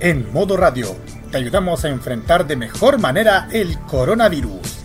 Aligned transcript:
En 0.00 0.32
modo 0.32 0.56
radio, 0.56 0.96
te 1.30 1.36
ayudamos 1.36 1.84
a 1.84 1.88
enfrentar 1.88 2.46
de 2.46 2.56
mejor 2.56 2.98
manera 2.98 3.48
el 3.52 3.78
coronavirus. 3.80 4.78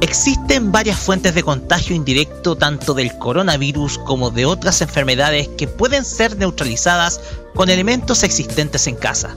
Existen 0.00 0.72
varias 0.72 0.98
fuentes 0.98 1.34
de 1.34 1.42
contagio 1.42 1.94
indirecto 1.94 2.56
tanto 2.56 2.94
del 2.94 3.16
coronavirus 3.18 3.98
como 3.98 4.30
de 4.30 4.46
otras 4.46 4.80
enfermedades 4.80 5.48
que 5.56 5.68
pueden 5.68 6.04
ser 6.04 6.36
neutralizadas 6.36 7.20
con 7.54 7.70
elementos 7.70 8.22
existentes 8.24 8.86
en 8.86 8.96
casa. 8.96 9.36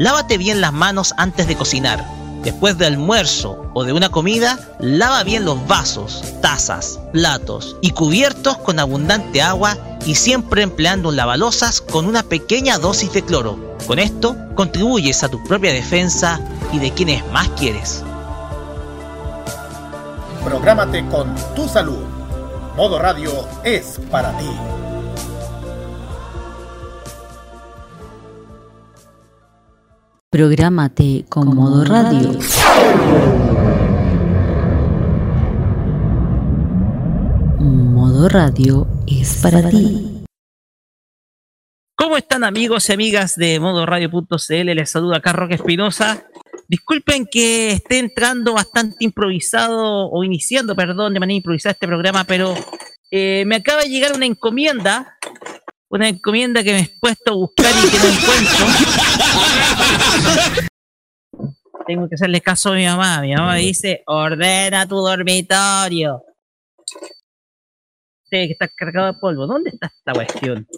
Lávate 0.00 0.38
bien 0.38 0.62
las 0.62 0.72
manos 0.72 1.12
antes 1.18 1.46
de 1.46 1.56
cocinar. 1.56 2.02
Después 2.42 2.78
del 2.78 2.94
almuerzo 2.94 3.70
o 3.74 3.84
de 3.84 3.92
una 3.92 4.08
comida, 4.08 4.58
lava 4.78 5.22
bien 5.24 5.44
los 5.44 5.66
vasos, 5.66 6.24
tazas, 6.40 6.98
platos 7.12 7.76
y 7.82 7.90
cubiertos 7.90 8.56
con 8.56 8.78
abundante 8.78 9.42
agua 9.42 9.76
y 10.06 10.14
siempre 10.14 10.62
empleando 10.62 11.12
lavalosas 11.12 11.82
con 11.82 12.06
una 12.06 12.22
pequeña 12.22 12.78
dosis 12.78 13.12
de 13.12 13.22
cloro. 13.22 13.76
Con 13.86 13.98
esto 13.98 14.36
contribuyes 14.54 15.22
a 15.22 15.28
tu 15.28 15.44
propia 15.44 15.70
defensa 15.70 16.40
y 16.72 16.78
de 16.78 16.92
quienes 16.92 17.22
más 17.30 17.50
quieres. 17.50 18.02
Prográmate 20.42 21.06
con 21.08 21.34
tu 21.54 21.68
salud. 21.68 22.06
Modo 22.74 22.98
Radio 22.98 23.46
es 23.64 24.00
para 24.10 24.34
ti. 24.38 24.79
Prográmate 30.32 31.24
con 31.28 31.56
Modo 31.56 31.84
Radio. 31.84 32.38
Modo 37.58 38.28
Radio 38.28 38.86
es 39.08 39.40
para 39.42 39.68
ti. 39.68 40.22
¿Cómo 41.96 42.16
están 42.16 42.44
amigos 42.44 42.88
y 42.88 42.92
amigas 42.92 43.34
de 43.34 43.58
modoradio.cl? 43.58 44.72
Les 44.72 44.88
saluda 44.88 45.20
Carlos 45.20 45.50
Espinosa. 45.50 46.24
Disculpen 46.68 47.26
que 47.26 47.72
esté 47.72 47.98
entrando 47.98 48.52
bastante 48.52 49.04
improvisado 49.04 50.08
o 50.12 50.22
iniciando, 50.22 50.76
perdón, 50.76 51.12
de 51.12 51.18
manera 51.18 51.38
improvisada 51.38 51.72
este 51.72 51.88
programa, 51.88 52.22
pero 52.22 52.54
eh, 53.10 53.42
me 53.46 53.56
acaba 53.56 53.82
de 53.82 53.88
llegar 53.88 54.12
una 54.14 54.26
encomienda, 54.26 55.18
una 55.90 56.08
encomienda 56.08 56.62
que 56.62 56.72
me 56.72 56.80
he 56.80 56.96
puesto 57.00 57.32
a 57.32 57.34
buscar 57.34 57.72
y 57.84 57.90
que 57.90 57.98
no 57.98 58.04
encuentro. 58.06 58.66
Tengo 61.86 62.08
que 62.08 62.14
hacerle 62.14 62.40
caso 62.40 62.70
a 62.70 62.76
mi 62.76 62.86
mamá. 62.86 63.20
Mi 63.20 63.34
mamá 63.34 63.56
dice, 63.56 64.04
ordena 64.06 64.86
tu 64.86 64.96
dormitorio. 64.96 66.22
Tiene 68.28 68.46
que 68.46 68.52
estar 68.52 68.70
cargado 68.76 69.12
de 69.12 69.18
polvo. 69.18 69.48
¿Dónde 69.48 69.70
está 69.70 69.88
esta 69.88 70.12
cuestión? 70.12 70.68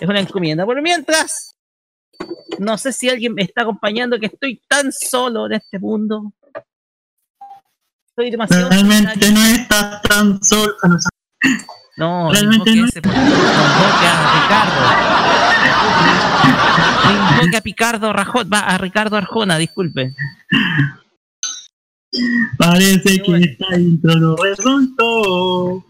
Es 0.00 0.08
una 0.08 0.20
encomienda. 0.20 0.64
Por 0.64 0.80
mientras, 0.80 1.54
no 2.58 2.78
sé 2.78 2.94
si 2.94 3.10
alguien 3.10 3.34
me 3.34 3.42
está 3.42 3.62
acompañando, 3.62 4.18
que 4.18 4.26
estoy 4.26 4.62
tan 4.66 4.90
solo 4.92 5.44
en 5.44 5.52
este 5.52 5.78
mundo. 5.78 6.32
Estoy 8.08 8.30
demasiado. 8.30 8.70
Realmente 8.70 9.30
no 9.30 9.44
estás 9.44 10.00
tan 10.02 10.42
solo. 10.42 10.74
No, 11.98 12.32
Realmente 12.32 12.76
no. 12.76 12.86
ese, 12.86 13.02
porque 13.02 13.18
invoque 13.18 14.06
a 14.06 14.32
Ricardo. 14.40 14.80
Invoque 17.32 17.56
a 17.56 17.60
Picardo 17.60 18.12
va 18.12 18.60
a 18.60 18.78
Ricardo 18.78 19.16
Arjona, 19.16 19.58
disculpe. 19.58 20.14
Parece 22.56 23.20
que 23.20 23.36
esta 23.36 23.76
intro 23.78 24.14
lo 24.14 24.36
resultó. 24.36 25.84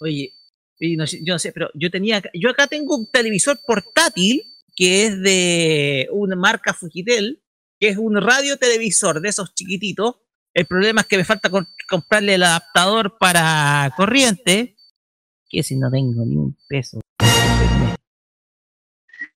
Oye, 0.00 0.32
y 0.78 0.96
no 0.96 1.04
yo 1.04 1.34
no 1.34 1.38
sé, 1.38 1.52
pero 1.52 1.70
yo 1.74 1.90
tenía, 1.90 2.22
yo 2.34 2.50
acá 2.50 2.66
tengo 2.66 2.96
un 2.96 3.08
televisor 3.10 3.58
portátil 3.66 4.42
que 4.74 5.06
es 5.06 5.20
de 5.22 6.08
una 6.12 6.36
marca 6.36 6.74
Fujitel, 6.74 7.40
que 7.80 7.88
es 7.88 7.96
un 7.96 8.20
radio 8.20 8.58
televisor 8.58 9.20
de 9.20 9.30
esos 9.30 9.54
chiquititos. 9.54 10.16
El 10.52 10.66
problema 10.66 11.00
es 11.02 11.06
que 11.06 11.16
me 11.16 11.24
falta 11.24 11.50
comprarle 11.88 12.34
el 12.34 12.42
adaptador 12.42 13.16
para 13.18 13.92
corriente, 13.96 14.75
que 15.56 15.62
si 15.62 15.74
no 15.74 15.90
tengo 15.90 16.22
ni 16.26 16.36
un 16.36 16.54
peso. 16.68 17.00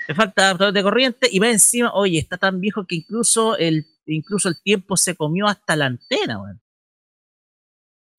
Me 0.09 0.15
falta 0.15 0.43
adaptador 0.43 0.75
de 0.75 0.83
corriente 0.83 1.29
y 1.33 1.39
va 1.39 1.49
encima, 1.49 1.93
oye, 1.95 2.19
está 2.19 2.37
tan 2.37 2.61
viejo 2.61 2.85
que 2.87 2.97
incluso 2.97 3.57
el, 3.57 3.87
incluso 4.05 4.51
el 4.51 4.61
tiempo 4.61 4.99
se 4.99 5.15
comió 5.15 5.47
hasta 5.47 5.77
la 5.77 5.87
antena, 5.87 6.43
weón. 6.43 6.61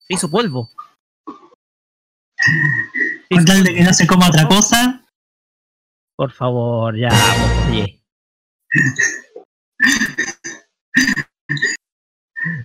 Se 0.00 0.14
hizo 0.14 0.28
polvo. 0.28 0.70
Se 2.36 2.44
Con 3.30 3.44
hizo 3.44 3.44
tal 3.44 3.62
de 3.62 3.74
que 3.74 3.84
no 3.84 3.94
se 3.94 4.06
coma 4.08 4.28
otra 4.28 4.48
cosa. 4.48 5.06
Por 6.16 6.32
favor, 6.32 6.98
ya, 6.98 7.10
oye. 7.70 8.02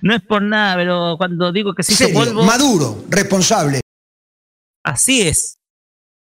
No 0.01 0.15
es 0.15 0.21
por 0.23 0.41
nada, 0.41 0.77
pero 0.77 1.15
cuando 1.17 1.51
digo 1.51 1.75
que 1.75 1.83
se 1.83 1.93
hizo 1.93 2.05
Serio, 2.05 2.23
polvo, 2.23 2.43
maduro, 2.43 3.03
responsable. 3.09 3.81
Así 4.91 5.21
es. 5.21 5.59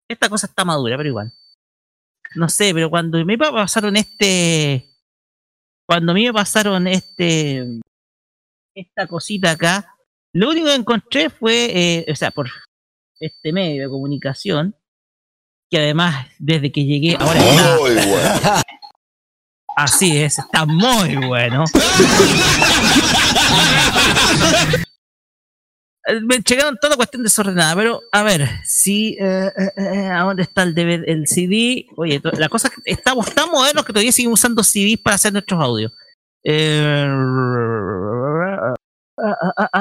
Esta 0.08 0.28
cosa 0.28 0.46
está 0.46 0.64
madura, 0.64 0.96
pero 0.96 1.08
igual. 1.08 1.32
No 2.34 2.48
sé, 2.48 2.72
pero 2.74 2.90
cuando 2.90 3.24
me 3.24 3.38
pasaron 3.38 3.96
este. 3.96 4.88
Cuando 5.86 6.12
a 6.12 6.14
mí 6.14 6.26
me 6.26 6.32
pasaron 6.32 6.86
este. 6.86 7.80
Esta 8.74 9.06
cosita 9.06 9.52
acá, 9.52 9.96
lo 10.34 10.50
único 10.50 10.66
que 10.66 10.74
encontré 10.74 11.30
fue, 11.30 11.70
eh, 11.72 12.12
o 12.12 12.14
sea, 12.14 12.30
por 12.30 12.50
este 13.18 13.52
medio 13.52 13.84
de 13.84 13.88
comunicación, 13.88 14.76
que 15.70 15.78
además, 15.78 16.26
desde 16.38 16.70
que 16.70 16.84
llegué, 16.84 17.16
ahora 17.18 17.40
está. 17.40 18.62
Así 19.76 20.16
es, 20.16 20.38
está 20.38 20.66
muy 20.66 21.16
bueno. 21.16 21.64
Eh, 26.06 26.20
Me 26.20 26.38
llegaron 26.38 26.76
toda 26.80 26.96
cuestión 26.96 27.22
desordenada, 27.22 27.74
pero 27.74 28.02
a 28.12 28.22
ver, 28.22 28.48
si 28.64 29.16
eh, 29.20 29.50
eh, 29.76 30.08
¿a 30.08 30.22
dónde 30.22 30.42
está 30.42 30.62
el 30.62 30.74
DVD, 30.74 31.04
el 31.06 31.26
CD? 31.26 31.86
Oye, 31.96 32.20
la 32.38 32.48
cosa 32.48 32.68
es 32.68 32.74
que 32.74 32.92
estamos 32.92 33.32
tan 33.34 33.50
modernos 33.50 33.84
que 33.84 33.92
todavía 33.92 34.12
seguimos 34.12 34.40
usando 34.40 34.62
CDs 34.62 34.98
para 34.98 35.16
hacer 35.16 35.32
nuestros 35.32 35.60
audios. 35.60 35.92
Eh, 36.44 37.06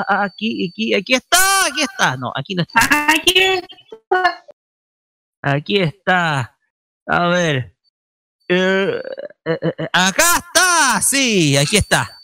aquí, 0.09 0.69
aquí, 0.69 0.93
aquí 0.93 1.13
está, 1.13 1.65
aquí 1.67 1.81
está. 1.81 2.17
No, 2.17 2.31
aquí 2.35 2.55
no 2.55 2.63
está. 2.63 2.79
Aquí 5.41 5.79
está. 5.79 6.57
A 7.07 7.27
ver. 7.27 7.75
Eh, 8.47 9.01
eh, 9.45 9.59
eh, 9.61 9.87
acá 9.91 10.37
está, 10.37 11.01
sí, 11.01 11.57
aquí 11.57 11.77
está. 11.77 12.21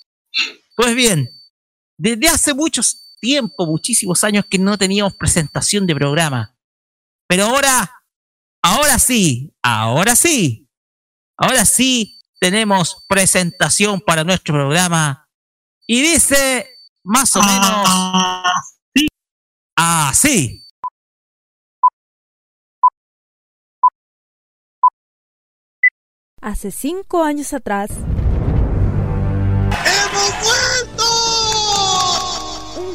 Pues 0.75 0.95
bien, 0.95 1.29
desde 1.97 2.27
hace 2.27 2.53
muchos 2.53 3.10
tiempo, 3.21 3.65
muchísimos 3.65 4.23
años 4.25 4.45
que 4.49 4.57
no 4.57 4.77
teníamos 4.77 5.15
presentación 5.15 5.87
de 5.87 5.95
programa. 5.95 6.57
Pero 7.27 7.45
ahora, 7.45 8.03
ahora 8.61 8.99
sí, 8.99 9.55
ahora 9.63 10.15
sí, 10.17 10.67
ahora 11.37 11.63
sí 11.63 12.19
tenemos 12.39 13.05
presentación 13.07 14.01
para 14.01 14.23
nuestro 14.25 14.55
programa. 14.55 15.29
Y 15.87 16.01
dice 16.01 16.67
más 17.03 17.35
o 17.35 17.41
menos 17.41 17.87
Ah, 19.77 20.09
así. 20.09 20.63
Hace 26.41 26.71
cinco 26.71 27.23
años 27.23 27.53
atrás, 27.53 27.91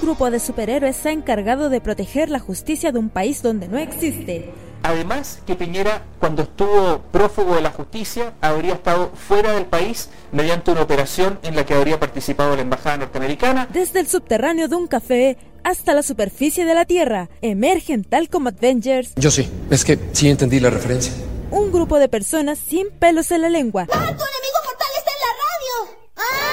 grupo 0.07 0.31
de 0.31 0.39
superhéroes 0.39 0.95
se 0.95 1.09
ha 1.09 1.13
encargado 1.13 1.69
de 1.69 1.81
proteger 1.81 2.31
la 2.31 2.39
justicia 2.39 2.93
de 2.93 2.99
un 3.01 3.09
país 3.11 3.43
donde 3.43 3.67
no 3.67 3.77
existe. 3.77 4.53
Además, 4.85 5.41
que 5.45 5.57
Piñera, 5.57 6.05
cuando 6.21 6.43
estuvo 6.45 7.01
prófugo 7.11 7.57
de 7.57 7.61
la 7.63 7.73
justicia, 7.73 8.35
habría 8.41 8.75
estado 8.75 9.11
fuera 9.17 9.51
del 9.55 9.65
país 9.65 10.09
mediante 10.31 10.71
una 10.71 10.83
operación 10.83 11.41
en 11.43 11.57
la 11.57 11.67
que 11.67 11.75
habría 11.75 11.99
participado 11.99 12.55
la 12.55 12.63
embajada 12.63 12.99
norteamericana. 12.99 13.67
Desde 13.73 13.99
el 13.99 14.07
subterráneo 14.07 14.69
de 14.69 14.77
un 14.77 14.87
café 14.87 15.39
hasta 15.65 15.93
la 15.93 16.05
superficie 16.05 16.65
de 16.65 16.75
la 16.77 16.85
Tierra, 16.85 17.29
emergen 17.43 18.05
tal 18.05 18.29
como 18.29 18.51
Avengers, 18.51 19.13
Yo 19.17 19.33
sí, 19.33 19.51
es 19.71 19.85
que 19.85 19.99
sí 20.13 20.29
entendí 20.31 20.61
la 20.61 20.71
referencia. 20.71 21.13
un 21.51 21.73
grupo 21.73 21.99
de 21.99 22.09
personas 22.09 22.61
sin 22.61 22.91
pelos 23.01 23.33
en 23.33 23.43
la 23.43 23.49
lengua, 23.49 23.87
¡Tu 23.87 23.93
enemigo 23.99 24.59
mortal 24.67 24.93
está 24.99 25.11
en 25.11 25.21
la 25.27 25.33
radio! 25.43 25.99
¡Ah! 26.17 26.46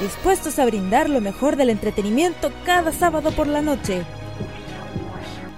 Dispuestos 0.00 0.58
a 0.58 0.64
brindar 0.64 1.08
lo 1.08 1.20
mejor 1.20 1.56
del 1.56 1.70
entretenimiento 1.70 2.50
cada 2.64 2.92
sábado 2.92 3.30
por 3.32 3.46
la 3.46 3.62
noche. 3.62 4.02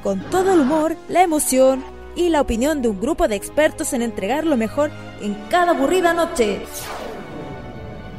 Con 0.02 0.20
todo 0.30 0.54
el 0.54 0.60
humor, 0.60 0.96
la 1.08 1.22
emoción 1.22 1.84
y 2.16 2.28
la 2.28 2.40
opinión 2.40 2.82
de 2.82 2.88
un 2.88 3.00
grupo 3.00 3.28
de 3.28 3.36
expertos 3.36 3.92
en 3.92 4.02
entregar 4.02 4.44
lo 4.44 4.56
mejor 4.56 4.90
en 5.20 5.34
cada 5.50 5.72
aburrida 5.72 6.14
noche. 6.14 6.62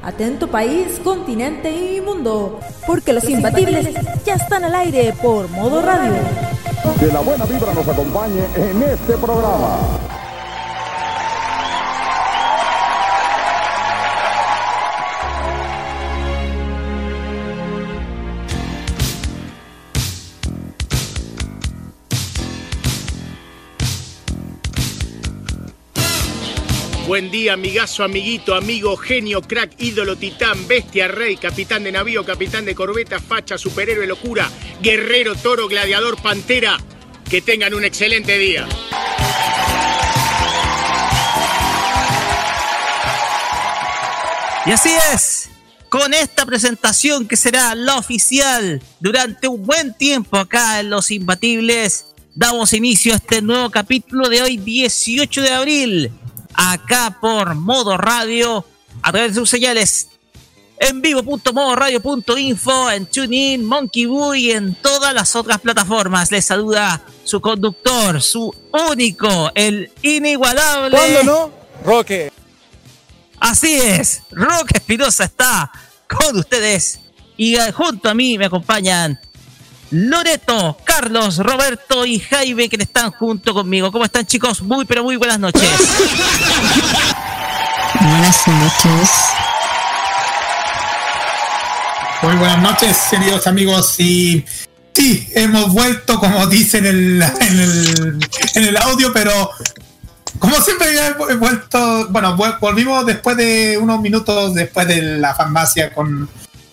Atento 0.04 0.48
país, 0.48 1.00
continente 1.04 1.70
y 1.72 2.02
mundo, 2.02 2.60
porque 2.88 3.14
los 3.14 3.24
imbatibles 3.30 3.94
ya 4.26 4.34
están 4.36 4.64
al 4.64 4.74
aire 4.74 5.14
por 5.22 5.48
modo 5.50 5.82
radio. 5.82 6.14
Que 7.00 7.08
la 7.08 7.20
buena 7.20 7.46
vibra 7.46 7.74
nos 7.74 7.88
acompañe 7.88 8.42
en 8.56 8.82
este 8.82 9.14
programa. 9.18 9.78
Buen 27.12 27.30
día, 27.30 27.52
amigazo, 27.52 28.06
amiguito, 28.06 28.56
amigo, 28.56 28.96
genio, 28.96 29.42
crack, 29.42 29.74
ídolo, 29.80 30.16
titán, 30.16 30.66
bestia, 30.66 31.10
rey, 31.10 31.36
capitán 31.36 31.84
de 31.84 31.92
navío, 31.92 32.24
capitán 32.24 32.64
de 32.64 32.74
corbeta, 32.74 33.20
facha, 33.20 33.58
superhéroe, 33.58 34.08
locura, 34.08 34.50
guerrero, 34.82 35.36
toro, 35.36 35.68
gladiador, 35.68 36.16
pantera. 36.22 36.80
Que 37.30 37.42
tengan 37.42 37.74
un 37.74 37.84
excelente 37.84 38.38
día. 38.38 38.66
Y 44.66 44.72
así 44.72 44.92
es, 45.14 45.50
con 45.90 46.14
esta 46.14 46.46
presentación 46.46 47.28
que 47.28 47.36
será 47.36 47.76
la 47.76 47.98
oficial 47.98 48.82
durante 49.02 49.50
un 49.50 49.66
buen 49.66 49.94
tiempo 49.98 50.38
acá 50.38 50.80
en 50.80 50.90
Los 50.90 51.12
Imbatibles, 51.12 52.06
damos 52.36 52.72
inicio 52.72 53.12
a 53.12 53.18
este 53.18 53.42
nuevo 53.42 53.70
capítulo 53.70 54.30
de 54.30 54.44
hoy 54.44 54.56
18 54.56 55.42
de 55.42 55.50
abril, 55.50 56.12
acá 56.54 57.18
por 57.20 57.56
Modo 57.56 57.98
Radio, 57.98 58.66
a 59.02 59.12
través 59.12 59.34
de 59.34 59.40
sus 59.42 59.50
señales 59.50 60.10
en 60.80 61.02
vivo.modoradio.info, 61.02 62.92
en 62.92 63.06
TuneIn, 63.06 63.64
Monkey 63.64 64.06
Boo 64.08 64.34
y 64.34 64.52
en 64.52 64.74
todas 64.76 65.14
las 65.14 65.36
otras 65.36 65.62
plataformas. 65.62 66.32
Les 66.32 66.44
saluda 66.44 67.02
su 67.24 67.40
conductor, 67.40 68.22
su 68.22 68.54
único, 68.90 69.52
el 69.54 69.92
inigualable. 70.02 70.98
¿Cuándo 70.98 71.24
no? 71.24 71.52
Roque. 71.86 72.32
Así 73.40 73.76
es, 73.76 74.24
Roque 74.32 74.78
Espinosa 74.78 75.26
está 75.26 75.72
con 76.08 76.38
ustedes 76.38 77.00
y 77.38 77.56
junto 77.74 78.10
a 78.10 78.14
mí 78.14 78.38
me 78.38 78.46
acompañan 78.46 79.20
Loreto, 79.92 80.78
Carlos, 80.86 81.38
Roberto 81.38 82.06
y 82.06 82.20
Jaime 82.20 82.70
que 82.70 82.78
están 82.82 83.12
junto 83.12 83.54
conmigo. 83.54 83.92
¿Cómo 83.92 84.06
están 84.06 84.26
chicos? 84.26 84.62
Muy 84.62 84.86
pero 84.86 85.04
muy 85.04 85.18
buenas 85.18 85.38
noches. 85.40 85.70
Buenas 88.00 88.48
noches. 88.48 89.10
Muy 92.22 92.36
buenas 92.36 92.60
noches, 92.60 92.98
queridos 93.10 93.48
amigos. 93.48 94.00
Y 94.00 94.46
sí, 94.94 95.28
hemos 95.36 95.74
vuelto, 95.74 96.20
como 96.20 96.48
dice 96.48 96.78
en 96.78 96.86
el, 96.86 97.22
en 97.42 97.60
el, 97.60 98.20
en 98.56 98.64
el 98.64 98.78
audio, 98.78 99.12
pero 99.12 99.52
como 100.40 100.56
siempre 100.62 100.88
he 101.30 101.36
vuelto, 101.36 102.08
bueno, 102.10 102.38
volvimos 102.62 103.06
después 103.06 103.36
de 103.36 103.78
unos 103.78 104.00
minutos 104.00 104.54
después 104.54 104.88
de 104.88 105.02
la 105.02 105.36
farmacia 105.36 105.94
con, 105.94 106.30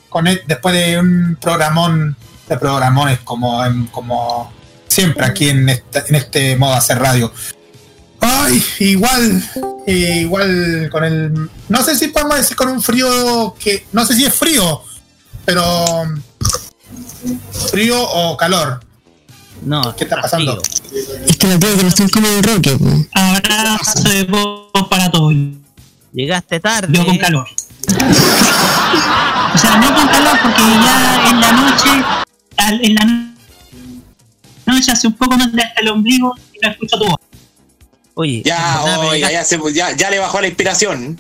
con 0.09 0.27
el- 0.29 0.43
después 0.47 0.73
de 0.75 0.99
un 1.01 1.37
programón 1.41 2.17
de 2.49 2.57
programones 2.59 3.21
como, 3.21 3.65
en- 3.65 3.87
como 3.87 4.53
siempre 4.89 5.25
aquí 5.27 5.49
en, 5.51 5.69
esta- 5.69 6.05
en 6.09 6.15
este 6.15 6.57
modo 6.57 6.73
de 6.73 6.79
hacer 6.79 6.99
radio. 6.99 7.33
Ay, 8.21 8.65
igual, 8.81 9.43
eh, 9.87 10.21
igual 10.23 10.89
con 10.91 11.05
el, 11.05 11.51
no 11.69 11.83
sé 11.85 11.97
si 11.97 12.09
podemos 12.09 12.37
decir 12.37 12.57
con 12.57 12.69
un 12.69 12.83
frío 12.83 13.55
que, 13.61 13.87
no 13.93 14.05
sé 14.05 14.15
si 14.15 14.25
es 14.25 14.35
frío, 14.35 14.83
pero 15.45 15.85
frío 17.71 18.01
o 18.03 18.37
calor. 18.37 18.81
No, 19.63 19.95
¿Qué 19.97 20.05
está 20.05 20.21
pasando? 20.21 20.61
Es 21.27 21.37
que 21.37 21.47
no 21.49 21.89
están 21.89 22.09
como 22.09 22.27
el 22.29 22.43
Roque. 22.43 22.79
Abrazo 23.13 24.09
de 24.09 24.25
voz 24.25 24.71
para 24.89 25.11
todos. 25.11 25.35
Llegaste 26.13 26.61
tarde. 26.61 26.89
Yo 26.97 27.05
con 27.05 27.19
calor. 27.19 27.47
O 29.55 29.59
sea, 29.59 29.77
no 29.79 29.95
con 29.95 30.07
calor 30.09 30.39
porque 30.43 30.61
ya 30.85 31.31
en 31.31 31.41
la 31.41 31.53
noche, 31.53 31.91
al- 32.59 32.85
en 32.85 32.95
la 32.95 33.05
no- 33.05 33.35
noche 34.67 34.93
hace 34.93 35.07
un 35.07 35.15
poco 35.15 35.37
más 35.37 35.53
de 35.53 35.63
hasta 35.63 35.81
el 35.81 35.89
ombligo 35.89 36.35
y 36.53 36.59
no 36.61 36.71
escucho 36.71 36.99
tu 36.99 37.07
voz. 37.07 37.17
Oye, 38.15 38.43
Ya, 38.45 38.83
no 38.85 39.01
oiga, 39.09 39.31
ya, 39.31 39.45
se- 39.45 39.59
ya, 39.73 39.97
ya 39.97 40.11
le 40.11 40.19
bajó 40.19 40.41
la 40.41 40.49
inspiración. 40.49 41.19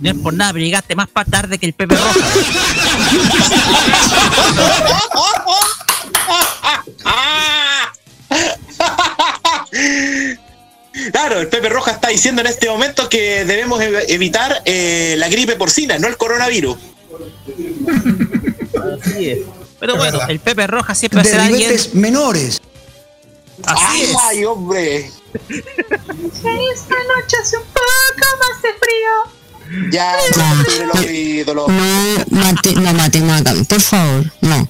no 0.00 0.10
es 0.10 0.16
por 0.16 0.32
nada, 0.34 0.52
pero 0.52 0.64
llegaste 0.64 0.94
más 0.96 1.08
para 1.08 1.30
tarde 1.30 1.58
que 1.58 1.66
el 1.66 1.72
Pepe 1.74 1.96
Roja. 1.96 2.14
Claro, 11.12 11.40
el 11.40 11.48
Pepe 11.48 11.68
Roja 11.68 11.92
está 11.92 12.08
diciendo 12.08 12.40
en 12.40 12.48
este 12.48 12.68
momento 12.68 13.08
que 13.08 13.44
debemos 13.44 13.80
ev- 13.80 14.04
evitar 14.08 14.60
eh, 14.64 15.14
la 15.18 15.28
gripe 15.28 15.54
porcina, 15.56 15.98
no 15.98 16.08
el 16.08 16.16
coronavirus. 16.16 16.76
Así 19.00 19.30
es. 19.30 19.38
Pero 19.80 19.92
Es 19.94 19.98
bueno, 19.98 20.12
verdad. 20.18 20.30
el 20.30 20.40
Pepe 20.40 20.66
Roja 20.66 20.94
siempre 20.94 21.24
será 21.24 21.46
alguien. 21.46 21.74
menores. 21.94 22.60
Así 23.66 24.02
es. 24.02 24.16
¡Ay, 24.22 24.44
hombre! 24.44 25.10
Esta 25.50 26.94
noche 27.14 27.36
hace 27.42 27.56
un 27.56 27.64
poco 27.64 28.26
más 28.38 28.62
de 28.62 28.68
frío. 28.74 29.90
Ya, 29.92 30.16
no 30.36 30.92
los 30.94 31.04
ídolos. 31.10 31.68
No, 31.68 32.24
mate, 32.30 32.74
no 32.74 32.92
matemos 32.94 33.40
acá, 33.40 33.52
por 33.68 33.80
favor, 33.80 34.24
no. 34.40 34.68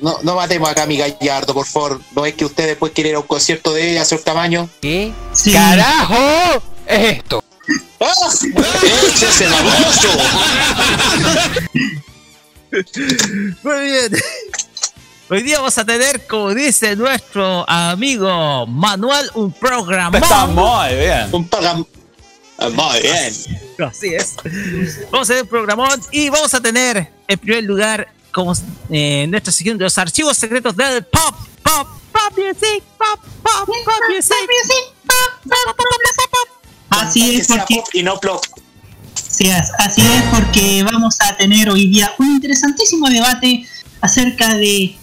No, 0.00 0.18
no 0.22 0.34
matemos 0.36 0.70
acá 0.70 0.84
a 0.84 0.86
mi 0.86 0.96
Gallardo, 0.96 1.52
por 1.52 1.66
favor. 1.66 2.00
¿No 2.14 2.24
es 2.24 2.34
que 2.34 2.44
usted 2.44 2.66
después 2.68 2.92
quiere 2.92 3.10
ir 3.10 3.16
a 3.16 3.20
un 3.20 3.26
concierto 3.26 3.72
de 3.72 3.98
hacer 3.98 4.22
tamaño? 4.22 4.68
¿Qué? 4.80 5.12
Sí. 5.32 5.52
¡Carajo! 5.52 6.62
Es 6.86 7.16
esto. 7.18 7.42
¡Ah! 8.00 8.10
¡Échese 9.08 9.46
baboso! 9.48 10.08
Muy 13.62 13.80
bien. 13.80 14.12
Hoy 15.28 15.42
día 15.42 15.58
vamos 15.58 15.78
a 15.78 15.84
tener, 15.84 16.26
como 16.26 16.54
dice 16.54 16.96
nuestro 16.96 17.68
amigo 17.68 18.66
Manuel, 18.66 19.30
un 19.34 19.52
programa. 19.52 20.18
muy 20.48 20.94
bien. 20.96 21.28
Un 21.32 21.48
programa. 21.48 21.84
Ah, 22.58 22.68
Muy 22.68 23.00
bien. 23.00 23.32
Así 23.88 24.14
es. 24.14 24.36
Vamos 25.10 25.28
a 25.28 25.32
tener 25.32 25.44
un 25.44 25.48
programón 25.48 26.00
y 26.10 26.28
vamos 26.28 26.52
a 26.52 26.60
tener, 26.60 27.10
en 27.26 27.38
primer 27.38 27.64
lugar, 27.64 28.12
como 28.32 28.52
eh, 28.90 29.26
nuestra 29.28 29.52
sección 29.52 29.78
de 29.78 29.84
los 29.84 29.96
archivos 29.96 30.36
secretos 30.36 30.76
del 30.76 31.04
pop, 31.04 31.34
pop, 31.62 31.88
pop 32.12 32.36
music, 32.36 32.82
pop, 32.98 33.20
pop, 33.42 33.66
pop 33.66 33.94
music. 34.10 34.36
Así 36.90 37.20
Que 37.30 37.36
es 37.38 37.46
sea 37.46 37.56
porque 37.58 37.76
pop 37.76 37.88
y 37.94 38.02
no 38.02 38.18
plop. 38.20 38.44
Sí, 39.14 39.48
así 39.50 40.00
es 40.00 40.22
porque 40.32 40.82
vamos 40.82 41.16
a 41.20 41.36
tener 41.36 41.70
hoy 41.70 41.88
día 41.88 42.12
un 42.18 42.32
interesantísimo 42.32 43.08
debate 43.08 43.64
acerca 44.00 44.54
de 44.54 44.96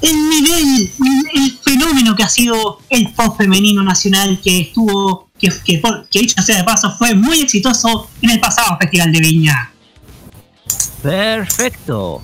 el 0.00 0.28
nivel, 0.28 0.90
el 1.34 1.58
fenómeno 1.62 2.16
que 2.16 2.24
ha 2.24 2.28
sido 2.28 2.80
el 2.90 3.12
pop 3.12 3.36
femenino 3.36 3.82
nacional 3.82 4.40
que 4.42 4.62
estuvo, 4.62 5.28
que, 5.38 5.48
que, 5.64 5.80
que 6.10 6.18
dicho 6.18 6.42
sea 6.42 6.58
de 6.58 6.64
paso, 6.64 6.94
fue 6.98 7.14
muy 7.14 7.40
exitoso 7.40 8.10
en 8.20 8.30
el 8.30 8.40
pasado 8.40 8.76
Festival 8.80 9.12
de 9.12 9.20
Viña. 9.20 9.72
Perfecto. 11.02 12.20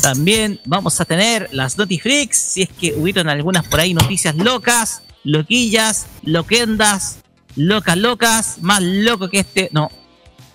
También 0.00 0.60
vamos 0.64 1.00
a 1.00 1.04
tener 1.04 1.48
las 1.52 1.76
Notifreaks, 1.76 2.36
si 2.36 2.62
es 2.62 2.68
que 2.68 2.94
hubieron 2.94 3.28
algunas 3.28 3.66
por 3.66 3.80
ahí 3.80 3.92
noticias 3.92 4.36
locas, 4.36 5.02
loquillas, 5.24 6.06
loquendas, 6.22 7.18
locas, 7.56 7.96
locas, 7.96 8.58
más 8.60 8.82
loco 8.82 9.28
que 9.28 9.40
este. 9.40 9.68
No, 9.72 9.90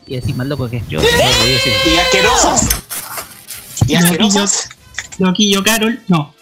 y 0.05 0.15
decir 0.15 0.35
más 0.35 0.47
loco 0.47 0.69
que 0.69 0.77
este. 0.77 0.95
No, 0.95 1.01
decir. 1.01 1.73
Y 1.85 1.97
asquerosas. 1.97 2.69
Y 3.87 3.95
asquerosas. 3.95 4.69
Loquillo 5.17 5.63
Carol, 5.63 6.01
no. 6.07 6.33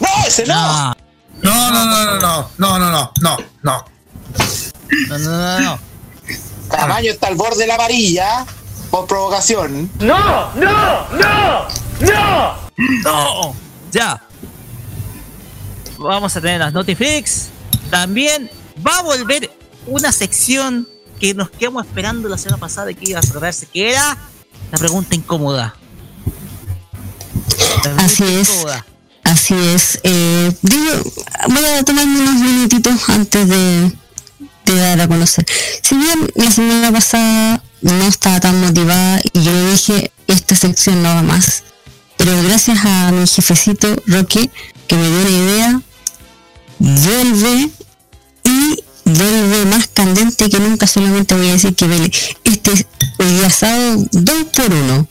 No, 0.00 0.08
ese 0.26 0.46
no. 0.46 0.94
No, 1.42 1.70
No, 1.70 1.70
no, 1.70 1.84
no, 1.84 2.04
no, 2.04 2.50
no, 2.58 2.78
no, 2.78 2.78
no, 2.78 2.90
no, 2.90 3.38
no. 3.62 3.84
no, 5.08 5.18
no, 5.18 5.18
no, 5.18 5.60
no. 5.60 5.78
Tamaño 6.68 7.12
está 7.12 7.28
al 7.28 7.36
borde 7.36 7.58
de 7.58 7.66
la 7.66 7.76
varilla. 7.76 8.46
Por 8.90 9.06
provocación. 9.06 9.90
¡No! 10.00 10.50
Ya. 13.92 14.22
Vamos 15.98 16.36
a 16.36 16.40
tener 16.40 16.60
las 16.60 16.72
Notiflix. 16.72 17.48
También 17.90 18.50
va 18.86 18.98
a 18.98 19.02
volver 19.02 19.50
una 19.88 20.12
sección 20.12 20.88
que 21.20 21.34
nos 21.34 21.50
quedamos 21.50 21.84
esperando 21.84 22.28
la 22.28 22.38
semana 22.38 22.58
pasada 22.58 22.90
y 22.90 22.94
que 22.94 23.10
iba 23.10 23.18
a 23.18 23.22
tratarse, 23.22 23.66
que 23.66 23.90
era 23.90 24.16
la 24.70 24.78
pregunta 24.78 25.14
incómoda. 25.14 25.74
La 27.76 27.82
pregunta 27.82 28.04
Así 28.04 28.24
es. 28.24 28.48
incómoda. 28.50 28.76
Así 28.78 28.98
Así 29.28 29.54
es. 29.54 30.00
Eh, 30.04 30.50
digo, 30.62 31.02
voy 31.48 31.64
a 31.64 31.84
tomarme 31.84 32.20
unos 32.20 32.34
minutitos 32.36 33.08
antes 33.10 33.46
de, 33.46 33.92
de 34.64 34.74
dar 34.74 35.00
a 35.00 35.06
conocer. 35.06 35.44
Si 35.82 35.96
bien 35.96 36.30
la 36.34 36.50
semana 36.50 36.90
pasada 36.90 37.62
no 37.82 38.04
estaba 38.06 38.40
tan 38.40 38.58
motivada 38.60 39.20
y 39.32 39.42
yo 39.42 39.52
le 39.52 39.72
dije, 39.72 40.12
esta 40.26 40.56
sección 40.56 41.02
no 41.02 41.10
va 41.10 41.22
más. 41.22 41.62
Pero 42.16 42.42
gracias 42.42 42.78
a 42.84 43.12
mi 43.12 43.26
jefecito 43.26 43.96
Roque, 44.06 44.50
que 44.86 44.96
me 44.96 45.08
dio 45.08 45.20
una 45.20 45.30
idea, 45.30 45.80
vuelve 46.78 47.70
y 48.44 48.84
vuelve 49.08 49.64
más 49.66 49.88
candente 49.88 50.48
que 50.48 50.58
nunca. 50.60 50.86
Solamente 50.86 51.34
voy 51.34 51.48
a 51.48 51.52
decir 51.52 51.74
que 51.74 51.86
vele. 51.86 52.10
Este 52.44 52.72
es 52.72 52.86
hoy 53.18 53.26
día 53.26 53.50
sábado 53.50 53.96
2 54.12 54.34
por 54.54 54.72
1 54.72 55.08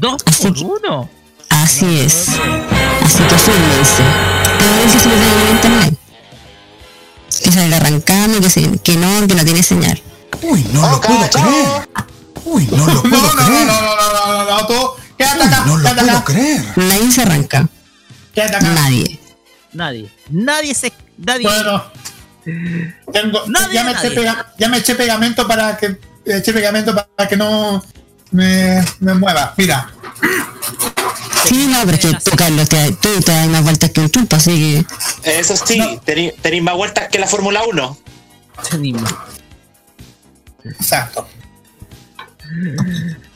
¿Dos 0.00 0.22
Así 0.26 0.42
por 0.44 0.54
que- 0.54 0.64
uno? 0.64 1.08
Así 1.48 2.00
es. 2.00 2.28
Así 2.28 3.22
que 3.22 3.38
fírmense. 3.38 4.02
A 4.02 4.76
ver 4.76 4.90
si 4.90 4.98
se 4.98 5.08
lo 5.08 5.14
tengo 5.14 5.40
en 5.48 5.50
internet. 5.56 5.98
Que 7.42 7.52
salga 7.52 7.76
arrancando, 7.76 8.40
que, 8.40 8.50
se, 8.50 8.78
que 8.78 8.96
no, 8.96 9.26
que 9.26 9.34
no 9.34 9.44
tiene 9.44 9.62
señal. 9.62 10.02
Uy, 10.42 10.66
no 10.72 10.90
lo 10.90 11.00
puedo 11.00 11.30
creer. 11.30 11.88
Uy, 12.44 12.68
no 12.70 12.86
lo 12.86 12.92
No, 12.94 13.02
puedo 13.02 13.22
no, 13.22 13.34
no, 13.34 13.46
creer. 13.46 13.66
no, 13.66 13.80
no, 13.80 13.96
no, 13.96 14.12
no, 14.12 14.44
no, 14.44 14.56
acá, 14.58 15.64
No 15.66 15.82
lo 15.84 15.94
puedo 16.06 16.24
creer. 16.24 16.64
Nadie 16.76 17.12
se 17.12 17.22
arranca. 17.22 17.68
Nadie. 18.60 19.20
Nadie. 19.72 20.10
Nadie 20.30 20.74
se. 20.74 20.92
Nadie. 21.18 21.42
Bueno, 21.46 21.82
tengo, 23.12 23.46
Nadie, 23.48 23.74
ya, 23.74 23.84
me 23.84 23.90
eché 23.92 24.10
pega- 24.12 24.46
ya 24.58 24.68
me 24.68 24.76
eché 24.78 24.94
pegamento 24.94 25.46
para 25.48 25.76
que 25.76 25.98
eché 26.24 26.52
pegamento 26.52 26.94
para 26.94 27.28
que 27.28 27.36
no 27.36 27.84
me, 28.30 28.84
me 29.00 29.14
mueva. 29.14 29.54
Mira, 29.56 29.90
Sí, 31.48 31.68
no, 31.68 31.78
pero 31.84 31.92
es 31.96 32.00
que 32.24 32.30
tú, 32.30 32.36
Carlos, 32.36 32.68
te, 32.68 32.90
tú 32.94 33.20
te 33.20 33.30
das 33.30 33.46
más 33.46 33.62
vueltas 33.62 33.90
que 33.92 34.00
un 34.00 34.10
tulpa, 34.10 34.36
así 34.36 34.84
que. 35.22 35.38
Eso 35.38 35.54
sí, 35.56 35.78
tení- 36.04 36.34
tenéis 36.42 36.62
más 36.62 36.74
vueltas 36.74 37.08
que 37.08 37.20
la 37.20 37.28
Fórmula 37.28 37.62
1. 37.64 37.98
Tenemos. 38.70 39.14
exacto. 40.64 41.28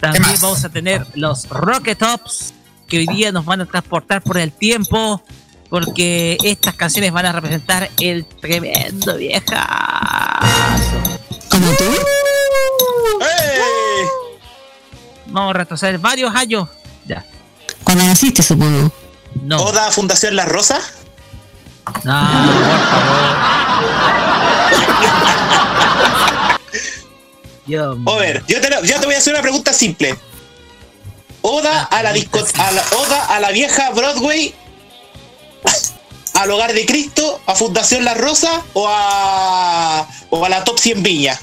También 0.01 0.25
vamos 0.41 0.65
a 0.65 0.69
tener 0.71 1.07
los 1.15 1.49
Rocket 1.49 1.99
Tops 1.99 2.55
que 2.89 2.99
hoy 2.99 3.07
día 3.07 3.31
nos 3.33 3.45
van 3.45 3.61
a 3.61 3.67
transportar 3.67 4.23
por 4.23 4.39
el 4.39 4.51
tiempo 4.53 5.23
porque 5.71 6.37
estas 6.43 6.75
canciones 6.75 7.13
van 7.13 7.27
a 7.27 7.33
representar 7.33 7.89
el 8.01 8.27
tremendo 8.27 9.17
vieja. 9.17 10.41
Como 11.49 11.73
tú. 11.77 11.85
¡Eh! 13.23 14.05
Vamos 15.27 15.55
a 15.55 15.59
retroceder 15.59 15.99
varios 15.99 16.35
años. 16.35 16.69
Ya. 17.07 17.25
Cuando 17.85 18.05
naciste, 18.05 18.43
supongo. 18.43 18.93
No. 19.43 19.63
¿Oda 19.63 19.87
a 19.87 19.93
Fundación 19.93 20.35
La 20.35 20.45
Rosa? 20.45 20.81
No, 22.03 22.21
por 22.67 22.81
favor. 22.91 23.51
Dios 27.67 27.97
mío. 27.97 28.13
A 28.13 28.17
ver, 28.19 28.43
yo 28.49 28.61
te, 28.61 28.69
yo 28.69 29.01
te 29.01 29.07
voy 29.07 29.15
a 29.15 29.19
hacer 29.19 29.33
una 29.33 29.43
pregunta 29.43 29.73
simple. 29.73 30.19
¿Oda 31.43 31.85
a 31.85 32.03
la 32.03 32.13
disco, 32.13 32.41
a 32.59 32.71
la, 32.73 32.83
Oda 32.99 33.27
a 33.27 33.41
la 33.41 33.51
vieja 33.51 33.91
Broadway? 33.91 34.55
¿Al 36.35 36.51
Hogar 36.51 36.73
de 36.73 36.87
Cristo? 36.87 37.41
¿A 37.47 37.55
Fundación 37.55 38.05
La 38.05 38.15
Rosa? 38.15 38.63
¿O 38.73 38.87
a, 38.89 40.07
o 40.31 40.45
a 40.45 40.49
la 40.49 40.65
Top 40.65 40.79
100 40.79 41.03
Viña? 41.03 41.39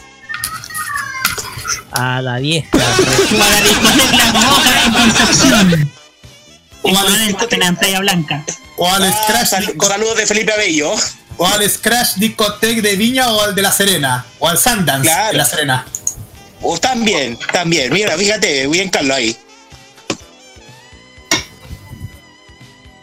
A 1.91 2.21
la 2.21 2.37
vieja. 2.39 2.69
O 3.33 3.39
a 3.43 3.49
la 3.49 3.61
discoteca 3.61 4.85
en 4.85 4.91
Concepción. 4.93 5.91
O 6.83 6.97
a 6.97 7.03
la 7.03 7.17
discoteca 7.27 7.99
Blanca. 7.99 8.43
O 8.77 8.87
al 8.89 9.03
Ah, 9.03 9.23
Scratch, 9.23 9.47
sal- 9.47 9.77
con 9.77 9.89
saludos 9.89 10.17
de 10.17 10.25
Felipe 10.25 10.53
Abello. 10.53 10.93
o 11.37 11.45
al 11.47 11.69
Scratch 11.69 12.15
Discotec 12.15 12.81
de 12.81 12.95
Viña 12.95 13.29
o 13.31 13.41
al 13.41 13.53
de 13.55 13.61
La 13.61 13.71
Serena. 13.71 14.25
O 14.39 14.47
al 14.47 14.57
Sundance 14.57 15.01
Claro. 15.09 15.31
de 15.31 15.37
La 15.37 15.45
Serena. 15.45 15.85
O 16.61 16.77
también, 16.79 17.37
también. 17.51 17.91
Mira, 17.93 18.17
fíjate, 18.17 18.67
bien 18.67 18.89
Carlos 18.89 19.17
ahí. 19.17 19.37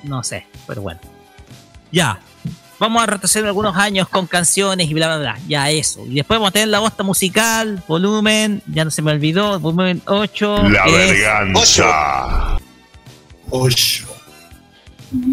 No 0.02 0.22
sé, 0.22 0.46
pero 0.66 0.82
bueno. 0.82 1.00
Ya. 1.92 2.20
Vamos 2.78 3.02
a 3.02 3.06
retroceder 3.06 3.46
algunos 3.46 3.76
años 3.76 4.08
con 4.08 4.26
canciones 4.26 4.90
y 4.90 4.94
bla, 4.94 5.06
bla, 5.06 5.18
bla. 5.18 5.38
Ya 5.46 5.70
eso. 5.70 6.04
Y 6.06 6.14
después 6.14 6.38
vamos 6.38 6.48
a 6.48 6.52
tener 6.52 6.68
la 6.68 6.80
bosta 6.80 7.02
musical, 7.02 7.82
volumen, 7.86 8.62
ya 8.66 8.84
no 8.84 8.90
se 8.90 9.00
me 9.00 9.12
olvidó, 9.12 9.60
volumen 9.60 10.02
8. 10.06 10.68
La 10.70 10.84
verganza. 10.86 12.58
Ocho. 13.50 14.06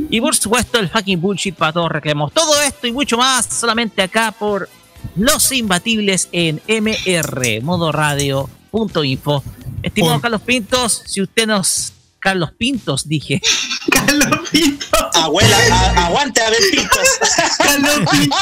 Y 0.10 0.22
por 0.22 0.36
supuesto 0.36 0.80
el 0.80 0.90
fucking 0.90 1.20
bullshit 1.20 1.56
para 1.56 1.74
todos 1.74 1.92
reclamos. 1.92 2.32
Todo 2.32 2.62
esto 2.62 2.86
y 2.88 2.92
mucho 2.92 3.18
más 3.18 3.48
solamente 3.48 4.04
acá 4.04 4.32
por 4.32 4.70
Los 5.16 5.52
Imbatibles 5.52 6.30
en 6.32 6.62
MR, 6.68 7.62
modoradio.info. 7.62 9.44
Estimado. 9.82 10.22
Carlos 10.22 10.42
Pintos, 10.42 11.02
si 11.06 11.22
usted 11.22 11.48
nos... 11.48 11.94
Carlos 12.22 12.52
Pintos, 12.58 13.08
dije. 13.10 13.42
Carlos 13.92 14.50
Pinto. 14.52 14.86
Abuela, 15.14 15.58
a- 15.72 16.06
aguante 16.06 16.42
a 16.42 16.50
ver 16.50 16.60
pintos. 16.72 17.08
Carlos 17.58 18.00
Pinto. 18.12 18.38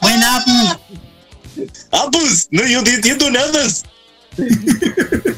Buena, 0.00 0.44
pu. 0.44 0.52
ah, 1.92 2.08
pues, 2.12 2.48
no, 2.50 2.66
yo 2.66 2.82
no 2.82 2.90
entiendo 2.90 3.30
nada. 3.30 3.66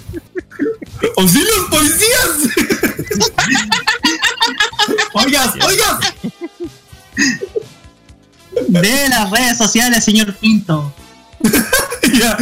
¡Auxilios, 1.17 1.67
policías! 1.71 2.31
oigas, 5.15 5.53
oigas. 5.65 5.99
De 8.69 9.09
las 9.09 9.31
redes 9.31 9.59
sociales, 9.59 10.05
señor 10.05 10.35
Pinto. 10.37 10.93
Ya. 12.19 12.37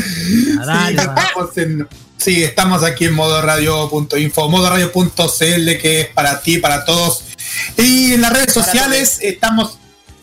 Dale, 0.64 0.90
Sí, 0.90 0.96
estamos 1.08 1.56
en- 1.58 1.88
sí, 2.22 2.42
estamos 2.44 2.84
aquí 2.84 3.06
en 3.06 3.14
modoradio.info, 3.14 4.48
modoradio.cl 4.48 5.78
que 5.80 6.00
es 6.00 6.06
para 6.08 6.40
ti, 6.40 6.58
para 6.58 6.84
todos. 6.84 7.24
Y 7.76 8.14
en 8.14 8.20
las 8.20 8.32
redes 8.32 8.52
sociales 8.52 9.18
estamos, 9.20 9.78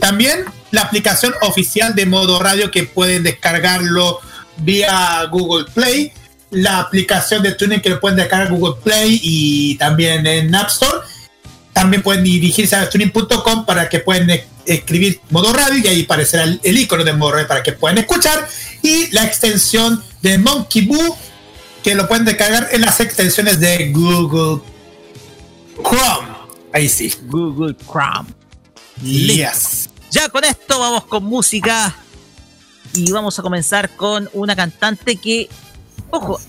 También 0.00 0.44
la 0.72 0.80
aplicación 0.80 1.32
oficial 1.42 1.94
de 1.94 2.06
modo 2.06 2.40
radio 2.40 2.72
que 2.72 2.82
pueden 2.82 3.22
descargarlo 3.22 4.18
vía 4.56 5.24
Google 5.30 5.66
Play 5.72 6.10
la 6.50 6.80
aplicación 6.80 7.40
de 7.42 7.52
Tuning 7.52 7.80
que 7.80 7.94
pueden 7.96 8.16
descargar 8.16 8.50
Google 8.50 8.82
Play 8.82 9.20
y 9.22 9.76
también 9.76 10.26
en 10.26 10.52
App 10.54 10.68
Store 10.68 11.11
también 11.72 12.02
pueden 12.02 12.24
dirigirse 12.24 12.76
a 12.76 12.88
tuning.com 12.88 13.64
para 13.64 13.88
que 13.88 14.00
puedan 14.00 14.28
e- 14.30 14.46
escribir 14.66 15.20
modo 15.30 15.52
radio 15.52 15.78
y 15.78 15.86
ahí 15.88 16.02
aparecerá 16.04 16.44
el, 16.44 16.60
el 16.62 16.78
icono 16.78 17.04
de 17.04 17.12
modo 17.12 17.32
radio 17.32 17.48
para 17.48 17.62
que 17.62 17.72
puedan 17.72 17.98
escuchar 17.98 18.48
y 18.82 19.08
la 19.12 19.24
extensión 19.24 20.02
de 20.20 20.38
Monkey 20.38 20.86
Boo 20.86 21.16
que 21.82 21.94
lo 21.94 22.06
pueden 22.06 22.24
descargar 22.24 22.68
en 22.72 22.82
las 22.82 23.00
extensiones 23.00 23.58
de 23.58 23.90
Google 23.92 24.62
Chrome. 25.82 26.28
Ahí 26.72 26.88
sí. 26.88 27.12
Google 27.24 27.76
Chrome. 27.76 28.28
Yes. 29.02 29.90
Ya 30.10 30.28
con 30.28 30.44
esto 30.44 30.78
vamos 30.78 31.04
con 31.04 31.24
música 31.24 31.94
y 32.94 33.10
vamos 33.10 33.38
a 33.38 33.42
comenzar 33.42 33.90
con 33.96 34.28
una 34.32 34.54
cantante 34.54 35.16
que, 35.16 35.48
ojo, 36.10 36.40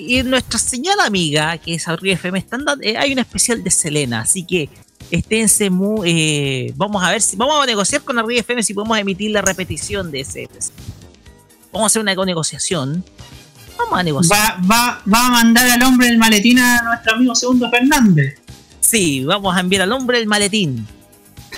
y 0.00 0.22
nuestra 0.22 0.58
señal 0.58 0.98
amiga, 1.00 1.56
que 1.58 1.74
es 1.74 1.86
Abril 1.88 2.12
FM, 2.12 2.38
están 2.38 2.64
dando- 2.64 2.84
eh, 2.84 2.96
hay 2.96 3.12
un 3.12 3.18
especial 3.18 3.62
de 3.62 3.70
Selena, 3.70 4.20
así 4.22 4.44
que 4.44 4.68
esténse 5.10 5.70
muy, 5.70 6.10
eh, 6.10 6.72
vamos 6.76 7.02
a 7.02 7.10
ver 7.10 7.20
si, 7.22 7.36
vamos 7.36 7.62
a 7.62 7.66
negociar 7.66 8.02
con 8.02 8.18
Abril 8.18 8.38
FM 8.38 8.62
si 8.62 8.74
podemos 8.74 8.96
emitir 8.98 9.30
la 9.30 9.42
repetición 9.42 10.10
de 10.10 10.20
ese. 10.20 10.48
Vamos 11.72 11.84
a 11.84 11.86
hacer 11.86 12.02
una 12.02 12.14
negociación. 12.14 13.04
Vamos 13.78 13.98
a 13.98 14.02
negociar. 14.02 14.38
Va, 14.38 14.66
va, 14.70 15.02
va 15.12 15.26
a 15.26 15.30
mandar 15.30 15.70
al 15.70 15.82
hombre 15.82 16.08
del 16.08 16.18
maletín 16.18 16.58
a 16.58 16.82
nuestro 16.82 17.14
amigo 17.14 17.34
Segundo 17.34 17.70
Fernández. 17.70 18.38
Sí, 18.80 19.24
vamos 19.24 19.56
a 19.56 19.60
enviar 19.60 19.82
al 19.82 19.92
hombre 19.92 20.18
el 20.18 20.26
maletín. 20.26 20.86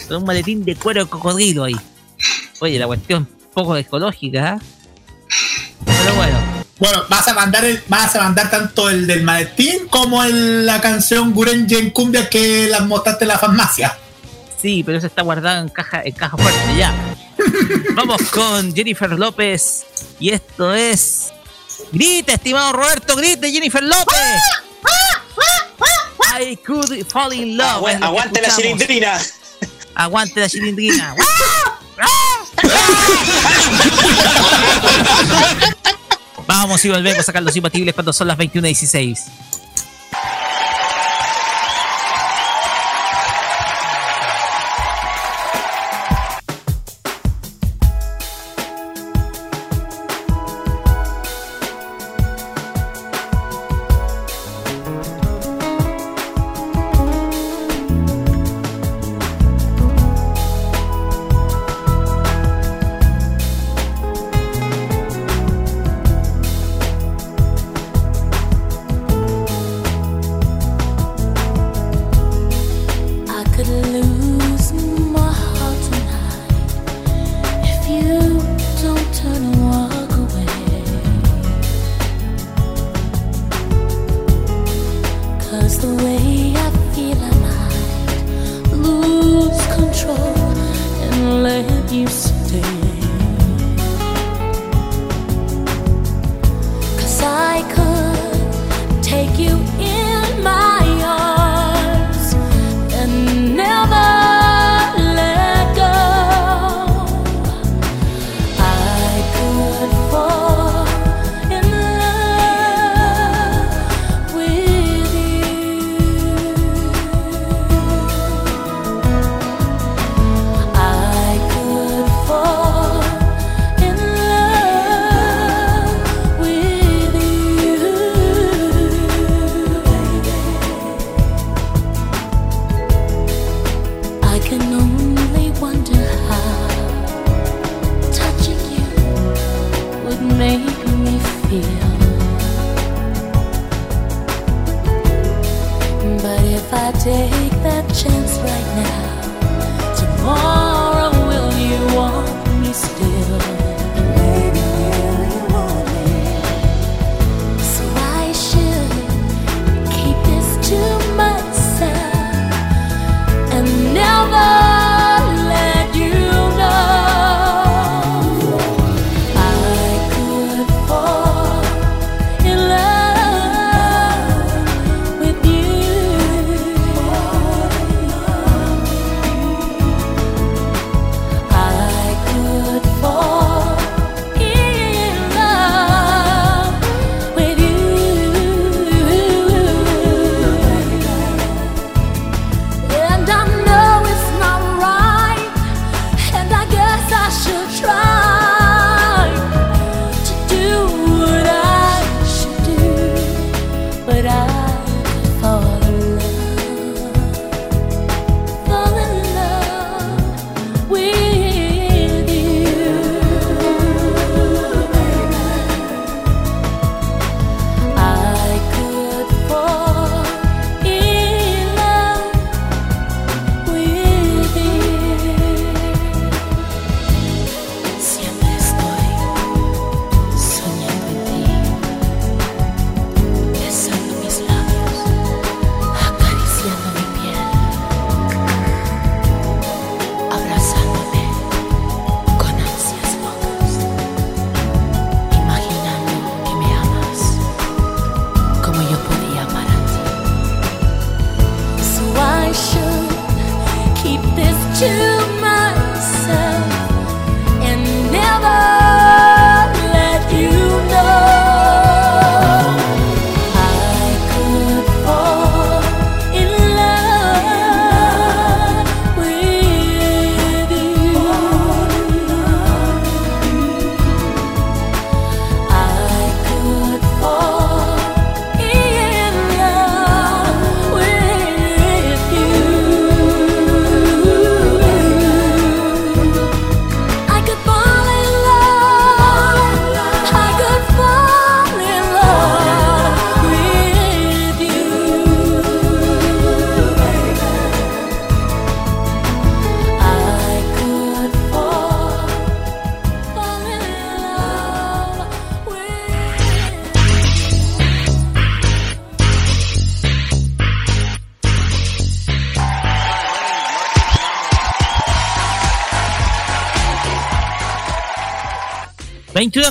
Con 0.07 0.19
un 0.19 0.25
maletín 0.25 0.65
de 0.65 0.77
cuero 0.77 1.05
de 1.05 1.11
cocodrilo 1.11 1.65
ahí. 1.65 1.77
Oye, 2.61 2.79
la 2.79 2.87
cuestión 2.87 3.27
poco 3.55 3.77
ecológica, 3.77 4.55
¿eh? 4.57 4.59
Pero 5.85 6.15
bueno, 6.15 6.39
Bueno, 6.83 7.05
vas 7.09 7.29
a 7.29 7.35
mandar 7.35 7.65
el, 7.65 7.81
vas 7.87 8.17
a 8.17 8.23
mandar 8.23 8.51
tanto 8.51 8.91
el 8.91 9.07
del 9.07 9.23
maletín 9.23 9.87
como 9.87 10.25
el, 10.25 10.67
la 10.67 10.81
canción 10.81 11.33
Gurenje 11.33 11.79
en 11.79 11.91
cumbia 11.91 12.29
que 12.29 12.67
las 12.67 12.85
mostraste 12.87 13.23
en 13.23 13.29
la 13.29 13.39
farmacia. 13.39 13.97
Sí, 14.61 14.83
pero 14.85 14.99
eso 14.99 15.07
está 15.07 15.23
guardado 15.23 15.63
en 15.63 15.69
caja, 15.69 16.03
en 16.05 16.13
caja 16.13 16.37
fuerte 16.37 16.77
ya. 16.77 16.93
Vamos 17.95 18.21
con 18.33 18.75
Jennifer 18.75 19.13
López. 19.13 19.85
Y 20.19 20.31
esto 20.31 20.75
es. 20.75 21.33
Grite, 21.93 22.33
estimado 22.33 22.73
Roberto, 22.73 23.15
grite, 23.15 23.53
Jennifer 23.53 23.85
López. 23.85 24.41
I 26.41 26.57
could 26.67 27.07
fall 27.07 27.33
in 27.33 27.57
love. 27.57 27.87
Aguante 28.03 28.43
la 28.43 28.51
cilindrina. 28.51 29.21
Aguante 29.95 30.41
la 30.41 30.49
cilindrina. 30.49 31.15
Vamos 36.47 36.85
y 36.85 36.89
volvemos 36.89 37.21
a 37.21 37.23
sacar 37.23 37.43
los 37.43 37.55
imbatibles 37.57 37.95
cuando 37.95 38.13
son 38.13 38.29
las 38.29 38.39
21.16. 38.39 39.52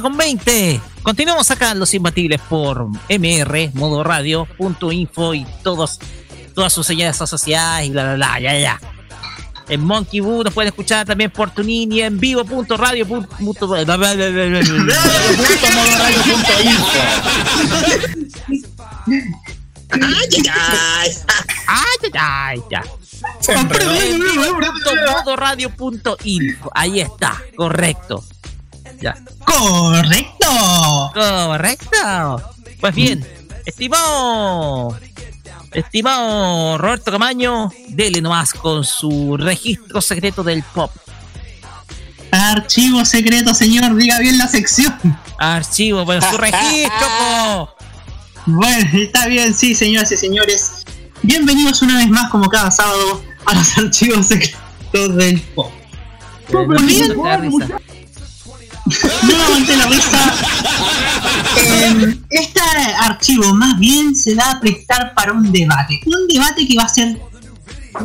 21 0.01 0.03
con 0.03 0.17
20. 0.17 0.81
Continuamos 1.03 1.49
acá 1.51 1.71
en 1.71 1.79
Los 1.79 1.93
Imbatibles 1.93 2.39
por 2.49 2.87
MR, 3.09 3.71
modo 3.73 4.03
radio, 4.03 4.45
punto 4.57 4.91
info 4.91 5.33
y 5.33 5.45
todos, 5.63 5.99
todas 6.53 6.71
sus 6.73 6.85
señales 6.85 7.21
asociadas 7.21 7.83
y 7.85 7.89
bla, 7.91 8.03
bla, 8.03 8.15
bla, 8.15 8.39
ya, 8.39 8.57
ya. 8.59 8.79
En 9.69 9.83
Monkey 9.85 10.19
Boo 10.19 10.43
nos 10.43 10.53
pueden 10.53 10.67
escuchar 10.69 11.05
también 11.05 11.31
por 11.31 11.51
Tunin 11.51 11.91
y 11.91 12.01
en 12.01 12.19
vivo 12.19 12.43
punto 12.43 12.75
radio 12.77 13.07
punto, 13.07 13.29
punto- 13.37 13.67
bla, 13.67 13.83
bla, 13.83 14.13
bla, 14.13 14.59
Ay, 19.93 20.29
ay, 20.51 21.11
Ay, 21.67 22.11
ay, 22.13 22.59
ay. 22.75 22.89
Ahí 26.73 26.99
está, 27.01 27.41
correcto. 27.55 28.23
Ya. 29.01 29.17
Correcto. 29.43 31.11
Correcto. 31.13 32.53
Pues 32.79 32.95
bien, 32.95 33.27
estimado, 33.65 34.97
estimado 35.71 36.77
Roberto 36.77 37.11
Camaño, 37.11 37.71
dele 37.89 38.21
nomás 38.21 38.53
con 38.53 38.83
su 38.83 39.37
registro 39.37 40.01
secreto 40.01 40.43
del 40.43 40.63
pop. 40.63 40.91
Archivo 42.31 43.03
secreto, 43.03 43.53
señor, 43.53 43.95
diga 43.95 44.19
bien 44.19 44.37
la 44.37 44.47
sección. 44.47 44.95
Archivo, 45.37 46.05
pero 46.05 46.21
su 46.21 46.37
registro, 46.37 47.07
po. 47.19 47.75
Bueno, 48.45 48.89
está 48.93 49.27
bien, 49.27 49.53
sí, 49.53 49.75
señoras 49.75 50.11
y 50.11 50.17
señores. 50.17 50.83
Bienvenidos 51.23 51.81
una 51.81 51.97
vez 51.97 52.09
más, 52.09 52.29
como 52.31 52.49
cada 52.49 52.71
sábado, 52.71 53.23
a 53.45 53.55
los 53.55 53.77
archivos 53.77 54.27
secretos 54.27 55.15
del 55.15 55.41
pop. 55.41 55.71
Bien. 56.83 57.15
No 58.85 59.43
aguanté 59.43 59.75
la 59.75 59.85
risa. 59.85 60.33
Eh, 61.57 62.17
este 62.29 62.59
archivo 62.99 63.53
más 63.53 63.77
bien 63.79 64.15
se 64.15 64.35
da 64.35 64.51
a 64.51 64.59
prestar 64.59 65.13
para 65.13 65.33
un 65.33 65.51
debate. 65.51 65.99
Un 66.05 66.27
debate 66.27 66.67
que 66.67 66.75
va 66.75 66.83
a 66.83 66.89
ser 66.89 67.21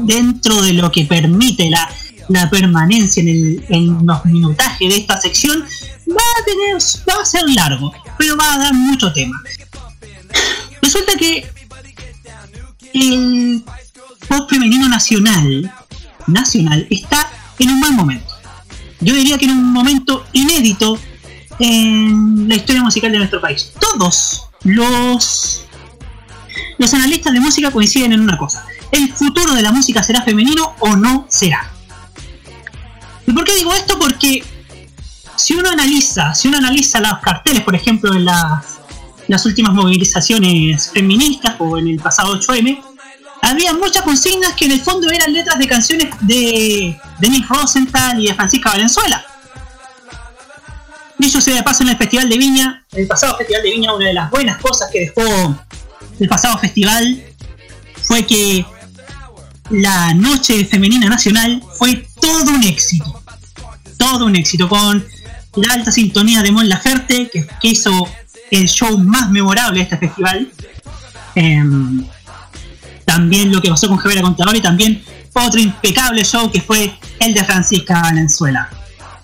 dentro 0.01 0.63
de 0.63 0.75
lo 0.75 0.91
que 0.91 1.05
permite 1.05 1.71
la, 1.71 1.89
la 2.29 2.51
permanencia 2.51 3.23
en, 3.23 3.29
el, 3.29 3.65
en 3.69 4.07
los 4.07 4.25
minutajes 4.25 4.89
de 4.89 4.97
esta 4.97 5.21
sección. 5.21 5.65
Va 6.09 6.23
a 6.41 6.45
tener, 6.45 6.77
va 7.09 7.23
a 7.23 7.25
ser 7.25 7.43
largo, 7.49 7.93
pero 8.19 8.37
va 8.37 8.55
a 8.55 8.59
dar 8.59 8.75
mucho 8.75 9.13
tema. 9.13 9.41
Resulta 10.83 11.17
que 11.17 11.49
el 12.93 13.65
pop 14.29 14.49
femenino 14.49 14.89
nacional, 14.89 15.73
nacional 16.27 16.87
está 16.91 17.31
en 17.59 17.71
un 17.71 17.81
mal 17.81 17.93
momento. 17.95 18.36
Yo 19.01 19.15
diría 19.15 19.39
que 19.39 19.45
en 19.45 19.53
un 19.53 19.73
momento 19.73 20.25
inédito 20.33 20.99
en 21.59 22.49
la 22.49 22.57
historia 22.57 22.83
musical 22.83 23.13
de 23.13 23.19
nuestro 23.19 23.41
país. 23.41 23.73
Todos 23.79 24.49
los 24.65 25.67
los 26.79 26.93
analistas 26.95 27.33
de 27.33 27.41
música 27.41 27.71
coinciden 27.71 28.13
en 28.13 28.21
una 28.21 28.37
cosa. 28.37 28.67
¿El 28.93 29.13
futuro 29.13 29.55
de 29.55 29.63
la 29.63 29.73
música 29.73 30.03
será 30.03 30.23
femenino 30.23 30.75
o 30.81 30.97
no 30.97 31.27
será? 31.29 31.71
¿Y 33.27 33.33
por 33.33 33.45
qué 33.45 33.55
digo 33.57 33.73
esto? 33.75 33.99
Porque 33.99 34.45
si 35.37 35.55
uno 35.55 35.71
analiza, 35.71 36.35
si 36.35 36.49
uno 36.49 36.59
analiza 36.59 37.01
los 37.01 37.19
carteles, 37.19 37.63
por 37.63 37.75
ejemplo, 37.75 38.15
en 38.15 38.25
las, 38.25 38.79
las 39.27 39.45
últimas 39.47 39.73
movilizaciones 39.75 40.91
feministas 40.93 41.57
o 41.59 41.79
en 41.79 41.89
el 41.89 41.97
pasado 41.99 42.39
8M, 42.39 42.81
había 43.47 43.73
muchas 43.75 44.03
consignas 44.03 44.55
que 44.55 44.65
en 44.65 44.73
el 44.73 44.81
fondo 44.81 45.09
eran 45.09 45.33
letras 45.33 45.59
de 45.59 45.69
canciones 45.69 46.09
de 46.21 46.99
Denise 47.21 47.47
Rosenthal 47.49 48.21
y 48.21 48.27
de 48.27 48.35
Francisca 48.35 48.71
Valenzuela. 48.71 49.25
Dicho 51.17 51.41
sea 51.41 51.55
de 51.55 51.63
paso 51.63 51.83
en 51.85 51.91
el 51.91 51.97
Festival 51.97 52.29
de 52.29 52.39
Viña, 52.39 52.85
el 52.93 53.07
pasado 53.07 53.37
Festival 53.39 53.63
de 53.63 53.71
Viña, 53.71 53.95
una 53.95 54.07
de 54.07 54.15
las 54.15 54.31
buenas 54.31 54.59
cosas 54.59 54.91
que 54.93 55.01
dejó 55.01 55.57
el 56.19 56.29
pasado 56.29 56.59
festival 56.59 57.23
fue 58.03 58.27
que 58.27 58.65
la 59.71 60.13
Noche 60.15 60.65
Femenina 60.65 61.09
Nacional 61.09 61.63
fue 61.77 62.07
todo 62.21 62.51
un 62.51 62.65
éxito. 62.65 63.23
Todo 63.97 64.27
un 64.27 64.37
éxito, 64.37 64.69
con 64.69 65.05
la 65.57 65.75
alta 65.75 65.93
sintonía 65.93 66.43
de 66.43 66.51
Mon 66.51 66.69
Laferte, 66.69 67.31
que, 67.33 67.47
que 67.61 67.69
hizo 67.69 68.09
el 68.51 68.69
show 68.69 68.99
más 68.99 69.31
memorable 69.31 69.79
de 69.79 69.85
este 69.85 69.99
festival. 69.99 70.51
Em, 71.35 72.07
también 73.17 73.51
lo 73.51 73.63
que 73.63 73.71
pasó 73.71 73.89
con 73.89 73.97
Javiera 73.97 74.21
Contador 74.21 74.55
y 74.57 74.61
también 74.61 75.03
otro 75.33 75.59
impecable 75.59 76.23
show 76.23 76.51
que 76.51 76.61
fue 76.61 76.95
el 77.19 77.33
de 77.33 77.43
Francisca 77.45 78.03
Valenzuela. 78.03 78.69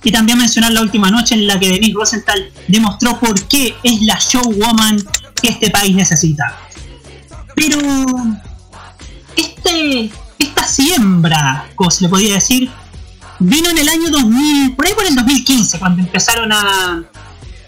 Y 0.03 0.11
también 0.11 0.39
mencionar 0.39 0.73
la 0.73 0.81
última 0.81 1.11
noche 1.11 1.35
en 1.35 1.47
la 1.47 1.61
que 1.61 1.69
Denise 1.69 1.93
Rosenthal 1.95 2.51
demostró 2.69 3.21
por 3.21 3.41
qué 3.49 3.77
es 3.83 4.01
la 4.03 4.19
showwoman 4.19 4.97
que 5.41 5.49
este 5.51 5.71
país 5.71 5.95
necesita. 5.95 6.57
Pero 7.55 7.79
este, 9.37 10.11
esta 10.39 10.67
siembra, 10.67 11.67
como 11.75 11.91
se 11.91 12.05
le 12.05 12.09
podía 12.09 12.35
decir, 12.35 12.71
vino 13.39 13.69
en 13.69 13.79
el 13.79 13.89
año 13.89 14.09
2000, 14.11 14.75
por 14.75 14.87
ahí 14.87 14.95
por 14.95 15.07
el 15.07 15.15
2015, 15.15 15.79
cuando 15.79 16.01
empezaron 16.01 16.51
a... 16.51 17.05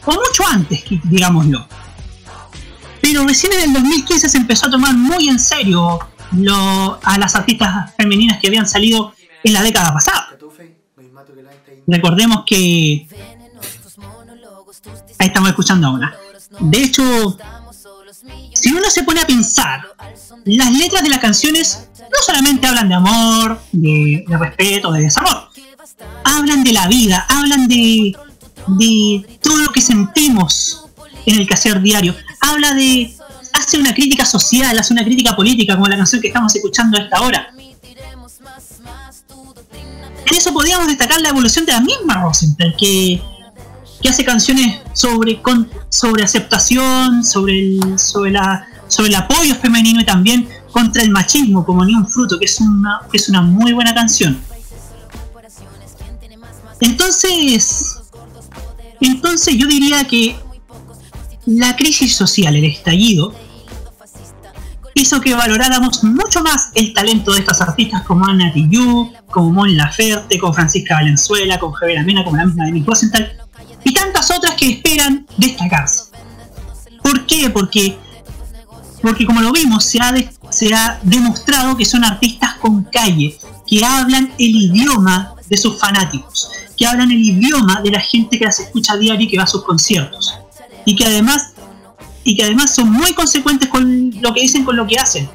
o 0.07 0.13
mucho 0.13 0.47
antes, 0.51 0.83
digámoslo. 1.05 1.69
Pero 3.03 3.27
recién 3.27 3.53
en 3.53 3.61
el 3.61 3.73
2015 3.75 4.29
se 4.31 4.39
empezó 4.39 4.67
a 4.67 4.71
tomar 4.71 4.95
muy 4.95 5.29
en 5.29 5.39
serio 5.39 6.01
lo, 6.37 6.99
a 7.03 7.18
las 7.18 7.35
artistas 7.35 7.94
femeninas 7.97 8.38
que 8.40 8.49
habían 8.49 8.66
salido 8.66 9.14
en 9.42 9.53
la 9.53 9.62
década 9.62 9.92
pasada. 9.92 10.29
Recordemos 11.87 12.44
que... 12.47 13.07
Ahí 15.18 15.29
estamos 15.29 15.49
escuchando 15.51 15.87
ahora. 15.88 16.16
De 16.61 16.83
hecho, 16.83 17.38
si 18.53 18.73
uno 18.73 18.90
se 18.90 19.03
pone 19.03 19.20
a 19.20 19.27
pensar, 19.27 19.83
las 20.44 20.73
letras 20.73 21.03
de 21.03 21.09
las 21.09 21.18
canciones 21.18 21.88
no 22.01 22.18
solamente 22.25 22.66
hablan 22.66 22.88
de 22.88 22.94
amor, 22.94 23.61
de, 23.73 24.25
respeto, 24.29 24.92
de 24.92 25.03
desamor. 25.03 25.49
Hablan 26.25 26.64
de 26.64 26.73
la 26.73 26.87
vida, 26.88 27.27
hablan 27.29 27.68
de, 27.68 28.16
de 28.66 29.38
todo 29.40 29.59
lo 29.59 29.73
que 29.73 29.81
sentimos 29.81 30.85
en 31.27 31.40
el 31.40 31.47
quehacer 31.47 31.81
diario. 31.81 32.14
Habla 32.40 32.75
de. 32.75 33.14
Hace 33.55 33.79
una 33.79 33.95
crítica 33.95 34.25
social, 34.25 34.79
hace 34.79 34.93
una 34.93 35.05
crítica 35.05 35.35
política, 35.35 35.75
como 35.75 35.87
la 35.87 35.97
canción 35.97 36.21
que 36.21 36.29
estamos 36.29 36.55
escuchando 36.55 36.99
a 36.99 37.03
esta 37.03 37.21
hora. 37.23 37.49
En 40.27 40.35
eso 40.37 40.53
podríamos 40.53 40.88
destacar 40.88 41.21
la 41.21 41.29
evolución 41.29 41.64
de 41.64 41.73
la 41.73 41.81
misma 41.81 42.21
Rosenthal, 42.23 42.75
que, 42.79 43.23
hace 44.09 44.23
canciones 44.23 44.81
sobre, 44.93 45.40
con, 45.40 45.71
sobre 45.88 46.23
aceptación, 46.23 47.25
sobre 47.25 47.59
el, 47.59 47.99
sobre, 47.99 48.33
la, 48.33 48.67
sobre 48.87 49.09
el 49.09 49.14
apoyo 49.14 49.55
femenino 49.55 49.99
y 49.99 50.05
también 50.05 50.47
contra 50.73 51.03
el 51.03 51.11
machismo, 51.11 51.64
como 51.64 51.87
Ni 51.87 51.95
un 51.95 52.07
fruto, 52.07 52.38
que 52.38 52.45
es 52.45 52.61
una, 52.61 53.01
que 53.11 53.17
es 53.17 53.29
una 53.31 53.40
muy 53.40 53.73
buena 53.73 53.95
canción. 53.95 54.38
Entonces, 56.81 57.99
entonces 59.01 59.57
yo 59.57 59.67
diría 59.67 60.05
que 60.05 60.37
la 61.47 61.77
crisis 61.77 62.14
social, 62.14 62.57
el 62.57 62.64
estallido, 62.64 63.35
hizo 64.94 65.20
que 65.20 65.35
valoráramos 65.35 66.04
mucho 66.04 66.42
más 66.42 66.70
el 66.74 66.92
talento 66.94 67.33
de 67.33 67.40
estas 67.40 67.61
artistas 67.61 68.02
como 68.02 68.26
Ana 68.26 68.52
Tijoux, 68.52 69.12
como 69.30 69.50
Mon 69.50 69.76
Laferte, 69.76 70.38
como 70.38 70.52
Francisca 70.54 70.94
Valenzuela, 70.94 71.59
como 71.59 71.72
Javier 71.74 71.98
Amena, 71.98 72.24
como 72.24 72.37
la 72.37 72.46
misma 72.46 72.64
Denise 72.66 72.87
Rosenthal, 72.87 73.33
y 73.83 73.92
tantas 73.92 74.30
otras 74.30 74.54
que 74.54 74.70
esperan 74.70 75.26
destacarse. 75.37 76.04
¿Por 77.02 77.26
qué? 77.26 77.50
Porque, 77.50 77.98
porque 79.02 79.26
como 79.26 79.42
lo 79.42 79.52
vimos, 79.52 79.85
se 79.85 80.00
ha, 80.00 80.12
de- 80.12 80.30
se 80.50 80.72
ha 80.72 80.98
demostrado 81.02 81.76
que 81.76 81.85
son 81.85 82.04
artistas 82.04 82.54
con 82.54 82.85
calle, 82.85 83.37
que 83.66 83.85
hablan 83.85 84.33
el 84.38 84.57
idioma 84.57 85.35
de 85.48 85.57
sus 85.57 85.78
fanáticos, 85.78 86.50
que 86.76 86.87
hablan 86.87 87.11
el 87.11 87.20
idioma 87.20 87.83
de 87.83 87.90
la 87.90 88.00
gente 88.00 88.38
que 88.38 88.44
las 88.44 88.61
escucha 88.61 88.94
a 88.94 88.96
diario 88.96 89.26
y 89.26 89.28
que 89.30 89.37
va 89.37 89.44
a 89.44 89.48
sus 89.48 89.64
conciertos. 89.64 90.35
Y 90.87 90.96
que 90.96 91.04
además 91.07 91.54
y 92.25 92.37
que 92.37 92.45
además 92.45 92.75
son 92.75 92.91
muy 92.91 93.13
consecuentes 93.13 93.69
con 93.69 94.11
lo 94.21 94.33
que 94.33 94.41
dicen 94.41 94.65
con 94.65 94.77
lo 94.77 94.87
que 94.87 94.99
hacen. 94.99 95.29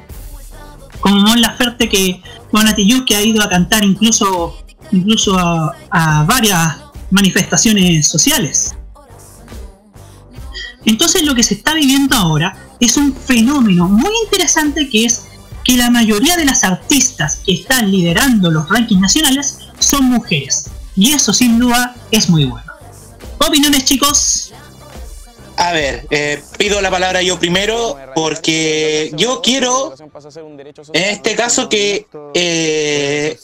Como 1.00 1.22
Mon 1.22 1.40
Laferte 1.40 1.88
que 1.88 2.20
Mon 2.52 2.66
que 3.06 3.16
ha 3.16 3.22
ido 3.22 3.42
a 3.42 3.48
cantar 3.48 3.84
incluso 3.84 4.56
incluso 4.92 5.38
a, 5.38 5.74
a 5.90 6.24
varias 6.24 6.78
manifestaciones 7.10 8.06
sociales. 8.06 8.74
Entonces 10.84 11.22
lo 11.22 11.34
que 11.34 11.42
se 11.42 11.54
está 11.54 11.74
viviendo 11.74 12.16
ahora 12.16 12.56
es 12.80 12.96
un 12.96 13.14
fenómeno 13.14 13.88
muy 13.88 14.12
interesante 14.24 14.88
que 14.88 15.04
es 15.04 15.26
que 15.64 15.76
la 15.76 15.90
mayoría 15.90 16.36
de 16.36 16.46
las 16.46 16.64
artistas 16.64 17.42
que 17.44 17.52
están 17.52 17.90
liderando 17.90 18.50
los 18.50 18.68
rankings 18.68 19.00
nacionales 19.00 19.58
son 19.78 20.04
mujeres. 20.06 20.70
Y 20.96 21.12
eso 21.12 21.32
sin 21.32 21.58
duda 21.58 21.94
es 22.10 22.28
muy 22.28 22.46
bueno. 22.46 22.70
¿Opiniones 23.38 23.84
chicos? 23.84 24.52
A 25.60 25.72
ver, 25.72 26.06
eh, 26.08 26.42
pido 26.56 26.80
la 26.80 26.90
palabra 26.90 27.20
yo 27.20 27.38
primero 27.38 27.94
porque 28.14 29.10
yo 29.14 29.42
quiero, 29.42 29.94
en 30.94 31.02
este 31.02 31.36
caso, 31.36 31.68
que 31.68 32.06
eh, 32.32 33.38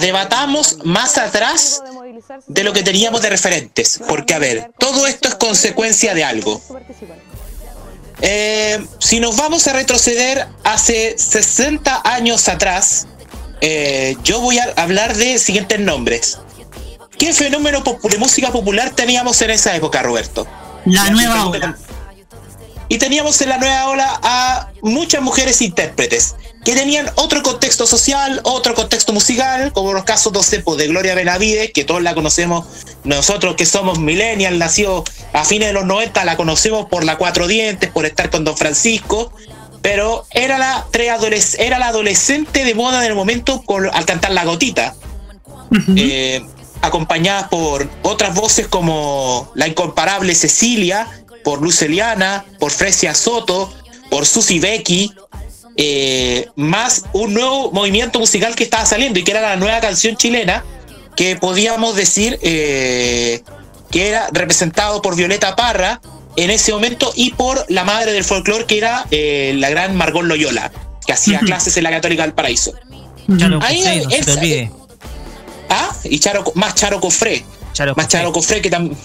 debatamos 0.00 0.78
más 0.82 1.16
atrás 1.16 1.80
de 2.48 2.64
lo 2.64 2.72
que 2.72 2.82
teníamos 2.82 3.22
de 3.22 3.30
referentes. 3.30 4.00
Porque, 4.08 4.34
a 4.34 4.40
ver, 4.40 4.72
todo 4.78 5.06
esto 5.06 5.28
es 5.28 5.36
consecuencia 5.36 6.12
de 6.12 6.24
algo. 6.24 6.60
Eh, 8.20 8.84
si 8.98 9.20
nos 9.20 9.36
vamos 9.36 9.68
a 9.68 9.72
retroceder 9.72 10.48
hace 10.64 11.16
60 11.16 12.02
años 12.04 12.48
atrás, 12.48 13.06
eh, 13.60 14.16
yo 14.24 14.40
voy 14.40 14.58
a 14.58 14.72
hablar 14.74 15.16
de 15.16 15.38
siguientes 15.38 15.78
nombres. 15.78 16.38
¿Qué 17.16 17.32
fenómeno 17.32 17.84
de 17.84 18.18
música 18.18 18.50
popular 18.50 18.90
teníamos 18.90 19.40
en 19.42 19.50
esa 19.50 19.76
época, 19.76 20.02
Roberto? 20.02 20.48
La 20.86 21.10
nueva 21.10 21.46
ola. 21.46 21.76
Y 22.88 22.98
teníamos 22.98 23.40
en 23.40 23.48
la 23.50 23.58
nueva 23.58 23.88
ola 23.88 24.18
a 24.22 24.68
muchas 24.82 25.22
mujeres 25.22 25.62
intérpretes 25.62 26.34
que 26.64 26.74
tenían 26.74 27.08
otro 27.14 27.40
contexto 27.42 27.86
social, 27.86 28.40
otro 28.42 28.74
contexto 28.74 29.12
musical, 29.12 29.72
como 29.72 29.92
los 29.92 30.02
casos, 30.04 30.32
no 30.32 30.42
sé, 30.42 30.58
pues, 30.60 30.76
de 30.76 30.88
Gloria 30.88 31.14
Benavides, 31.14 31.70
que 31.72 31.84
todos 31.84 32.02
la 32.02 32.14
conocemos, 32.14 32.66
nosotros 33.04 33.54
que 33.54 33.64
somos 33.64 33.98
millennials, 34.00 34.58
nacidos 34.58 35.04
a 35.32 35.44
fines 35.44 35.68
de 35.68 35.72
los 35.72 35.84
90, 35.86 36.24
la 36.24 36.36
conocemos 36.36 36.86
por 36.86 37.04
la 37.04 37.16
Cuatro 37.16 37.46
Dientes, 37.46 37.90
por 37.90 38.04
estar 38.06 38.28
con 38.28 38.44
Don 38.44 38.56
Francisco, 38.56 39.32
pero 39.82 40.26
era 40.32 40.58
la, 40.58 40.84
era 41.58 41.78
la 41.78 41.86
adolescente 41.88 42.64
de 42.64 42.74
moda 42.74 43.00
del 43.00 43.14
momento 43.14 43.62
con- 43.62 43.88
al 43.94 44.04
cantar 44.04 44.32
La 44.32 44.44
Gotita, 44.44 44.94
eh, 45.96 46.44
acompañada 46.82 47.48
por 47.48 47.88
otras 48.02 48.34
voces 48.34 48.68
como 48.68 49.50
la 49.54 49.68
incomparable 49.68 50.34
Cecilia, 50.34 51.08
por 51.44 51.62
Luceliana, 51.62 52.44
por 52.58 52.70
Fresia 52.70 53.14
Soto, 53.14 53.72
por 54.10 54.26
Susi 54.26 54.58
Becky, 54.58 55.12
eh, 55.76 56.48
más 56.56 57.04
un 57.12 57.34
nuevo 57.34 57.70
movimiento 57.72 58.18
musical 58.18 58.54
que 58.54 58.64
estaba 58.64 58.84
saliendo 58.84 59.18
y 59.18 59.24
que 59.24 59.30
era 59.30 59.40
la 59.40 59.56
nueva 59.56 59.80
canción 59.80 60.16
chilena, 60.16 60.64
que 61.16 61.36
podíamos 61.36 61.96
decir 61.96 62.38
eh, 62.42 63.42
que 63.90 64.08
era 64.08 64.28
representado 64.32 65.02
por 65.02 65.16
Violeta 65.16 65.56
Parra 65.56 66.00
en 66.36 66.50
ese 66.50 66.72
momento 66.72 67.12
y 67.14 67.32
por 67.32 67.64
la 67.68 67.84
madre 67.84 68.12
del 68.12 68.24
folclore 68.24 68.66
que 68.66 68.78
era 68.78 69.06
eh, 69.10 69.52
la 69.56 69.70
gran 69.70 69.96
Margot 69.96 70.24
Loyola, 70.24 70.70
que 71.06 71.12
hacía 71.12 71.40
clases 71.40 71.76
en 71.76 71.84
la 71.84 71.90
Católica 71.90 72.22
del 72.22 72.32
Paraíso. 72.32 72.72
Ahí, 73.62 73.82
Ah, 75.70 75.94
y 76.04 76.18
Charo, 76.18 76.44
más 76.56 76.74
Charo 76.74 77.00
Cofré. 77.00 77.44
Charo 77.72 77.94
más 77.94 78.08
Charo 78.08 78.32
Cofré 78.32 78.60
que 78.60 78.68
también. 78.68 78.98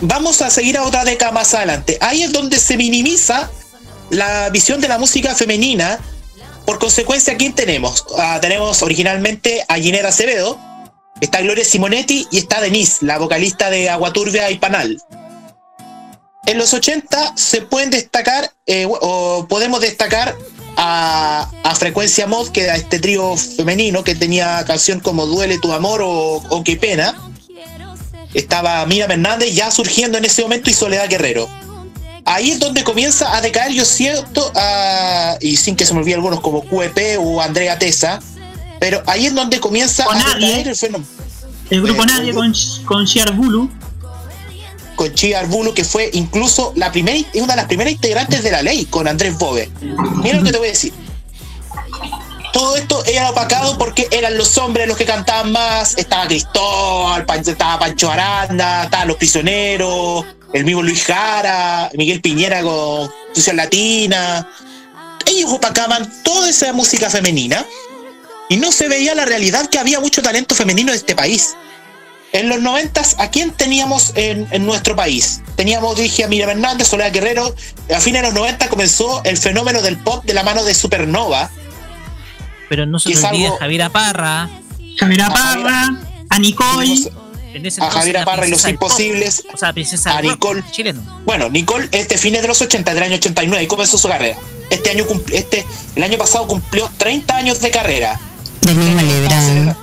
Vamos 0.00 0.40
a 0.40 0.48
seguir 0.48 0.78
a 0.78 0.84
otra 0.84 1.04
década 1.04 1.32
más 1.32 1.52
adelante. 1.52 1.98
Ahí 2.00 2.22
es 2.22 2.32
donde 2.32 2.58
se 2.58 2.76
minimiza 2.76 3.50
la 4.08 4.48
visión 4.50 4.80
de 4.80 4.88
la 4.88 4.98
música 4.98 5.34
femenina. 5.34 5.98
Por 6.64 6.78
consecuencia, 6.78 7.36
¿quién 7.36 7.52
tenemos? 7.52 8.06
Ah, 8.16 8.38
tenemos 8.40 8.82
originalmente 8.82 9.64
a 9.68 9.74
Ginera 9.74 10.10
Acevedo, 10.10 10.58
está 11.20 11.40
Gloria 11.40 11.64
Simonetti 11.64 12.28
y 12.30 12.38
está 12.38 12.60
Denise, 12.60 13.04
la 13.04 13.18
vocalista 13.18 13.70
de 13.70 13.90
Agua 13.90 14.12
Turbia 14.12 14.50
y 14.50 14.58
Panal. 14.58 15.02
En 16.46 16.58
los 16.58 16.72
80 16.72 17.36
se 17.36 17.62
pueden 17.62 17.90
destacar, 17.90 18.52
eh, 18.66 18.86
o 18.88 19.46
podemos 19.48 19.80
destacar 19.80 20.36
a, 20.76 21.50
a 21.64 21.74
Frecuencia 21.74 22.26
Mod, 22.26 22.48
que 22.50 22.62
era 22.62 22.76
este 22.76 22.98
trío 22.98 23.36
femenino 23.36 24.02
que 24.04 24.14
tenía 24.14 24.64
canción 24.64 25.00
como 25.00 25.26
Duele 25.26 25.58
tu 25.58 25.72
amor 25.72 26.02
o, 26.02 26.42
o 26.48 26.64
Qué 26.64 26.76
pena. 26.76 27.14
Estaba 28.34 28.86
Mira 28.86 29.06
Hernández 29.06 29.54
ya 29.54 29.70
surgiendo 29.70 30.16
en 30.18 30.24
ese 30.24 30.42
momento 30.42 30.70
y 30.70 30.72
Soledad 30.74 31.08
Guerrero. 31.08 31.48
Ahí 32.24 32.50
es 32.52 32.60
donde 32.60 32.84
comienza 32.84 33.34
a 33.34 33.40
decaer, 33.40 33.72
yo 33.72 33.84
siento, 33.84 34.52
a- 34.54 35.36
y 35.40 35.56
sin 35.56 35.74
que 35.74 35.84
se 35.84 35.92
me 35.94 36.00
olvide 36.00 36.14
algunos 36.14 36.40
como 36.40 36.62
QEP 36.62 37.18
o 37.18 37.40
Andrea 37.40 37.78
Tesa, 37.78 38.20
pero 38.78 39.02
ahí 39.06 39.26
es 39.26 39.34
donde 39.34 39.58
comienza 39.58 40.04
a 40.04 40.14
nadie. 40.14 40.46
decaer 40.46 40.68
el 40.68 40.76
fenómeno 40.76 41.10
El 41.70 41.82
grupo 41.82 42.02
Eh, 42.02 42.06
Nadie 42.06 42.32
con, 42.34 42.52
con 42.84 43.06
Bulu. 43.36 43.70
Con 45.00 45.14
Chia 45.14 45.38
Arbulo, 45.38 45.72
que 45.72 45.82
fue 45.82 46.10
incluso 46.12 46.74
la 46.76 46.92
primera, 46.92 47.18
una 47.32 47.54
de 47.54 47.56
las 47.56 47.64
primeras 47.64 47.94
integrantes 47.94 48.42
de 48.42 48.50
la 48.50 48.60
ley, 48.60 48.84
con 48.84 49.08
Andrés 49.08 49.38
Bove. 49.38 49.70
Mira 49.80 50.36
lo 50.36 50.44
que 50.44 50.52
te 50.52 50.58
voy 50.58 50.68
a 50.68 50.72
decir. 50.72 50.92
Todo 52.52 52.76
esto 52.76 53.02
era 53.06 53.30
opacado 53.30 53.78
porque 53.78 54.08
eran 54.10 54.36
los 54.36 54.58
hombres 54.58 54.86
los 54.86 54.98
que 54.98 55.06
cantaban 55.06 55.52
más. 55.52 55.96
Estaba 55.96 56.26
Cristóbal, 56.26 57.24
estaba 57.46 57.78
Pancho 57.78 58.10
Aranda, 58.10 58.84
estaban 58.84 59.08
los 59.08 59.16
prisioneros, 59.16 60.26
el 60.52 60.66
mismo 60.66 60.82
Luis 60.82 61.02
Jara, 61.02 61.90
Miguel 61.94 62.20
Piñera 62.20 62.60
con 62.60 63.10
Fusión 63.34 63.56
Latina. 63.56 64.46
Ellos 65.24 65.50
opacaban 65.50 66.12
toda 66.22 66.50
esa 66.50 66.74
música 66.74 67.08
femenina 67.08 67.64
y 68.50 68.58
no 68.58 68.70
se 68.70 68.86
veía 68.90 69.14
la 69.14 69.24
realidad 69.24 69.66
que 69.70 69.78
había 69.78 69.98
mucho 69.98 70.20
talento 70.20 70.54
femenino 70.54 70.92
en 70.92 70.98
este 70.98 71.14
país. 71.14 71.54
En 72.32 72.48
los 72.48 72.60
noventas, 72.60 73.16
¿a 73.18 73.28
quién 73.30 73.50
teníamos 73.50 74.12
en, 74.14 74.46
en 74.52 74.64
nuestro 74.64 74.94
país? 74.94 75.40
Teníamos, 75.56 75.96
dije, 75.96 76.22
a 76.24 76.28
Miriam 76.28 76.50
Hernández, 76.50 76.86
Soledad 76.88 77.12
Guerrero. 77.12 77.54
A 77.94 78.00
fines 78.00 78.22
de 78.22 78.28
los 78.28 78.34
90 78.34 78.68
comenzó 78.68 79.22
el 79.24 79.36
fenómeno 79.36 79.82
del 79.82 79.96
pop 79.98 80.24
de 80.24 80.32
la 80.34 80.44
mano 80.44 80.62
de 80.62 80.72
Supernova. 80.74 81.50
Pero 82.68 82.86
no 82.86 83.00
se 83.00 83.08
olvide 83.10 83.26
algo- 83.46 83.58
Javiera 83.58 83.88
Parra. 83.90 84.48
Javiera 84.98 85.26
A 85.26 85.30
Javiera- 85.30 85.62
Parra, 85.70 86.00
a 86.28 86.38
Nicole. 86.38 86.94
En 87.52 87.66
ese 87.66 87.80
A 87.80 87.86
entonces 87.86 87.94
Javiera 87.94 88.20
la 88.20 88.24
Parra 88.26 88.46
y 88.46 88.50
los 88.50 88.64
imposibles. 88.68 89.42
O 89.52 89.56
sea, 89.56 89.72
princesa 89.72 90.16
A 90.16 90.22
Nicole. 90.22 90.62
chileno. 90.70 91.02
Bueno, 91.24 91.48
Nicole, 91.48 91.88
este 91.90 92.16
fines 92.16 92.42
de 92.42 92.48
los 92.48 92.60
80, 92.62 92.94
del 92.94 93.02
año 93.02 93.16
89, 93.16 93.64
y 93.64 93.66
comenzó 93.66 93.98
su 93.98 94.06
carrera. 94.08 94.36
Este 94.70 94.90
año, 94.90 95.04
este, 95.32 95.66
el 95.96 96.02
año 96.04 96.16
pasado 96.16 96.46
cumplió 96.46 96.88
30 96.96 97.36
años 97.36 97.60
de 97.60 97.70
carrera. 97.72 98.20
Del 98.60 98.76
mismo 98.76 99.02
Lebrán. 99.02 99.76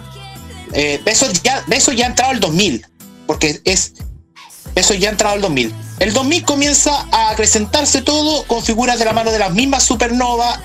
Eh, 0.73 1.01
eso 1.05 1.27
ya, 1.43 1.63
eso 1.69 1.91
ya 1.91 2.05
ha 2.05 2.09
entrado 2.09 2.33
el 2.33 2.39
2000, 2.39 2.85
porque 3.25 3.61
es 3.63 3.93
eso 4.75 4.93
ya 4.93 5.09
ha 5.09 5.11
entrado 5.11 5.35
el 5.35 5.41
2000. 5.41 5.73
El 5.99 6.13
2000 6.13 6.43
comienza 6.43 7.07
a 7.11 7.31
acrecentarse 7.31 8.01
todo 8.01 8.43
con 8.43 8.63
figuras 8.63 8.99
de 8.99 9.05
la 9.05 9.13
mano 9.13 9.31
de 9.31 9.39
las 9.39 9.53
mismas 9.53 9.83
Supernova. 9.83 10.61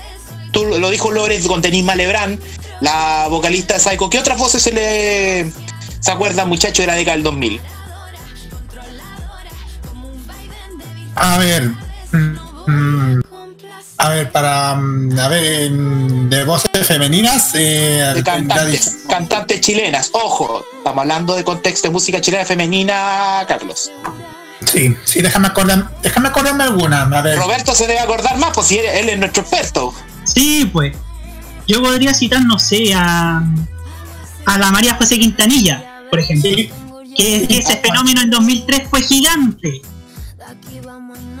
Tú 0.51 0.65
lo 0.65 0.89
dijo 0.91 1.09
Lores 1.09 1.47
con 1.47 1.61
Denise 1.61 1.95
Lebrán, 1.95 2.39
la 2.79 3.27
vocalista 3.29 3.73
de 3.73 3.79
Psycho. 3.79 4.09
¿Qué 4.09 4.19
otras 4.19 4.37
voces 4.37 4.61
se 4.61 4.71
le 4.71 5.51
se 5.99 6.11
acuerdan, 6.11 6.47
muchachos, 6.47 6.79
de 6.79 6.87
la 6.87 6.93
década 6.93 7.15
del 7.15 7.23
2000? 7.23 7.61
A 11.15 11.37
ver. 11.39 11.63
mm, 12.11 12.37
mm, 12.67 13.21
a 13.97 14.09
ver, 14.09 14.31
para. 14.31 14.75
mm, 14.75 15.19
A 15.19 15.27
ver, 15.27 15.43
en- 15.63 16.29
de 16.29 16.43
voces 16.43 16.69
femeninas. 16.87 17.51
Eh, 17.55 18.11
De 18.15 18.23
cantantes, 18.23 18.97
cantantes 19.07 19.61
chilenas. 19.61 20.09
Ojo, 20.13 20.63
estamos 20.77 21.01
hablando 21.01 21.35
de 21.35 21.43
contexto 21.43 21.87
de 21.87 21.91
música 21.93 22.19
chilena 22.21 22.45
femenina, 22.45 23.43
Carlos. 23.47 23.91
Sí, 24.65 24.95
sí, 25.03 25.21
déjame 25.21 25.47
acordar, 25.47 25.89
déjame 26.01 26.29
acordarme 26.29 26.63
alguna. 26.63 27.03
A 27.03 27.21
ver. 27.21 27.37
Roberto 27.37 27.75
se 27.75 27.85
debe 27.85 27.99
acordar 27.99 28.37
más, 28.37 28.51
pues 28.53 28.67
si 28.67 28.77
él, 28.79 28.85
él 28.85 29.09
es 29.09 29.19
nuestro 29.19 29.43
experto. 29.43 29.93
Sí, 30.23 30.69
pues. 30.71 30.95
Yo 31.67 31.81
podría 31.81 32.13
citar, 32.13 32.41
no 32.43 32.59
sé, 32.59 32.93
a, 32.93 33.41
a 34.45 34.57
la 34.57 34.71
María 34.71 34.95
José 34.95 35.17
Quintanilla, 35.19 36.01
por 36.09 36.19
ejemplo. 36.19 36.49
Que, 37.15 37.47
que 37.47 37.57
ese 37.59 37.77
fenómeno 37.77 38.21
en 38.21 38.29
2003 38.31 38.83
fue 38.89 39.01
gigante. 39.01 39.81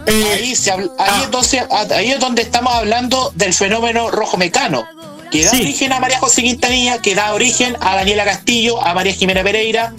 Ahí, 0.07 0.55
se 0.55 0.71
habla- 0.71 0.89
ahí, 0.99 1.23
es 1.23 1.31
donde, 1.31 1.95
ahí 1.95 2.11
es 2.11 2.19
donde 2.19 2.41
estamos 2.41 2.73
hablando 2.73 3.31
del 3.35 3.53
fenómeno 3.53 4.11
rojo 4.11 4.37
mecano, 4.37 4.85
que 5.31 5.43
da 5.45 5.51
Sí. 5.51 5.61
origen 5.61 5.93
a 5.93 5.99
María 5.99 6.19
José 6.19 6.41
Quintanilla, 6.43 6.99
que 7.01 7.15
da 7.15 7.33
origen 7.33 7.75
a 7.81 7.95
Daniela 7.95 8.25
Castillo, 8.25 8.83
a 8.85 8.93
María 8.93 9.13
Jimena 9.13 9.43
Pereira, 9.43 9.93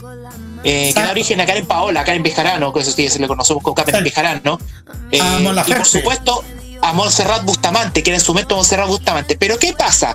eh, 0.63 0.93
que 0.95 1.01
da 1.03 1.11
origen 1.11 1.41
a 1.41 1.47
Karen 1.47 1.67
Paola, 1.67 2.05
Karen 2.05 2.23
Bejarano, 2.23 2.73
que 2.73 2.81
eso 2.81 2.93
sí 2.93 3.09
se 3.09 3.19
le 3.19 3.27
conocemos 3.29 3.63
como 3.63 3.75
Karen 3.75 4.03
Bejarano, 4.05 4.59
eh, 5.11 5.21
A 5.21 5.41
y 5.67 5.73
por 5.73 5.87
supuesto 5.87 6.45
a 6.83 6.93
Montserrat 6.93 7.45
Bustamante, 7.45 8.03
que 8.03 8.11
era 8.11 8.19
en 8.19 8.25
su 8.25 8.33
momento 8.33 8.57
Montserrat 8.57 8.89
Bustamante. 8.89 9.37
Pero 9.37 9.59
¿qué 9.59 9.73
pasa? 9.73 10.15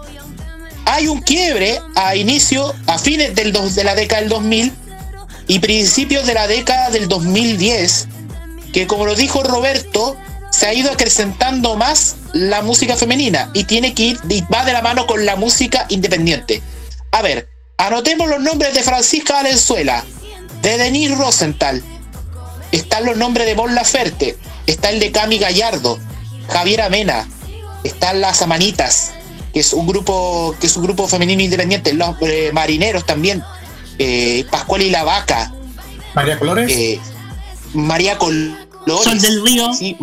Hay 0.86 1.08
un 1.08 1.22
quiebre 1.22 1.80
a 1.96 2.16
inicio, 2.16 2.74
a 2.88 2.98
fines 2.98 3.36
del 3.36 3.52
dos- 3.52 3.76
de 3.76 3.84
la 3.84 3.94
década 3.96 4.22
del 4.22 4.30
2000 4.30 4.74
y 5.48 5.60
principios 5.60 6.26
de 6.26 6.34
la 6.34 6.48
década 6.48 6.90
del 6.90 7.08
2010, 7.08 8.08
que 8.74 8.88
como 8.88 9.06
lo 9.06 9.16
dijo 9.16 9.44
Roberto, 9.44 10.18
se 10.52 10.68
ha 10.68 10.74
ido 10.74 10.92
acrecentando 10.92 11.76
más 11.76 12.16
la 12.34 12.62
música 12.62 12.96
femenina 12.96 13.50
y 13.54 13.64
tiene 13.64 13.94
que 13.94 14.04
ir, 14.04 14.20
y 14.30 14.42
va 14.54 14.66
de 14.66 14.74
la 14.74 14.82
mano 14.82 15.08
con 15.08 15.26
la 15.26 15.36
música 15.36 15.86
independiente. 15.90 16.62
A 17.12 17.22
ver, 17.22 17.50
anotemos 17.78 18.30
los 18.30 18.42
nombres 18.42 18.74
de 18.74 18.84
Francisca 18.84 19.34
Valenzuela, 19.34 20.04
de 20.62 20.78
Denise 20.78 21.16
Rosenthal, 21.16 21.84
están 22.72 23.06
los 23.06 23.18
nombres 23.18 23.48
de 23.48 23.56
Mon 23.56 23.74
Laferte, 23.74 24.38
está 24.68 24.90
el 24.90 25.00
de 25.00 25.12
Cami 25.12 25.40
Gallardo, 25.40 26.00
Javiera 26.50 26.90
Mena, 26.90 27.28
están 27.84 28.22
las 28.22 28.42
Amanitas, 28.42 29.14
que 29.54 29.62
es 29.62 29.74
un 29.74 29.88
grupo, 29.88 30.56
que 30.60 30.68
es 30.68 30.76
un 30.78 30.84
grupo 30.84 31.08
femenino 31.08 31.42
independiente, 31.42 31.94
los 31.94 32.16
eh, 32.22 32.52
marineros 32.54 33.06
también, 33.06 33.44
eh, 33.98 34.46
Pascual 34.52 34.82
y 34.82 34.90
la 34.90 35.04
Vaca, 35.04 35.54
María 36.14 36.38
Colores. 36.38 36.72
eh, 36.72 37.00
María 37.74 38.18
Col 38.18 38.56
Sol 39.04 39.20
del 39.20 39.44
Río. 39.44 39.74
Sí, 39.74 39.98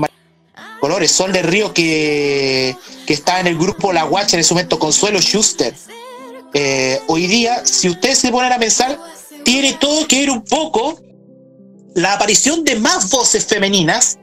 Colores, 0.81 1.11
Sol 1.11 1.33
del 1.33 1.45
Río 1.45 1.73
que, 1.73 2.77
que 3.07 3.13
está 3.13 3.41
en 3.41 3.47
el 3.47 3.57
grupo 3.57 3.93
La 3.93 4.05
Guacha 4.05 4.37
en 4.37 4.41
ese 4.41 4.55
momento, 4.55 4.79
Consuelo 4.79 5.21
Schuster. 5.21 5.75
Eh, 6.55 7.01
hoy 7.09 7.27
día, 7.27 7.65
si 7.65 7.89
ustedes 7.89 8.19
se 8.19 8.31
ponen 8.31 8.53
a 8.53 8.59
pensar, 8.59 8.99
tiene 9.45 9.75
todo 9.75 10.07
que 10.07 10.21
ver 10.21 10.31
un 10.31 10.45
poco 10.45 11.01
la 11.95 12.13
aparición 12.13 12.63
de 12.65 12.77
más 12.77 13.11
voces 13.11 13.47
femeninas 13.47 14.19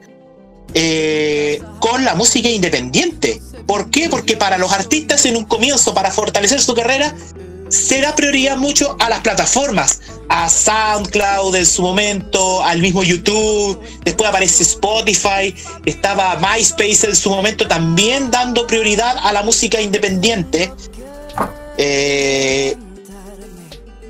eh, 0.73 1.61
con 1.79 2.05
la 2.05 2.15
música 2.15 2.49
independiente. 2.49 3.41
¿Por 3.65 3.89
qué? 3.89 4.09
Porque 4.09 4.37
para 4.37 4.57
los 4.57 4.71
artistas 4.71 5.25
en 5.25 5.37
un 5.37 5.45
comienzo, 5.45 5.93
para 5.93 6.11
fortalecer 6.11 6.61
su 6.61 6.73
carrera, 6.73 7.15
se 7.69 8.01
da 8.01 8.15
prioridad 8.15 8.57
mucho 8.57 8.95
a 8.99 9.09
las 9.09 9.21
plataformas, 9.21 10.01
a 10.29 10.49
SoundCloud 10.49 11.55
en 11.55 11.65
su 11.65 11.81
momento, 11.81 12.63
al 12.63 12.79
mismo 12.79 13.03
YouTube, 13.03 13.79
después 14.03 14.29
aparece 14.29 14.63
Spotify, 14.63 15.55
estaba 15.85 16.35
MySpace 16.37 17.07
en 17.07 17.15
su 17.15 17.29
momento 17.29 17.67
también 17.67 18.31
dando 18.31 18.67
prioridad 18.67 19.17
a 19.21 19.33
la 19.33 19.43
música 19.43 19.81
independiente. 19.81 20.71
Eh, 21.77 22.75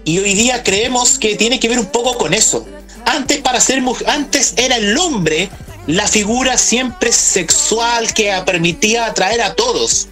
y 0.06 0.20
hoy 0.20 0.34
día 0.34 0.64
creemos 0.64 1.18
que 1.18 1.36
tiene 1.36 1.60
que 1.60 1.70
ver 1.70 1.80
un 1.80 1.86
poco 1.86 2.18
con 2.18 2.34
eso. 2.34 2.66
Antes 3.06 3.40
para 3.40 3.60
ser 3.60 3.82
antes 4.08 4.54
era 4.58 4.78
el 4.78 4.98
hombre 4.98 5.50
la 5.88 6.08
figura 6.08 6.58
siempre 6.58 7.12
sexual 7.12 8.14
que 8.14 8.34
permitía 8.46 9.06
atraer 9.06 9.42
a 9.42 9.54
todos. 9.56 10.08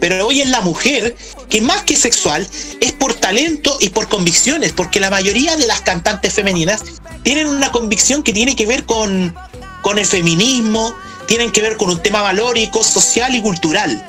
Pero 0.00 0.26
hoy 0.26 0.40
es 0.40 0.48
la 0.50 0.60
mujer 0.60 1.16
que 1.48 1.60
más 1.60 1.82
que 1.82 1.96
sexual 1.96 2.46
es 2.80 2.92
por 2.92 3.14
talento 3.14 3.76
y 3.80 3.90
por 3.90 4.08
convicciones, 4.08 4.72
porque 4.72 5.00
la 5.00 5.10
mayoría 5.10 5.56
de 5.56 5.66
las 5.66 5.80
cantantes 5.80 6.32
femeninas 6.32 6.82
tienen 7.22 7.46
una 7.46 7.72
convicción 7.72 8.22
que 8.22 8.32
tiene 8.32 8.56
que 8.56 8.66
ver 8.66 8.84
con, 8.84 9.34
con 9.82 9.98
el 9.98 10.06
feminismo, 10.06 10.94
tienen 11.26 11.50
que 11.50 11.62
ver 11.62 11.76
con 11.76 11.90
un 11.90 12.02
tema 12.02 12.22
valórico, 12.22 12.82
social 12.84 13.34
y 13.34 13.42
cultural. 13.42 14.06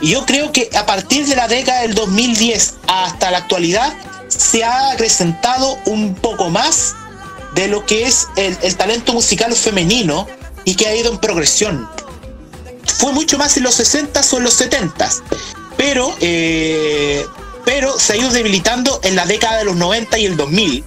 Y 0.00 0.10
yo 0.10 0.26
creo 0.26 0.52
que 0.52 0.68
a 0.76 0.84
partir 0.84 1.26
de 1.26 1.36
la 1.36 1.48
década 1.48 1.82
del 1.82 1.94
2010 1.94 2.74
hasta 2.86 3.30
la 3.30 3.38
actualidad 3.38 3.94
se 4.28 4.64
ha 4.64 4.90
acrecentado 4.90 5.78
un 5.86 6.14
poco 6.14 6.50
más 6.50 6.94
de 7.54 7.68
lo 7.68 7.86
que 7.86 8.06
es 8.06 8.28
el, 8.36 8.76
talento 8.76 9.14
musical 9.14 9.54
femenino 9.54 10.26
y 10.64 10.74
que 10.74 10.86
ha 10.86 10.94
ido 10.94 11.10
en 11.10 11.18
progresión. 11.18 11.88
Fue 12.98 13.12
mucho 13.12 13.38
más 13.38 13.56
en 13.56 13.62
los 13.62 13.74
60 13.76 14.20
o 14.32 14.36
en 14.36 14.44
los 14.44 14.54
70 14.54 15.10
pero, 15.76 16.14
eh, 16.20 17.24
pero 17.64 17.98
se 17.98 18.14
ha 18.14 18.16
ido 18.16 18.30
debilitando 18.30 19.00
en 19.02 19.16
la 19.16 19.26
década 19.26 19.58
de 19.58 19.64
los 19.64 19.76
90 19.76 20.18
y 20.18 20.26
el 20.26 20.36
2000, 20.36 20.84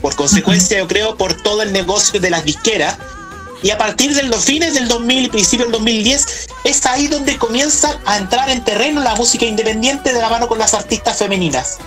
por 0.00 0.14
consecuencia 0.16 0.78
yo 0.78 0.88
creo 0.88 1.16
por 1.16 1.34
todo 1.34 1.62
el 1.62 1.72
negocio 1.72 2.20
de 2.20 2.30
las 2.30 2.44
disqueras, 2.44 2.96
y 3.62 3.70
a 3.70 3.78
partir 3.78 4.14
de 4.14 4.24
los 4.24 4.44
fines 4.44 4.74
del 4.74 4.88
2000 4.88 5.24
y 5.24 5.28
principios 5.28 5.68
del 5.68 5.72
2010 5.72 6.48
es 6.64 6.86
ahí 6.86 7.06
donde 7.06 7.38
comienza 7.38 7.96
a 8.04 8.18
entrar 8.18 8.50
en 8.50 8.64
terreno 8.64 9.00
la 9.02 9.14
música 9.14 9.46
independiente 9.46 10.12
de 10.12 10.20
la 10.20 10.28
mano 10.28 10.48
con 10.48 10.58
las 10.58 10.74
artistas 10.74 11.18
femeninas. 11.18 11.78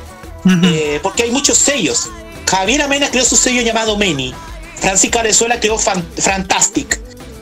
Eh, 0.64 1.00
porque 1.04 1.24
hay 1.24 1.32
muchos 1.32 1.58
sellos. 1.58 2.10
Javier 2.48 2.84
Amena 2.84 3.10
creó 3.10 3.26
su 3.26 3.36
sello 3.36 3.62
llamado 3.62 3.98
Meni. 3.98 4.34
Francisca 4.80 5.22
Venezuela 5.22 5.60
creó 5.60 5.78
Fantastic. 5.78 7.02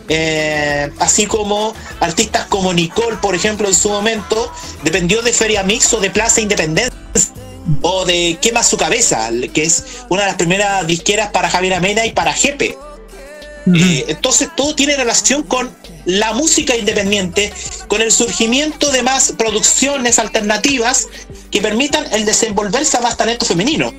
Eh, 0.09 0.91
así 0.99 1.25
como 1.25 1.73
artistas 1.99 2.45
como 2.47 2.73
Nicole, 2.73 3.17
por 3.17 3.35
ejemplo, 3.35 3.67
en 3.67 3.75
su 3.75 3.89
momento, 3.89 4.51
dependió 4.83 5.21
de 5.21 5.33
Feria 5.33 5.63
Mix 5.63 5.93
o 5.93 5.99
de 5.99 6.09
Plaza 6.09 6.41
Independencia 6.41 6.93
o 7.81 8.05
de 8.05 8.37
Quema 8.41 8.63
su 8.63 8.77
cabeza, 8.77 9.29
que 9.53 9.63
es 9.63 9.83
una 10.09 10.23
de 10.23 10.27
las 10.27 10.35
primeras 10.35 10.85
disqueras 10.85 11.29
para 11.31 11.49
Javier 11.49 11.75
Amena 11.75 12.05
y 12.05 12.11
para 12.11 12.33
Jepe. 12.33 12.77
Eh, 13.73 14.05
entonces 14.09 14.49
todo 14.57 14.75
tiene 14.75 14.97
relación 14.97 15.43
con 15.43 15.73
la 16.03 16.33
música 16.33 16.75
independiente, 16.75 17.53
con 17.87 18.01
el 18.01 18.11
surgimiento 18.11 18.91
de 18.91 19.03
más 19.03 19.33
producciones 19.37 20.19
alternativas 20.19 21.07
que 21.49 21.61
permitan 21.61 22.05
el 22.11 22.25
desenvolverse 22.25 22.97
a 22.97 23.01
más 23.01 23.15
talento 23.15 23.45
femenino. 23.45 23.93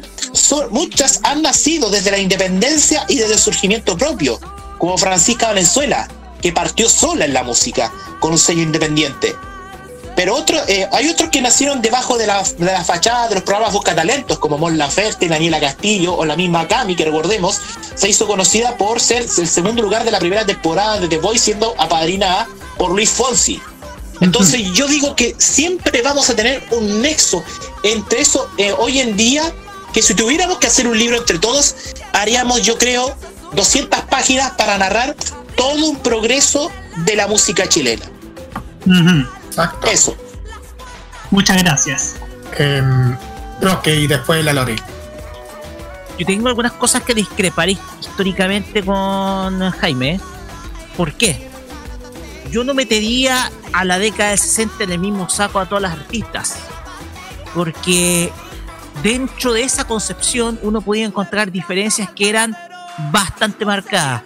muchas 0.70 1.20
han 1.22 1.40
nacido 1.40 1.88
desde 1.88 2.10
la 2.10 2.18
independencia 2.18 3.06
y 3.08 3.16
desde 3.16 3.34
el 3.34 3.40
surgimiento 3.40 3.96
propio, 3.96 4.38
como 4.78 4.98
Francisca 4.98 5.48
Valenzuela, 5.48 6.08
que 6.40 6.52
partió 6.52 6.88
sola 6.88 7.24
en 7.24 7.34
la 7.34 7.42
música, 7.42 7.92
con 8.20 8.32
un 8.32 8.38
sello 8.38 8.62
independiente. 8.62 9.34
Pero 10.16 10.36
otro, 10.36 10.56
eh, 10.68 10.88
hay 10.92 11.08
otros 11.08 11.30
que 11.30 11.42
nacieron 11.42 11.82
debajo 11.82 12.16
de 12.16 12.26
la, 12.26 12.42
de 12.42 12.66
la 12.66 12.84
fachada 12.84 13.28
de 13.28 13.34
los 13.34 13.44
programas 13.44 13.72
Busca 13.72 13.94
Talentos, 13.94 14.38
como 14.38 14.58
Mon 14.58 14.78
Laferte, 14.78 15.28
Daniela 15.28 15.58
Castillo 15.58 16.14
o 16.14 16.24
la 16.24 16.36
misma 16.36 16.68
Cami, 16.68 16.94
que 16.94 17.04
recordemos, 17.04 17.60
se 17.94 18.08
hizo 18.08 18.26
conocida 18.26 18.76
por 18.76 19.00
ser 19.00 19.22
el 19.22 19.48
segundo 19.48 19.82
lugar 19.82 20.04
de 20.04 20.12
la 20.12 20.20
primera 20.20 20.46
temporada 20.46 21.00
de 21.00 21.08
The 21.08 21.18
Voice, 21.18 21.44
siendo 21.46 21.74
apadrinada 21.78 22.48
por 22.78 22.92
Luis 22.92 23.10
Fonsi. 23.10 23.60
Entonces 24.20 24.62
yo 24.72 24.86
digo 24.86 25.16
que 25.16 25.34
siempre 25.38 26.00
vamos 26.02 26.30
a 26.30 26.36
tener 26.36 26.62
un 26.70 27.02
nexo 27.02 27.42
entre 27.82 28.20
eso 28.20 28.48
eh, 28.56 28.72
hoy 28.78 29.00
en 29.00 29.16
día, 29.16 29.52
que 29.92 30.02
si 30.02 30.14
tuviéramos 30.14 30.58
que 30.58 30.68
hacer 30.68 30.86
un 30.86 30.98
libro 30.98 31.16
entre 31.16 31.38
todos, 31.38 31.74
haríamos 32.12 32.62
yo 32.62 32.78
creo 32.78 33.16
200 33.54 34.00
páginas 34.02 34.52
para 34.52 34.78
narrar 34.78 35.14
todo 35.56 35.86
un 35.86 35.98
progreso 35.98 36.70
de 37.04 37.16
la 37.16 37.26
música 37.26 37.68
chilena. 37.68 38.04
Eso. 39.90 40.16
Muchas 41.30 41.62
gracias. 41.62 42.16
Eh, 42.58 42.82
y 43.86 44.06
después 44.06 44.44
la 44.44 44.52
Lori. 44.52 44.76
Yo 46.18 46.26
tengo 46.26 46.48
algunas 46.48 46.72
cosas 46.72 47.02
que 47.02 47.14
discrepar 47.14 47.68
históricamente 47.68 48.84
con 48.84 49.70
Jaime. 49.70 50.20
¿Por 50.96 51.12
qué? 51.14 51.48
Yo 52.50 52.62
no 52.62 52.74
metería 52.74 53.50
a 53.72 53.84
la 53.84 53.98
década 53.98 54.30
de 54.30 54.36
60 54.36 54.84
en 54.84 54.92
el 54.92 54.98
mismo 54.98 55.28
saco 55.28 55.58
a 55.58 55.66
todas 55.66 55.82
las 55.82 55.92
artistas. 55.92 56.56
Porque 57.52 58.32
dentro 59.02 59.52
de 59.52 59.62
esa 59.62 59.84
concepción 59.86 60.58
uno 60.62 60.80
podía 60.80 61.06
encontrar 61.06 61.50
diferencias 61.50 62.10
que 62.10 62.28
eran 62.28 62.56
bastante 63.12 63.64
marcadas. 63.64 64.22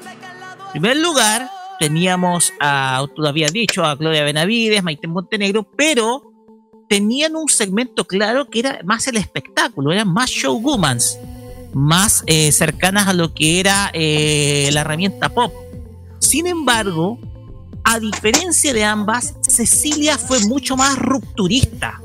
En 0.67 0.73
primer 0.73 0.97
lugar, 0.99 1.51
teníamos 1.79 2.53
a, 2.61 3.05
tú 3.15 3.23
lo 3.23 3.29
habías 3.29 3.53
dicho, 3.53 3.85
a 3.85 3.95
Gloria 3.95 4.25
Benavides, 4.25 4.83
Maite 4.83 5.07
Montenegro, 5.07 5.65
pero 5.77 6.33
tenían 6.89 7.37
un 7.37 7.49
segmento 7.49 8.05
claro 8.07 8.47
que 8.49 8.61
era 8.61 8.81
más 8.85 9.07
el 9.07 9.17
espectáculo, 9.17 9.93
eran 9.93 10.13
más 10.13 10.31
showwomans, 10.31 11.19
más 11.75 12.25
eh, 12.27 12.51
cercanas 12.53 13.09
a 13.09 13.13
lo 13.13 13.35
que 13.35 13.61
era 13.61 13.91
eh, 13.93 14.71
la 14.73 14.81
herramienta 14.81 15.29
pop. 15.29 15.53
Sin 16.19 16.47
embargo, 16.47 17.19
a 17.85 18.01
diferencia 18.01 18.73
de 18.73 18.85
ambas, 18.85 19.35
Cecilia 19.43 20.19
fue 20.19 20.41
mucho 20.47 20.77
más 20.77 20.99
rupturista. 20.99 22.01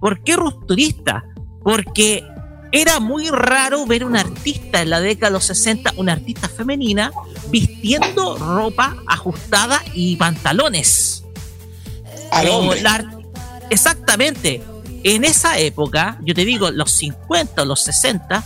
¿Por 0.00 0.22
qué 0.22 0.36
rupturista? 0.36 1.24
Porque 1.62 2.24
era 2.72 3.00
muy 3.00 3.28
raro 3.28 3.84
ver 3.84 4.02
un 4.02 4.16
artista 4.16 4.80
en 4.80 4.88
la 4.88 5.00
década 5.00 5.28
de 5.28 5.34
los 5.34 5.44
60, 5.44 5.92
una 5.96 6.12
artista 6.12 6.48
femenina, 6.48 7.12
vistiendo 7.50 8.38
ropa 8.38 8.96
ajustada 9.06 9.82
y 9.92 10.16
pantalones. 10.16 11.22
Al 12.30 12.48
hombre. 12.48 12.82
exactamente. 13.68 14.62
En 15.04 15.24
esa 15.24 15.58
época, 15.58 16.18
yo 16.22 16.34
te 16.34 16.46
digo, 16.46 16.70
los 16.70 16.92
50 16.92 17.62
o 17.62 17.64
los 17.66 17.82
60, 17.82 18.42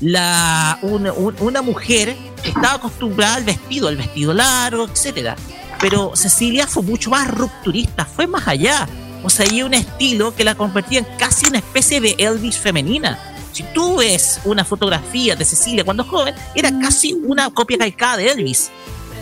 la, 0.00 0.78
una, 0.82 1.62
mujer 1.62 2.14
estaba 2.44 2.74
acostumbrada 2.74 3.36
al 3.36 3.44
vestido, 3.44 3.88
al 3.88 3.96
vestido 3.96 4.34
largo, 4.34 4.84
etcétera. 4.84 5.34
Pero 5.80 6.14
Cecilia 6.14 6.68
fue 6.68 6.84
mucho 6.84 7.10
más 7.10 7.28
rupturista, 7.28 8.04
fue 8.04 8.28
más 8.28 8.46
allá. 8.46 8.86
O 9.24 9.30
sea, 9.30 9.46
hay 9.50 9.62
un 9.62 9.74
estilo 9.74 10.32
que 10.36 10.44
la 10.44 10.54
convertía 10.54 11.00
en 11.00 11.06
casi 11.18 11.46
una 11.46 11.58
especie 11.58 12.00
de 12.00 12.14
Elvis 12.18 12.58
femenina 12.58 13.33
si 13.54 13.62
tú 13.62 13.96
ves 13.96 14.40
una 14.44 14.64
fotografía 14.64 15.36
de 15.36 15.44
Cecilia 15.44 15.84
cuando 15.84 16.04
joven, 16.04 16.34
era 16.56 16.76
casi 16.80 17.12
una 17.12 17.50
copia 17.50 17.78
calcada 17.78 18.16
de 18.16 18.32
Elvis. 18.32 18.70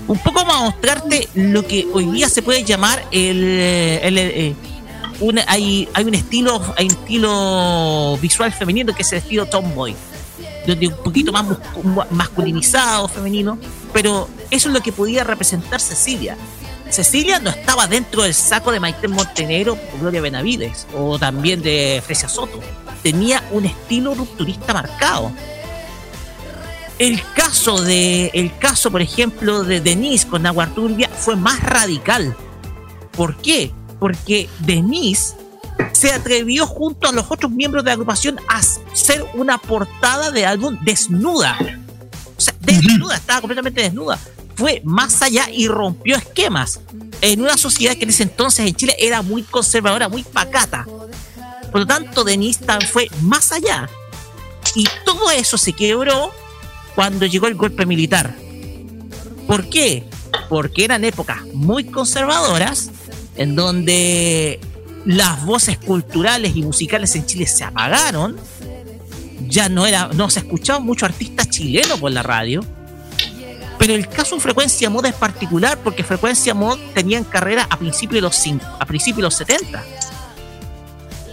Un 0.09 0.19
poco 0.19 0.45
para 0.45 0.61
mostrarte 0.61 1.29
lo 1.35 1.65
que 1.67 1.87
hoy 1.93 2.07
día 2.07 2.29
se 2.29 2.43
puede 2.43 2.65
llamar 2.65 3.05
el, 3.13 3.41
eh, 3.61 4.55
hay, 5.47 5.89
hay 5.95 6.05
un 6.05 6.15
estilo 6.15 6.61
hay 6.77 6.87
un 6.87 6.93
estilo 6.93 8.19
visual 8.21 8.53
femenino 8.53 8.93
que 8.93 9.03
es 9.03 9.13
el 9.13 9.19
estilo 9.19 9.47
tomboy 9.47 9.95
donde 10.67 10.89
un 10.89 10.97
poquito 11.05 11.31
más 11.31 11.47
masculinizado 12.11 13.07
femenino 13.07 13.57
pero 13.93 14.29
eso 14.51 14.69
es 14.69 14.75
lo 14.75 14.81
que 14.81 14.91
podía 14.93 15.23
representar 15.23 15.81
Cecilia. 15.81 16.37
Cecilia 16.91 17.39
no 17.39 17.51
estaba 17.51 17.87
dentro 17.87 18.23
del 18.23 18.35
saco 18.35 18.73
de 18.73 18.81
Maite 18.81 19.09
Montenegro 19.09 19.79
o 19.95 19.99
Gloria 19.99 20.21
Benavides 20.21 20.87
o 20.95 21.19
también 21.19 21.63
de 21.63 22.03
Fresia 22.05 22.29
Soto 22.29 22.61
tenía 23.03 23.43
un 23.51 23.65
estilo 23.65 24.15
rupturista 24.15 24.73
marcado. 24.73 25.33
El 26.99 27.21
caso 27.35 27.83
de, 27.83 28.31
el 28.35 28.57
caso, 28.59 28.91
por 28.91 29.03
ejemplo, 29.03 29.65
de 29.65 29.81
Denise 29.81 30.27
con 30.27 30.47
Agua 30.47 30.69
Turbia 30.69 31.09
fue 31.09 31.37
más 31.37 31.61
radical. 31.61 32.37
¿Por 33.13 33.37
qué? 33.37 33.73
Porque 33.99 34.49
Denise 34.61 35.35
se 35.93 36.13
atrevió 36.13 36.67
junto 36.67 37.09
a 37.09 37.13
los 37.13 37.31
otros 37.31 37.51
miembros 37.51 37.85
de 37.85 37.89
la 37.89 37.95
agrupación 37.95 38.39
a 38.49 38.59
hacer 38.59 39.25
una 39.35 39.59
portada 39.59 40.31
de 40.31 40.47
álbum 40.47 40.79
desnuda. 40.83 41.59
O 42.37 42.41
sea, 42.41 42.55
desnuda, 42.61 43.17
estaba 43.17 43.41
completamente 43.41 43.83
desnuda. 43.83 44.19
fue 44.55 44.83
más 44.85 45.23
allá 45.23 45.49
y 45.51 45.67
rompió 45.67 46.17
esquemas 46.17 46.81
en 47.21 47.41
una 47.41 47.57
sociedad 47.57 47.97
que 47.97 48.05
en 48.05 48.11
ese 48.11 48.25
entonces 48.25 48.67
en 48.67 48.75
Chile 48.75 48.95
era 48.99 49.23
muy 49.23 49.43
conservadora, 49.43 50.09
muy 50.09 50.23
pacata. 50.23 50.87
Por 51.73 51.81
lo 51.81 51.87
tanto, 51.87 52.23
Denise 52.23 52.65
Tan 52.65 52.83
fue 52.83 53.09
más 53.23 53.51
allá. 53.51 53.89
Y 54.77 54.87
todo 55.05 55.31
eso 55.31 55.59
se 55.59 55.73
quebró 55.73 56.31
cuando 56.95 57.27
llegó 57.27 57.49
el 57.49 57.55
golpe 57.55 57.87
militar. 57.87 58.35
¿Por 59.47 59.69
qué? 59.69 60.05
Porque 60.49 60.85
eran 60.85 61.05
épocas 61.05 61.39
muy 61.55 61.85
conservadoras 61.85 62.91
en 63.37 63.57
donde 63.57 64.61
las 65.05 65.45
voces 65.45 65.79
culturales 65.79 66.55
y 66.55 66.63
musicales 66.63 67.15
en 67.17 67.27
Chile 67.27 67.47
se 67.47 67.65
apagaron. 67.65 68.37
Ya 69.49 69.69
no 69.69 69.87
era, 69.87 70.09
no 70.09 70.31
se 70.31 70.41
escuchaban 70.41 70.85
muchos 70.85 71.09
artistas 71.09 71.49
chilenos 71.51 71.99
por 71.99 72.13
la 72.13 72.23
radio. 72.23 72.65
Pero 73.79 73.95
el 73.95 74.09
caso 74.09 74.37
de 74.37 74.41
Frecuencia 74.41 74.89
Mod 74.91 75.05
es 75.07 75.15
particular 75.15 75.77
porque 75.83 76.05
Frecuencia 76.05 76.55
Mod 76.55 76.79
tenían 76.95 77.25
carrera 77.25 77.67
a 77.69 77.77
principios 77.79 78.15
de 78.15 78.21
los, 78.21 78.47
cin- 78.47 78.61
a 78.79 78.87
principios 78.87 79.17
de 79.17 79.23
los 79.23 79.35
70. 79.35 79.85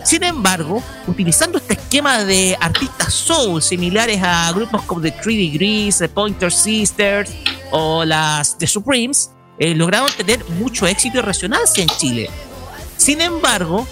Sin 0.10 0.24
embargo, 0.24 0.82
utilizando 1.06 1.60
este 1.60 1.74
esquema 1.74 2.24
de 2.24 2.58
artistas 2.60 3.14
soul 3.14 3.62
similares 3.62 4.20
a 4.24 4.52
grupos 4.54 4.82
como 4.82 5.02
The 5.02 5.12
Three 5.12 5.52
Degrees, 5.52 6.00
The 6.00 6.10
Pointer 6.10 6.52
Sisters 6.52 7.30
o 7.70 8.04
las 8.04 8.58
The 8.58 8.66
Supremes, 8.66 9.30
eh, 9.60 9.76
lograron 9.76 10.10
tener 10.18 10.44
mucho 10.58 10.88
éxito 10.88 11.20
y 11.20 11.22
resonancia 11.22 11.84
en 11.84 11.90
Chile. 11.90 12.28
Sin 12.98 13.22
embargo, 13.22 13.88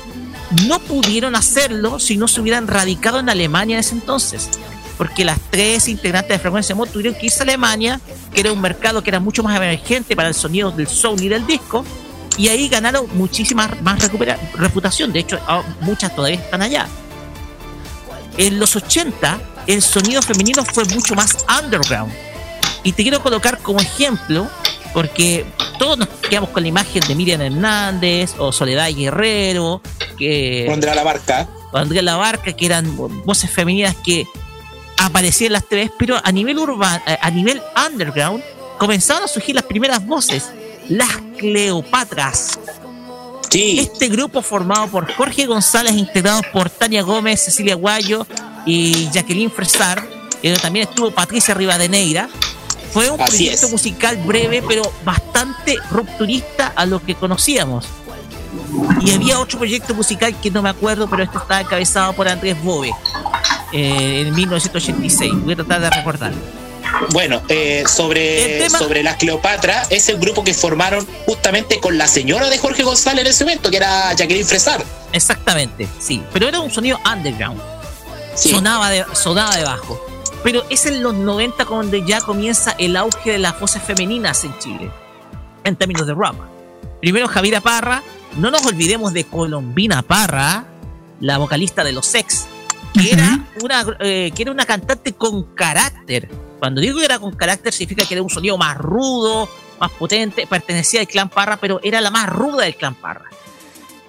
no 0.65 0.79
pudieron 0.79 1.35
hacerlo 1.35 1.99
si 1.99 2.17
no 2.17 2.27
se 2.27 2.41
hubieran 2.41 2.67
radicado 2.67 3.19
en 3.19 3.29
Alemania 3.29 3.75
en 3.75 3.81
ese 3.81 3.93
entonces. 3.93 4.49
Porque 4.97 5.23
las 5.23 5.37
tres 5.51 5.87
integrantes 5.87 6.31
de 6.31 6.39
Frecuencia 6.39 6.73
Mod 6.73 6.89
tuvieron 6.89 7.13
que 7.13 7.27
irse 7.27 7.41
a 7.41 7.43
Alemania, 7.43 8.01
que 8.33 8.39
era 8.41 8.51
un 8.51 8.59
mercado 8.59 9.03
que 9.03 9.11
era 9.11 9.19
mucho 9.19 9.43
más 9.43 9.55
emergente 9.55 10.15
para 10.15 10.29
el 10.29 10.33
sonido 10.33 10.71
del 10.71 10.87
soul 10.87 11.21
y 11.21 11.29
del 11.29 11.45
disco, 11.45 11.85
y 12.37 12.47
ahí 12.49 12.69
ganaron 12.69 13.07
muchísima 13.15 13.67
más 13.81 13.99
recupera- 14.01 14.37
reputación. 14.55 15.11
De 15.11 15.19
hecho, 15.19 15.39
ah, 15.47 15.63
muchas 15.81 16.15
todavía 16.15 16.37
están 16.39 16.61
allá. 16.61 16.87
En 18.37 18.59
los 18.59 18.75
80, 18.75 19.39
el 19.65 19.81
sonido 19.81 20.21
femenino 20.21 20.63
fue 20.63 20.85
mucho 20.85 21.15
más 21.15 21.45
underground. 21.61 22.13
Y 22.83 22.91
te 22.93 23.01
quiero 23.03 23.21
colocar 23.21 23.57
como 23.59 23.79
ejemplo, 23.79 24.47
porque 24.93 25.45
todos 25.79 25.97
nos 25.97 26.07
quedamos 26.29 26.51
con 26.51 26.61
la 26.63 26.69
imagen 26.69 27.01
de 27.07 27.15
Miriam 27.15 27.41
Hernández 27.41 28.35
o 28.37 28.51
Soledad 28.51 28.89
Guerrero, 28.95 29.81
que. 30.17 30.69
Andrea 30.71 30.93
La 30.95 31.03
Barca. 31.03 31.47
o 31.71 31.77
Andrea 31.77 32.01
La 32.03 32.15
Barca, 32.15 32.53
que 32.53 32.65
eran 32.65 32.95
voces 33.25 33.49
femeninas 33.49 33.95
que 34.05 34.25
aparecían 34.99 35.47
en 35.47 35.53
las 35.53 35.65
TVs, 35.65 35.91
pero 35.97 36.19
a 36.23 36.31
nivel 36.31 36.57
urbano, 36.59 37.01
a 37.21 37.29
nivel 37.31 37.61
underground, 37.91 38.43
comenzaron 38.77 39.23
a 39.23 39.27
surgir 39.27 39.55
las 39.55 39.65
primeras 39.65 40.05
voces, 40.05 40.49
las 40.89 41.09
Cleopatras. 41.37 42.59
Este 43.53 44.09
grupo 44.09 44.41
formado 44.41 44.87
por 44.87 45.11
Jorge 45.13 45.45
González, 45.45 45.93
integrado 45.93 46.41
por 46.51 46.69
Tania 46.69 47.01
Gómez, 47.01 47.41
Cecilia 47.43 47.75
Guayo 47.75 48.27
y 48.65 49.09
Jacqueline 49.11 49.49
Fresar, 49.49 50.05
pero 50.41 50.57
también 50.59 50.87
estuvo 50.87 51.11
Patricia 51.11 51.53
Rivadeneira. 51.53 52.29
Fue 52.93 53.09
un 53.09 53.19
Así 53.21 53.45
proyecto 53.45 53.65
es. 53.67 53.71
musical 53.71 54.17
breve, 54.17 54.63
pero 54.67 54.83
bastante 55.03 55.75
rupturista 55.91 56.73
a 56.75 56.85
lo 56.85 57.01
que 57.03 57.15
conocíamos. 57.15 57.85
Y 59.01 59.11
había 59.11 59.39
otro 59.39 59.59
proyecto 59.59 59.93
musical 59.93 60.35
que 60.41 60.51
no 60.51 60.61
me 60.61 60.69
acuerdo, 60.69 61.09
pero 61.09 61.23
esto 61.23 61.39
estaba 61.39 61.61
encabezado 61.61 62.13
por 62.13 62.27
Andrés 62.27 62.61
Bove 62.63 62.91
eh, 63.71 64.23
en 64.27 64.35
1986. 64.35 65.33
Voy 65.43 65.53
a 65.53 65.55
tratar 65.57 65.81
de 65.81 65.89
recordar. 65.89 66.33
Bueno, 67.11 67.41
eh, 67.49 67.83
sobre, 67.87 68.69
sobre 68.69 69.03
las 69.03 69.17
Cleopatra, 69.17 69.83
es 69.89 70.09
el 70.09 70.17
grupo 70.17 70.43
que 70.43 70.53
formaron 70.53 71.07
justamente 71.25 71.79
con 71.79 71.97
la 71.97 72.07
señora 72.07 72.49
de 72.49 72.57
Jorge 72.57 72.83
González 72.83 73.21
en 73.21 73.27
ese 73.27 73.43
momento, 73.43 73.69
que 73.69 73.77
era 73.77 74.13
Jacqueline 74.13 74.45
Fresar. 74.45 74.83
Exactamente, 75.13 75.87
sí. 75.99 76.23
Pero 76.33 76.47
era 76.47 76.59
un 76.59 76.71
sonido 76.71 76.99
underground. 77.09 77.61
Sonaba, 78.35 78.89
de, 78.89 79.05
sonaba 79.13 79.55
de 79.55 79.63
bajo. 79.63 79.99
Pero 80.43 80.63
es 80.69 80.85
en 80.85 81.01
los 81.01 81.15
90 81.15 81.65
donde 81.65 82.05
ya 82.05 82.21
comienza 82.21 82.75
el 82.77 82.95
auge 82.95 83.31
de 83.31 83.39
las 83.39 83.59
voces 83.59 83.81
femeninas 83.81 84.43
en 84.43 84.57
Chile, 84.59 84.91
en 85.63 85.75
términos 85.75 86.05
de 86.05 86.13
rap. 86.13 86.35
Primero 87.01 87.27
Javiera 87.27 87.61
Parra, 87.61 88.03
no 88.37 88.51
nos 88.51 88.65
olvidemos 88.65 89.13
de 89.13 89.23
Colombina 89.23 90.01
Parra, 90.03 90.65
la 91.19 91.37
vocalista 91.37 91.83
de 91.83 91.91
los 91.91 92.05
Sex, 92.05 92.45
que, 92.93 93.11
era, 93.11 93.45
una, 93.61 93.85
eh, 93.99 94.31
que 94.35 94.43
era 94.43 94.51
una 94.51 94.65
cantante 94.65 95.13
con 95.13 95.55
carácter. 95.55 96.29
Cuando 96.59 96.81
digo 96.81 96.99
que 96.99 97.05
era 97.05 97.19
con 97.19 97.35
carácter, 97.35 97.71
significa 97.71 98.05
que 98.05 98.15
era 98.15 98.23
un 98.23 98.29
sonido 98.29 98.57
más 98.57 98.77
rudo, 98.77 99.47
más 99.79 99.91
potente, 99.91 100.47
pertenecía 100.47 101.01
al 101.01 101.07
clan 101.07 101.29
Parra, 101.29 101.57
pero 101.57 101.79
era 101.83 102.01
la 102.01 102.11
más 102.11 102.27
ruda 102.29 102.63
del 102.63 102.75
clan 102.75 102.95
Parra. 102.95 103.29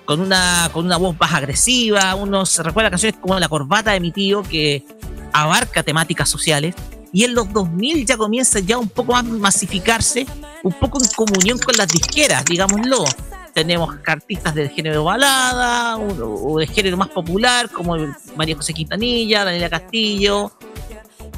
Con 0.05 0.21
una, 0.21 0.71
con 0.73 0.87
una 0.87 0.97
voz 0.97 1.15
más 1.21 1.33
agresiva, 1.35 2.15
uno 2.15 2.47
se 2.47 2.63
recuerda 2.63 2.89
canciones 2.89 3.19
como 3.21 3.39
La 3.39 3.49
corbata 3.49 3.93
de 3.93 4.01
mi 4.01 4.11
tío, 4.11 4.43
que 4.43 4.85
abarca 5.33 5.83
temáticas 5.83 6.31
sociales. 6.31 6.75
Y 7.13 7.25
en 7.25 7.35
los 7.35 7.53
2000 7.53 8.07
ya 8.07 8.17
comienza 8.17 8.59
ya 8.61 8.79
un 8.79 8.89
poco 8.89 9.13
más 9.13 9.25
masificarse, 9.25 10.27
un 10.63 10.73
poco 10.73 10.99
en 11.03 11.09
comunión 11.15 11.59
con 11.59 11.77
las 11.77 11.89
disqueras, 11.89 12.45
digámoslo. 12.45 13.05
Tenemos 13.53 13.97
artistas 14.07 14.55
del 14.55 14.71
género 14.71 15.05
balada 15.05 15.97
o, 15.97 16.53
o 16.53 16.59
de 16.59 16.67
género 16.67 16.97
más 16.97 17.09
popular, 17.09 17.69
como 17.71 17.97
María 18.37 18.57
José 18.57 18.73
Quintanilla, 18.73 19.45
Daniela 19.45 19.69
Castillo, 19.69 20.53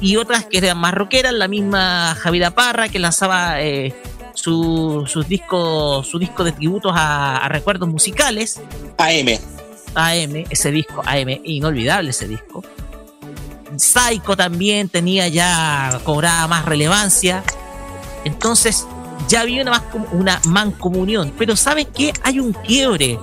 y 0.01 0.17
otras 0.17 0.45
que 0.45 0.57
eran 0.57 0.77
más 0.79 0.93
rockeras, 0.93 1.31
la 1.33 1.47
misma 1.47 2.15
Javiera 2.19 2.51
Parra, 2.51 2.89
que 2.89 2.99
lanzaba 2.99 3.61
eh, 3.61 3.93
su- 4.33 5.03
sus 5.07 5.27
discos, 5.27 6.07
su 6.07 6.17
disco 6.19 6.43
de 6.43 6.51
tributos 6.51 6.91
a, 6.95 7.37
a 7.37 7.47
recuerdos 7.49 7.87
musicales. 7.87 8.59
AM. 8.97 9.37
AM, 9.93 10.45
ese 10.49 10.71
disco, 10.71 11.01
AM, 11.05 11.39
inolvidable 11.43 12.09
ese 12.11 12.27
disco. 12.27 12.63
Psycho 13.77 14.35
también 14.35 14.89
tenía 14.89 15.27
ya, 15.27 15.99
cobraba 16.03 16.47
más 16.47 16.65
relevancia. 16.65 17.43
Entonces, 18.25 18.85
ya 19.27 19.41
había 19.41 19.61
una, 19.61 19.71
más 19.71 19.81
una 20.11 20.41
mancomunión. 20.45 21.33
Pero 21.37 21.55
¿saben 21.55 21.87
qué? 21.95 22.13
Hay 22.23 22.39
un 22.39 22.53
quiebre. 22.53 23.17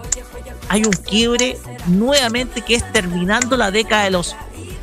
Hay 0.70 0.84
un 0.84 0.92
quiebre 0.92 1.58
nuevamente 1.86 2.60
que 2.62 2.74
es 2.74 2.92
terminando 2.92 3.56
la 3.56 3.70
década 3.70 4.04
de 4.04 4.10
los 4.10 4.34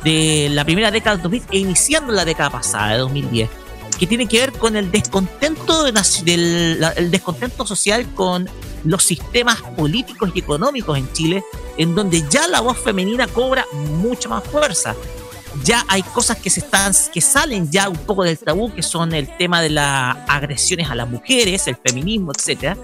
de 0.06 0.48
la 0.50 0.64
primera 0.64 0.90
década 0.90 1.16
del 1.16 1.22
2000 1.24 1.42
e 1.50 1.58
iniciando 1.58 2.12
la 2.12 2.24
década 2.24 2.50
pasada 2.50 2.92
de 2.92 2.98
2010 2.98 3.50
que 3.98 4.06
tiene 4.06 4.26
que 4.28 4.38
ver 4.38 4.52
con 4.52 4.76
el 4.76 4.90
descontento 4.92 5.82
de 5.84 5.90
las- 5.92 6.24
del 6.24 6.80
la- 6.80 6.90
el 6.92 7.10
descontento 7.10 7.66
social 7.66 8.06
con 8.14 8.48
los 8.84 9.02
sistemas 9.02 9.60
políticos 9.76 10.30
y 10.34 10.38
económicos 10.38 10.96
en 10.98 11.10
Chile 11.12 11.42
en 11.78 11.94
donde 11.94 12.22
ya 12.30 12.46
la 12.46 12.60
voz 12.60 12.78
femenina 12.78 13.26
cobra 13.26 13.64
mucha 13.72 14.28
más 14.28 14.44
fuerza. 14.44 14.94
Ya 15.64 15.84
hay 15.88 16.02
cosas 16.02 16.36
que 16.36 16.50
se 16.50 16.60
están 16.60 16.92
que 17.12 17.20
salen 17.22 17.70
ya 17.70 17.88
un 17.88 17.96
poco 17.96 18.22
del 18.24 18.38
tabú 18.38 18.72
que 18.74 18.82
son 18.82 19.14
el 19.14 19.34
tema 19.38 19.62
de 19.62 19.70
las 19.70 20.14
agresiones 20.28 20.90
a 20.90 20.94
las 20.94 21.08
mujeres 21.08 21.66
el 21.66 21.76
feminismo 21.76 22.32
etcétera 22.36 22.76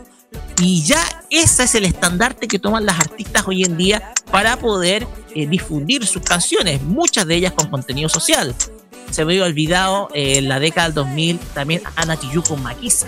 y 0.60 0.82
ya 0.82 1.02
ese 1.30 1.64
es 1.64 1.74
el 1.74 1.84
estandarte 1.84 2.46
que 2.48 2.58
toman 2.58 2.86
las 2.86 3.00
artistas 3.00 3.42
hoy 3.46 3.64
en 3.64 3.76
día 3.76 4.12
para 4.30 4.56
poder 4.56 5.06
eh, 5.34 5.46
difundir 5.46 6.06
sus 6.06 6.22
canciones, 6.22 6.82
muchas 6.82 7.26
de 7.26 7.34
ellas 7.36 7.52
con 7.52 7.68
contenido 7.68 8.08
social. 8.08 8.54
Se 9.10 9.24
me 9.24 9.32
había 9.34 9.44
olvidado 9.44 10.08
eh, 10.14 10.38
en 10.38 10.48
la 10.48 10.58
década 10.60 10.86
del 10.88 10.94
2000 10.94 11.38
también 11.54 11.82
Ana 11.96 12.16
con 12.46 12.62
Maquisa. 12.62 13.06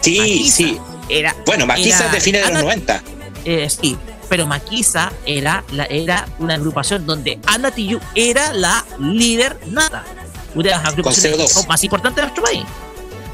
Sí, 0.00 0.18
Maquisa 0.18 0.56
sí. 0.56 0.78
Era, 1.08 1.34
Bueno, 1.46 1.66
Maquisa 1.66 2.06
es 2.06 2.12
de 2.12 2.20
fines 2.20 2.40
de 2.42 2.48
los 2.48 2.56
Ana- 2.56 2.62
90. 2.62 3.02
eh, 3.44 3.68
sí, 3.70 3.96
pero 4.28 4.46
Maquisa 4.46 5.12
era, 5.26 5.64
la, 5.72 5.84
era 5.84 6.26
una 6.38 6.54
agrupación 6.54 7.06
donde 7.06 7.38
Ana 7.46 7.70
Tijoux 7.70 8.02
era 8.14 8.52
la 8.52 8.84
líder 8.98 9.58
nata. 9.68 10.04
Una 10.54 10.64
de 10.64 10.70
las 10.70 10.84
agrupaciones 10.86 11.38
CO2. 11.38 11.50
hip 11.50 11.56
hop 11.58 11.68
más 11.68 11.84
importantes 11.84 12.16
de 12.16 12.22
nuestro 12.22 12.44
país. 12.44 12.64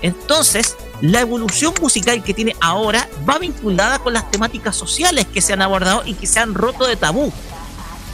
Entonces, 0.03 0.77
la 1.01 1.21
evolución 1.21 1.75
musical 1.81 2.23
que 2.23 2.35
tiene 2.35 2.55
ahora 2.61 3.09
va 3.29 3.39
vinculada 3.39 3.99
con 3.99 4.13
las 4.13 4.31
temáticas 4.31 4.77
sociales 4.77 5.27
que 5.33 5.41
se 5.41 5.53
han 5.53 5.63
abordado 5.63 6.03
y 6.05 6.15
que 6.15 6.27
se 6.27 6.41
han 6.41 6.55
roto 6.55 6.87
de 6.87 6.97
tabú. 6.97 7.33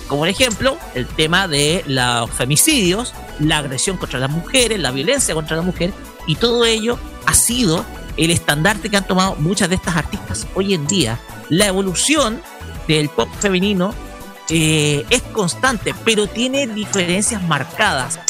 Como 0.08 0.20
por 0.20 0.28
ejemplo, 0.28 0.76
el 0.94 1.06
tema 1.06 1.48
de 1.48 1.82
los 1.86 2.30
femicidios, 2.30 3.12
la 3.40 3.58
agresión 3.58 3.96
contra 3.96 4.20
las 4.20 4.30
mujeres, 4.30 4.78
la 4.78 4.92
violencia 4.92 5.34
contra 5.34 5.56
la 5.56 5.62
mujer, 5.62 5.92
y 6.26 6.36
todo 6.36 6.64
ello 6.64 6.98
ha 7.26 7.34
sido 7.34 7.84
el 8.16 8.30
estandarte 8.30 8.88
que 8.88 8.96
han 8.96 9.06
tomado 9.06 9.34
muchas 9.36 9.68
de 9.68 9.74
estas 9.74 9.96
artistas 9.96 10.46
hoy 10.54 10.74
en 10.74 10.86
día. 10.86 11.18
La 11.48 11.66
evolución 11.66 12.40
del 12.86 13.08
pop 13.08 13.28
femenino 13.40 13.94
eh, 14.48 15.04
es 15.10 15.22
constante, 15.22 15.94
pero 16.04 16.28
tiene 16.28 16.66
diferencias 16.68 17.42
marcadas. 17.42 18.20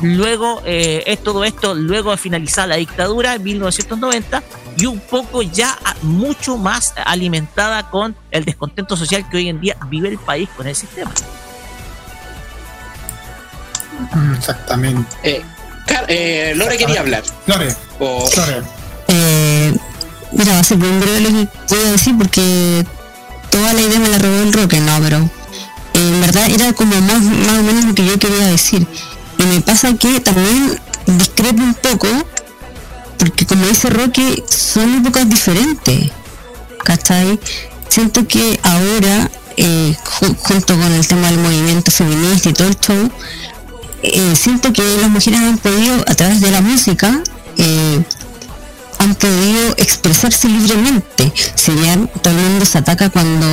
Luego, 0.00 0.60
eh, 0.66 1.04
es 1.06 1.22
todo 1.22 1.44
esto, 1.44 1.74
luego 1.74 2.10
de 2.10 2.16
finalizar 2.16 2.68
la 2.68 2.76
dictadura 2.76 3.34
en 3.36 3.42
1990, 3.44 4.42
y 4.76 4.86
un 4.86 4.98
poco 4.98 5.42
ya 5.42 5.78
ah, 5.84 5.94
mucho 6.02 6.56
más 6.56 6.94
alimentada 7.04 7.88
con 7.90 8.16
el 8.32 8.44
descontento 8.44 8.96
social 8.96 9.28
que 9.30 9.36
hoy 9.36 9.48
en 9.48 9.60
día 9.60 9.76
vive 9.88 10.08
el 10.08 10.18
país 10.18 10.48
con 10.56 10.66
el 10.66 10.74
sistema. 10.74 11.12
Mm, 14.12 14.34
Exactamente. 14.34 15.16
Eh, 15.22 15.42
eh, 16.08 16.52
Lore 16.56 16.76
quería 16.76 17.00
hablar. 17.00 17.22
Lore, 17.46 17.74
O- 18.00 18.28
Lore. 18.36 18.62
Eh, 19.08 19.72
mira, 20.32 20.52
va 20.54 20.58
a 20.60 20.64
ser 20.64 20.78
bien 20.78 21.00
breve 21.00 21.20
lo 21.20 21.28
que 21.28 21.48
voy 21.76 21.84
a 21.86 21.92
decir 21.92 22.16
porque 22.18 22.84
toda 23.50 23.72
la 23.72 23.80
idea 23.80 23.98
me 24.00 24.08
la 24.08 24.18
robó 24.18 24.42
el 24.42 24.52
Roque, 24.52 24.80
no, 24.80 24.98
pero 25.00 25.18
eh, 25.18 25.28
en 25.94 26.20
verdad 26.20 26.48
era 26.50 26.72
como 26.72 27.00
más, 27.02 27.22
más 27.22 27.58
o 27.58 27.62
menos 27.62 27.84
lo 27.84 27.94
que 27.94 28.04
yo 28.04 28.18
quería 28.18 28.46
decir. 28.46 28.86
Y 29.38 29.42
me 29.44 29.60
pasa 29.60 29.94
que 29.94 30.20
también 30.20 30.78
discrepo 31.06 31.62
un 31.62 31.74
poco, 31.74 32.08
porque 33.18 33.46
como 33.46 33.66
dice 33.66 33.90
Roque, 33.90 34.42
son 34.48 34.94
épocas 34.96 35.28
diferentes, 35.28 36.10
¿cachai? 36.84 37.38
Siento 37.88 38.26
que 38.26 38.58
ahora, 38.62 39.30
eh, 39.56 39.94
ju- 40.04 40.36
junto 40.38 40.74
con 40.74 40.92
el 40.92 41.06
tema 41.06 41.28
del 41.30 41.38
movimiento 41.38 41.90
feminista 41.90 42.48
y 42.48 42.52
todo 42.52 42.68
el 42.68 42.78
show, 42.80 43.10
eh, 44.02 44.34
siento 44.36 44.72
que 44.72 44.82
las 45.00 45.10
mujeres 45.10 45.40
han 45.40 45.58
podido, 45.58 45.96
a 46.06 46.14
través 46.14 46.40
de 46.40 46.50
la 46.50 46.60
música, 46.60 47.20
eh, 47.56 48.02
han 48.98 49.14
podido 49.14 49.74
expresarse 49.76 50.48
libremente. 50.48 51.32
Si 51.54 51.72
bien 51.72 52.10
todo 52.22 52.34
el 52.34 52.40
mundo 52.40 52.64
se 52.66 52.78
ataca 52.78 53.10
cuando 53.10 53.46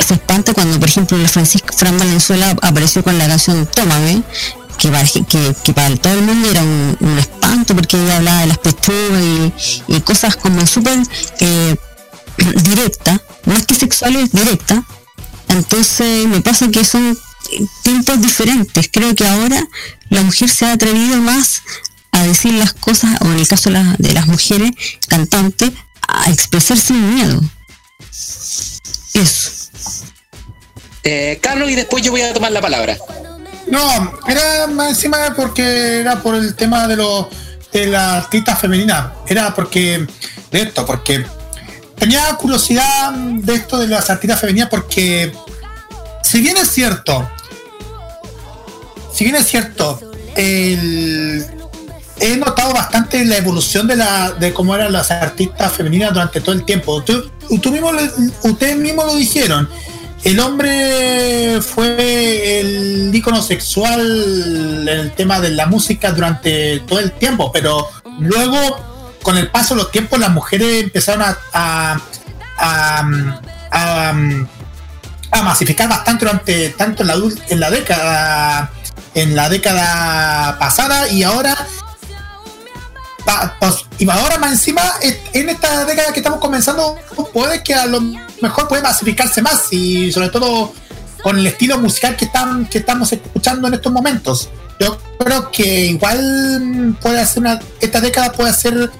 se 0.00 0.14
espanta 0.14 0.54
cuando, 0.54 0.78
por 0.78 0.88
ejemplo, 0.88 1.16
la 1.18 1.28
Francisca 1.28 1.72
Fran 1.72 1.98
Valenzuela 1.98 2.56
apareció 2.62 3.02
con 3.02 3.18
la 3.18 3.28
canción 3.28 3.66
Tómame, 3.66 4.22
que 4.78 4.88
para, 4.88 5.06
que, 5.06 5.98
todo 6.00 6.14
el 6.14 6.22
mundo 6.22 6.50
era 6.50 6.62
un, 6.62 7.18
espanto 7.18 7.74
porque 7.74 8.02
ella 8.02 8.16
hablaba 8.16 8.40
de 8.40 8.46
las 8.46 8.58
pechugas 8.58 9.22
y, 9.88 10.00
cosas 10.00 10.36
como 10.36 10.66
súper 10.66 10.98
eh, 11.40 11.76
directas, 12.62 13.20
más 13.44 13.66
que 13.66 13.74
sexuales, 13.74 14.32
directas. 14.32 14.80
Entonces 15.48 16.26
me 16.26 16.40
pasa 16.40 16.68
que 16.70 16.84
son 16.84 17.18
tiempos 17.82 18.20
diferentes. 18.20 18.88
Creo 18.90 19.14
que 19.14 19.26
ahora 19.26 19.66
la 20.08 20.22
mujer 20.22 20.48
se 20.48 20.66
ha 20.66 20.72
atrevido 20.72 21.16
más 21.18 21.62
a 22.12 22.22
decir 22.22 22.54
las 22.54 22.72
cosas, 22.72 23.20
o 23.20 23.26
en 23.26 23.38
el 23.38 23.48
caso 23.48 23.70
de 23.70 24.12
las 24.12 24.26
mujeres 24.26 24.70
cantantes, 25.08 25.72
a 26.08 26.30
expresar 26.30 26.78
sin 26.78 27.14
miedo. 27.14 27.40
Eso. 29.14 29.59
Eh, 31.02 31.38
Carlos, 31.42 31.70
y 31.70 31.74
después 31.74 32.02
yo 32.02 32.10
voy 32.12 32.20
a 32.22 32.32
tomar 32.34 32.52
la 32.52 32.60
palabra. 32.60 32.96
No, 33.66 34.18
era 34.28 34.66
más 34.66 34.90
encima 34.90 35.32
porque 35.36 36.00
era 36.00 36.20
por 36.22 36.34
el 36.34 36.54
tema 36.54 36.86
de 36.88 36.96
los 36.96 37.26
de 37.72 37.86
la 37.86 38.16
artista 38.18 38.56
femenina. 38.56 39.12
Era 39.26 39.54
porque 39.54 40.06
de 40.50 40.60
esto, 40.62 40.84
porque 40.84 41.24
tenía 41.96 42.34
curiosidad 42.36 43.12
de 43.12 43.54
esto 43.54 43.78
de 43.78 43.86
las 43.86 44.10
artistas 44.10 44.40
femeninas 44.40 44.68
porque 44.68 45.32
si 46.22 46.40
bien 46.40 46.56
es 46.56 46.70
cierto, 46.70 47.30
si 49.14 49.24
bien 49.24 49.36
es 49.36 49.46
cierto, 49.46 50.00
el- 50.36 51.46
he 52.20 52.36
notado 52.36 52.72
bastante 52.74 53.24
la 53.24 53.36
evolución 53.38 53.86
de 53.86 53.96
la 53.96 54.32
de 54.32 54.52
cómo 54.52 54.74
eran 54.74 54.92
las 54.92 55.10
artistas 55.10 55.72
femeninas 55.72 56.12
durante 56.12 56.40
todo 56.40 56.52
el 56.54 56.64
tiempo. 56.64 57.02
Tú, 57.02 57.30
mismo 57.70 57.90
ustedes 58.42 58.76
mismos 58.76 59.06
lo 59.06 59.14
dijeron. 59.16 59.68
El 60.22 60.38
hombre 60.38 61.60
fue 61.62 62.60
el 62.60 63.10
ícono 63.14 63.40
sexual 63.42 64.00
en 64.82 64.88
el 64.88 65.12
tema 65.12 65.40
de 65.40 65.48
la 65.50 65.64
música 65.64 66.12
durante 66.12 66.80
todo 66.80 66.98
el 67.00 67.12
tiempo, 67.12 67.50
pero 67.50 67.88
luego, 68.18 69.16
con 69.22 69.38
el 69.38 69.48
paso 69.50 69.74
de 69.74 69.82
los 69.82 69.90
tiempos, 69.90 70.18
las 70.20 70.28
mujeres 70.30 70.84
empezaron 70.84 71.22
a, 71.22 71.38
a, 71.54 71.96
a- 73.70 74.14
a- 75.30 75.42
masificar 75.42 75.88
bastante 75.88 76.26
durante 76.26 76.68
tanto 76.70 77.02
en 77.48 77.60
la 77.60 77.70
década 77.70 78.70
en 79.14 79.34
la 79.34 79.48
década 79.48 80.58
pasada 80.58 81.08
y 81.08 81.22
ahora 81.22 81.56
pa- 83.24 83.56
y 83.98 84.08
ahora 84.10 84.38
más 84.38 84.52
encima 84.52 84.82
en 85.32 85.48
esta 85.48 85.84
década 85.84 86.12
que 86.12 86.20
estamos 86.20 86.40
comenzando 86.40 86.96
puede 87.32 87.62
que 87.62 87.74
a 87.74 87.86
lo 87.86 88.00
mejor 88.40 88.68
puede 88.68 88.82
masificarse 88.82 89.42
más 89.42 89.72
y 89.72 90.10
sobre 90.12 90.28
todo 90.30 90.72
con 91.22 91.38
el 91.38 91.46
estilo 91.46 91.78
musical 91.78 92.16
que 92.16 92.24
están 92.24 92.66
que 92.66 92.78
estamos 92.78 93.12
escuchando 93.12 93.68
en 93.68 93.74
estos 93.74 93.92
momentos. 93.92 94.48
Yo 94.78 94.96
creo 95.18 95.50
que 95.50 95.86
igual 95.86 96.96
puede 97.02 97.24
ser 97.26 97.38
una 97.42 97.60
esta 97.80 98.00
década 98.00 98.32
puede 98.32 98.54
ser 98.54 98.90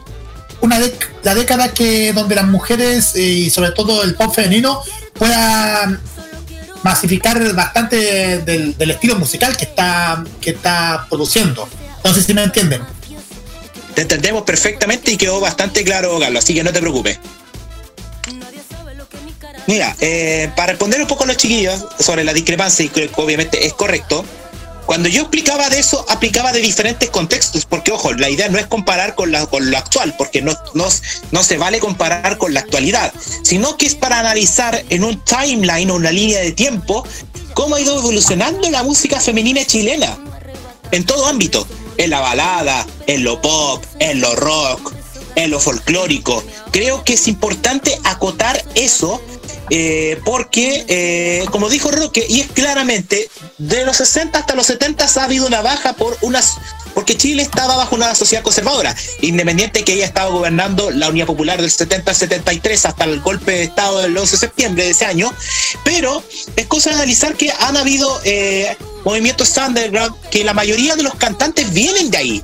una 0.61 0.79
dec- 0.79 1.09
la 1.23 1.35
década 1.35 1.73
que 1.73 2.13
donde 2.13 2.35
las 2.35 2.47
mujeres 2.47 3.15
eh, 3.17 3.23
y 3.23 3.51
sobre 3.51 3.71
todo 3.73 4.03
el 4.03 4.15
pop 4.15 4.35
femenino 4.35 4.83
puedan 5.15 5.99
masificar 6.83 7.55
bastante 7.55 8.39
del, 8.41 8.77
del 8.77 8.91
estilo 8.91 9.17
musical 9.17 9.57
que 9.57 9.65
está 9.65 10.23
que 10.41 10.51
está 10.51 11.07
produciendo. 11.09 11.69
No 12.05 12.13
sé 12.15 12.23
si 12.23 12.33
me 12.35 12.43
entienden 12.43 12.83
Te 14.01 14.05
entendemos 14.05 14.45
perfectamente 14.45 15.13
y 15.13 15.19
quedó 15.19 15.41
bastante 15.41 15.85
claro, 15.85 16.19
Carlos, 16.19 16.43
así 16.43 16.55
que 16.55 16.65
no 16.65 16.73
te 16.73 16.81
preocupes. 16.81 17.19
Mira, 19.67 19.95
eh, 20.01 20.51
para 20.57 20.69
responder 20.69 21.03
un 21.03 21.07
poco 21.07 21.25
a 21.25 21.27
los 21.27 21.37
chiquillos 21.37 21.85
sobre 21.99 22.25
la 22.25 22.33
discrepancia, 22.33 22.87
y 22.87 22.89
que 22.89 23.11
obviamente 23.17 23.67
es 23.67 23.75
correcto, 23.75 24.25
cuando 24.87 25.11
yo 25.11 25.21
explicaba 25.21 25.69
de 25.69 25.81
eso, 25.81 26.07
aplicaba 26.09 26.51
de 26.51 26.61
diferentes 26.61 27.11
contextos, 27.11 27.67
porque 27.67 27.93
ojo, 27.93 28.15
la 28.15 28.31
idea 28.31 28.49
no 28.49 28.57
es 28.57 28.67
comparar 28.69 29.15
con, 29.15 29.33
la, 29.33 29.45
con 29.45 29.71
lo 29.71 29.77
actual, 29.77 30.15
porque 30.17 30.41
no, 30.41 30.57
no, 30.73 30.89
no 31.31 31.43
se 31.43 31.59
vale 31.59 31.79
comparar 31.79 32.39
con 32.39 32.55
la 32.55 32.61
actualidad, 32.61 33.13
sino 33.43 33.77
que 33.77 33.85
es 33.85 33.97
para 33.97 34.19
analizar 34.19 34.83
en 34.89 35.05
un 35.05 35.23
timeline 35.27 35.91
o 35.91 35.97
una 35.97 36.11
línea 36.11 36.41
de 36.41 36.53
tiempo 36.53 37.07
cómo 37.53 37.75
ha 37.75 37.81
ido 37.83 37.99
evolucionando 37.99 38.71
la 38.71 38.83
música 38.83 39.21
femenina 39.21 39.63
chilena 39.67 40.17
en 40.91 41.05
todo 41.05 41.27
ámbito, 41.27 41.67
en 42.01 42.09
la 42.09 42.21
balada, 42.21 42.87
en 43.07 43.25
lo 43.25 43.43
pop, 43.43 43.85
en 43.99 44.23
lo 44.23 44.35
rock, 44.35 44.95
en 45.35 45.51
lo 45.51 45.61
folclórico. 45.61 46.43
Creo 46.71 47.05
que 47.05 47.13
es 47.13 47.29
importante 47.29 47.99
acotar 48.05 48.65
eso 48.75 49.21
eh, 49.71 50.21
porque, 50.25 50.85
eh, 50.89 51.45
como 51.51 51.69
dijo 51.69 51.91
Roque, 51.91 52.27
y 52.29 52.41
es 52.41 52.49
claramente, 52.49 53.31
de 53.59 53.85
los 53.85 53.97
60 53.99 54.39
hasta 54.39 54.55
los 54.55 54.67
70 54.67 55.07
ha 55.17 55.25
habido 55.25 55.47
una 55.47 55.63
baja 55.63 55.93
por 55.95 56.17
unas... 56.21 56.55
Porque 56.93 57.17
Chile 57.17 57.43
estaba 57.43 57.77
bajo 57.77 57.95
una 57.95 58.17
sociedad 58.17 58.43
conservadora, 58.43 58.97
independiente 59.21 59.85
que 59.85 59.93
ella 59.93 60.07
estaba 60.07 60.29
gobernando 60.31 60.91
la 60.91 61.09
Unidad 61.09 61.27
Popular 61.27 61.61
del 61.61 61.71
70 61.71 62.11
al 62.11 62.17
73 62.17 62.85
hasta 62.85 63.05
el 63.05 63.21
golpe 63.21 63.53
de 63.53 63.63
Estado 63.63 64.01
del 64.01 64.19
11 64.19 64.33
de 64.33 64.39
septiembre 64.39 64.85
de 64.85 64.91
ese 64.91 65.07
año, 65.07 65.33
pero 65.85 66.23
es 66.57 66.67
cosa 66.67 66.91
de 66.91 66.97
analizar 66.97 67.37
que 67.37 67.53
han 67.61 67.77
habido 67.77 68.21
eh, 68.25 68.77
movimientos 69.05 69.57
underground 69.57 70.17
que 70.33 70.43
la 70.43 70.53
mayoría 70.53 70.97
de 70.97 71.05
los 71.05 71.15
cantantes 71.15 71.73
vienen 71.73 72.11
de 72.11 72.19
ahí. 72.19 72.43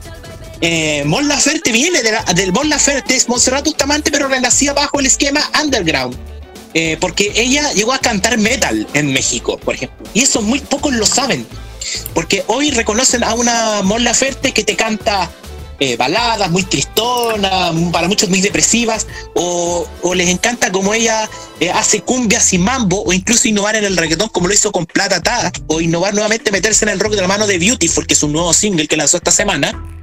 Eh, 0.60 1.02
Mon 1.04 1.28
viene 1.72 2.02
de 2.02 2.12
la- 2.12 2.22
del 2.32 2.52
Mon 2.52 2.68
Laferte, 2.68 3.16
es 3.16 3.28
Montserrat 3.28 3.66
pero 4.10 4.28
renacía 4.28 4.72
bajo 4.72 5.00
el 5.00 5.06
esquema 5.06 5.50
underground. 5.60 6.35
Eh, 6.78 6.98
porque 7.00 7.32
ella 7.34 7.72
llegó 7.72 7.94
a 7.94 7.98
cantar 7.98 8.36
metal 8.36 8.86
en 8.92 9.10
México, 9.10 9.56
por 9.56 9.76
ejemplo. 9.76 10.06
Y 10.12 10.20
eso 10.20 10.42
muy 10.42 10.60
pocos 10.60 10.92
lo 10.92 11.06
saben. 11.06 11.46
Porque 12.12 12.44
hoy 12.48 12.70
reconocen 12.70 13.24
a 13.24 13.32
una 13.32 13.80
Mon 13.80 14.04
Laferte 14.04 14.52
que 14.52 14.62
te 14.62 14.76
canta 14.76 15.30
eh, 15.80 15.96
baladas 15.96 16.50
muy 16.50 16.64
tristonas, 16.64 17.74
para 17.90 18.08
muchos 18.08 18.28
muy 18.28 18.42
depresivas, 18.42 19.06
o, 19.34 19.86
les 20.14 20.28
encanta 20.28 20.70
como 20.70 20.92
ella 20.92 21.30
eh, 21.60 21.70
hace 21.70 22.02
cumbias 22.02 22.52
y 22.52 22.58
mambo, 22.58 23.04
o 23.04 23.14
incluso 23.14 23.48
innovar 23.48 23.76
en 23.76 23.84
el 23.84 23.96
reggaetón 23.96 24.28
como 24.28 24.46
lo 24.46 24.52
hizo 24.52 24.70
con 24.70 24.84
Plata 24.84 25.22
Ta, 25.22 25.50
o 25.68 25.80
innovar 25.80 26.12
nuevamente, 26.12 26.52
meterse 26.52 26.84
en 26.84 26.90
el 26.90 27.00
rock 27.00 27.14
de 27.14 27.22
la 27.22 27.28
mano 27.28 27.46
de 27.46 27.58
Beautiful, 27.58 28.06
que 28.06 28.12
es 28.12 28.22
un 28.22 28.32
nuevo 28.32 28.52
single 28.52 28.86
que 28.86 28.98
lanzó 28.98 29.16
esta 29.16 29.30
semana. 29.30 29.95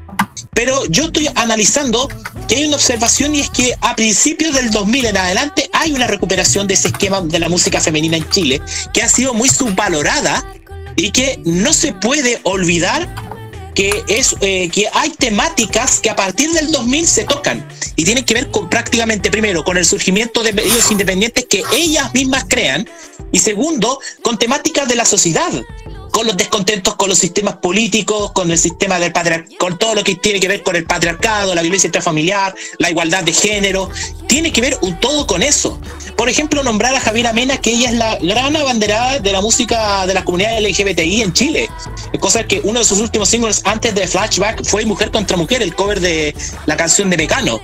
Pero 0.53 0.85
yo 0.87 1.05
estoy 1.05 1.29
analizando 1.35 2.07
que 2.47 2.55
hay 2.55 2.65
una 2.65 2.75
observación 2.75 3.35
y 3.35 3.41
es 3.41 3.49
que 3.49 3.75
a 3.81 3.95
principios 3.95 4.55
del 4.55 4.71
2000 4.71 5.05
en 5.05 5.17
adelante 5.17 5.69
hay 5.73 5.93
una 5.93 6.07
recuperación 6.07 6.67
de 6.67 6.75
ese 6.75 6.89
esquema 6.89 7.21
de 7.21 7.39
la 7.39 7.49
música 7.49 7.79
femenina 7.79 8.17
en 8.17 8.29
Chile 8.29 8.61
que 8.93 9.01
ha 9.01 9.09
sido 9.09 9.33
muy 9.33 9.49
subvalorada 9.49 10.45
y 10.95 11.11
que 11.11 11.39
no 11.45 11.73
se 11.73 11.93
puede 11.93 12.39
olvidar 12.43 13.07
que 13.73 14.03
es 14.07 14.35
eh, 14.41 14.69
que 14.69 14.87
hay 14.93 15.09
temáticas 15.11 15.99
que 15.99 16.09
a 16.09 16.15
partir 16.15 16.51
del 16.51 16.71
2000 16.71 17.07
se 17.07 17.23
tocan 17.23 17.67
y 17.95 18.03
tienen 18.05 18.23
que 18.23 18.35
ver 18.35 18.51
con 18.51 18.69
prácticamente 18.69 19.31
primero 19.31 19.63
con 19.63 19.77
el 19.77 19.85
surgimiento 19.85 20.43
de 20.43 20.53
medios 20.53 20.91
independientes 20.91 21.45
que 21.49 21.63
ellas 21.73 22.13
mismas 22.13 22.45
crean 22.47 22.87
y 23.31 23.39
segundo 23.39 23.99
con 24.21 24.37
temáticas 24.37 24.87
de 24.87 24.95
la 24.95 25.05
sociedad 25.05 25.51
con 26.13 26.27
los 26.27 26.37
descontentos 26.37 26.93
con 26.93 27.09
los 27.09 27.17
sistemas 27.17 27.55
políticos, 27.55 28.31
con 28.33 28.51
el 28.51 28.57
sistema 28.59 28.99
del 28.99 29.11
patriarcado, 29.11 29.57
con 29.57 29.79
todo 29.79 29.95
lo 29.95 30.03
que 30.03 30.13
tiene 30.13 30.39
que 30.39 30.47
ver 30.47 30.61
con 30.61 30.75
el 30.75 30.85
patriarcado, 30.85 31.55
la 31.55 31.63
violencia 31.63 31.87
intrafamiliar, 31.87 32.53
la 32.77 32.91
igualdad 32.91 33.23
de 33.23 33.33
género, 33.33 33.89
tiene 34.27 34.51
que 34.51 34.61
ver 34.61 34.77
un 34.81 34.99
todo 34.99 35.25
con 35.25 35.41
eso. 35.41 35.79
Por 36.15 36.29
ejemplo, 36.29 36.61
nombrar 36.61 36.93
a 36.93 36.99
Javiera 36.99 37.33
Mena, 37.33 37.57
que 37.57 37.71
ella 37.71 37.89
es 37.89 37.95
la 37.95 38.17
gran 38.19 38.55
abanderada 38.55 39.19
de 39.19 39.31
la 39.31 39.41
música 39.41 40.05
de 40.05 40.13
la 40.13 40.23
comunidad 40.23 40.61
LGBTI 40.61 41.23
en 41.23 41.33
Chile. 41.33 41.67
Cosa 42.19 42.43
que 42.43 42.61
uno 42.63 42.77
de 42.77 42.85
sus 42.85 42.99
últimos 42.99 43.27
singles 43.29 43.63
antes 43.65 43.95
de 43.95 44.07
Flashback 44.07 44.63
fue 44.65 44.85
Mujer 44.85 45.09
contra 45.09 45.35
Mujer, 45.35 45.63
el 45.63 45.73
cover 45.73 45.99
de 45.99 46.35
la 46.67 46.77
canción 46.77 47.09
de 47.09 47.17
Mecano. 47.17 47.59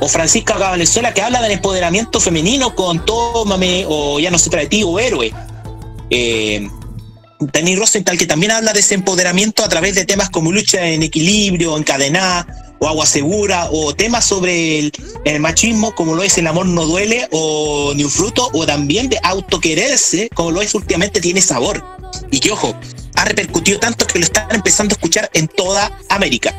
O 0.00 0.08
Francisca 0.08 0.56
Valenzuela, 0.56 1.12
que 1.12 1.20
habla 1.20 1.42
del 1.42 1.52
empoderamiento 1.52 2.20
femenino 2.20 2.74
con 2.74 3.04
Tómame, 3.04 3.84
o 3.86 4.18
Ya 4.18 4.30
no 4.30 4.38
se 4.38 4.48
trata 4.48 4.62
de 4.62 4.68
ti, 4.70 4.82
o 4.82 4.98
Héroe. 4.98 5.30
Eh, 6.08 6.70
Denis 7.52 7.78
Rosenthal, 7.78 8.18
que 8.18 8.26
también 8.26 8.52
habla 8.52 8.72
de 8.72 8.80
ese 8.80 8.94
empoderamiento 8.94 9.64
a 9.64 9.68
través 9.68 9.94
de 9.94 10.04
temas 10.04 10.30
como 10.30 10.52
lucha 10.52 10.86
en 10.86 11.02
equilibrio, 11.02 11.76
encadenada, 11.76 12.46
o 12.78 12.88
agua 12.88 13.06
segura, 13.06 13.68
o 13.70 13.94
temas 13.94 14.24
sobre 14.24 14.78
el, 14.78 14.92
el 15.24 15.40
machismo, 15.40 15.94
como 15.94 16.14
lo 16.14 16.22
es 16.22 16.36
el 16.38 16.46
amor 16.46 16.66
no 16.66 16.84
duele, 16.84 17.28
o 17.30 17.92
ni 17.94 18.04
un 18.04 18.10
fruto, 18.10 18.50
o 18.52 18.66
también 18.66 19.08
de 19.08 19.20
autoquererse, 19.22 20.28
como 20.34 20.50
lo 20.50 20.62
es 20.62 20.74
últimamente 20.74 21.20
tiene 21.20 21.40
sabor. 21.40 21.84
Y 22.30 22.40
que 22.40 22.50
ojo, 22.50 22.74
ha 23.14 23.24
repercutido 23.24 23.78
tanto 23.78 24.06
que 24.06 24.18
lo 24.18 24.24
están 24.24 24.48
empezando 24.50 24.94
a 24.94 24.96
escuchar 24.96 25.30
en 25.32 25.48
toda 25.48 25.96
América. 26.08 26.54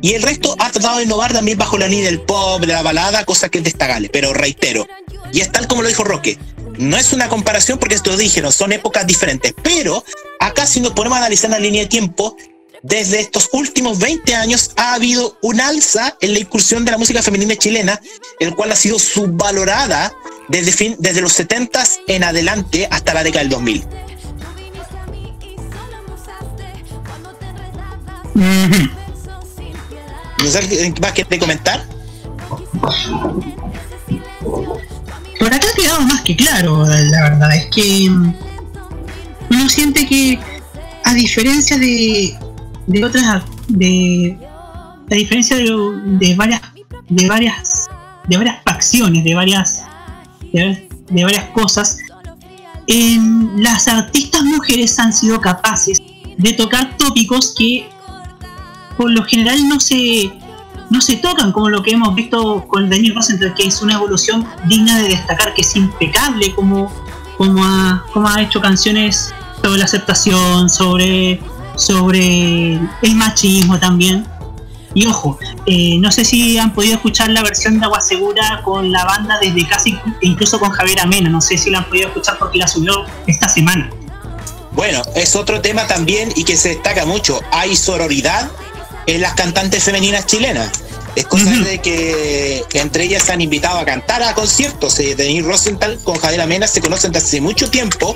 Y 0.00 0.14
el 0.14 0.22
resto 0.22 0.54
ha 0.58 0.70
tratado 0.70 0.98
de 0.98 1.04
innovar 1.04 1.32
también 1.32 1.58
bajo 1.58 1.76
la 1.76 1.88
línea 1.88 2.06
del 2.06 2.20
pop, 2.20 2.60
de 2.60 2.68
la 2.68 2.82
balada, 2.82 3.24
cosa 3.24 3.48
que 3.48 3.58
es 3.58 3.64
destacable. 3.64 4.08
Pero 4.10 4.32
reitero, 4.32 4.86
y 5.32 5.40
es 5.40 5.50
tal 5.50 5.66
como 5.66 5.82
lo 5.82 5.88
dijo 5.88 6.04
Roque, 6.04 6.38
no 6.78 6.96
es 6.96 7.12
una 7.12 7.28
comparación 7.28 7.78
porque 7.78 7.96
esto 7.96 8.16
dijeron, 8.16 8.52
son 8.52 8.72
épocas 8.72 9.06
diferentes. 9.06 9.54
Pero 9.62 10.04
acá 10.40 10.66
si 10.66 10.80
nos 10.80 10.92
ponemos 10.92 11.16
a 11.16 11.20
analizar 11.20 11.50
la 11.50 11.58
línea 11.58 11.82
de 11.82 11.88
tiempo, 11.88 12.36
desde 12.82 13.20
estos 13.20 13.48
últimos 13.52 13.98
20 13.98 14.34
años 14.36 14.70
ha 14.76 14.94
habido 14.94 15.36
un 15.42 15.60
alza 15.60 16.16
en 16.20 16.32
la 16.32 16.38
incursión 16.38 16.84
de 16.84 16.92
la 16.92 16.98
música 16.98 17.22
femenina 17.22 17.56
chilena, 17.56 18.00
el 18.38 18.54
cual 18.54 18.70
ha 18.72 18.76
sido 18.76 18.98
subvalorada 18.98 20.12
desde, 20.48 20.72
fin, 20.72 20.96
desde 20.98 21.20
los 21.20 21.32
70 21.32 21.82
en 22.06 22.24
adelante 22.24 22.86
hasta 22.90 23.14
la 23.14 23.24
década 23.24 23.42
del 23.42 23.50
2000. 23.50 23.84
¿No 30.38 30.58
alguien 30.58 30.94
más 31.00 31.12
quiere 31.12 31.38
comentar? 31.40 31.84
Por 35.38 35.54
acá 35.54 35.66
ha 35.72 35.76
quedado 35.76 36.00
más 36.02 36.22
que 36.22 36.36
claro, 36.36 36.84
la 36.84 37.22
verdad. 37.22 37.56
Es 37.56 37.66
que 37.66 38.10
mm, 38.10 38.34
uno 39.50 39.68
siente 39.68 40.06
que, 40.06 40.38
a 41.04 41.14
diferencia 41.14 41.78
de, 41.78 42.36
de 42.86 43.04
otras, 43.04 43.44
de, 43.68 44.36
a 45.10 45.14
diferencia 45.14 45.56
de, 45.56 45.64
de 46.18 46.34
varias, 46.34 46.60
de 47.08 47.28
varias, 47.28 47.88
de 48.26 48.36
varias 48.36 48.56
facciones, 48.64 49.24
de 49.24 49.34
varias, 49.34 49.84
de, 50.52 51.24
varias 51.24 51.44
cosas, 51.50 51.98
en 52.86 53.62
las 53.62 53.88
artistas 53.88 54.42
mujeres 54.44 54.98
han 54.98 55.12
sido 55.12 55.40
capaces 55.40 55.98
de 56.36 56.52
tocar 56.52 56.96
tópicos 56.96 57.54
que 57.56 57.88
por 58.96 59.10
lo 59.10 59.24
general 59.24 59.68
no 59.68 59.78
se 59.80 60.32
no 60.90 61.00
se 61.00 61.16
tocan 61.16 61.52
como 61.52 61.68
lo 61.68 61.82
que 61.82 61.92
hemos 61.92 62.14
visto 62.14 62.66
con 62.66 62.88
Daniel 62.88 63.14
Rosenthal 63.14 63.54
que 63.54 63.66
es 63.66 63.82
una 63.82 63.94
evolución 63.94 64.46
digna 64.66 64.98
de 64.98 65.08
destacar 65.08 65.54
que 65.54 65.62
es 65.62 65.76
impecable 65.76 66.54
como 66.54 66.92
como 67.36 67.64
ha, 67.64 68.04
como 68.12 68.28
ha 68.28 68.42
hecho 68.42 68.60
canciones 68.60 69.32
sobre 69.62 69.78
la 69.78 69.84
aceptación 69.84 70.68
sobre 70.68 71.40
sobre 71.76 72.74
el 73.02 73.14
machismo 73.14 73.78
también 73.78 74.26
y 74.94 75.06
ojo 75.06 75.38
eh, 75.66 75.98
no 76.00 76.10
sé 76.10 76.24
si 76.24 76.58
han 76.58 76.72
podido 76.72 76.94
escuchar 76.94 77.28
la 77.28 77.42
versión 77.42 77.78
de 77.78 77.84
Agua 77.84 78.00
Segura 78.00 78.62
con 78.64 78.90
la 78.90 79.04
banda 79.04 79.38
desde 79.40 79.66
casi 79.66 79.98
incluso 80.22 80.58
con 80.58 80.70
Javier 80.70 81.00
Amena 81.00 81.28
no 81.28 81.40
sé 81.40 81.58
si 81.58 81.70
la 81.70 81.78
han 81.78 81.88
podido 81.88 82.08
escuchar 82.08 82.38
porque 82.38 82.58
la 82.58 82.66
subió 82.66 83.04
esta 83.26 83.48
semana 83.48 83.90
Bueno, 84.72 85.02
es 85.14 85.34
otro 85.36 85.60
tema 85.60 85.86
también 85.86 86.32
y 86.36 86.44
que 86.44 86.56
se 86.56 86.68
destaca 86.68 87.04
mucho. 87.04 87.40
Hay 87.50 87.74
sororidad 87.74 88.48
en 89.08 89.20
las 89.20 89.34
cantantes 89.34 89.82
femeninas 89.82 90.26
chilenas. 90.26 90.70
Es 91.16 91.26
cosa 91.26 91.50
de 91.50 91.80
que, 91.80 92.62
que 92.70 92.78
entre 92.80 93.04
ellas 93.04 93.24
se 93.24 93.32
han 93.32 93.40
invitado 93.40 93.78
a 93.80 93.84
cantar 93.84 94.22
a 94.22 94.34
conciertos. 94.34 95.00
Eh, 95.00 95.16
Rosenthal 95.44 95.98
con 96.04 96.16
Javier 96.18 96.42
Amena 96.42 96.68
se 96.68 96.80
conocen 96.80 97.10
desde 97.10 97.26
hace 97.26 97.40
mucho 97.40 97.68
tiempo. 97.70 98.14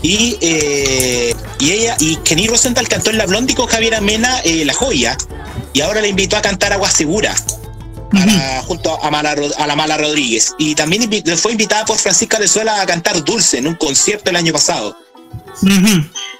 Y, 0.00 0.38
eh, 0.40 1.34
y 1.58 1.72
ella, 1.72 1.96
y 1.98 2.16
Kenny 2.16 2.46
Rosenthal 2.46 2.88
cantó 2.88 3.10
en 3.10 3.18
La 3.18 3.26
Blondie 3.26 3.54
con 3.54 3.66
Javier 3.66 3.94
Amena 3.96 4.40
eh, 4.44 4.64
La 4.64 4.72
Joya. 4.72 5.18
Y 5.74 5.80
ahora 5.82 6.00
le 6.00 6.08
invitó 6.08 6.36
a 6.36 6.42
cantar 6.42 6.72
Agua 6.72 6.90
Segura. 6.90 7.34
a 8.12 8.26
la- 8.26 8.62
junto 8.66 9.02
a, 9.02 9.10
Mala 9.10 9.34
a 9.58 9.66
la 9.66 9.76
Mala 9.76 9.98
Rodríguez. 9.98 10.54
Y 10.58 10.74
también 10.76 11.02
invi- 11.10 11.36
fue 11.36 11.52
invitada 11.52 11.84
por 11.84 11.98
Francisca 11.98 12.38
Venezuela 12.38 12.80
a 12.80 12.86
cantar 12.86 13.22
Dulce 13.24 13.58
en 13.58 13.66
un 13.66 13.74
concierto 13.74 14.30
el 14.30 14.36
año 14.36 14.52
pasado. 14.52 14.96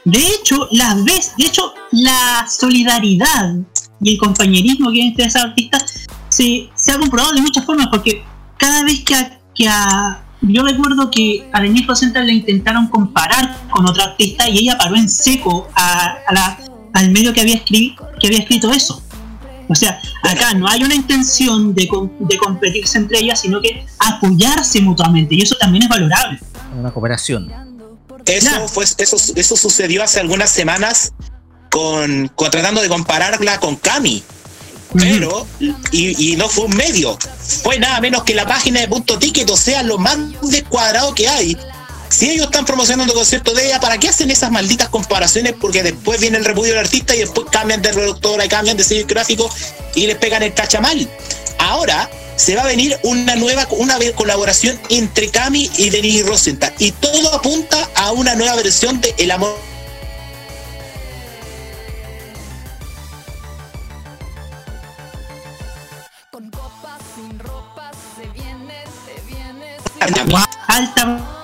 De 0.05 0.19
hecho, 0.19 0.69
las 0.73 1.03
ves, 1.05 1.33
de 1.39 1.47
hecho, 1.47 1.73
la 1.93 2.47
solidaridad 2.49 3.55
y 4.01 4.13
el 4.13 4.19
compañerismo 4.19 4.91
que 4.91 5.01
hay 5.03 5.09
entre 5.09 5.25
esas 5.27 5.45
artistas 5.45 6.07
se, 6.29 6.69
se 6.75 6.93
ha 6.93 6.99
comprobado 6.99 7.33
de 7.35 7.41
muchas 7.41 7.65
formas, 7.65 7.87
porque 7.91 8.23
cada 8.59 8.83
vez 8.85 9.01
que 9.05 9.15
a, 9.15 9.39
que 9.55 9.69
a- 9.69 10.21
yo 10.43 10.63
recuerdo 10.63 11.11
que 11.11 11.49
a 11.53 11.61
Denise 11.63 11.87
Rosenthal 11.87 12.27
le 12.27 12.35
intentaron 12.35 12.89
comparar 12.89 13.57
con 13.71 13.89
otra 13.89 14.05
artista 14.05 14.49
y 14.49 14.59
ella 14.59 14.77
paró 14.77 14.97
en 14.97 15.09
seco 15.09 15.69
a, 15.75 16.17
a 16.27 16.35
la- 16.35 16.59
al 16.93 17.11
medio 17.11 17.33
que 17.33 17.41
había, 17.41 17.65
escri- 17.65 17.97
que 18.21 18.27
había 18.27 18.41
escrito 18.41 18.71
eso. 18.71 19.01
O 19.69 19.75
sea, 19.75 19.99
acá 20.23 20.53
no 20.53 20.69
hay 20.69 20.83
una 20.85 20.95
intención 20.95 21.75
de, 21.75 21.89
de 22.19 22.37
competirse 22.37 22.99
entre 22.99 23.21
ellas, 23.21 23.41
sino 23.41 23.63
que 23.63 23.87
apoyarse 23.99 24.83
mutuamente, 24.83 25.35
y 25.35 25.41
eso 25.41 25.57
también 25.59 25.85
es 25.85 25.89
valorable. 25.89 26.39
Una 26.79 26.91
cooperación. 26.91 27.51
Eso, 28.27 28.69
fue, 28.69 28.85
eso, 28.85 29.17
eso 29.35 29.57
sucedió 29.57 30.03
hace 30.03 30.21
algunas 30.21 30.51
semanas 30.51 31.13
con, 31.71 32.29
con- 32.29 32.51
tratando 32.51 32.81
de 32.81 32.89
compararla 32.89 33.61
con 33.61 33.77
Cami. 33.77 34.23
Pero, 34.97 35.45
y, 35.91 36.33
y 36.33 36.37
no 36.37 36.49
fue 36.49 36.67
un 36.67 36.77
medio, 36.77 37.19
fue 37.65 37.81
nada 37.81 38.01
menos 38.01 38.23
que 38.23 38.33
la 38.33 38.47
página 38.47 38.81
de 38.81 38.87
Punto 38.87 39.19
Ticket, 39.19 39.51
o 39.51 39.57
sea, 39.57 39.83
lo 39.83 39.99
más 39.99 40.17
descuadrado 40.43 41.13
que 41.17 41.27
hay. 41.27 41.57
Si 42.11 42.31
ellos 42.31 42.47
están 42.47 42.65
promocionando 42.65 43.13
conciertos 43.13 43.57
de 43.57 43.67
ella, 43.67 43.81
¿para 43.81 43.99
qué 43.99 44.09
hacen 44.09 44.31
esas 44.31 44.53
malditas 44.53 44.89
comparaciones? 44.91 45.55
Porque 45.61 45.83
después 45.83 46.21
viene 46.21 46.39
el 46.39 46.45
repudio 46.45 46.75
del 46.75 46.85
artista 46.85 47.13
y 47.17 47.19
después 47.21 47.47
cambian 47.51 47.83
de 47.83 47.89
productora 47.93 48.45
y 48.45 48.49
cambian 48.49 48.77
de 48.77 48.85
sello 48.85 49.05
gráfico 49.09 49.51
y 49.97 50.07
les 50.07 50.17
pegan 50.17 50.45
el 50.45 50.55
cachamal. 50.55 51.09
Ahora 51.59 52.09
se 52.37 52.57
va 52.57 52.63
a 52.63 52.67
venir 52.67 52.99
una 53.03 53.37
nueva 53.37 53.67
una 53.71 53.97
colaboración 54.15 54.79
entre 54.89 55.31
Cami 55.31 55.71
y 55.77 55.91
Denis 55.91 56.27
Rosenthal 56.27 56.75
y 56.79 56.93
todo 56.93 57.35
apunta 57.35 57.89
a 57.95 58.13
una 58.13 58.35
nueva 58.35 58.57
versión 58.57 59.01
de 59.01 59.15
El 59.19 59.31
amor 59.31 59.57
Alta 70.69 71.35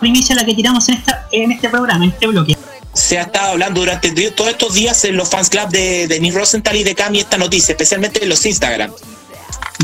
primicia 0.00 0.34
la 0.34 0.44
que 0.44 0.54
tiramos 0.54 0.88
en, 0.88 0.96
esta, 0.96 1.28
en 1.30 1.52
este 1.52 1.68
programa, 1.68 2.04
en 2.04 2.10
este 2.10 2.26
bloque. 2.26 2.56
se 2.92 3.18
ha 3.18 3.22
estado 3.22 3.52
hablando 3.52 3.80
durante 3.80 4.10
todos 4.32 4.50
estos 4.50 4.74
días 4.74 5.04
en 5.04 5.16
los 5.16 5.28
fans 5.28 5.48
club 5.48 5.68
de 5.68 6.08
Denis 6.08 6.34
Rosenthal 6.34 6.76
y 6.76 6.82
de 6.82 6.94
Cami 6.94 7.20
esta 7.20 7.38
noticia, 7.38 7.72
especialmente 7.72 8.22
en 8.22 8.28
los 8.28 8.44
Instagram. 8.44 8.92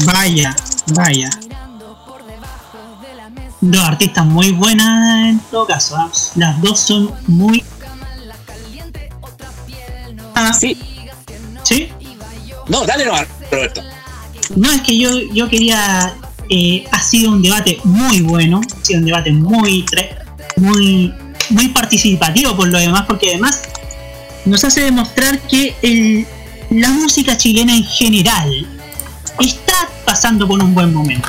Vaya, 0.04 0.54
vaya. 0.94 1.30
Dos 3.60 3.82
artistas 3.84 4.24
muy 4.24 4.52
buenas 4.52 5.28
en 5.30 5.40
todo 5.50 5.66
caso. 5.66 5.96
¿ah? 5.96 6.10
Las 6.36 6.60
dos 6.60 6.78
son 6.80 7.10
muy. 7.26 7.64
Ah, 10.34 10.52
sí. 10.52 10.76
¿Sí? 11.64 11.88
No, 12.68 12.84
dale 12.86 13.04
no, 13.06 13.12
Roberto. 13.50 13.82
No, 14.56 14.70
es 14.70 14.80
que 14.82 14.96
yo, 14.98 15.10
yo 15.32 15.48
quería. 15.48 16.14
eh, 16.48 16.86
ha 16.92 17.00
sido 17.02 17.32
un 17.32 17.42
debate 17.42 17.78
muy 17.84 18.20
bueno, 18.22 18.60
ha 18.80 18.84
sido 18.84 19.00
un 19.00 19.06
debate 19.06 19.32
muy, 19.32 19.84
muy, 20.56 21.12
muy 21.50 21.68
participativo 21.68 22.56
por 22.56 22.68
lo 22.68 22.78
demás, 22.78 23.04
porque 23.06 23.30
además 23.30 23.62
nos 24.46 24.64
hace 24.64 24.82
demostrar 24.82 25.40
que 25.40 25.76
el- 25.82 26.26
la 26.70 26.88
música 26.90 27.36
chilena 27.36 27.74
en 27.74 27.84
general 27.84 28.66
está 29.82 29.88
pasando 30.04 30.46
por 30.46 30.62
un 30.62 30.74
buen 30.74 30.92
momento. 30.92 31.28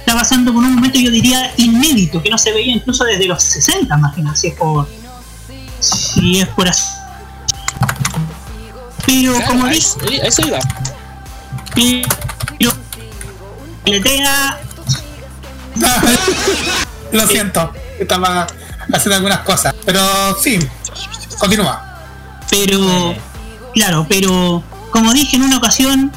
Está 0.00 0.14
pasando 0.14 0.52
por 0.52 0.62
un 0.62 0.74
momento, 0.74 0.98
yo 0.98 1.10
diría, 1.10 1.52
inédito, 1.56 2.22
que 2.22 2.30
no 2.30 2.38
se 2.38 2.52
veía 2.52 2.74
incluso 2.74 3.04
desde 3.04 3.26
los 3.26 3.42
60, 3.42 3.96
más 3.98 4.14
que 4.14 4.22
nada, 4.22 4.36
si 4.36 4.48
es 4.48 4.54
por, 4.54 4.88
si 5.80 6.40
es 6.40 6.48
por 6.48 6.68
así. 6.68 6.84
Pero 9.06 9.34
Claro, 9.34 9.46
como 9.50 9.66
a 9.66 9.70
dije, 9.70 10.26
eso, 10.26 10.42
iba. 10.46 10.58
pero 11.74 12.72
le 13.86 14.00
tenga 14.00 14.58
Lo 17.12 17.26
siento, 17.26 17.72
estaba 17.98 18.46
haciendo 18.92 19.16
algunas 19.16 19.40
cosas. 19.40 19.74
Pero 19.84 20.00
sí, 20.42 20.58
continúa. 21.38 21.84
Pero, 22.50 23.14
claro, 23.74 24.06
pero 24.08 24.62
como 24.90 25.12
dije 25.12 25.36
en 25.36 25.42
una 25.42 25.58
ocasión, 25.58 26.12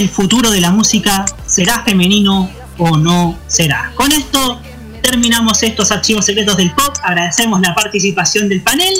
el 0.00 0.08
futuro 0.08 0.50
de 0.50 0.60
la 0.60 0.70
música 0.70 1.24
será 1.46 1.82
femenino 1.84 2.50
o 2.78 2.96
no 2.96 3.38
será. 3.46 3.92
Con 3.94 4.10
esto 4.10 4.60
terminamos 5.02 5.62
estos 5.62 5.90
archivos 5.92 6.24
secretos 6.26 6.56
del 6.56 6.72
pop. 6.74 6.94
Agradecemos 7.02 7.60
la 7.60 7.74
participación 7.74 8.48
del 8.48 8.62
panel. 8.62 8.92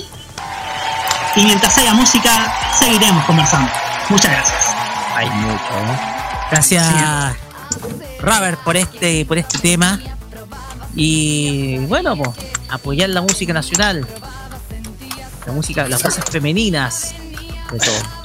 Y 1.37 1.43
mientras 1.43 1.77
haya 1.79 1.95
música, 1.95 2.55
seguiremos 2.79 3.25
conversando. 3.25 3.71
Muchas 4.09 4.31
gracias. 4.31 4.63
Hay 5.17 5.29
mucho, 5.31 5.55
¿eh? 5.55 5.99
Gracias, 6.51 7.37
Robert, 8.21 8.61
por 8.63 8.77
este, 8.77 9.25
por 9.25 9.39
este 9.39 9.59
tema. 9.59 9.99
Y 10.95 11.79
bueno, 11.87 12.17
pues, 12.17 12.31
apoyar 12.69 13.09
la 13.11 13.21
música 13.21 13.53
nacional. 13.53 14.07
La 15.45 15.53
música, 15.53 15.89
las 15.89 16.03
voces 16.03 16.25
femeninas. 16.31 17.15
De 17.73 17.79
todo. 17.79 18.24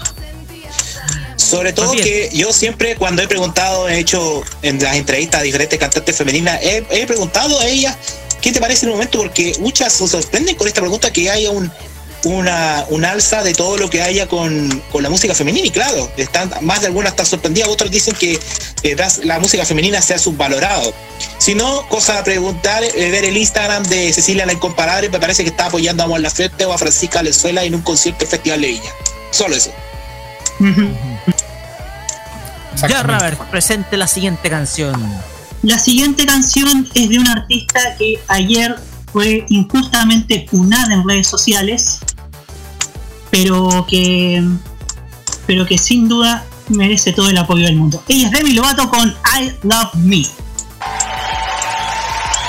Sobre 1.49 1.73
todo 1.73 1.91
que 1.93 2.29
yo 2.33 2.53
siempre 2.53 2.95
cuando 2.95 3.21
he 3.21 3.27
preguntado, 3.27 3.89
he 3.89 3.99
hecho 3.99 4.43
en 4.61 4.81
las 4.81 4.95
entrevistas 4.95 5.41
a 5.41 5.43
diferentes 5.43 5.79
cantantes 5.79 6.15
femeninas, 6.15 6.59
he, 6.61 6.85
he 6.91 7.07
preguntado 7.07 7.59
a 7.59 7.65
ellas 7.65 7.97
qué 8.41 8.51
te 8.51 8.59
parece 8.59 8.85
en 8.85 8.91
el 8.91 8.95
momento, 8.95 9.17
porque 9.17 9.55
muchas 9.59 9.93
se 9.93 10.07
sorprenden 10.07 10.55
con 10.55 10.67
esta 10.67 10.81
pregunta 10.81 11.11
que 11.11 11.29
haya 11.29 11.49
un, 11.49 11.71
una, 12.25 12.85
un 12.89 13.05
alza 13.05 13.43
de 13.43 13.53
todo 13.53 13.77
lo 13.77 13.89
que 13.89 14.01
haya 14.01 14.27
con, 14.27 14.81
con 14.91 15.03
la 15.03 15.09
música 15.09 15.33
femenina 15.33 15.67
y 15.67 15.71
claro, 15.71 16.11
están, 16.17 16.51
más 16.61 16.81
de 16.81 16.87
algunas 16.87 17.11
están 17.11 17.25
sorprendidas, 17.25 17.69
otros 17.69 17.89
dicen 17.89 18.15
que 18.15 18.39
eh, 18.83 18.95
la 19.23 19.39
música 19.39 19.65
femenina 19.65 20.01
se 20.01 20.13
ha 20.13 20.19
subvalorado. 20.19 20.93
Si 21.37 21.55
no, 21.55 21.87
cosa 21.89 22.19
a 22.19 22.23
preguntar, 22.23 22.83
eh, 22.83 23.11
ver 23.11 23.25
el 23.25 23.37
Instagram 23.37 23.83
de 23.83 24.11
Cecilia 24.13 24.45
la 24.45 24.53
Incomparable, 24.53 25.09
me 25.09 25.19
parece 25.19 25.43
que 25.43 25.49
está 25.49 25.67
apoyando 25.67 26.03
a 26.03 26.07
Mon 26.07 26.21
Laferte 26.21 26.65
o 26.65 26.73
a 26.73 26.77
Francisca 26.77 27.19
Valenzuela 27.19 27.63
en 27.63 27.75
un 27.75 27.81
concierto 27.81 28.19
del 28.19 28.29
Festival 28.29 28.61
de 28.61 28.67
Viña. 28.67 28.91
Solo 29.31 29.55
eso. 29.55 29.71
Ya, 32.87 33.03
Robert, 33.03 33.39
presente 33.49 33.97
la 33.97 34.07
siguiente 34.07 34.49
canción. 34.49 35.01
La 35.63 35.77
siguiente 35.77 36.25
canción 36.25 36.87
es 36.93 37.09
de 37.09 37.19
un 37.19 37.27
artista 37.27 37.79
que 37.97 38.19
ayer 38.27 38.75
fue 39.11 39.45
injustamente 39.49 40.47
punada 40.49 40.93
en 40.93 41.07
redes 41.07 41.27
sociales, 41.27 41.99
pero 43.29 43.85
que, 43.89 44.43
pero 45.45 45.65
que 45.65 45.77
sin 45.77 46.07
duda 46.07 46.45
merece 46.69 47.11
todo 47.11 47.29
el 47.29 47.37
apoyo 47.37 47.65
del 47.65 47.75
mundo. 47.75 48.01
Ella 48.07 48.27
es 48.27 48.31
Demi 48.31 48.53
Lovato 48.53 48.89
con 48.89 49.09
I 49.09 49.51
Love 49.63 49.95
Me. 49.95 50.23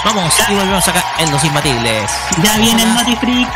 Vamos, 0.04 0.32
y 0.48 0.54
volvemos 0.54 0.86
acá 0.88 1.04
en 1.18 1.30
Los 1.30 1.44
Imbatibles. 1.44 2.10
Ya 2.42 2.56
viene 2.58 2.82
el 2.82 2.94
Naughty 2.94 3.16
Freak. 3.16 3.48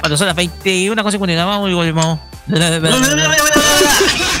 Cuando 0.00 0.16
son 0.16 0.26
las 0.26 0.36
21 0.36 1.02
con 1.02 1.12
51, 1.12 1.46
vamos 1.46 1.70
y 1.70 1.74
volvemos. 1.74 2.18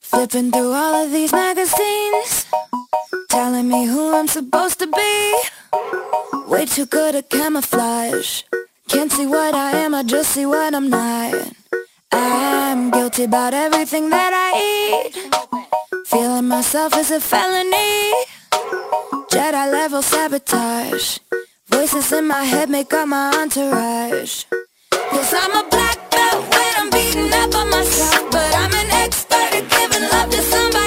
Flipping 0.00 0.50
through 0.52 0.72
all 0.72 1.04
of 1.04 1.12
these 1.12 1.32
magazines, 1.32 2.46
telling 3.30 3.68
me 3.68 3.86
who 3.86 4.14
I'm 4.14 4.28
supposed 4.28 4.78
to 4.80 4.86
be. 4.86 5.34
Way 6.48 6.66
too 6.66 6.86
good 6.86 7.14
at 7.14 7.30
camouflage. 7.30 8.42
Can't 8.88 9.12
see 9.12 9.26
what 9.26 9.54
I 9.54 9.70
am, 9.72 9.94
I 9.94 10.02
just 10.02 10.32
see 10.32 10.46
what 10.46 10.74
I'm 10.74 10.90
not. 10.90 11.52
I'm 12.12 12.90
guilty 12.90 13.24
about 13.24 13.54
everything 13.54 14.10
that 14.10 14.32
I 14.34 14.50
eat. 14.70 15.14
Feeling 16.06 16.48
myself 16.48 16.96
is 16.96 17.10
a 17.12 17.20
felony. 17.20 18.12
Jedi 19.30 19.72
level 19.72 20.02
sabotage. 20.02 21.18
Voices 21.70 22.12
in 22.12 22.26
my 22.26 22.42
head 22.44 22.68
make 22.68 22.92
up 22.92 23.08
my 23.08 23.32
entourage. 23.40 24.44
Yes, 24.92 25.34
I'm 25.34 25.64
a 25.64 25.68
black 25.70 26.10
belt 26.10 26.42
when 26.52 26.72
I'm 26.78 26.90
beating 26.90 27.32
up 27.32 27.54
on 27.54 27.70
myself, 27.70 28.30
but 28.30 28.54
I'm 28.56 28.72
an 28.72 28.90
expert 28.90 29.50
at 29.54 29.68
giving 29.70 30.08
love 30.10 30.30
to 30.30 30.42
somebody 30.42 30.79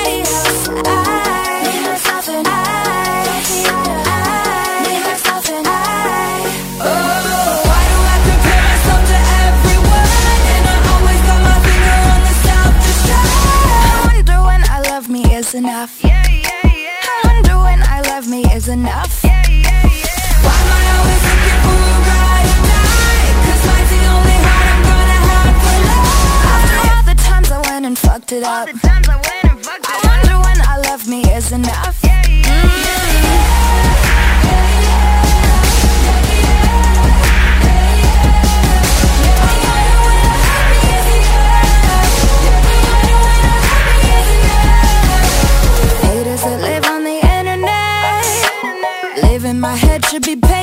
went 28.41 28.65
and 28.65 29.63
fucked 29.65 29.79
it 29.79 29.89
up. 29.89 29.89
I 29.89 30.07
wonder 30.07 30.37
when 30.39 30.61
I 30.61 30.77
love 30.89 31.07
me 31.07 31.21
is 31.33 31.51
enough. 31.51 32.01
Haters 46.01 46.41
that 46.43 46.59
live 46.61 46.85
on 46.85 47.03
the 47.03 47.19
internet 47.37 48.23
Live 49.23 49.45
in 49.45 49.59
my 49.59 49.75
head 49.75 50.05
should 50.05 50.23
be 50.25 50.35
paying 50.35 50.62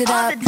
it 0.00 0.10
up 0.10 0.47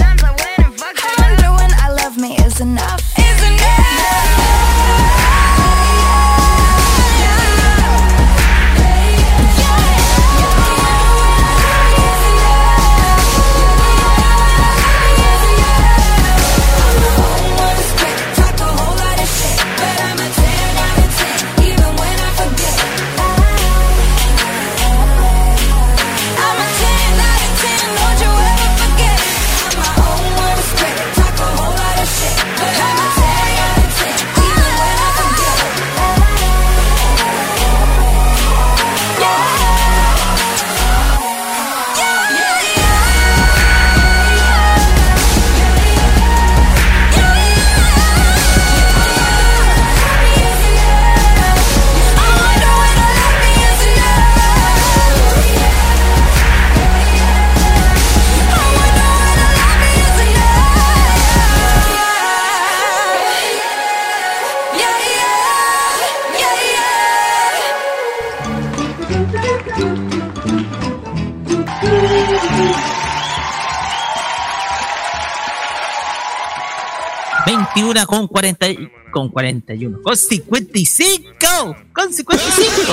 21 77.74 78.06
con 78.06 78.26
40 78.26 78.66
con 79.10 79.28
41, 79.28 80.02
con 80.02 80.16
55, 80.16 81.76
con 81.92 82.12
55. 82.12 82.92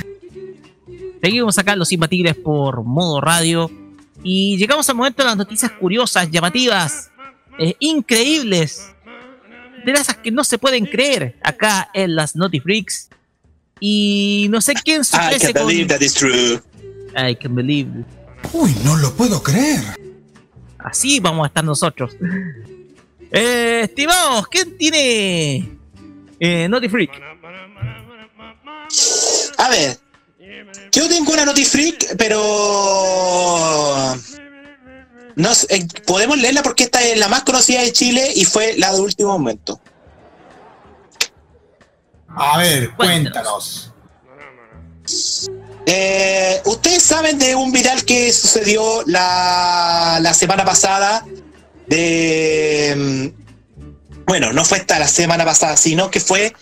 Seguimos 1.22 1.58
acá 1.58 1.76
los 1.76 1.92
imbatibles 1.92 2.34
por 2.36 2.82
modo 2.82 3.20
radio 3.20 3.70
y 4.22 4.56
llegamos 4.56 4.88
al 4.88 4.96
momento 4.96 5.22
de 5.22 5.28
las 5.28 5.36
noticias 5.36 5.70
curiosas, 5.72 6.30
llamativas, 6.30 7.10
eh, 7.58 7.74
increíbles, 7.78 8.86
de 9.84 9.92
las 9.92 10.14
que 10.16 10.30
no 10.30 10.44
se 10.44 10.58
pueden 10.58 10.86
creer 10.86 11.38
acá 11.42 11.90
en 11.94 12.14
las 12.16 12.36
Notifreaks. 12.36 13.08
Y 13.80 14.46
no 14.50 14.60
sé 14.60 14.74
quién 14.74 15.04
se 15.04 15.16
I 15.16 15.38
can 15.38 15.66
believe 15.66 15.86
that 15.88 16.00
is 16.00 16.14
true. 16.14 16.60
I 17.16 17.34
can 17.34 17.54
believe. 17.54 17.88
Uy, 18.52 18.74
no 18.84 18.96
lo 18.96 19.12
puedo 19.14 19.42
creer. 19.42 19.99
Así 20.84 21.20
vamos 21.20 21.44
a 21.44 21.48
estar 21.48 21.64
nosotros. 21.64 22.16
Eh, 23.30 23.82
estimados, 23.84 24.48
¿quién 24.48 24.76
tiene 24.76 25.78
eh, 26.38 26.68
Naughty 26.68 26.88
Freak? 26.88 27.10
A 29.58 29.68
ver, 29.68 29.98
yo 30.92 31.08
tengo 31.08 31.32
una 31.32 31.44
Naughty 31.44 31.64
Freak, 31.64 32.16
pero. 32.16 32.40
No 35.36 35.54
sé, 35.54 35.74
eh, 35.74 35.86
podemos 36.06 36.38
leerla 36.38 36.62
porque 36.62 36.84
esta 36.84 37.02
es 37.02 37.18
la 37.18 37.28
más 37.28 37.44
conocida 37.44 37.82
de 37.82 37.92
Chile 37.92 38.32
y 38.34 38.44
fue 38.44 38.76
la 38.76 38.92
de 38.92 39.00
último 39.00 39.38
momento. 39.38 39.80
A 42.28 42.58
ver, 42.58 42.90
cuéntanos. 42.96 43.92
Eh, 45.86 46.60
Ustedes 46.64 47.02
saben 47.02 47.38
de 47.38 47.54
un 47.54 47.72
viral 47.72 48.04
que 48.04 48.32
sucedió 48.32 49.02
la, 49.06 50.18
la 50.20 50.34
semana 50.34 50.64
pasada 50.64 51.24
de... 51.86 52.94
mm, 52.96 54.24
Bueno, 54.26 54.52
no 54.52 54.64
fue 54.64 54.78
esta 54.78 54.98
la 54.98 55.08
semana 55.08 55.44
pasada, 55.44 55.76
sino 55.76 56.10
que 56.10 56.20
fue 56.20 56.52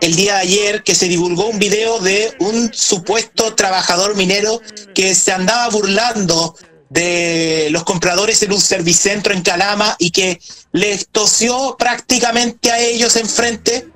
el 0.00 0.14
día 0.16 0.34
de 0.36 0.40
ayer 0.40 0.82
que 0.82 0.94
se 0.94 1.08
divulgó 1.08 1.46
un 1.46 1.58
video 1.58 1.98
de 1.98 2.32
un 2.38 2.72
supuesto 2.72 3.54
trabajador 3.54 4.16
minero 4.16 4.60
que 4.94 5.14
se 5.14 5.32
andaba 5.32 5.68
burlando 5.68 6.56
de 6.88 7.68
los 7.70 7.84
compradores 7.84 8.42
en 8.42 8.52
un 8.52 8.60
servicentro 8.60 9.34
en 9.34 9.42
Calama 9.42 9.94
y 9.98 10.10
que 10.10 10.40
les 10.72 11.06
tosió 11.08 11.76
prácticamente 11.78 12.70
a 12.70 12.78
ellos 12.80 13.14
enfrente. 13.16 13.88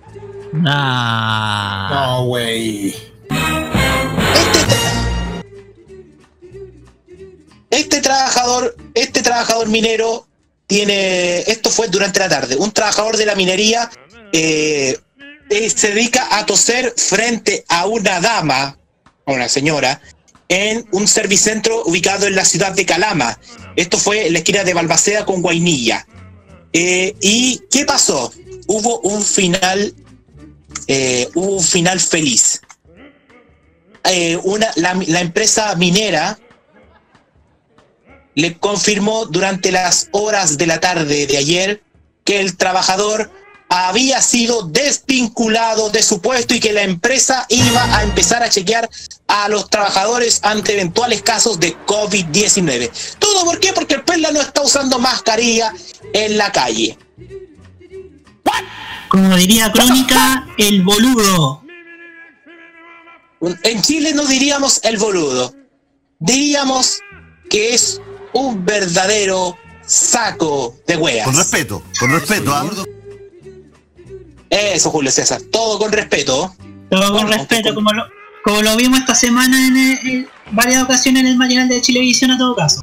Ah. 0.66 1.88
No, 2.18 2.26
güey. 2.26 2.94
Este 7.74 8.00
trabajador, 8.00 8.76
este 8.94 9.20
trabajador 9.20 9.68
minero 9.68 10.28
tiene, 10.68 11.40
esto 11.40 11.70
fue 11.70 11.88
durante 11.88 12.20
la 12.20 12.28
tarde, 12.28 12.54
un 12.54 12.70
trabajador 12.70 13.16
de 13.16 13.26
la 13.26 13.34
minería 13.34 13.90
eh, 14.32 14.96
eh, 15.50 15.70
se 15.70 15.88
dedica 15.88 16.38
a 16.38 16.46
toser 16.46 16.94
frente 16.96 17.64
a 17.68 17.86
una 17.86 18.20
dama, 18.20 18.78
a 19.26 19.32
una 19.32 19.48
señora, 19.48 20.00
en 20.48 20.86
un 20.92 21.08
servicentro 21.08 21.82
ubicado 21.84 22.28
en 22.28 22.36
la 22.36 22.44
ciudad 22.44 22.70
de 22.70 22.86
Calama. 22.86 23.40
Esto 23.74 23.98
fue 23.98 24.28
en 24.28 24.34
la 24.34 24.38
esquina 24.38 24.62
de 24.62 24.72
Balbaceda 24.72 25.26
con 25.26 25.42
Guainilla. 25.42 26.06
Eh, 26.72 27.16
¿Y 27.20 27.60
qué 27.72 27.84
pasó? 27.84 28.32
Hubo 28.68 29.00
un 29.00 29.20
final, 29.20 29.92
hubo 31.34 31.56
un 31.56 31.64
final 31.64 31.98
feliz. 31.98 32.60
Una, 34.44 34.70
la 34.76 35.20
empresa 35.20 35.74
minera 35.74 36.38
le 38.34 38.56
confirmó 38.58 39.26
durante 39.26 39.72
las 39.72 40.08
horas 40.12 40.58
de 40.58 40.66
la 40.66 40.80
tarde 40.80 41.26
de 41.26 41.36
ayer 41.36 41.82
que 42.24 42.40
el 42.40 42.56
trabajador 42.56 43.30
había 43.68 44.20
sido 44.22 44.62
desvinculado 44.62 45.90
de 45.90 46.02
su 46.02 46.20
puesto 46.20 46.54
y 46.54 46.60
que 46.60 46.72
la 46.72 46.82
empresa 46.82 47.46
iba 47.48 47.96
a 47.96 48.04
empezar 48.04 48.42
a 48.42 48.48
chequear 48.48 48.88
a 49.26 49.48
los 49.48 49.68
trabajadores 49.68 50.40
ante 50.42 50.74
eventuales 50.74 51.22
casos 51.22 51.58
de 51.58 51.76
COVID-19. 51.86 52.90
¿Todo 53.18 53.44
por 53.44 53.58
qué? 53.58 53.72
Porque 53.72 53.94
el 53.94 54.04
Perla 54.04 54.30
no 54.30 54.40
está 54.40 54.62
usando 54.62 54.98
mascarilla 54.98 55.72
en 56.12 56.36
la 56.36 56.52
calle. 56.52 56.98
Como 59.08 59.36
diría 59.36 59.72
Crónica, 59.72 60.46
el 60.58 60.82
boludo. 60.82 61.62
En 63.62 63.82
Chile 63.82 64.14
no 64.14 64.24
diríamos 64.24 64.80
el 64.84 64.96
boludo, 64.96 65.54
diríamos 66.18 67.00
que 67.50 67.74
es 67.74 68.00
un 68.34 68.64
verdadero 68.64 69.56
saco 69.86 70.76
de 70.86 70.96
weas. 70.96 71.24
Con 71.26 71.36
respeto, 71.36 71.82
con 71.98 72.10
respeto. 72.12 72.52
¿ah? 72.54 72.66
Eso, 74.50 74.90
Julio 74.90 75.10
César, 75.10 75.40
todo 75.50 75.78
con 75.78 75.90
respeto. 75.92 76.54
Todo 76.90 77.12
con 77.12 77.28
respeto, 77.28 77.74
como 77.74 77.90
lo, 77.92 78.04
como 78.44 78.62
lo 78.62 78.76
vimos 78.76 79.00
esta 79.00 79.14
semana 79.14 79.66
en, 79.66 79.76
el- 79.76 79.98
en 80.08 80.28
varias 80.52 80.82
ocasiones 80.82 81.22
en 81.22 81.28
el 81.28 81.36
matinal 81.36 81.68
de 81.68 81.80
Chilevisión 81.80 82.30
a 82.30 82.38
todo 82.38 82.54
caso. 82.54 82.82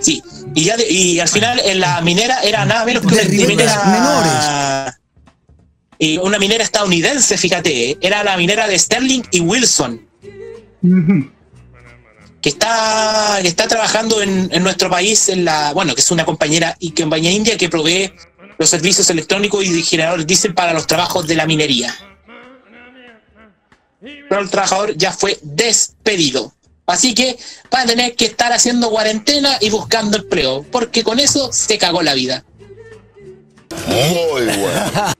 Sí, 0.00 0.22
y, 0.54 0.64
ya 0.64 0.76
de- 0.76 0.90
y 0.90 1.18
al 1.20 1.28
final 1.28 1.60
en 1.64 1.80
la 1.80 2.00
minera 2.02 2.40
era 2.42 2.64
nada 2.66 2.84
menos 2.84 3.02
que 3.06 3.14
una 3.14 3.22
minera. 3.46 4.98
Y 5.98 6.18
una 6.18 6.38
minera 6.38 6.62
estadounidense, 6.64 7.38
fíjate, 7.38 7.90
¿eh? 7.92 7.98
era 8.00 8.22
la 8.24 8.36
minera 8.36 8.66
de 8.66 8.78
Sterling 8.78 9.22
y 9.30 9.40
Wilson, 9.40 10.00
que 12.44 12.50
está, 12.50 13.38
que 13.40 13.48
está 13.48 13.66
trabajando 13.66 14.20
en, 14.20 14.50
en 14.52 14.62
nuestro 14.62 14.90
país, 14.90 15.30
en 15.30 15.46
la, 15.46 15.72
bueno, 15.72 15.94
que 15.94 16.02
es 16.02 16.10
una 16.10 16.26
compañera 16.26 16.76
y 16.78 16.90
compañía 16.90 17.30
india 17.30 17.56
que 17.56 17.70
provee 17.70 18.12
los 18.58 18.68
servicios 18.68 19.08
electrónicos 19.08 19.64
y 19.64 19.72
de 19.72 19.80
generadores 19.80 20.26
diésel 20.26 20.52
para 20.52 20.74
los 20.74 20.86
trabajos 20.86 21.26
de 21.26 21.36
la 21.36 21.46
minería. 21.46 21.94
Pero 23.98 24.42
el 24.42 24.50
trabajador 24.50 24.94
ya 24.94 25.10
fue 25.10 25.38
despedido. 25.40 26.52
Así 26.84 27.14
que 27.14 27.38
va 27.74 27.80
a 27.80 27.86
tener 27.86 28.14
que 28.14 28.26
estar 28.26 28.52
haciendo 28.52 28.90
cuarentena 28.90 29.56
y 29.62 29.70
buscando 29.70 30.18
empleo, 30.18 30.66
porque 30.70 31.02
con 31.02 31.20
eso 31.20 31.50
se 31.50 31.78
cagó 31.78 32.02
la 32.02 32.12
vida. 32.12 32.44
Muy 33.86 34.42
bueno. 34.42 35.14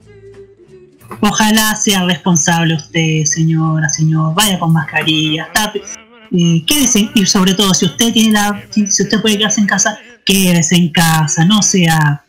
Ojalá 1.21 1.75
sea 1.75 2.05
responsable 2.05 2.75
usted, 2.75 3.23
señora, 3.23 3.89
señor. 3.89 4.35
Vaya 4.35 4.59
con 4.59 4.73
mascarilla. 4.73 5.49
tape- 5.55 5.81
eh, 6.37 6.63
quédese, 6.65 7.09
y 7.13 7.25
sobre 7.25 7.53
todo, 7.53 7.73
si 7.73 7.85
usted 7.85 8.11
tiene 8.11 8.33
la. 8.33 8.63
Si, 8.69 8.83
usted 8.83 9.21
puede 9.21 9.37
quedarse 9.37 9.61
en 9.61 9.67
casa, 9.67 9.97
quédese 10.25 10.75
en 10.75 10.91
casa. 10.91 11.45
No 11.45 11.61
sea. 11.61 12.23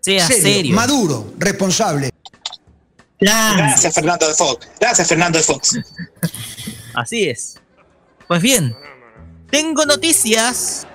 Sea 0.00 0.26
Serio, 0.26 0.42
serio. 0.42 0.74
maduro, 0.76 1.34
responsable. 1.38 2.10
Gracias, 3.18 3.94
Fernando 3.94 4.28
de 4.28 4.34
Fox. 4.34 4.68
Gracias, 4.78 5.08
Fernando 5.08 5.38
de 5.38 5.44
Fox. 5.44 5.78
Así 6.94 7.24
es. 7.28 7.58
Pues 8.28 8.42
bien, 8.42 8.76
tengo 9.50 9.84
noticias. 9.84 10.86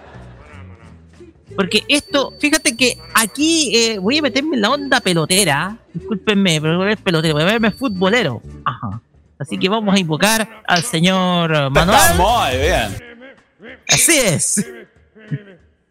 Porque 1.56 1.84
esto, 1.90 2.34
fíjate 2.40 2.78
que 2.78 2.98
aquí 3.14 3.76
eh, 3.76 3.98
voy 4.00 4.20
a 4.20 4.22
meterme 4.22 4.56
en 4.56 4.62
la 4.62 4.70
onda 4.70 5.02
pelotera. 5.02 5.78
Discúlpenme, 5.94 6.62
pero 6.62 6.78
voy 6.78 6.86
a 6.86 6.90
ver 6.90 6.98
pelotero, 6.98 7.34
voy 7.34 7.44
a 7.44 7.48
verme 7.48 7.72
futbolero. 7.72 8.42
Ajá. 8.64 9.02
Así 9.42 9.58
que 9.58 9.68
vamos 9.70 9.96
a 9.96 10.00
invocar 10.00 10.62
al 10.68 10.84
señor 10.84 11.52
Está 11.52 11.70
Manuel. 11.72 12.16
muy 12.16 12.58
bien. 12.60 13.76
Así 13.90 14.20
es. 14.20 14.64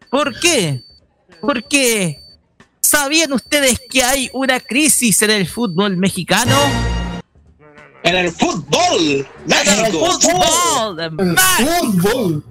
¿Por 0.09 0.39
qué? 0.39 0.81
Porque 1.41 2.17
¿sabían 2.79 3.33
ustedes 3.33 3.77
que 3.89 4.03
hay 4.03 4.29
una 4.31 4.61
crisis 4.61 5.21
en 5.23 5.31
el 5.31 5.49
fútbol 5.49 5.97
mexicano? 5.97 6.55
En 8.03 8.15
el 8.15 8.31
fútbol. 8.31 9.27
En 9.49 9.85
el 9.85 9.91
fútbol. 9.91 10.95
de 10.95 11.09
México. 11.09 11.35
Fútbol. 11.81 12.43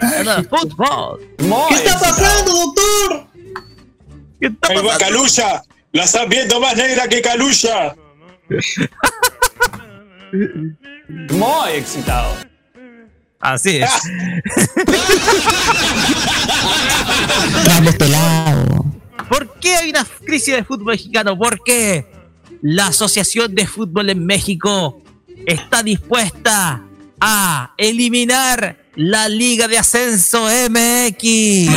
En 0.00 0.28
el 0.28 0.48
fútbol. 0.48 1.24
¿Qué 1.68 1.74
está 1.76 2.00
pasando, 2.00 2.52
doctor? 2.52 3.26
¿Qué 4.40 4.46
está 4.48 4.68
pasando? 4.68 4.98
Caluya. 4.98 5.62
La 5.92 6.02
están 6.02 6.28
viendo 6.28 6.58
más 6.58 6.76
negra 6.76 7.06
que 7.06 7.22
Caluya. 7.22 7.94
Muy 10.32 11.72
excitado. 11.74 12.36
Así 13.40 13.78
es. 13.78 13.90
Rabo 17.64 17.92
pelado. 17.92 18.84
¿Por 19.28 19.58
qué 19.60 19.76
hay 19.76 19.90
una 19.90 20.04
crisis 20.24 20.54
del 20.54 20.64
fútbol 20.64 20.92
mexicano? 20.92 21.38
Porque 21.38 22.06
la 22.62 22.88
Asociación 22.88 23.54
de 23.54 23.66
Fútbol 23.66 24.10
en 24.10 24.26
México 24.26 25.02
está 25.46 25.82
dispuesta 25.82 26.82
a 27.20 27.72
eliminar 27.76 28.76
la 28.96 29.28
Liga 29.28 29.68
de 29.68 29.78
Ascenso 29.78 30.46
MX 30.68 31.70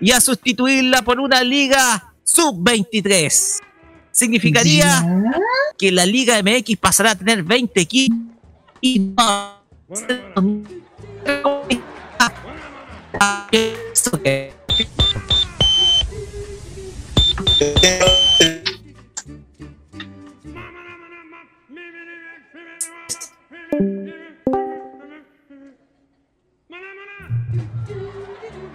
y 0.00 0.12
a 0.12 0.20
sustituirla 0.20 1.02
por 1.02 1.20
una 1.20 1.42
Liga 1.42 2.14
Sub-23. 2.24 3.63
Significaría 4.14 5.04
que 5.76 5.90
la 5.90 6.06
Liga 6.06 6.40
MX 6.40 6.76
pasará 6.76 7.10
a 7.10 7.14
tener 7.16 7.42
20 7.42 7.80
equipos 7.80 8.16
y 8.80 9.00
no 9.00 9.54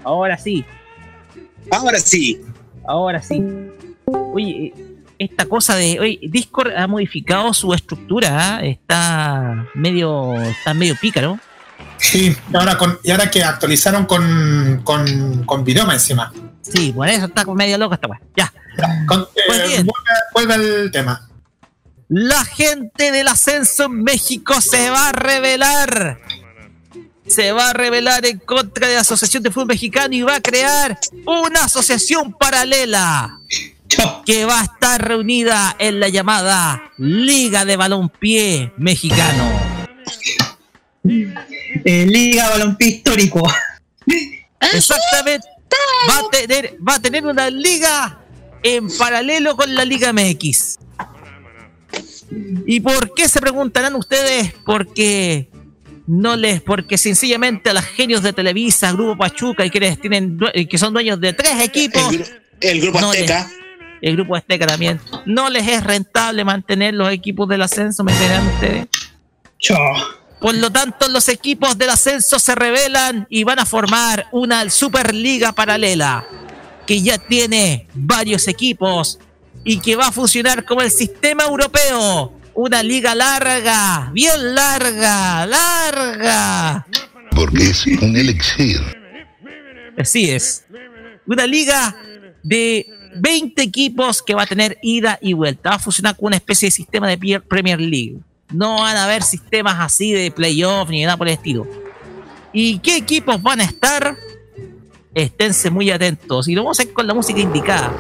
Ahora 0.04 0.38
sí, 0.38 0.66
Ahora 1.72 2.00
sí. 2.00 2.42
ahora 2.86 3.22
sí. 3.22 3.44
Oye, 4.34 4.74
eh, 4.76 4.89
esta 5.20 5.46
cosa 5.46 5.76
de 5.76 6.00
hoy 6.00 6.20
Discord 6.32 6.72
ha 6.76 6.88
modificado 6.88 7.54
su 7.54 7.74
estructura, 7.74 8.56
¿ah? 8.56 8.62
está 8.64 9.68
medio 9.76 10.34
está 10.42 10.74
medio 10.74 10.96
pícaro. 10.96 11.38
Sí, 11.98 12.36
y 12.52 12.56
ahora, 12.56 12.78
con, 12.78 12.98
y 13.04 13.12
ahora 13.12 13.30
que 13.30 13.44
actualizaron 13.44 14.06
con, 14.06 14.82
con, 14.84 15.44
con 15.44 15.64
Viroma 15.66 15.94
encima. 15.94 16.32
Sí, 16.62 16.94
por 16.94 17.08
eso 17.10 17.26
está 17.26 17.46
medio 17.46 17.78
loco 17.78 17.94
esta 17.94 18.08
weá. 18.08 18.22
Ya. 18.36 18.54
Con- 19.06 19.28
Pues 19.48 19.60
eh, 19.60 19.68
bien. 19.68 19.86
vuelve, 19.86 20.56
vuelve 20.56 20.82
el 20.84 20.92
tema. 20.92 21.30
La 22.08 22.44
gente 22.46 23.12
del 23.12 23.28
ascenso 23.28 23.86
en 23.86 24.04
México 24.04 24.62
se 24.62 24.90
va 24.90 25.10
a 25.10 25.12
rebelar. 25.12 26.20
Se 27.28 27.52
va 27.52 27.70
a 27.70 27.74
rebelar 27.74 28.26
en 28.26 28.40
contra 28.40 28.88
de 28.88 28.96
la 28.96 29.02
Asociación 29.02 29.44
de 29.44 29.52
Fútbol 29.52 29.68
Mexicano 29.68 30.16
y 30.16 30.22
va 30.24 30.36
a 30.36 30.42
crear 30.42 30.98
una 31.28 31.66
asociación 31.66 32.34
paralela 32.34 33.39
que 34.26 34.46
va 34.46 34.62
a 34.62 34.64
estar 34.66 35.06
reunida 35.08 35.76
en 35.80 36.00
la 36.00 36.10
llamada 36.10 36.92
Liga 36.98 37.66
de 37.66 37.76
Balompié 37.78 38.72
Mexicano. 38.78 39.50
Eh, 41.04 42.06
Liga 42.08 42.50
Balompié 42.50 42.88
Histórico. 42.90 43.52
Exactamente. 44.74 45.48
Va 46.10 46.20
a 46.20 46.30
tener, 46.32 46.78
va 46.88 46.96
a 46.96 47.02
tener 47.02 47.26
una 47.26 47.50
liga 47.50 48.20
en 48.64 48.90
paralelo 48.98 49.56
con 49.56 49.74
la 49.76 49.86
Liga 49.86 50.12
MX. 50.14 50.78
¿Y 52.66 52.80
por 52.82 53.14
qué 53.14 53.28
se 53.28 53.40
preguntarán 53.40 53.96
ustedes? 53.96 54.54
Porque 54.66 55.50
no 56.08 56.36
les, 56.36 56.62
porque 56.62 56.98
sencillamente 56.98 57.70
a 57.70 57.74
los 57.74 57.86
genios 57.86 58.22
de 58.24 58.34
Televisa, 58.34 58.92
Grupo 58.94 59.18
Pachuca 59.18 59.66
y 59.66 59.70
quienes 59.70 60.00
tienen, 60.00 60.40
que 60.70 60.78
son 60.78 60.94
dueños 60.94 61.20
de 61.20 61.34
tres 61.34 61.60
equipos, 61.62 62.02
El, 62.14 62.20
gru- 62.24 62.40
el 62.62 62.82
grupo 62.82 63.02
No, 63.02 63.12
Azteca. 63.12 63.50
El 64.02 64.16
Grupo 64.16 64.36
Azteca 64.36 64.66
también, 64.68 65.00
no 65.26 65.50
les 65.50 65.68
es 65.68 65.84
rentable 65.84 66.44
mantener 66.44 66.94
los 66.94 67.12
equipos 67.12 67.48
del 67.50 67.62
ascenso, 67.62 68.04
¿me 68.04 68.12
entenderán 68.12 68.48
ustedes? 68.48 68.88
Por 70.40 70.56
lo 70.56 70.72
tanto, 70.72 71.08
los 71.10 71.28
equipos 71.28 71.78
del 71.78 71.90
ascenso 71.90 72.40
se 72.40 72.56
rebelan 72.56 73.28
y 73.30 73.44
van 73.44 73.60
a 73.60 73.66
formar 73.66 74.28
una 74.32 74.70
Superliga 74.70 75.52
paralela 75.52 76.26
que 76.88 77.02
ya 77.02 77.18
tiene 77.18 77.88
varios 77.94 78.48
equipos 78.48 79.20
y 79.64 79.80
que 79.80 79.96
va 79.96 80.08
a 80.08 80.12
funcionar 80.12 80.66
como 80.66 80.82
el 80.82 80.92
sistema 80.92 81.44
europeo. 81.44 82.34
Una 82.54 82.82
liga 82.82 83.14
larga, 83.16 84.10
bien 84.14 84.56
larga, 84.56 85.46
larga. 85.46 86.88
Porque 87.36 87.70
es 87.70 87.86
un 87.86 88.16
elixir. 88.16 88.82
Así 89.98 90.32
es. 90.32 90.66
Una 91.26 91.46
liga 91.46 91.96
de 92.42 92.88
20 93.16 93.62
equipos 93.62 94.22
que 94.22 94.34
va 94.34 94.44
a 94.44 94.48
tener 94.48 94.78
ida 94.82 95.18
y 95.22 95.34
vuelta. 95.34 95.72
Va 95.72 95.76
a 95.76 95.80
funcionar 95.80 96.16
como 96.16 96.28
una 96.28 96.38
especie 96.38 96.68
de 96.68 96.72
sistema 96.72 97.08
de 97.08 97.40
Premier 97.42 97.80
League. 97.80 98.18
No 98.52 98.80
van 98.80 98.98
a 98.98 99.06
haber 99.06 99.24
sistemas 99.24 99.76
así 99.80 100.12
de 100.12 100.32
playoff 100.32 100.90
ni 100.90 101.04
nada 101.04 101.18
por 101.18 101.28
el 101.28 101.34
estilo. 101.36 101.68
¿Y 102.52 102.80
qué 102.80 102.98
equipos 102.98 103.42
van 103.42 103.62
a 103.62 103.64
estar? 103.64 104.18
Esténse 105.14 105.70
muy 105.70 105.92
atentos. 105.92 106.48
Y 106.48 106.56
lo 106.56 106.64
vamos 106.64 106.80
a 106.80 106.84
hacer 106.84 106.94
con 106.94 107.06
la 107.08 107.14
música 107.14 107.40
indicada. 107.40 107.94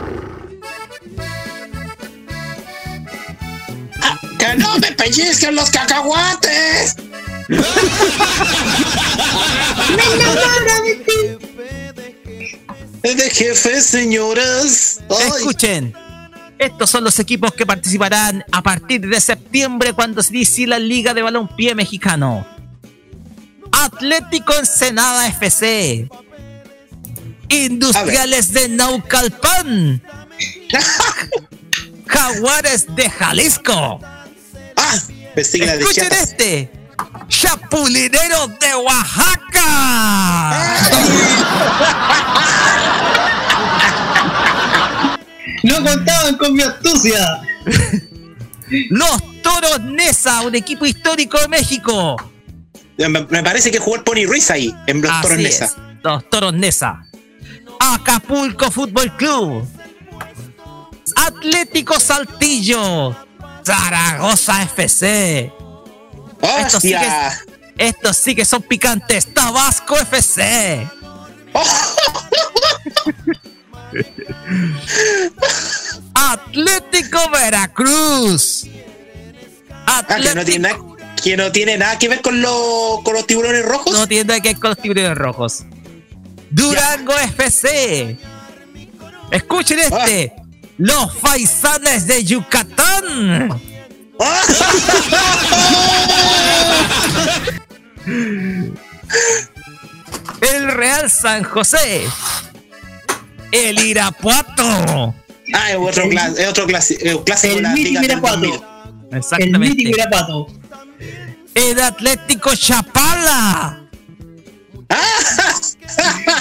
¡Que 4.39 4.55
no 4.55 4.80
me 4.80 4.91
pellizquen 4.93 5.55
los 5.55 5.70
cacahuates! 5.70 6.95
Es 9.89 10.20
de 10.20 11.59
jefe, 13.04 13.82
señoras. 13.82 15.00
Ay. 15.10 15.28
Escuchen. 15.38 15.93
Estos 16.58 16.89
son 16.89 17.06
los 17.06 17.18
equipos 17.20 17.54
que 17.54 17.66
participarán 17.66 18.43
a 18.52 18.62
partir 18.62 19.00
de 19.08 19.22
septiembre 19.22 19.93
cuando 19.93 20.22
se 20.22 20.36
inicie 20.36 20.68
la 20.68 20.78
Liga 20.78 21.14
de 21.14 21.22
Balompié 21.22 21.74
Mexicano. 21.74 22.45
Atlético 23.72 24.54
Ensenada 24.56 25.28
FC. 25.28 26.10
Industriales 27.47 28.52
de 28.52 28.68
Naucalpan. 28.68 30.04
Jaguares 32.08 32.93
de 32.93 33.10
Jalisco. 33.10 34.02
De 35.36 35.41
Escuchen 35.41 35.91
Chiapas. 35.93 36.22
este. 36.24 36.78
Chapulineros 37.30 38.59
de 38.59 38.75
Oaxaca. 38.75 39.59
No 45.63 45.84
contaban 45.84 46.38
con 46.38 46.53
mi 46.53 46.63
astucia. 46.63 47.41
Los 48.89 49.41
Toros 49.41 49.82
Nesa, 49.82 50.41
un 50.41 50.55
equipo 50.55 50.86
histórico 50.86 51.39
de 51.39 51.47
México. 51.47 52.15
Me, 52.97 53.43
parece 53.43 53.71
que 53.71 53.80
jugó 53.80 53.97
el 53.97 54.03
Pony 54.03 54.25
Ruiz 54.27 54.51
ahí, 54.51 54.75
en 54.88 55.01
los 55.01 55.11
Así 55.11 55.21
Toros 55.21 55.38
es, 55.38 55.43
Nesa. 55.43 55.75
Los 56.03 56.30
Toros 56.30 56.53
Nesa. 56.53 57.05
Acapulco 57.80 58.69
Fútbol 58.71 59.15
Club. 59.15 59.67
Atlético 61.15 61.99
Saltillo. 61.99 63.15
Zaragoza 63.63 64.63
FC. 64.63 65.59
Estos 66.42 66.82
sí, 66.82 66.92
que, 66.92 67.10
estos 67.78 68.18
sí 68.18 68.36
que 68.36 68.46
son 68.46 68.62
picantes. 68.64 69.34
Tabasco 69.34 69.98
FC. 69.98 70.90
Atlético 76.14 77.30
Veracruz. 77.32 78.68
Ah, 79.86 80.06
que 80.08 80.36
no 80.36 80.46
tiene 80.46 80.70
nada, 80.70 80.80
que 81.22 81.38
no 81.38 81.52
tiene 81.52 81.78
nada 81.78 81.98
que 81.98 82.08
ver 82.10 82.22
con, 82.22 82.42
los 82.42 83.02
con 83.04 83.14
los 83.14 83.26
tiburones 83.26 83.66
rojos. 83.66 83.92
No 83.94 84.08
tiene 84.08 84.26
nada 84.26 84.40
que 84.40 84.50
ver 84.50 84.60
con 84.60 84.70
los 84.72 84.78
tiburones 84.78 85.18
rojos. 85.18 85.64
Durango 86.52 87.14
FC. 87.18 88.18
Escuchen 89.32 89.80
este. 89.80 90.34
Los 90.78 91.14
faisanes 91.18 92.08
de 92.08 92.24
Yucatán. 92.24 93.62
El 100.41 100.72
Real 100.72 101.09
San 101.09 101.43
José. 101.43 102.05
El 103.51 103.80
Irapuato. 103.80 105.15
Ah, 105.53 105.72
es 105.72 105.78
otro, 105.78 106.05
clas- 106.05 106.38
es 106.38 106.47
otro 106.47 106.67
clasi- 106.67 106.97
eh, 107.01 107.20
clásico 107.26 107.53
de 107.53 107.57
El 107.59 107.63
la 107.63 107.70
mítico 107.72 108.03
Irapuato. 108.03 108.38
2000. 108.39 108.61
El 109.11 109.17
Exactamente. 109.17 109.59
mítico 109.59 109.89
Irapuato. 109.89 110.47
El 111.55 111.80
Atlético 111.82 112.55
Chapala. 112.55 113.80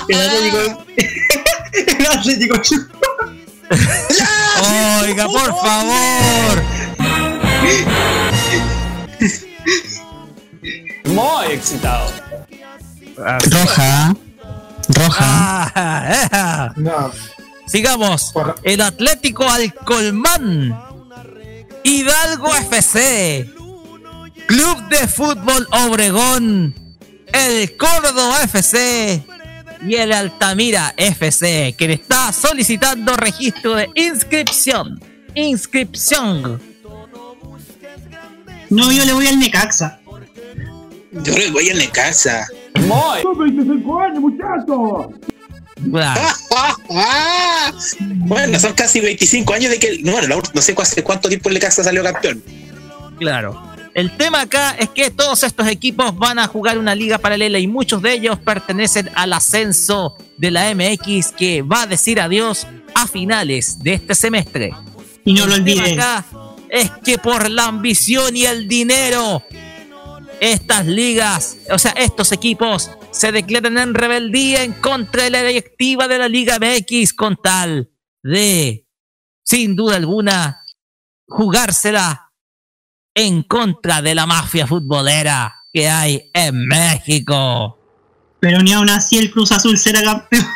El 0.08 0.20
Atlético. 0.20 0.84
El 1.98 2.06
Atlético. 2.06 2.60
Oiga, 5.02 5.26
por 5.26 5.60
favor. 5.60 6.62
Muy 11.04 11.46
excitado. 11.52 12.10
Roja. 13.50 14.14
Roja. 14.88 15.72
Ah, 15.74 16.72
No. 16.76 17.10
Sigamos. 17.66 18.32
El 18.62 18.80
Atlético 18.80 19.48
Alcolmán. 19.48 20.78
Hidalgo 21.84 22.54
FC. 22.54 23.48
Club 24.46 24.88
de 24.88 25.06
Fútbol 25.08 25.66
Obregón. 25.72 26.74
El 27.32 27.76
Córdoba 27.76 28.42
FC. 28.44 29.22
Y 29.86 29.94
el 29.94 30.12
Altamira 30.12 30.92
FC, 30.96 31.74
que 31.78 31.86
le 31.86 31.94
está 31.94 32.32
solicitando 32.32 33.16
registro 33.16 33.76
de 33.76 33.88
inscripción. 33.94 35.00
Inscripción. 35.34 36.60
No, 38.70 38.92
yo 38.92 39.04
le 39.04 39.12
voy 39.12 39.26
al 39.26 39.38
Necaxa. 39.38 40.00
Yo 41.12 41.36
le 41.36 41.50
voy 41.50 41.70
al 41.70 41.78
Necaxa. 41.78 42.46
Muy. 42.80 43.22
¡Son 43.22 43.38
25 43.38 44.00
años, 44.00 44.20
muchachos! 44.20 45.06
Claro. 45.90 46.20
Ah, 46.90 47.70
Bueno, 48.00 48.58
son 48.58 48.72
casi 48.74 49.00
25 49.00 49.54
años 49.54 49.70
de 49.70 49.78
que. 49.78 49.98
No, 50.02 50.12
bueno, 50.12 50.40
no 50.52 50.60
sé 50.60 50.74
hace 50.76 51.02
cuánto 51.02 51.28
tiempo 51.28 51.48
el 51.48 51.54
Necaxa 51.54 51.82
salió 51.82 52.02
campeón. 52.02 52.42
Claro. 53.18 53.62
El 53.94 54.16
tema 54.16 54.42
acá 54.42 54.76
es 54.78 54.90
que 54.90 55.10
todos 55.10 55.42
estos 55.42 55.66
equipos 55.66 56.16
van 56.16 56.38
a 56.38 56.46
jugar 56.46 56.78
una 56.78 56.94
liga 56.94 57.18
paralela 57.18 57.58
y 57.58 57.66
muchos 57.66 58.00
de 58.02 58.12
ellos 58.12 58.38
pertenecen 58.38 59.10
al 59.14 59.32
ascenso 59.32 60.16
de 60.36 60.50
la 60.50 60.72
MX 60.72 61.32
que 61.32 61.62
va 61.62 61.82
a 61.82 61.86
decir 61.86 62.20
adiós 62.20 62.66
a 62.94 63.08
finales 63.08 63.78
de 63.80 63.94
este 63.94 64.14
semestre. 64.14 64.72
Y 65.24 65.32
no 65.32 65.46
lo 65.46 65.54
olviden. 65.54 65.98
acá 65.98 66.24
es 66.70 66.90
que 67.04 67.18
por 67.18 67.50
la 67.50 67.66
ambición 67.66 68.36
y 68.36 68.44
el 68.44 68.68
dinero, 68.68 69.42
estas 70.40 70.86
ligas, 70.86 71.58
o 71.70 71.78
sea, 71.78 71.92
estos 71.92 72.32
equipos 72.32 72.90
se 73.10 73.32
declaran 73.32 73.78
en 73.78 73.94
rebeldía 73.94 74.62
en 74.62 74.72
contra 74.74 75.24
de 75.24 75.30
la 75.30 75.42
directiva 75.42 76.08
de 76.08 76.18
la 76.18 76.28
Liga 76.28 76.58
MX 76.58 77.12
con 77.14 77.36
tal 77.36 77.90
de, 78.22 78.86
sin 79.44 79.74
duda 79.74 79.96
alguna, 79.96 80.64
jugársela 81.26 82.32
en 83.14 83.42
contra 83.42 84.02
de 84.02 84.14
la 84.14 84.26
mafia 84.26 84.66
futbolera 84.66 85.54
que 85.72 85.88
hay 85.88 86.30
en 86.32 86.66
México. 86.66 87.78
Pero 88.40 88.62
ni 88.62 88.72
aún 88.72 88.90
así 88.90 89.18
el 89.18 89.30
Cruz 89.30 89.52
Azul 89.52 89.78
será 89.78 90.02
campeón. 90.02 90.46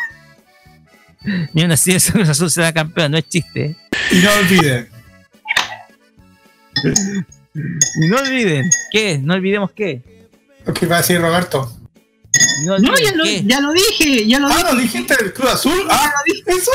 Ni 1.53 1.63
aún 1.63 1.73
así 1.73 1.93
el 1.93 2.03
Cruz 2.03 2.29
Azul 2.29 2.51
será 2.51 2.73
campeón, 2.73 3.13
no 3.13 3.19
es 3.19 3.29
chiste. 3.29 3.77
Y 4.11 4.17
no 4.17 4.31
olviden. 4.41 4.92
Y 7.55 8.09
no 8.09 8.17
olviden, 8.19 8.71
¿qué? 8.91 9.19
No 9.19 9.35
olvidemos 9.35 9.71
qué. 9.73 10.03
¿Qué 10.79 10.87
va 10.87 10.97
a 10.97 10.99
decir 11.01 11.21
Roberto? 11.21 11.71
No, 12.65 12.79
No, 12.79 12.93
olviden 12.93 13.05
ya 13.05 13.13
lo, 13.17 13.25
ya 13.25 13.61
lo 13.61 13.73
dije, 13.73 14.27
ya 14.27 14.39
lo 14.39 14.47
Ah, 14.49 14.57
dije. 14.57 14.65
¿no 14.73 14.75
dijiste 14.81 15.17
el 15.21 15.33
Cruz 15.33 15.51
Azul? 15.51 15.87
Ah, 15.91 16.11
¿eso? 16.47 16.71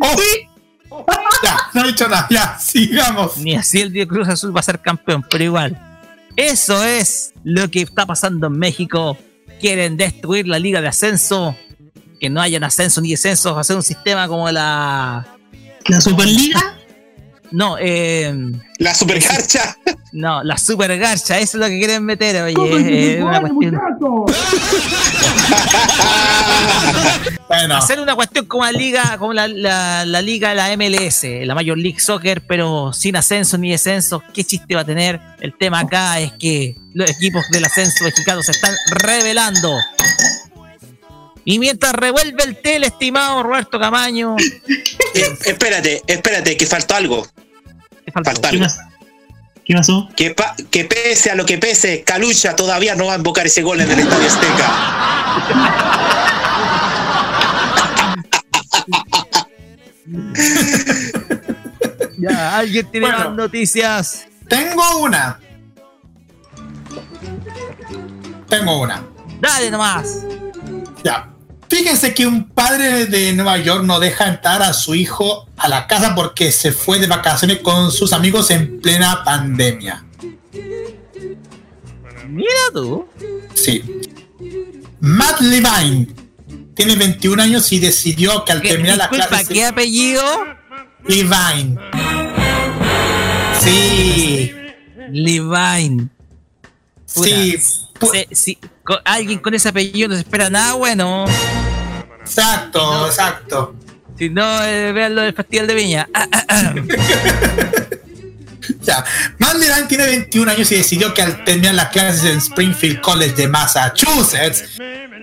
Oh. 0.00 1.04
Ya, 1.42 1.58
no 1.74 1.84
he 1.84 1.88
dicho 1.88 2.08
nada. 2.08 2.26
Ya, 2.30 2.58
sigamos. 2.58 3.36
Ni 3.38 3.54
así 3.54 3.80
el 3.80 3.92
Día 3.92 4.06
Cruz 4.06 4.28
Azul 4.28 4.54
va 4.56 4.60
a 4.60 4.62
ser 4.62 4.80
campeón, 4.80 5.24
pero 5.28 5.44
igual. 5.44 5.78
Eso 6.36 6.82
es 6.84 7.32
lo 7.44 7.70
que 7.70 7.82
está 7.82 8.06
pasando 8.06 8.46
en 8.46 8.58
México. 8.58 9.18
Quieren 9.60 9.96
destruir 9.96 10.46
la 10.48 10.58
liga 10.58 10.80
de 10.80 10.88
ascenso. 10.88 11.56
Que 12.20 12.30
no 12.30 12.40
hayan 12.40 12.64
ascenso 12.64 13.00
ni 13.00 13.10
descenso. 13.10 13.58
Hacer 13.58 13.76
un 13.76 13.82
sistema 13.82 14.28
como 14.28 14.50
la. 14.50 15.26
¿La 15.88 16.00
Superliga? 16.00 16.78
No, 17.50 17.76
eh. 17.78 18.34
La 18.78 18.94
supercarcha. 18.94 19.76
No, 20.12 20.42
la 20.42 20.56
super 20.58 20.96
garcha. 20.98 21.38
Eso 21.38 21.58
es 21.58 21.60
lo 21.60 21.66
que 21.66 21.78
quieren 21.78 22.04
meter. 22.04 22.42
Oye, 22.42 23.18
es 23.18 23.22
una 23.22 23.40
cuestión. 23.40 23.80
Bueno, 27.48 27.76
Hacer 27.76 28.00
una 28.00 28.16
cuestión 28.16 28.46
como 28.46 28.64
la 28.64 28.72
liga, 28.72 29.16
como 29.18 29.32
la, 29.32 29.46
la, 29.46 30.04
la 30.04 30.20
liga 30.20 30.48
de 30.48 30.54
la 30.56 30.76
MLS, 30.76 31.22
la 31.46 31.54
Major 31.54 31.78
League 31.78 32.00
Soccer, 32.00 32.44
pero 32.44 32.92
sin 32.92 33.14
ascenso 33.14 33.56
ni 33.56 33.70
descenso. 33.70 34.20
¿Qué 34.34 34.42
chiste 34.42 34.74
va 34.74 34.80
a 34.80 34.84
tener? 34.84 35.20
El 35.40 35.56
tema 35.56 35.78
acá 35.80 36.18
es 36.18 36.32
que 36.32 36.76
los 36.92 37.08
equipos 37.08 37.48
del 37.50 37.64
ascenso 37.64 38.02
mexicano 38.04 38.42
se 38.42 38.50
están 38.50 38.74
revelando. 38.90 39.78
Y 41.48 41.60
mientras 41.60 41.92
revuelve 41.94 42.42
el 42.42 42.60
tele, 42.60 42.88
estimado 42.88 43.40
Roberto 43.42 43.78
Camaño, 43.80 44.34
Eh, 45.14 45.38
espérate, 45.46 46.02
espérate, 46.06 46.56
que 46.58 46.66
faltó 46.66 46.94
algo. 46.96 47.26
¿qué 48.04 48.12
faltó? 48.12 48.32
Falta 48.32 48.50
¿Qué 48.50 48.56
algo. 48.56 48.66
pasó? 48.66 48.80
¿Qué 49.64 49.74
pasó? 49.74 50.08
Que, 50.16 50.30
pa- 50.32 50.54
que 50.70 50.84
pese 50.84 51.30
a 51.30 51.34
lo 51.36 51.46
que 51.46 51.56
pese, 51.58 52.02
Calucha 52.02 52.54
todavía 52.56 52.94
no 52.96 53.06
va 53.06 53.14
a 53.14 53.16
invocar 53.16 53.46
ese 53.46 53.62
gol 53.62 53.80
en 53.80 53.90
el 53.90 54.00
Estadio 54.00 54.26
Azteca. 54.28 55.76
Ya, 62.18 62.58
alguien 62.58 62.90
tiene 62.90 63.06
Bueno. 63.08 63.24
más 63.30 63.36
noticias. 63.36 64.26
tengo 64.48 64.98
una. 64.98 65.38
Tengo 68.48 68.80
una. 68.80 69.02
Dale 69.40 69.70
nomás. 69.70 70.20
Ya. 71.04 71.28
Fíjense 71.68 72.14
que 72.14 72.26
un 72.26 72.48
padre 72.50 73.06
de 73.06 73.32
Nueva 73.32 73.58
York 73.58 73.84
no 73.84 73.98
deja 73.98 74.28
entrar 74.28 74.62
a 74.62 74.72
su 74.72 74.94
hijo 74.94 75.48
a 75.56 75.68
la 75.68 75.86
casa 75.86 76.14
porque 76.14 76.52
se 76.52 76.72
fue 76.72 76.98
de 76.98 77.06
vacaciones 77.06 77.58
con 77.58 77.90
sus 77.90 78.12
amigos 78.12 78.50
en 78.50 78.80
plena 78.80 79.24
pandemia. 79.24 80.04
Mira 82.28 82.50
tú. 82.72 83.06
Sí. 83.54 83.82
Matt 85.00 85.40
Levine 85.40 86.08
tiene 86.74 86.96
21 86.96 87.42
años 87.42 87.72
y 87.72 87.78
decidió 87.78 88.44
que 88.44 88.52
al 88.52 88.60
¿Qué- 88.62 88.68
terminar 88.70 88.96
la 88.98 89.08
clase... 89.08 89.52
¿qué 89.52 89.64
apellido? 89.64 90.22
Levine. 91.04 91.78
Sí. 93.60 94.52
Levine. 95.10 96.08
Sí. 97.06 97.56
pu- 97.98 98.10
se- 98.12 98.28
si 98.34 98.58
co- 98.86 99.00
alguien 99.04 99.38
con 99.40 99.52
ese 99.54 99.68
apellido 99.68 100.08
no 100.08 100.14
se 100.14 100.20
espera 100.22 100.48
nada 100.48 100.72
bueno. 100.74 101.26
Exacto, 102.20 103.06
exacto. 103.06 103.74
Si 104.18 104.30
no, 104.30 104.64
eh, 104.64 104.92
vean 104.92 105.14
lo 105.14 105.20
del 105.22 105.34
Festival 105.34 105.66
de 105.66 105.74
Viña. 105.74 106.08
Ah, 106.14 106.26
ah, 106.32 106.44
ah. 106.48 106.74
Ya. 108.80 109.04
Levine 109.38 109.86
tiene 109.88 110.06
21 110.06 110.50
años 110.50 110.70
y 110.72 110.76
decidió 110.76 111.14
que 111.14 111.22
al 111.22 111.44
terminar 111.44 111.74
las 111.74 111.88
clases 111.90 112.24
en 112.24 112.38
Springfield 112.38 113.00
College 113.00 113.34
de 113.34 113.48
Massachusetts 113.48 114.64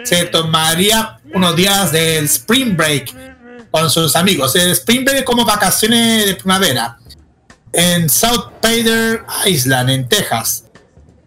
se 0.03 0.26
tomaría 0.26 1.20
unos 1.34 1.55
días 1.55 1.91
del 1.91 2.26
Spring 2.26 2.76
Break 2.76 3.14
con 3.72 3.89
sus 3.89 4.16
amigos. 4.16 4.55
El 4.55 4.72
Spring 4.72 5.03
Break 5.03 5.20
es 5.20 5.26
como 5.26 5.45
vacaciones 5.45 6.26
de 6.26 6.36
primavera 6.36 6.97
en 7.74 8.09
South 8.09 8.51
Pader 8.61 9.24
Island, 9.45 9.89
en 9.89 10.07
Texas. 10.07 10.62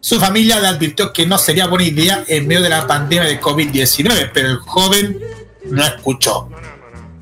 Su 0.06 0.20
familia 0.20 0.60
le 0.60 0.68
advirtió 0.68 1.12
que 1.12 1.26
no 1.26 1.36
sería 1.36 1.66
buena 1.66 1.84
idea 1.84 2.24
en 2.28 2.46
medio 2.46 2.62
de 2.62 2.68
la 2.68 2.86
pandemia 2.86 3.24
de 3.28 3.40
COVID-19, 3.40 4.30
pero 4.32 4.50
el 4.50 4.58
joven 4.58 5.18
no 5.64 5.84
escuchó. 5.84 6.48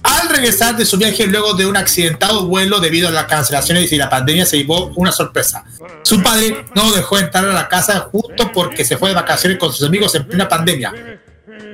Al 0.02 0.28
regresar 0.28 0.76
de 0.76 0.84
su 0.84 0.98
viaje 0.98 1.26
luego 1.26 1.54
de 1.54 1.64
un 1.64 1.78
accidentado 1.78 2.44
vuelo 2.46 2.80
debido 2.80 3.08
a 3.08 3.10
las 3.10 3.24
cancelaciones 3.24 3.90
y 3.90 3.96
la 3.96 4.10
pandemia 4.10 4.44
se 4.44 4.58
llevó 4.58 4.92
una 4.96 5.12
sorpresa. 5.12 5.64
Su 6.02 6.22
padre 6.22 6.66
no 6.74 6.92
dejó 6.92 7.18
entrar 7.18 7.46
a 7.46 7.54
la 7.54 7.68
casa 7.68 8.00
justo 8.12 8.52
porque 8.52 8.84
se 8.84 8.98
fue 8.98 9.08
de 9.08 9.14
vacaciones 9.14 9.56
con 9.58 9.72
sus 9.72 9.88
amigos 9.88 10.14
en 10.14 10.26
plena 10.28 10.46
pandemia. 10.46 10.92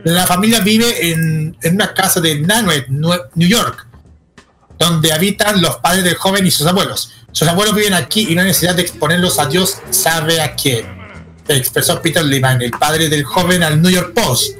La 0.05 0.29
familia 0.29 0.61
vive 0.61 1.11
en, 1.11 1.57
una 1.73 1.93
casa 1.93 2.21
de 2.21 2.39
Nanuet, 2.39 2.87
Nue- 2.87 3.31
New 3.35 3.49
York, 3.49 3.85
donde 4.79 5.13
habitan 5.13 5.61
los 5.61 5.79
padres 5.79 6.05
del 6.05 6.15
joven 6.15 6.47
y 6.47 6.53
sus 6.53 6.69
abuelos. 6.69 7.15
Sus 7.33 7.49
abuelos 7.49 7.75
viven 7.75 7.95
aquí 7.95 8.29
y 8.31 8.37
no 8.37 8.43
hay 8.43 8.47
necesidad 8.47 8.77
de 8.77 8.83
exponerlos 8.83 9.41
a 9.41 9.47
Dios 9.47 9.79
sabe 9.91 10.41
a 10.41 10.55
quién, 10.55 10.99
expresó 11.57 12.01
Peter 12.01 12.24
Levine, 12.24 12.64
el 12.64 12.70
padre 12.72 13.09
del 13.09 13.24
joven 13.24 13.62
al 13.62 13.80
New 13.80 13.90
York 13.90 14.12
Post. 14.14 14.57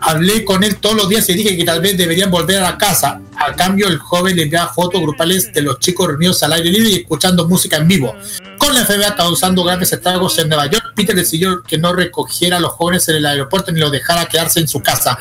Hablé 0.00 0.44
con 0.44 0.62
él 0.62 0.76
todos 0.76 0.94
los 0.94 1.08
días 1.08 1.28
y 1.30 1.34
dije 1.34 1.56
que 1.56 1.64
tal 1.64 1.80
vez 1.80 1.96
deberían 1.96 2.30
volver 2.30 2.58
a 2.58 2.70
la 2.72 2.78
casa. 2.78 3.20
A 3.36 3.54
cambio, 3.54 3.88
el 3.88 3.98
joven 3.98 4.36
le 4.36 4.42
enviaba 4.42 4.72
fotos 4.72 5.00
grupales 5.00 5.52
de 5.52 5.62
los 5.62 5.78
chicos 5.78 6.06
reunidos 6.08 6.42
al 6.42 6.52
aire 6.52 6.70
libre 6.70 6.90
y 6.90 6.94
escuchando 6.96 7.48
música 7.48 7.78
en 7.78 7.88
vivo. 7.88 8.14
Con 8.58 8.74
la 8.74 8.80
enfermedad 8.80 9.16
causando 9.16 9.64
graves 9.64 9.92
estragos 9.92 10.38
en 10.38 10.48
Nueva 10.48 10.66
York, 10.66 10.92
Peter 10.94 11.16
decidió 11.16 11.62
que 11.62 11.78
no 11.78 11.92
recogiera 11.94 12.58
a 12.58 12.60
los 12.60 12.72
jóvenes 12.72 13.08
en 13.08 13.16
el 13.16 13.26
aeropuerto 13.26 13.72
ni 13.72 13.80
los 13.80 13.90
dejara 13.90 14.26
quedarse 14.26 14.60
en 14.60 14.68
su 14.68 14.80
casa, 14.80 15.18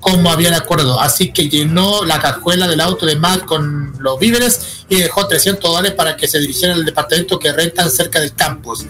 como 0.00 0.30
habían 0.30 0.54
acordado. 0.54 0.98
Así 1.00 1.30
que 1.30 1.48
llenó 1.48 2.04
la 2.04 2.18
cajuela 2.20 2.66
del 2.68 2.80
auto 2.80 3.04
de 3.06 3.16
Matt 3.16 3.44
con 3.44 3.92
los 4.00 4.18
víveres 4.18 4.84
y 4.88 4.96
dejó 4.96 5.26
300 5.28 5.70
dólares 5.70 5.92
para 5.92 6.16
que 6.16 6.26
se 6.26 6.38
dirigieran 6.38 6.78
al 6.78 6.84
departamento 6.86 7.38
que 7.38 7.52
rentan 7.52 7.90
cerca 7.90 8.18
del 8.18 8.34
campus. 8.34 8.86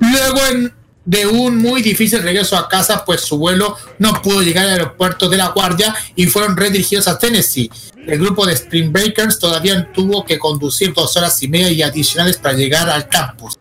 Luego 0.00 0.38
en- 0.50 0.72
de 1.04 1.26
un 1.26 1.58
muy 1.58 1.82
difícil 1.82 2.22
regreso 2.22 2.56
a 2.56 2.68
casa, 2.68 3.04
pues 3.04 3.22
su 3.22 3.38
vuelo 3.38 3.76
no 3.98 4.22
pudo 4.22 4.42
llegar 4.42 4.66
al 4.66 4.72
aeropuerto 4.72 5.28
de 5.28 5.36
La 5.36 5.48
Guardia 5.48 5.94
y 6.14 6.26
fueron 6.26 6.56
redirigidos 6.56 7.08
a 7.08 7.18
Tennessee. 7.18 7.70
El 8.06 8.18
grupo 8.18 8.46
de 8.46 8.54
Spring 8.54 8.92
Breakers 8.92 9.38
todavía 9.38 9.92
tuvo 9.92 10.24
que 10.24 10.38
conducir 10.38 10.92
dos 10.92 11.16
horas 11.16 11.42
y 11.42 11.48
media 11.48 11.70
y 11.70 11.82
adicionales 11.82 12.36
para 12.36 12.54
llegar 12.54 12.88
al 12.88 13.08
campus. 13.08 13.56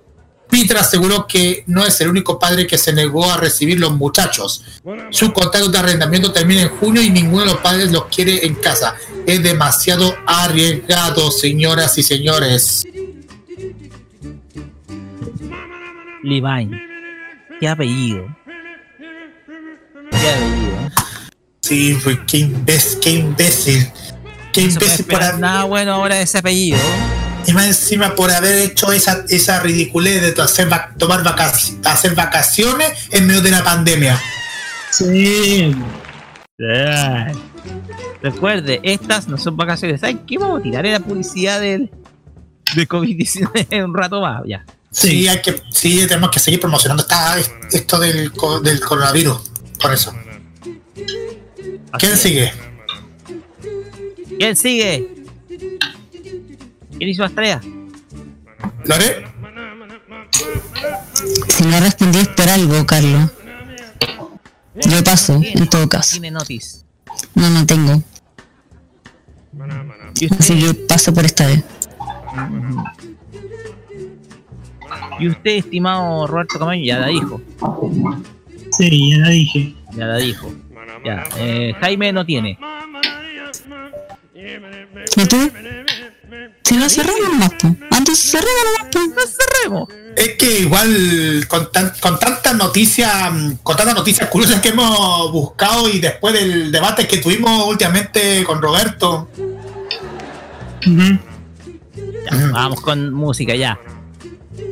Peter 0.49 0.77
aseguró 0.77 1.25
que 1.27 1.63
no 1.67 1.85
es 1.85 2.01
el 2.01 2.09
único 2.09 2.37
padre 2.37 2.67
que 2.67 2.77
se 2.77 2.91
negó 2.91 3.31
a 3.31 3.37
recibir 3.37 3.79
los 3.79 3.93
muchachos. 3.93 4.63
Su 5.09 5.31
contrato 5.31 5.69
de 5.69 5.77
arrendamiento 5.77 6.33
termina 6.33 6.63
en 6.63 6.69
junio 6.69 7.01
y 7.01 7.09
ninguno 7.09 7.45
de 7.45 7.51
los 7.53 7.61
padres 7.61 7.89
los 7.91 8.05
quiere 8.07 8.45
en 8.45 8.55
casa. 8.55 8.95
Es 9.25 9.41
demasiado 9.41 10.13
arriesgado, 10.27 11.31
señoras 11.31 11.97
y 11.97 12.03
señores. 12.03 12.83
Levine. 16.23 16.90
Qué 17.61 17.69
apellido. 17.69 18.25
Qué 18.97 20.29
apellido. 20.29 20.91
Sí, 21.61 21.97
pues, 22.03 22.19
qué 22.27 22.37
imbécil, 22.39 22.99
qué 22.99 23.09
imbécil. 23.11 23.87
Qué 24.51 24.61
imbécil 24.61 25.05
por 25.05 25.23
haber- 25.23 25.39
nada 25.39 25.63
bueno 25.63 25.93
ahora 25.93 26.19
ese 26.19 26.39
apellido. 26.39 26.77
Y 27.47 27.53
más 27.53 27.67
encima 27.67 28.13
por 28.15 28.29
haber 28.31 28.57
hecho 28.59 28.91
esa, 28.91 29.23
esa 29.29 29.61
ridiculez 29.61 30.21
de 30.35 30.41
hacer, 30.41 30.67
tomar 30.97 31.23
vacaciones, 31.23 31.85
hacer 31.87 32.13
vacaciones 32.15 33.07
en 33.11 33.25
medio 33.27 33.41
de 33.41 33.51
la 33.51 33.63
pandemia. 33.63 34.19
Sí. 34.91 35.73
Recuerde, 38.21 38.79
estas 38.83 39.27
no 39.27 39.37
son 39.37 39.55
vacaciones. 39.57 40.01
¿Saben 40.01 40.19
qué? 40.25 40.37
Vamos 40.37 40.59
a 40.59 40.63
tirar 40.63 40.85
en 40.85 40.93
la 40.93 40.99
publicidad 40.99 41.59
del, 41.61 41.89
de 42.75 42.87
COVID-19 42.87 43.83
un 43.85 43.95
rato 43.95 44.21
más. 44.21 44.41
Ya. 44.45 44.65
Sí, 44.91 45.27
hay 45.27 45.41
que, 45.41 45.61
sí, 45.71 46.05
tenemos 46.05 46.29
que 46.31 46.39
seguir 46.39 46.59
promocionando 46.59 47.03
esta, 47.03 47.39
esto 47.71 47.97
del, 47.97 48.31
del 48.61 48.79
coronavirus. 48.81 49.41
Por 49.81 49.93
eso. 49.93 50.13
¿Quién 51.97 52.17
sigue? 52.17 52.51
¿Quién 54.37 54.55
sigue? 54.55 55.25
¿Quién 56.97 57.09
hizo 57.09 57.23
las 57.23 57.33
tareas? 57.33 57.63
¿Lore? 58.85 59.25
Si 61.47 61.63
no 61.63 61.79
respondí 61.79 62.19
es 62.19 62.27
por 62.27 62.49
algo, 62.49 62.85
Carlos. 62.85 63.31
Yo 64.75 65.03
paso, 65.03 65.39
en 65.41 65.67
todo 65.67 65.87
caso. 65.87 66.11
Tiene 66.11 66.31
notis. 66.31 66.83
No, 67.35 67.49
no 67.49 67.65
tengo. 67.65 68.03
Así 70.39 70.59
que 70.59 70.73
paso 70.73 71.13
por 71.13 71.25
esta 71.25 71.47
vez. 71.47 71.63
Y 75.19 75.27
usted, 75.29 75.51
estimado 75.51 76.25
Roberto 76.27 76.57
Camaño, 76.59 76.83
ya 76.83 76.99
la 76.99 77.07
dijo. 77.07 77.41
Sí, 78.77 79.11
ya 79.11 79.17
la 79.17 79.29
dije. 79.29 79.75
Ya 79.93 80.05
la 80.05 80.17
dijo. 80.17 80.51
Ya. 81.05 81.23
Eh, 81.37 81.73
Jaime 81.81 82.11
no 82.13 82.25
tiene. 82.25 82.57
¿Y 85.15 85.25
tú? 85.25 85.51
Si 86.63 86.77
no 86.77 86.89
cerramos 86.89 87.21
nomás. 87.29 87.51
Antes 87.91 88.19
cerramos 88.19 88.63
nomás, 88.93 89.15
po. 89.15 89.21
cerremos. 89.27 89.89
Es 90.15 90.29
que 90.37 90.59
igual 90.59 91.45
con, 91.47 91.71
tan- 91.71 91.93
con 92.01 92.19
tantas 92.19 92.55
noticias, 92.55 93.31
mm, 93.33 93.51
con 93.63 93.75
tantas 93.77 93.95
noticias 93.95 94.29
curiosas 94.29 94.61
que 94.61 94.69
hemos 94.69 95.31
buscado 95.31 95.89
y 95.89 95.99
después 95.99 96.33
del 96.33 96.71
debate 96.71 97.07
que 97.07 97.17
tuvimos 97.17 97.65
últimamente 97.67 98.43
con 98.43 98.61
Roberto, 98.61 99.29
Ya, 100.85 102.49
vamos 102.51 102.81
con 102.81 103.13
música 103.13 103.55
ya. 103.55 103.77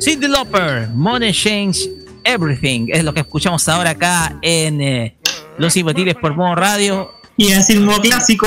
Cindy 0.00 0.28
Lauper, 0.28 0.88
Money 0.94 1.32
Change 1.32 1.90
Everything. 2.24 2.86
Es 2.88 3.04
lo 3.04 3.12
que 3.12 3.20
escuchamos 3.20 3.68
ahora 3.68 3.90
acá 3.90 4.38
en 4.40 4.80
eh, 4.80 5.14
Los 5.58 5.76
Imbatibles 5.76 6.16
por 6.16 6.34
Modo 6.34 6.54
Radio. 6.54 7.12
Y 7.36 7.52
así 7.52 7.74
el 7.74 7.82
modo 7.82 8.00
clásico. 8.00 8.46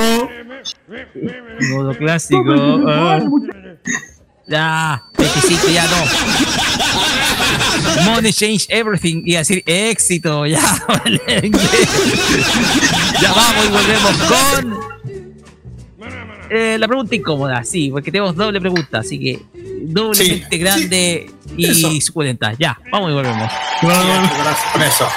Modo 1.70 1.96
clásico. 1.96 2.44
Ya, 4.48 5.04
25, 5.18 5.68
ya 5.70 5.86
no. 5.88 5.98
Money 8.12 8.34
Change 8.34 8.66
Everything. 8.70 9.22
Y 9.26 9.34
decir 9.34 9.62
éxito, 9.68 10.48
ya. 10.48 10.60
ya 13.22 13.34
vamos 13.34 13.66
y 13.66 13.70
volvemos 13.70 14.12
con 14.28 14.94
eh, 16.50 16.78
la 16.78 16.88
pregunta 16.88 17.16
incómoda, 17.16 17.64
sí, 17.64 17.90
porque 17.90 18.12
tenemos 18.12 18.36
doble 18.36 18.60
pregunta, 18.62 19.00
así 19.00 19.20
que 19.20 19.42
doblemente 19.84 20.58
grande 20.58 21.32
y 21.58 21.66
eso. 21.66 21.90
suculenta. 22.02 22.54
Ya, 22.58 22.80
vamos 22.92 23.12
y 23.12 23.14
volvemos. 23.14 23.52
gracias 23.82 24.74
por 24.74 24.82
eso. 24.82 25.08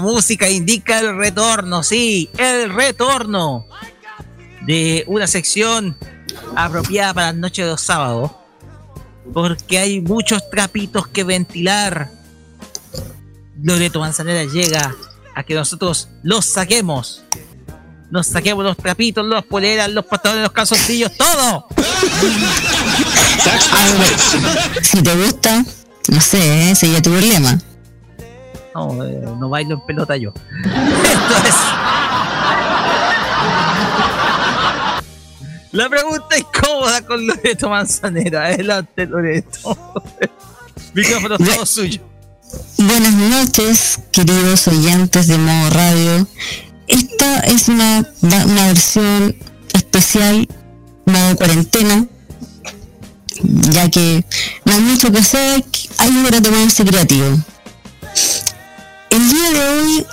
Música 0.00 0.48
indica 0.48 0.98
el 1.00 1.16
retorno, 1.16 1.82
sí, 1.82 2.30
el 2.38 2.72
retorno 2.72 3.66
de 4.62 5.04
una 5.06 5.26
sección 5.26 5.96
apropiada 6.54 7.14
para 7.14 7.26
las 7.28 7.36
noches 7.36 7.64
de 7.64 7.70
los 7.70 7.80
sábados. 7.80 8.32
Porque 9.32 9.78
hay 9.78 10.00
muchos 10.00 10.48
trapitos 10.50 11.06
que 11.08 11.24
ventilar. 11.24 12.10
Loreto 13.62 14.00
Manzanera 14.00 14.44
llega 14.44 14.94
a 15.34 15.42
que 15.42 15.54
nosotros 15.54 16.08
los 16.22 16.44
saquemos. 16.44 17.22
Nos 18.10 18.26
saquemos 18.26 18.64
los 18.64 18.76
trapitos, 18.76 19.24
los 19.24 19.44
poleras, 19.44 19.90
los 19.90 20.06
pantalones, 20.06 20.44
los 20.44 20.52
calzoncillos, 20.52 21.12
todo. 21.16 21.68
Si 24.82 25.02
te 25.02 25.14
gusta, 25.14 25.64
no 26.08 26.20
sé, 26.20 26.70
ese 26.70 26.90
ya 26.90 27.02
tu 27.02 27.10
problema. 27.10 27.58
No, 28.74 29.04
eh, 29.04 29.22
no 29.38 29.48
bailo 29.48 29.74
en 29.74 29.80
pelota 29.82 30.16
yo. 30.16 30.32
Entonces. 30.64 31.54
La 35.72 35.88
pregunta 35.88 36.38
incómoda 36.38 37.02
con 37.02 37.26
Loreto 37.26 37.68
Manzanera. 37.68 38.46
Adelante, 38.46 39.06
Loreto. 39.06 39.76
Micrófono 40.94 41.36
todo 41.36 41.66
suyo. 41.66 42.00
Buenas 42.78 43.12
noches, 43.12 44.00
queridos 44.10 44.66
oyentes 44.68 45.26
de 45.26 45.36
Modo 45.36 45.70
Radio. 45.70 46.26
Esta 46.86 47.40
es 47.40 47.68
una, 47.68 48.08
una 48.22 48.66
versión 48.68 49.36
especial, 49.74 50.48
modo 51.04 51.36
cuarentena, 51.36 52.06
ya 53.42 53.90
que 53.90 54.24
no 54.64 54.72
hay 54.72 54.80
mucho 54.80 55.12
que 55.12 55.18
hacer, 55.18 55.64
hay 55.98 56.24
hora 56.24 56.40
de 56.40 56.50
ponerse 56.50 56.84
creativo. 56.84 57.36
El 59.10 59.30
día 59.30 59.50
de 59.50 59.68
hoy, 59.68 60.06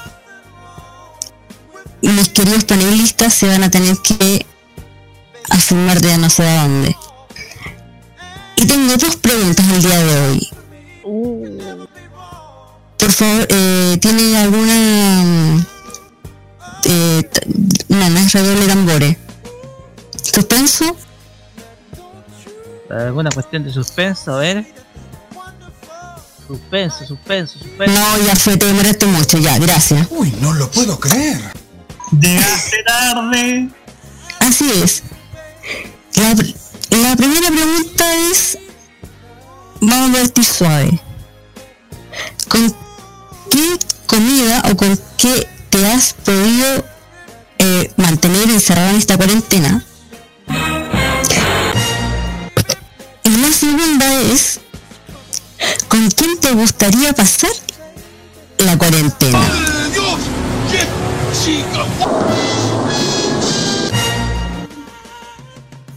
mis 2.02 2.30
queridos 2.30 2.64
panelistas 2.64 3.34
se 3.34 3.48
van 3.48 3.64
a 3.64 3.72
tener 3.72 3.98
que 3.98 4.46
afirmar 5.50 6.00
de 6.02 6.18
no 6.18 6.30
sé 6.30 6.44
de 6.44 6.58
dónde. 6.58 6.98
Y 8.56 8.66
tengo 8.66 8.96
dos 8.98 9.16
preguntas 9.18 9.66
el 9.70 9.82
día 9.82 10.04
de 10.04 10.20
hoy. 10.20 10.50
Por 12.98 13.12
favor, 13.12 13.48
eh, 13.50 13.98
¿tiene 14.02 14.38
alguna... 14.38 15.66
Eh, 16.86 17.30
no, 17.90 18.10
no 18.10 18.20
es 18.20 18.34
redoble 18.34 18.62
de 18.62 18.68
tambores. 18.68 19.18
¿Suspenso? 20.22 20.96
¿Alguna 22.90 23.30
cuestión 23.32 23.64
de 23.64 23.72
suspenso? 23.72 24.36
A 24.36 24.40
ver. 24.40 24.85
Suspenso, 26.48 27.06
suspenso, 27.06 27.58
suspenso. 27.60 28.00
No, 28.00 28.18
ya 28.26 28.36
fue, 28.36 28.56
te 28.58 28.68
demoraste 28.68 29.06
mucho, 29.08 29.38
ya, 29.40 29.58
gracias. 29.58 30.08
Uy, 30.12 30.32
no 30.42 30.54
lo 30.54 30.70
puedo 30.70 31.00
creer. 31.00 31.40
Llegaste 32.20 32.84
tarde. 32.84 33.70
Así 34.40 34.70
es. 34.84 35.04
La, 36.16 36.36
la 36.98 37.16
primera 37.16 37.48
pregunta 37.50 38.06
es, 38.32 38.58
vamos 39.82 40.12
a 40.12 40.22
partir 40.22 40.46
suave. 40.46 41.00
¿Con 42.48 42.76
qué 43.50 43.80
comida 44.06 44.64
o 44.72 44.78
con 44.78 45.00
qué 45.18 45.48
te 45.70 45.86
has 45.88 46.14
podido 46.14 46.86
eh, 47.58 47.92
mantener 47.98 48.50
encerrado 48.52 48.92
en 48.92 48.96
esta 48.98 49.18
cuarentena? 49.18 49.84
Y 53.24 53.30
la 53.30 53.52
segunda 53.52 54.22
es, 54.22 54.60
¿con 55.88 56.10
quién 56.12 56.40
te 56.40 56.52
gustaría 56.54 57.14
pasar 57.14 57.52
la 58.60 58.78
cuarentena? 58.78 59.40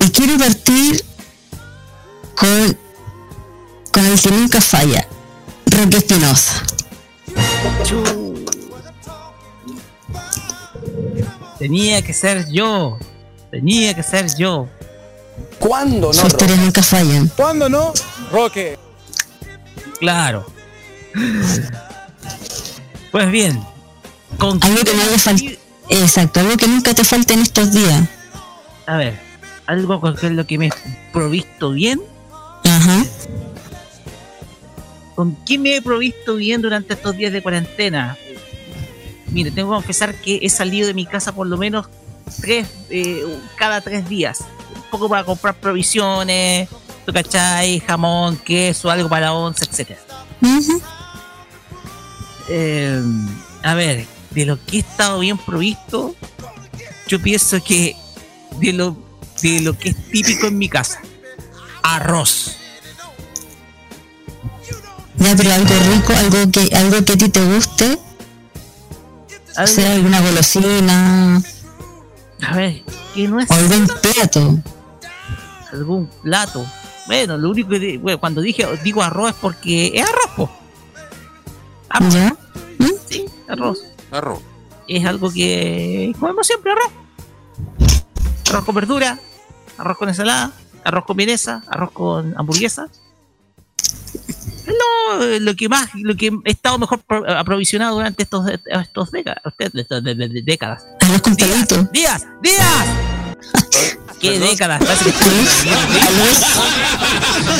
Y 0.00 0.10
quiero 0.10 0.38
partir 0.38 1.04
con, 2.36 2.78
con 3.92 4.06
el 4.06 4.20
que 4.20 4.30
nunca 4.30 4.60
falla, 4.60 5.06
Roque 5.66 5.98
Espinosa. 5.98 6.62
Tenía 11.58 12.02
que 12.02 12.14
ser 12.14 12.48
yo. 12.50 12.98
Tenía 13.50 13.94
que 13.94 14.02
ser 14.02 14.34
yo. 14.36 14.68
¿Cuándo 15.58 16.12
Sus 16.12 16.26
historias 16.26 16.58
nunca 16.58 16.82
fallan. 16.82 17.28
¿Cuándo 17.36 17.68
no? 17.68 17.92
Roque. 18.30 18.78
Claro. 20.00 20.46
Pues 23.10 23.30
bien. 23.30 23.62
¿Con 24.38 24.62
Algo 24.62 24.84
que 24.84 24.94
no. 24.94 25.02
Exacto, 25.90 26.40
algo 26.40 26.56
que 26.56 26.68
nunca 26.68 26.94
te 26.94 27.04
falte 27.04 27.34
en 27.34 27.40
estos 27.40 27.72
días. 27.72 28.02
A 28.86 28.96
ver, 28.96 29.18
algo 29.66 30.00
con 30.00 30.16
lo 30.36 30.46
que 30.46 30.58
me 30.58 30.66
he 30.66 30.72
provisto 31.12 31.72
bien. 31.72 32.00
Ajá. 32.64 33.04
¿Con 35.14 35.36
qué 35.44 35.58
me 35.58 35.76
he 35.76 35.82
provisto 35.82 36.36
bien 36.36 36.62
durante 36.62 36.94
estos 36.94 37.16
días 37.16 37.32
de 37.32 37.42
cuarentena? 37.42 38.16
Mire, 39.30 39.50
tengo 39.50 39.70
que 39.70 39.76
confesar 39.76 40.14
que 40.14 40.38
he 40.42 40.48
salido 40.48 40.86
de 40.86 40.94
mi 40.94 41.06
casa 41.06 41.34
por 41.34 41.46
lo 41.46 41.56
menos 41.56 41.88
tres, 42.40 42.68
eh, 42.90 43.24
cada 43.56 43.80
tres 43.80 44.08
días. 44.08 44.40
Un 44.74 44.82
poco 44.90 45.08
para 45.08 45.24
comprar 45.24 45.54
provisiones, 45.54 46.68
¿tú 47.08 47.14
cachai? 47.14 47.80
Jamón, 47.80 48.36
queso, 48.36 48.90
algo 48.90 49.08
para 49.08 49.26
la 49.26 49.32
once, 49.32 49.64
etc. 49.64 49.96
Eh, 52.50 53.02
a 53.62 53.72
ver, 53.72 54.06
de 54.32 54.44
lo 54.44 54.62
que 54.62 54.76
he 54.76 54.80
estado 54.80 55.20
bien 55.20 55.38
provisto, 55.38 56.14
yo 57.06 57.18
pienso 57.22 57.64
que 57.64 57.96
de 58.60 58.74
lo, 58.74 58.94
de 59.40 59.60
lo 59.62 59.78
que 59.78 59.88
es 59.88 59.96
típico 60.10 60.48
en 60.48 60.58
mi 60.58 60.68
casa, 60.68 61.00
arroz. 61.82 62.58
Ya, 65.16 65.34
pero 65.34 65.50
algo 65.54 65.74
rico, 65.94 66.12
algo 66.12 66.50
que, 66.52 66.76
algo 66.76 67.04
que 67.06 67.12
a 67.14 67.16
ti 67.16 67.28
te 67.30 67.42
guste. 67.42 67.98
O 69.56 69.66
sea, 69.66 69.92
alguna 69.92 70.20
golosina. 70.20 71.42
A 72.46 72.54
ver, 72.54 72.82
que 73.14 73.26
no 73.26 73.40
es 73.40 73.50
O 73.50 73.54
algún 73.54 73.86
plato. 74.02 74.58
algún 75.72 76.06
plato. 76.22 76.66
Bueno, 77.08 77.36
lo 77.38 77.50
único 77.50 77.70
que 77.70 77.98
bueno, 77.98 78.20
cuando 78.20 78.40
dije 78.40 78.64
digo 78.84 79.02
arroz 79.02 79.30
es 79.30 79.36
porque 79.40 79.90
es 79.94 80.02
arroz, 80.08 80.30
po. 80.36 80.50
Arroz. 81.88 82.14
¿Ya? 82.14 82.36
Sí, 83.08 83.24
arroz. 83.48 83.82
Arroz. 84.12 84.40
Es 84.86 85.04
algo 85.04 85.32
que 85.32 86.14
comemos 86.20 86.46
siempre, 86.46 86.70
arroz. 86.72 86.92
Arroz 88.50 88.64
con 88.64 88.74
verdura, 88.74 89.18
arroz 89.78 89.98
con 89.98 90.08
ensalada, 90.08 90.52
arroz 90.84 91.04
con 91.06 91.16
vienesa, 91.16 91.62
arroz 91.68 91.90
con 91.92 92.34
hamburguesa. 92.38 92.88
Es 95.20 95.40
lo, 95.40 95.56
que 95.56 95.68
más, 95.70 95.88
lo 95.94 96.14
que 96.14 96.26
he 96.44 96.50
estado 96.50 96.78
mejor 96.78 97.00
pro- 97.00 97.26
aprovisionado 97.38 97.94
durante 97.96 98.22
estos, 98.22 98.46
estos 98.66 99.10
décadas, 99.10 99.42
estos 99.74 100.04
de- 100.04 100.14
de- 100.14 100.28
de- 100.28 100.42
décadas. 100.42 100.84
Arroz 101.00 101.22
con 101.22 101.34
palito. 101.36 101.82
¡Días! 101.92 102.26
¡Días! 102.42 102.86
¿Qué 104.20 104.38
décadas? 104.38 104.82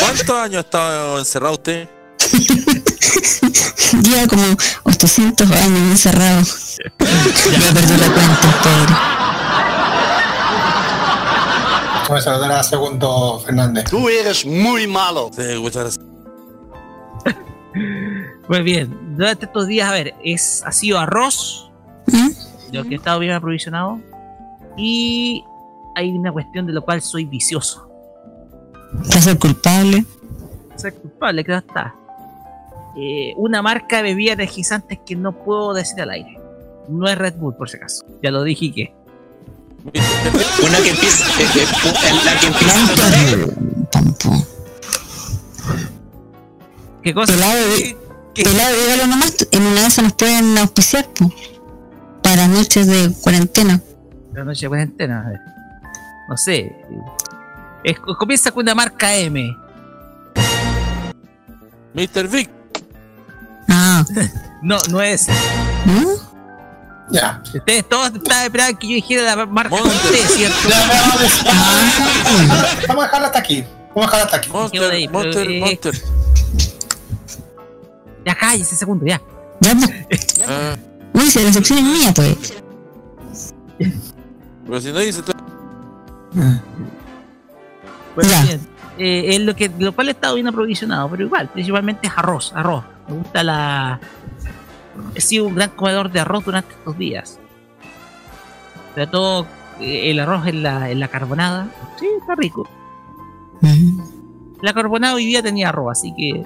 ¿Cuántos 0.01 0.31
años 0.31 0.57
ha 0.57 0.61
estado 0.61 1.19
encerrado 1.19 1.55
usted? 1.55 1.89
Lleva 4.03 4.27
como 4.27 4.45
800 4.85 5.51
años 5.51 5.79
encerrado. 5.91 6.43
Ya 6.99 7.73
perdió 7.73 7.97
la 7.97 8.07
cuenta, 8.13 8.61
pobre. 8.63 8.95
Como 12.07 12.21
se 12.21 12.31
lo 12.31 12.39
dará 12.39 12.63
segundo 12.63 13.41
Fernández. 13.45 13.85
Tú 13.85 14.09
eres 14.09 14.45
muy 14.45 14.87
malo. 14.87 15.31
Sí, 15.35 15.43
muchas 15.59 15.83
gracias. 15.83 16.05
Pues 18.47 18.65
bien, 18.65 19.17
durante 19.17 19.45
estos 19.45 19.67
días, 19.67 19.89
a 19.91 19.93
ver, 19.93 20.15
es, 20.25 20.63
ha 20.65 20.73
sido 20.73 20.99
arroz, 20.99 21.71
lo 22.73 22.83
que 22.85 22.95
he 22.95 22.97
estado 22.97 23.19
bien 23.19 23.35
aprovisionado, 23.35 24.01
y 24.77 25.45
hay 25.99 26.17
una 26.17 26.31
cuestión 26.31 26.65
de 26.67 26.73
lo 26.73 26.83
cual 26.83 27.03
soy 27.03 27.25
vicioso. 27.25 27.89
¿Te 29.11 29.19
hace 29.19 29.37
culpable? 29.37 30.05
Ser 30.77 30.95
culpable, 30.95 31.43
que 31.45 31.51
no 31.53 31.59
está. 31.59 31.95
Eh, 32.97 33.35
una 33.37 33.63
marca 33.63 33.97
de 33.97 34.03
bebidas 34.05 34.35
energizantes 34.35 35.01
que 35.05 35.17
no 35.17 35.33
puedo 35.33 35.75
decir 35.75 36.01
al 36.01 36.11
aire. 36.11 36.39
No 36.89 37.09
es 37.09 37.19
Red 37.19 37.35
Bull, 37.35 37.57
por 37.57 37.69
si 37.69 37.77
acaso. 37.79 38.07
Ya 38.23 38.31
lo 38.31 38.45
dije 38.45 38.67
y 38.67 38.73
que. 38.73 38.95
Una 39.85 40.79
que 40.79 40.91
empieza. 40.91 41.25
eh, 41.43 41.47
eh, 41.57 41.67
la 42.25 42.41
que 42.41 42.47
empieza. 42.47 42.77
¿Qué 47.03 47.15
cosa? 47.15 47.33
Pelado, 47.33 47.59
pelado, 48.35 48.77
dígalo 48.83 49.07
nomás. 49.09 49.49
En 49.51 49.63
una 49.63 49.81
de 49.81 49.87
esas 49.87 50.05
nos 50.05 50.13
pueden 50.13 50.57
auspiciar, 50.59 51.09
po. 51.13 51.31
Para 52.23 52.47
noches 52.47 52.87
de 52.87 53.13
cuarentena. 53.21 53.83
La 54.33 54.45
noche 54.45 54.67
de 54.67 54.69
cuarentena, 54.69 55.27
a 55.27 55.31
ver. 55.31 55.58
No 56.29 56.37
sé. 56.37 56.77
Es- 57.85 57.99
comienza 58.01 58.51
con 58.51 58.63
una 58.63 58.75
marca 58.75 59.15
M. 59.15 59.57
Mr. 61.95 62.29
Vic. 62.29 62.51
Ah, 63.69 64.05
No, 64.63 64.77
no 64.91 65.01
es. 65.01 65.27
¿no? 65.87 66.29
Ya. 67.11 67.41
Ustedes 67.55 67.89
todos 67.89 68.13
estaban 68.15 68.45
esperando 68.45 68.79
que 68.79 68.89
yo 68.89 68.95
dijera 68.97 69.35
la 69.37 69.47
marca 69.47 69.71
con 69.71 69.81
Monster. 69.89 70.11
T, 70.13 70.19
¿cierto? 70.29 70.57
Ya, 70.69 70.87
vamos 72.89 73.03
a 73.05 73.07
dejarla 73.07 73.27
hasta 73.29 73.39
aquí. 73.39 73.65
Vamos 73.95 74.13
a 74.13 74.17
dejarla 74.17 74.25
hasta 74.25 74.37
aquí. 74.37 74.79
De 74.79 74.91
ahí, 74.91 75.09
Monster, 75.09 75.47
pero, 75.47 75.61
Monster, 75.65 75.95
eh, 75.95 75.95
Monster. 75.95 75.95
Ya 78.27 78.35
cállese 78.35 78.77
segundo, 78.77 79.07
ya. 79.07 79.23
Ya. 79.61 79.73
Ah, 80.47 80.77
Uy, 81.15 81.31
si 81.31 81.43
la 81.43 81.53
sección 81.53 81.79
es 81.79 81.85
mía, 81.85 82.13
pues. 82.15 82.55
pero 84.67 84.81
si 84.81 84.93
no 84.93 84.99
dice 84.99 85.23
Ya. 88.23 88.43
bien. 88.45 88.61
Eh, 88.99 89.37
es 89.37 89.41
lo 89.43 89.55
que 89.55 89.71
lo 89.79 89.93
cual 89.95 90.09
he 90.09 90.11
estado 90.11 90.35
bien 90.35 90.49
aprovisionado, 90.49 91.09
pero 91.09 91.23
igual, 91.25 91.49
principalmente 91.51 92.09
es 92.09 92.13
arroz, 92.17 92.53
arroz. 92.55 92.85
Me 93.09 93.15
gusta 93.15 93.45
la. 93.45 94.01
He 95.15 95.21
sido 95.21 95.47
un 95.47 95.55
gran 95.55 95.71
comedor 95.71 96.11
de 96.11 96.19
arroz 96.19 96.45
durante 96.45 96.73
estos 96.75 96.99
días. 96.99 97.39
Sobre 98.95 99.07
todo 99.07 99.47
eh, 99.81 100.11
el 100.11 100.19
arroz 100.19 100.47
en 100.49 100.65
la, 100.65 100.91
en 100.91 100.99
la 100.99 101.07
carbonada. 101.07 101.69
Sí, 102.01 102.07
está 102.21 102.35
rico. 102.35 102.69
La 104.63 104.73
carbonada 104.73 105.15
hoy 105.15 105.27
día 105.27 105.43
tenía 105.43 105.69
arroz, 105.69 105.93
así 105.99 106.13
que 106.17 106.45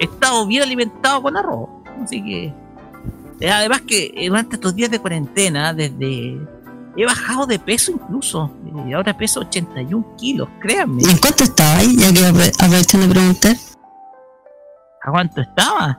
he 0.00 0.04
estado 0.04 0.46
bien 0.48 0.64
alimentado 0.64 1.22
con 1.22 1.36
arroz. 1.36 1.68
Así 2.02 2.24
que. 2.24 2.52
eh, 3.38 3.50
Además 3.52 3.82
que 3.82 4.12
durante 4.26 4.56
estos 4.56 4.74
días 4.74 4.90
de 4.90 4.98
cuarentena, 4.98 5.72
desde. 5.72 6.40
He 7.00 7.06
bajado 7.06 7.46
de 7.46 7.58
peso 7.58 7.92
incluso. 7.92 8.50
Y 8.86 8.92
ahora 8.92 9.16
peso 9.16 9.40
81 9.40 10.16
kilos, 10.18 10.46
créanme. 10.60 11.02
¿En 11.04 11.16
cuánto 11.16 11.44
estaba 11.44 11.78
ahí? 11.78 11.96
Ya 11.96 12.12
que 12.12 12.20
apro- 12.20 12.52
aprovechando 12.62 13.06
de 13.06 13.12
preguntar. 13.14 13.56
¿A 15.02 15.10
cuánto 15.10 15.40
estaba? 15.40 15.98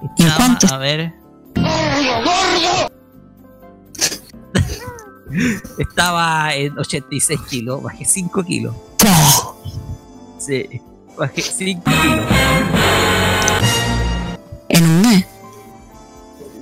¿Y 0.00 0.04
en 0.22 0.28
Estaba, 0.28 0.36
cuánto? 0.36 0.72
A 0.72 0.78
ver. 0.78 1.12
Estaba 5.78 6.54
en 6.54 6.78
86 6.78 7.40
kilos, 7.50 7.82
bajé 7.82 8.04
5 8.04 8.44
kilos. 8.44 8.72
Sí, 10.38 10.80
bajé 11.18 11.42
5 11.42 11.82
kilos. 11.90 12.24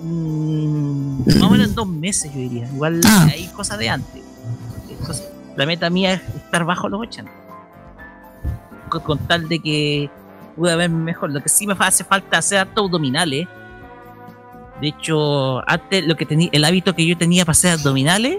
Mm, 0.04 1.24
más 1.26 1.42
o 1.42 1.50
menos 1.50 1.68
en 1.68 1.74
dos 1.74 1.86
meses, 1.88 2.30
yo 2.32 2.38
diría. 2.38 2.66
Igual 2.66 3.00
Ah. 3.06 3.26
hay 3.32 3.46
cosas 3.48 3.78
de 3.78 3.88
antes. 3.88 4.22
La 5.56 5.66
meta 5.66 5.88
mía 5.88 6.12
es 6.14 6.20
estar 6.36 6.64
bajo 6.64 6.88
los 6.88 7.00
80. 7.00 7.30
Con, 8.88 9.00
con 9.02 9.18
tal 9.18 9.48
de 9.48 9.60
que 9.60 10.10
pueda 10.56 10.76
verme 10.76 11.02
mejor. 11.02 11.30
Lo 11.30 11.40
que 11.42 11.48
sí 11.48 11.66
me 11.66 11.74
hace 11.78 12.04
falta 12.04 12.38
hacer 12.38 12.58
harto 12.58 12.82
abdominales. 12.84 13.46
De 14.80 14.88
hecho, 14.88 15.68
antes 15.68 16.04
lo 16.06 16.16
que 16.16 16.26
tenía, 16.26 16.48
el 16.52 16.64
hábito 16.64 16.94
que 16.94 17.06
yo 17.06 17.16
tenía 17.16 17.44
para 17.44 17.52
hacer 17.52 17.72
abdominales 17.78 18.38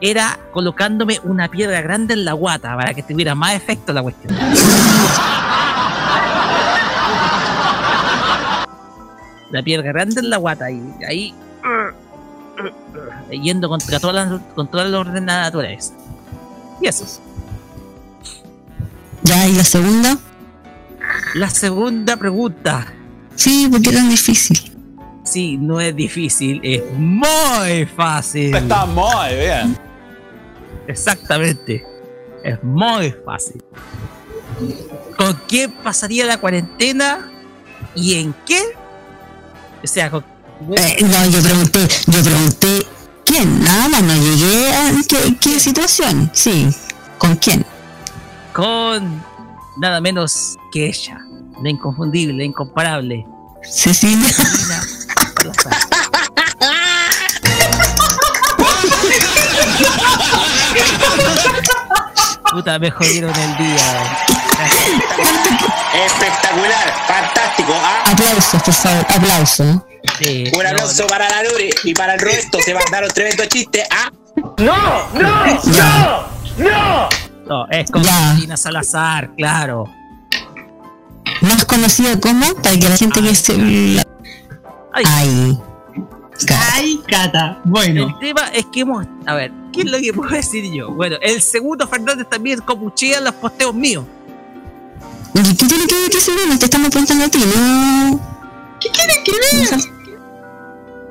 era 0.00 0.38
colocándome 0.52 1.18
una 1.24 1.48
piedra 1.48 1.80
grande 1.80 2.14
en 2.14 2.24
la 2.24 2.32
guata 2.34 2.76
para 2.76 2.94
que 2.94 3.02
tuviera 3.02 3.34
más 3.34 3.54
efecto 3.54 3.92
la 3.92 4.02
cuestión. 4.02 4.34
la 9.50 9.62
piedra 9.62 9.92
grande 9.92 10.20
en 10.20 10.30
la 10.30 10.36
guata 10.36 10.70
y 10.70 10.82
ahí 11.08 11.34
yendo 13.30 13.68
contra 13.68 14.00
todas 14.00 14.14
las 14.14 14.40
contra 14.54 14.84
los 14.84 15.00
órdenes 15.00 15.22
naturales. 15.22 15.92
Y 16.80 16.88
eso. 16.88 17.04
es. 17.04 17.20
Ya, 19.22 19.46
¿y 19.46 19.52
la 19.54 19.64
segunda? 19.64 20.18
La 21.34 21.50
segunda 21.50 22.16
pregunta. 22.16 22.86
Sí, 23.34 23.68
porque 23.70 23.90
era 23.90 24.02
difícil. 24.02 24.72
Sí, 25.24 25.56
no 25.56 25.80
es 25.80 25.94
difícil, 25.94 26.60
es 26.62 26.82
muy 26.96 27.84
fácil. 27.96 28.54
Está 28.54 28.86
muy 28.86 29.34
bien. 29.34 29.76
Exactamente. 30.86 31.84
Es 32.44 32.62
muy 32.62 33.12
fácil. 33.24 33.62
¿Con 35.16 35.34
quién 35.48 35.72
pasaría 35.72 36.24
la 36.26 36.38
cuarentena 36.38 37.28
y 37.94 38.14
en 38.20 38.34
qué? 38.46 38.62
O 39.82 39.86
sea, 39.86 40.06
Eh, 40.06 40.96
no, 41.02 41.26
yo 41.26 41.42
pregunté, 41.42 41.86
yo 42.06 42.22
pregunté 42.22 42.86
quién, 43.24 43.62
nada 43.62 43.88
más, 43.88 44.02
no 44.02 44.14
llegué 44.14 44.72
a 44.72 44.92
qué, 45.06 45.36
qué 45.38 45.60
situación. 45.60 46.30
Sí, 46.32 46.68
¿con 47.18 47.36
quién? 47.36 47.64
con 48.56 49.22
nada 49.76 50.00
menos 50.00 50.56
que 50.72 50.86
ella, 50.86 51.18
la 51.62 51.68
inconfundible, 51.68 52.38
la 52.38 52.44
incomparable, 52.44 53.26
Cecilia. 53.62 54.30
Puta, 62.50 62.78
me 62.78 62.90
jodieron 62.90 63.34
el 63.34 63.56
día. 63.58 64.26
Espectacular, 66.04 66.94
fantástico. 67.06 67.72
¿ah? 67.74 68.04
Aplausos, 68.10 68.62
por 68.62 68.74
favor, 68.74 69.06
aplausos. 69.14 69.76
Sí, 70.18 70.44
Un 70.54 70.62
no, 70.62 70.68
aplauso 70.70 71.06
para 71.06 71.28
la 71.28 71.42
Lore 71.42 71.70
y 71.84 71.94
para 71.94 72.14
el 72.14 72.20
Roberto. 72.20 72.58
Se 72.64 72.74
mandaron 72.74 73.10
tremendo 73.10 73.44
chiste. 73.46 73.82
¿ah? 73.90 74.10
¡No! 74.58 75.08
¡No! 75.14 75.62
Ya. 75.72 76.26
¡No! 76.58 77.08
no, 77.46 77.66
es 77.70 77.90
Ya. 78.02 78.02
Carolina 78.02 78.56
Salazar, 78.56 79.30
claro. 79.36 79.84
Más 81.40 81.64
conocida 81.64 82.18
como, 82.20 82.54
para 82.56 82.78
que 82.78 82.88
la 82.88 82.96
gente 82.96 83.20
que 83.20 83.34
se... 83.34 84.02
Ay, 84.94 85.58
Ay, 86.72 87.00
Cata. 87.08 87.60
Bueno, 87.64 88.08
El 88.08 88.18
tema 88.18 88.48
es 88.52 88.66
que 88.66 88.80
hemos. 88.80 89.06
A 89.26 89.34
ver, 89.34 89.52
¿qué 89.72 89.80
es 89.82 89.90
lo 89.90 89.98
que 89.98 90.12
puedo 90.12 90.30
decir 90.30 90.70
yo? 90.72 90.90
Bueno, 90.92 91.16
el 91.22 91.40
segundo 91.40 91.86
Fernández 91.88 92.28
también 92.28 92.60
copuchea 92.60 93.20
los 93.20 93.34
posteos 93.34 93.74
míos. 93.74 94.04
¿Y 95.38 95.54
qué 95.54 95.66
tiene 95.66 95.86
que 95.86 95.94
ver 95.94 96.10
que 96.10 96.20
se? 96.20 96.32
Te 96.58 96.64
estamos 96.64 96.88
preguntando 96.88 97.24
a 97.26 97.28
ti, 97.28 97.38
¿no? 97.38 98.36
¿qué 98.80 98.88
quieren 98.88 99.16
que 99.22 99.32
vea? 99.32 99.76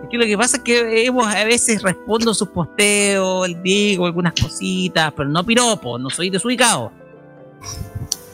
Es 0.04 0.10
que 0.10 0.18
lo 0.18 0.26
que 0.26 0.38
pasa 0.38 0.58
es 0.58 0.64
que 0.64 1.06
hemos 1.06 1.28
a 1.28 1.44
veces 1.44 1.84
respondo 1.84 2.34
sus 2.34 2.50
posteos, 2.50 3.50
digo 3.62 4.08
algunas 4.08 4.34
cositas, 4.34 5.14
pero 5.16 5.30
no 5.30 5.44
piropo, 5.44 6.00
no 6.00 6.10
soy 6.10 6.32
desubicado. 6.32 6.92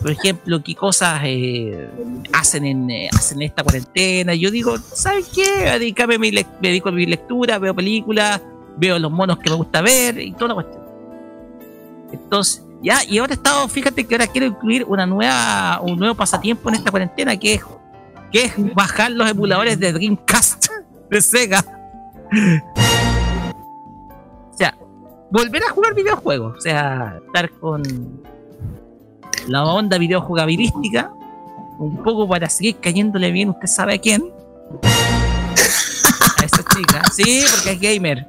Por 0.02 0.12
ejemplo, 0.12 0.64
qué 0.64 0.76
cosas 0.76 1.22
eh, 1.26 1.90
hacen 2.32 2.66
en 2.66 2.90
eh, 2.90 3.10
hacen 3.14 3.42
esta 3.42 3.62
cuarentena. 3.62 4.34
Yo 4.34 4.50
digo, 4.50 4.78
¿sabes 4.78 5.28
qué? 5.28 5.72
Dedícame 5.72 6.18
mi 6.18 6.32
me 6.32 6.46
dedico 6.62 6.90
a 6.90 6.92
mi 6.94 7.06
lectura, 7.06 7.60
veo 7.60 7.76
películas, 7.76 8.42
veo 8.78 8.98
los 8.98 9.12
monos 9.12 9.38
que 9.40 9.50
me 9.50 9.58
gusta 9.58 9.82
ver 9.82 10.20
y 10.20 10.32
toda 10.32 10.50
la 10.50 10.54
cuestión. 10.56 10.84
Entonces, 12.14 12.64
ya, 12.82 13.04
y 13.08 13.20
ahora 13.20 13.34
he 13.34 13.36
estado, 13.36 13.68
fíjate 13.68 14.06
que 14.06 14.16
ahora 14.16 14.28
quiero 14.28 14.48
incluir 14.48 14.86
una 14.86 15.06
nueva, 15.06 15.80
un 15.82 16.00
nuevo 16.00 16.16
pasatiempo 16.16 16.68
en 16.70 16.76
esta 16.76 16.90
cuarentena 16.90 17.38
que 17.38 17.56
es, 17.56 17.62
que 18.32 18.46
es 18.46 18.74
bajar 18.74 19.12
los 19.12 19.30
emuladores 19.30 19.80
de 19.80 19.94
Dreamcast 19.94 20.66
de 21.10 21.22
Sega. 21.22 21.64
O 24.52 24.58
sea, 24.58 24.76
volver 25.30 25.64
a 25.64 25.70
jugar 25.70 25.94
videojuegos. 25.94 26.58
O 26.58 26.62
sea, 26.62 27.20
estar 27.26 27.52
con 27.52 27.84
la 29.48 29.64
onda 29.64 29.98
videojugabilística. 29.98 31.12
Un 31.78 32.02
poco 32.04 32.28
para 32.28 32.48
seguir 32.48 32.78
cayéndole 32.80 33.32
bien, 33.32 33.50
usted 33.50 33.68
sabe 33.68 33.96
a 33.96 33.98
quién. 33.98 34.24
A 36.40 36.46
esa 36.46 36.64
chica. 36.64 37.04
Sí, 37.12 37.44
porque 37.52 37.72
es 37.72 37.80
gamer. 37.80 38.28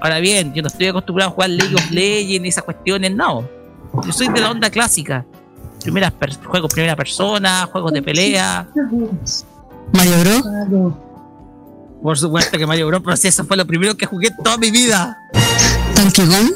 Ahora 0.00 0.18
bien, 0.20 0.54
yo 0.54 0.62
no 0.62 0.68
estoy 0.68 0.86
acostumbrado 0.86 1.30
a 1.30 1.34
jugar 1.34 1.50
League 1.50 1.74
of 1.74 1.90
Legends 1.90 2.46
y 2.46 2.48
esas 2.48 2.64
cuestiones, 2.64 3.14
no. 3.14 3.59
Yo 4.04 4.12
soy 4.12 4.28
de 4.28 4.40
la 4.40 4.50
onda 4.50 4.70
clásica. 4.70 5.24
Primeras 5.82 6.12
per- 6.12 6.36
juegos 6.44 6.72
primera 6.72 6.94
persona, 6.96 7.68
juegos 7.72 7.92
de 7.92 8.02
pelea. 8.02 8.68
Mario 9.92 10.20
Bros. 10.20 10.94
Por 12.02 12.18
supuesto 12.18 12.56
que 12.58 12.66
Mario 12.66 12.86
Bros. 12.86 13.00
Pero 13.04 13.16
si 13.16 13.28
eso 13.28 13.44
fue 13.44 13.56
lo 13.56 13.66
primero 13.66 13.96
que 13.96 14.06
jugué 14.06 14.30
toda 14.42 14.56
mi 14.58 14.70
vida. 14.70 15.18
Donkey 15.96 16.26
Kong. 16.26 16.50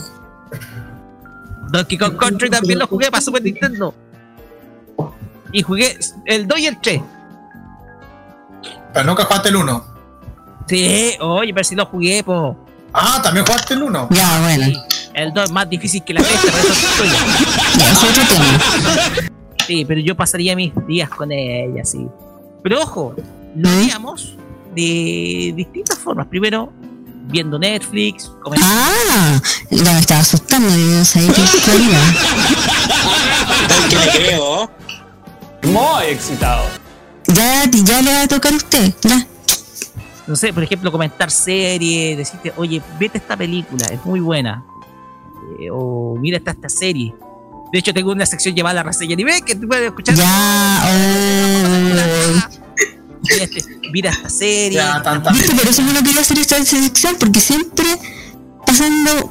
Donkey 1.71 1.99
Kong 1.99 2.17
Country 2.17 2.51
también 2.51 2.79
lo 2.79 2.87
jugué 2.87 3.11
para 3.11 3.21
Super 3.21 3.43
Nintendo. 3.43 3.95
Y 5.53 5.63
jugué 5.63 5.99
el 6.27 6.47
2 6.47 6.59
y 6.59 6.67
el 6.67 6.81
3. 6.81 7.03
Pero 8.93 9.07
nunca 9.07 9.25
jugaste 9.25 9.49
el 9.49 9.57
1. 9.57 9.85
Sí, 10.69 11.13
oye, 11.21 11.53
pero 11.53 11.65
si 11.65 11.75
lo 11.75 11.87
jugué, 11.87 12.23
po. 12.25 12.57
Ah, 12.93 13.21
también 13.23 13.45
jugaste 13.45 13.75
el 13.75 13.83
1. 13.83 14.09
Ya, 14.11 14.41
bueno. 14.41 14.65
Sí, 14.65 14.77
el 15.15 15.33
2 15.33 15.45
es 15.45 15.53
más 15.53 15.69
difícil 15.69 16.03
que 16.03 16.15
la 16.15 16.23
cresta, 16.23 16.49
pero 16.53 16.59
eso 16.59 16.73
es 16.73 16.97
tuyo. 16.97 17.13
Ya, 17.79 17.93
es 17.93 18.03
otro 18.03 18.23
tema. 18.29 19.31
Sí, 19.67 19.85
pero 19.85 20.01
yo 20.01 20.17
pasaría 20.17 20.55
mis 20.55 20.73
días 20.87 21.09
con 21.09 21.33
ella, 21.33 21.85
sí. 21.85 22.07
Pero 22.63 22.83
ojo, 22.83 23.15
lo 23.57 23.69
¿Mm? 23.69 23.73
haríamos 23.73 24.37
de 24.75 25.53
distintas 25.57 25.99
formas. 25.99 26.27
Primero, 26.27 26.73
viendo 27.29 27.59
Netflix, 27.59 28.31
comentando. 28.43 28.75
Ah, 28.77 29.41
ya 29.71 29.93
me 29.93 29.99
estaba 29.99 30.21
asustando, 30.21 30.69
yo 30.69 30.99
no 30.99 31.05
sabía 31.05 31.31
haría. 31.31 32.01
¿Qué 33.89 33.97
le 33.97 34.27
creo? 34.27 34.71
Muy 35.63 36.05
excitado. 36.11 36.65
Ya, 37.29 37.65
ya 37.71 38.03
le 38.03 38.13
va 38.13 38.23
a 38.23 38.29
tocar 38.29 38.53
a 38.53 38.57
usted, 38.57 38.93
ya. 39.03 39.27
No 40.27 40.37
sé, 40.37 40.53
por 40.53 40.63
ejemplo, 40.63 40.91
comentar 40.91 41.31
series, 41.31 42.17
decirte, 42.17 42.53
oye, 42.57 42.81
vete 42.99 43.19
esta 43.19 43.37
película, 43.37 43.87
es 43.87 44.05
muy 44.05 44.21
buena. 44.21 44.65
Eh, 45.61 45.69
o 45.71 46.17
mira 46.21 46.39
esta, 46.39 46.51
esta 46.53 46.69
serie. 46.69 47.15
De 47.73 47.79
hecho, 47.79 47.93
tengo 47.93 48.13
una 48.13 48.27
sección 48.27 48.55
llamada 48.55 48.83
reseña 48.83 49.15
anime 49.15 49.43
que 49.43 49.55
tú 49.57 49.67
puedes 49.67 49.87
escuchar. 49.87 50.15
Ya, 50.15 50.85
oh. 50.87 52.61
Mira, 53.27 53.45
este- 53.45 53.91
mira 53.91 54.11
esta 54.11 54.29
serie. 54.29 54.81
¿Viste? 55.33 55.55
Por 55.55 55.67
eso 55.67 55.81
yo 55.83 55.93
no 55.95 56.03
quería 56.03 56.21
hacer 56.21 56.39
esta 56.39 56.63
sección, 56.63 57.17
porque 57.19 57.41
siempre 57.41 57.87
pasando 58.67 59.31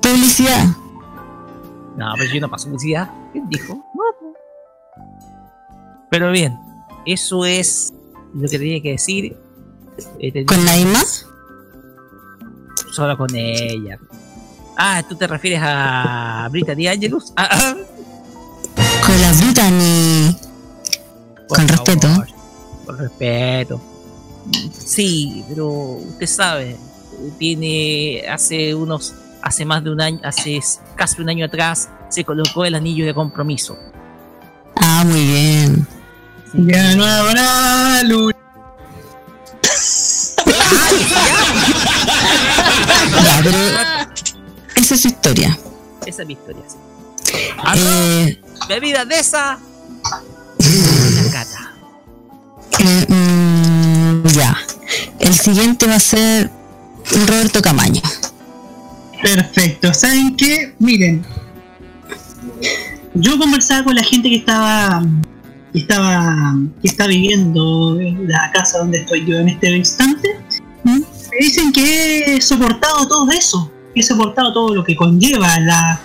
publicidad. 0.00 0.64
No, 1.96 2.06
pero 2.16 2.32
yo 2.32 2.40
no 2.40 2.48
paso 2.48 2.68
publicidad. 2.68 3.10
¿Quién 3.32 3.48
dijo? 3.50 3.74
No, 3.74 4.02
po. 4.18 4.32
Pero 6.10 6.32
bien, 6.32 6.58
eso 7.04 7.44
es 7.44 7.92
lo 8.34 8.48
que 8.48 8.58
tenía 8.58 8.80
que 8.80 8.92
decir. 8.92 9.36
Eh, 10.20 10.46
¿Con 10.46 10.64
nadie 10.64 10.86
más? 10.86 11.26
Solo 12.92 13.16
con 13.18 13.28
ella. 13.34 13.98
Ah, 14.80 15.02
¿tú 15.06 15.16
te 15.16 15.26
refieres 15.26 15.60
a 15.60 16.46
Brittany 16.52 16.86
Angelus? 16.86 17.32
Ah, 17.36 17.48
ah. 17.50 17.74
Con 19.04 19.20
la 19.20 19.32
Brittany. 19.32 20.36
Por 21.48 21.58
Con 21.58 21.68
favor, 21.68 21.86
respeto. 21.86 22.24
Con 22.86 22.98
respeto. 22.98 23.80
Sí, 24.72 25.44
pero 25.48 25.66
usted 25.66 26.26
sabe, 26.26 26.76
tiene 27.38 28.22
hace 28.30 28.72
unos, 28.72 29.14
hace 29.42 29.64
más 29.64 29.82
de 29.82 29.90
un 29.90 30.00
año, 30.00 30.20
hace 30.22 30.60
casi 30.94 31.20
un 31.20 31.28
año 31.28 31.46
atrás, 31.46 31.88
se 32.08 32.22
colocó 32.22 32.64
el 32.64 32.76
anillo 32.76 33.04
de 33.04 33.12
compromiso. 33.12 33.76
Ah, 34.76 35.02
muy 35.04 35.24
bien. 35.24 35.88
Ya 36.54 36.94
no 36.94 37.04
habrá 37.04 38.04
luz. 38.04 38.32
Esa 44.88 44.94
es 44.94 45.00
su 45.02 45.08
historia. 45.08 45.58
Esa 46.06 46.22
es 46.22 46.28
mi 46.28 46.32
historia. 46.32 46.62
sí. 46.66 46.76
Eh, 47.76 48.40
Bebida 48.70 49.04
de 49.04 49.18
esa. 49.18 49.58
Cata. 51.30 51.74
eh, 52.78 53.06
mm, 53.06 54.26
ya. 54.28 54.56
El 55.20 55.34
siguiente 55.34 55.86
va 55.86 55.96
a 55.96 56.00
ser 56.00 56.50
Roberto 57.26 57.60
Camaño. 57.60 58.00
Perfecto. 59.22 59.92
¿Saben 59.92 60.34
qué? 60.36 60.74
Miren. 60.78 61.22
Yo 63.12 63.36
conversaba 63.38 63.84
con 63.84 63.94
la 63.94 64.02
gente 64.02 64.30
que 64.30 64.36
estaba 64.36 65.04
que 65.74 65.80
estaba 65.80 66.56
que 66.80 66.88
está 66.88 67.06
viviendo 67.06 68.00
en 68.00 68.26
la 68.26 68.50
casa 68.54 68.78
donde 68.78 69.00
estoy 69.00 69.26
yo 69.26 69.36
en 69.36 69.50
este 69.50 69.70
instante. 69.76 70.40
Me 70.84 71.02
dicen 71.40 71.72
que 71.74 72.36
he 72.36 72.40
soportado 72.40 73.06
todo 73.06 73.30
eso, 73.30 73.70
he 74.00 74.02
soportado 74.02 74.52
todo 74.52 74.74
lo 74.74 74.84
que 74.84 74.94
conlleva 74.96 75.58
la, 75.60 76.00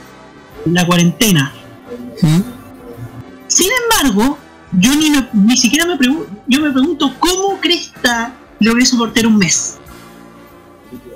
la 0.65 0.85
cuarentena. 0.85 1.53
Sin 3.47 3.67
embargo, 3.83 4.37
yo 4.79 4.95
ni, 4.95 5.09
me- 5.11 5.27
ni 5.33 5.57
siquiera 5.57 5.85
me 5.85 5.97
pregunto, 5.97 6.27
yo 6.47 6.59
me 6.61 6.71
pregunto 6.71 7.13
cómo 7.19 7.59
cresta 7.59 8.33
logré 8.59 8.85
soportar 8.85 9.27
un 9.27 9.37
mes. 9.37 9.77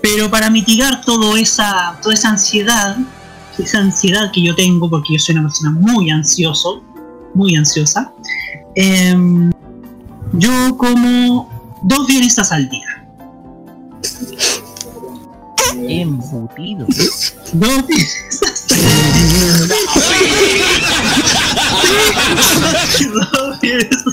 Pero 0.01 0.29
para 0.29 0.49
mitigar 0.49 1.01
todo 1.03 1.35
esa, 1.37 1.97
toda 2.01 2.13
esa 2.13 2.29
ansiedad, 2.29 2.97
esa 3.57 3.79
ansiedad 3.79 4.31
que 4.31 4.43
yo 4.43 4.53
tengo, 4.55 4.89
porque 4.89 5.13
yo 5.13 5.19
soy 5.19 5.33
una 5.35 5.43
persona 5.43 5.71
muy 5.71 6.11
ansioso, 6.11 6.83
muy 7.33 7.55
ansiosa, 7.55 8.11
em, 8.75 9.51
yo 10.33 10.77
como 10.77 11.49
dos 11.83 12.05
bienestas 12.07 12.51
al 12.51 12.69
día. 12.69 13.03
Embutido. 15.77 16.87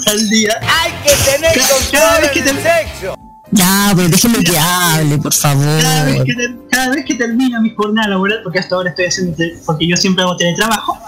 Al 0.07 0.29
día. 0.31 0.53
Hay 0.63 0.93
que 1.03 1.15
tener 1.31 1.53
Cada- 1.93 2.21
vez 2.21 2.31
que 2.31 2.39
en 2.41 2.49
el 2.49 2.57
te- 2.57 2.63
sexo. 2.63 3.15
Ya, 3.51 3.93
pero 3.95 4.09
déjeme 4.09 4.43
que 4.45 4.59
hable, 4.59 5.19
por 5.19 5.33
favor. 5.33 5.81
cada 5.81 6.05
vez, 6.05 6.25
que 6.25 6.35
ter- 6.35 6.57
cada 6.71 6.91
vez 6.91 7.05
que 7.05 7.15
termina 7.15 7.61
mi 7.61 7.71
jornada 7.75 8.09
laboral, 8.09 8.41
porque 8.43 8.59
hasta 8.59 8.75
ahora 8.75 8.91
estoy 8.91 9.07
haciendo, 9.07 9.37
porque 9.65 9.87
yo 9.89 9.97
siempre 9.97 10.25
hago 10.25 10.37
teletrabajo, 10.37 10.99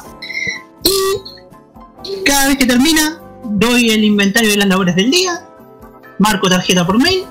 y 2.05 2.23
cada 2.25 2.49
vez 2.49 2.57
que 2.59 2.67
termina, 2.67 3.21
doy 3.45 3.91
el 3.91 4.05
inventario 4.05 4.51
de 4.51 4.57
las 4.59 4.69
labores 4.69 4.95
del 4.95 5.11
día, 5.11 5.45
marco 6.19 6.49
tarjeta 6.49 6.87
por 6.87 6.99
mail, 6.99 7.25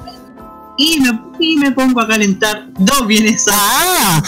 y 0.77 0.99
me, 0.99 1.22
y 1.39 1.57
me 1.57 1.72
pongo 1.72 2.02
a 2.02 2.07
calentar 2.07 2.68
dos 2.77 3.07
bienes 3.07 3.45
Ah, 3.52 4.22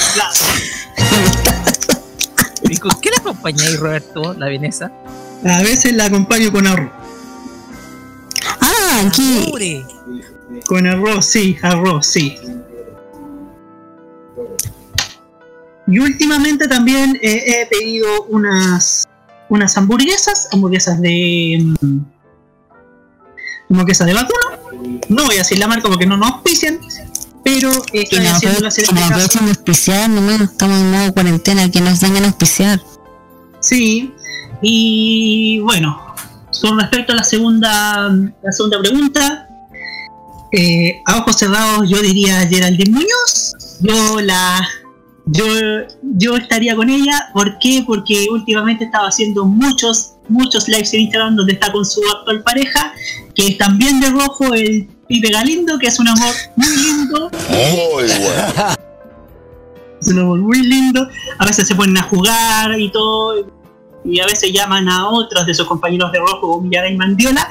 ¿Y 2.63 2.77
con 2.79 2.91
qué 3.01 3.09
le 3.09 3.17
acompañáis, 3.17 3.79
Roberto, 3.79 4.33
la 4.33 4.47
vienesa? 4.47 4.91
A 5.45 5.61
veces 5.61 5.93
la 5.93 6.05
acompaño 6.05 6.51
con 6.51 6.67
arroz. 6.67 6.91
Ah, 8.61 9.03
aquí. 9.05 9.51
Con 10.65 10.87
arroz, 10.87 11.25
sí, 11.25 11.57
arroz, 11.61 12.05
sí. 12.07 12.37
Y 15.87 15.99
últimamente 15.99 16.67
también 16.67 17.17
eh, 17.21 17.43
he 17.45 17.65
pedido 17.67 18.23
unas 18.23 19.07
unas 19.49 19.77
hamburguesas, 19.77 20.49
hamburguesas 20.51 20.99
de 21.01 21.73
mm, 21.81 21.99
hamburguesas 23.69 24.07
de 24.07 24.13
vacuno. 24.13 24.56
No 25.09 25.25
voy 25.25 25.35
a 25.35 25.39
decir 25.39 25.57
la 25.59 25.67
marca 25.67 25.87
porque 25.89 26.05
no 26.05 26.17
nos 26.17 26.31
auspician, 26.31 26.79
pero 27.43 27.71
eh, 27.93 28.05
haciéndolo 28.27 28.67
hacer 28.67 28.85
apro- 28.85 29.29
que 29.29 29.39
nos 29.41 29.49
auspiciar, 29.49 30.09
nomás 30.09 30.41
estamos 30.41 30.77
en 30.79 30.91
modo 30.91 31.13
cuarentena, 31.13 31.69
que 31.71 31.81
nos 31.81 31.99
vengan 32.01 32.23
a 32.23 32.27
auspiciar. 32.27 32.81
Sí, 33.59 34.13
y 34.61 35.59
bueno, 35.59 35.99
con 36.61 36.79
respecto 36.79 37.13
a 37.13 37.15
la 37.15 37.23
segunda, 37.23 38.09
la 38.09 38.51
segunda 38.51 38.79
pregunta, 38.79 39.47
eh, 40.51 41.01
a 41.05 41.17
ojos 41.17 41.37
cerrados 41.37 41.89
yo 41.89 42.01
diría 42.01 42.47
Geraldine 42.47 42.91
Muñoz. 42.91 43.53
Yo 43.81 44.21
la, 44.21 44.67
yo, 45.25 45.45
yo 46.01 46.35
estaría 46.37 46.75
con 46.75 46.89
ella. 46.89 47.29
¿Por 47.33 47.59
qué? 47.59 47.83
Porque 47.85 48.27
últimamente 48.31 48.85
estaba 48.85 49.07
haciendo 49.09 49.45
muchos, 49.45 50.13
muchos 50.29 50.67
lives 50.67 50.93
en 50.93 51.01
Instagram 51.01 51.35
donde 51.35 51.53
está 51.53 51.71
con 51.71 51.85
su 51.85 52.01
actual 52.17 52.43
pareja, 52.43 52.93
que 53.35 53.47
es 53.47 53.57
también 53.57 53.99
de 53.99 54.09
rojo, 54.09 54.53
el 54.53 54.87
Pipe 55.07 55.29
Galindo, 55.29 55.77
que 55.79 55.87
es 55.87 55.99
un 55.99 56.07
amor 56.07 56.33
muy 56.55 56.75
lindo. 56.75 57.31
Muy 57.49 57.87
bueno. 57.93 58.13
Es 59.99 60.09
un 60.09 60.19
amor 60.19 60.39
muy 60.39 60.61
lindo. 60.61 61.07
A 61.39 61.45
veces 61.45 61.67
se 61.67 61.73
ponen 61.73 61.97
a 61.97 62.03
jugar 62.03 62.79
y 62.79 62.91
todo. 62.91 63.47
Y 64.05 64.19
a 64.19 64.27
veces 64.27 64.53
llaman 64.53 64.87
a 64.87 65.09
otros 65.09 65.45
de 65.47 65.55
sus 65.55 65.65
compañeros 65.65 66.11
de 66.11 66.19
rojo, 66.19 66.39
como 66.39 66.61
Villara 66.61 66.87
y 66.87 66.95
Mandiola, 66.95 67.49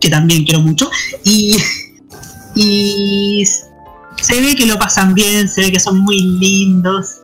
que 0.00 0.08
también 0.08 0.44
quiero 0.44 0.60
mucho. 0.60 0.88
Y, 1.24 1.56
y 2.54 3.44
se 3.44 4.40
ve 4.40 4.54
que 4.54 4.64
lo 4.64 4.78
pasan 4.78 5.12
bien, 5.12 5.48
se 5.48 5.62
ve 5.62 5.72
que 5.72 5.80
son 5.80 5.98
muy 5.98 6.20
lindos. 6.20 7.22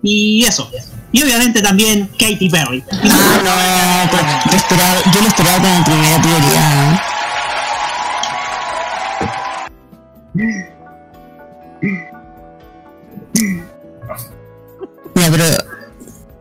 Y 0.00 0.44
eso. 0.44 0.70
Y 1.12 1.22
obviamente 1.22 1.60
también 1.60 2.08
Katy 2.18 2.48
Perry. 2.48 2.82
Ah, 2.90 4.04
no, 4.04 4.10
pues, 4.10 4.22
yo, 4.50 4.56
esperaba, 4.56 5.00
yo 5.14 5.20
lo 5.20 5.28
esperaba 5.28 5.58
como 5.58 5.84
primera 5.84 6.22
prioridad. 6.22 7.00
Ya, 15.14 15.30
pero. 15.30 15.44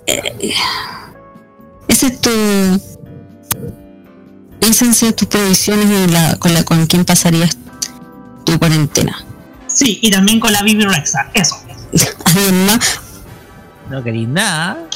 eh, 0.08 0.54
ese 1.88 2.08
es 2.08 2.22
tu. 2.22 2.30
Esas 4.62 4.88
han 4.88 4.94
sido 4.94 5.14
tus 5.14 5.28
previsiones 5.28 5.90
de 5.90 6.08
la, 6.08 6.36
con, 6.38 6.54
la, 6.54 6.64
con 6.64 6.86
quién 6.88 7.04
pasarías 7.04 7.58
tu 8.46 8.58
cuarentena. 8.60 9.26
Sí, 9.68 10.00
y 10.02 10.12
también 10.12 10.40
con 10.40 10.52
la 10.54 10.62
Bibi 10.62 10.86
Rexa. 10.86 11.30
Eso. 11.34 11.62
¿Alguien 12.26 12.66
más? 12.68 13.02
No 13.92 14.02
queréis 14.02 14.30
nada. 14.30 14.88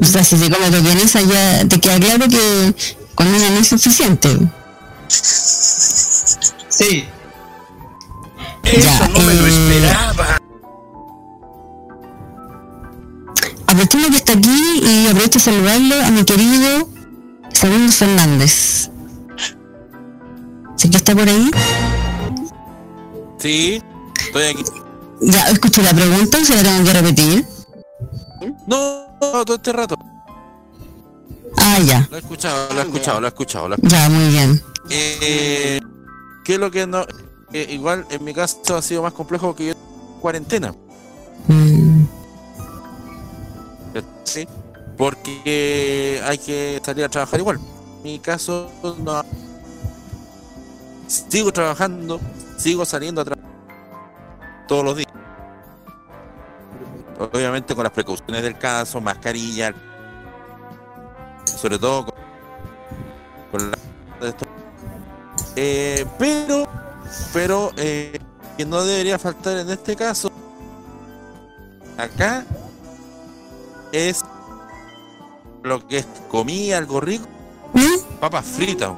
O 0.00 0.04
sea, 0.04 0.24
si 0.24 0.36
te 0.36 0.50
comes 0.50 0.70
tu 0.70 0.80
vienesa 0.82 1.20
ya 1.20 1.68
te 1.68 1.78
queda 1.78 2.00
claro 2.00 2.26
que 2.26 2.74
con 3.14 3.26
una 3.26 3.50
no 3.50 3.60
es 3.60 3.68
suficiente. 3.68 4.30
Sí. 5.08 7.04
Eso 8.62 9.08
no 9.12 9.20
me 9.20 9.34
lo 9.34 9.46
eh, 9.46 9.50
esperaba. 9.50 10.38
Aprovechando 13.66 14.08
que 14.08 14.16
está 14.16 14.32
aquí 14.32 14.80
y 14.82 15.06
aprovecho 15.08 15.38
de 15.38 15.44
saludarle 15.44 16.02
a 16.02 16.10
mi 16.10 16.24
querido 16.24 16.88
Segundo 17.52 17.92
Fernández. 17.92 18.90
¿Sé 20.76 20.88
que 20.90 20.96
está 20.96 21.14
por 21.14 21.28
ahí? 21.28 21.50
Sí, 23.38 23.82
estoy 24.18 24.44
aquí. 24.44 24.85
Ya 25.20 25.48
escuché 25.50 25.82
la 25.82 25.92
pregunta, 25.94 26.44
se 26.44 26.56
la 26.56 26.62
tengo 26.62 26.84
que 26.84 26.92
repetir. 26.92 27.46
No, 28.66 29.06
no, 29.20 29.44
todo 29.44 29.56
este 29.56 29.72
rato. 29.72 29.96
Ah, 31.56 31.78
ya. 31.80 32.06
Lo 32.10 32.16
he 32.16 32.20
escuchado, 32.20 32.74
lo 32.74 32.80
he 32.80 32.82
escuchado, 32.82 33.20
lo 33.20 33.26
he 33.26 33.28
escuchado. 33.28 33.68
Lo 33.68 33.74
he 33.74 33.78
escuchado. 33.78 34.02
Ya, 34.02 34.08
muy 34.10 34.28
bien. 34.28 34.62
Eh, 34.90 35.80
¿Qué 36.44 36.54
es 36.54 36.60
lo 36.60 36.70
que 36.70 36.86
no.? 36.86 37.04
eh, 37.52 37.66
igual 37.70 38.06
en 38.10 38.24
mi 38.24 38.34
caso 38.34 38.76
ha 38.76 38.82
sido 38.82 39.02
más 39.02 39.12
complejo 39.12 39.54
que 39.54 39.68
yo 39.68 39.74
cuarentena. 40.20 40.74
Mm, 41.48 42.04
¿sí? 44.24 44.46
Porque 44.96 46.20
hay 46.24 46.38
que 46.38 46.80
salir 46.84 47.04
a 47.04 47.08
trabajar 47.08 47.40
igual. 47.40 47.58
En 47.98 48.02
mi 48.02 48.18
caso, 48.18 48.70
no. 48.98 49.24
Sigo 51.06 51.52
trabajando, 51.52 52.20
sigo 52.58 52.84
saliendo 52.84 53.20
a 53.20 53.24
trabajar 53.24 53.45
todos 54.66 54.84
los 54.84 54.96
días. 54.96 55.12
Obviamente 57.18 57.74
con 57.74 57.84
las 57.84 57.92
precauciones 57.92 58.42
del 58.42 58.58
caso, 58.58 59.00
mascarilla, 59.00 59.74
sobre 61.44 61.78
todo 61.78 62.06
con, 62.06 62.14
con 63.50 63.70
la. 63.70 63.78
Eh, 65.56 66.04
pero, 66.18 66.68
pero 67.32 67.70
eh, 67.76 68.18
que 68.56 68.66
no 68.66 68.82
debería 68.84 69.18
faltar 69.18 69.56
en 69.56 69.70
este 69.70 69.96
caso 69.96 70.30
acá 71.96 72.44
es 73.92 74.22
lo 75.62 75.86
que 75.86 75.98
es 75.98 76.06
comida, 76.28 76.78
algo 76.78 77.00
rico, 77.00 77.26
papas 78.20 78.44
fritas. 78.44 78.92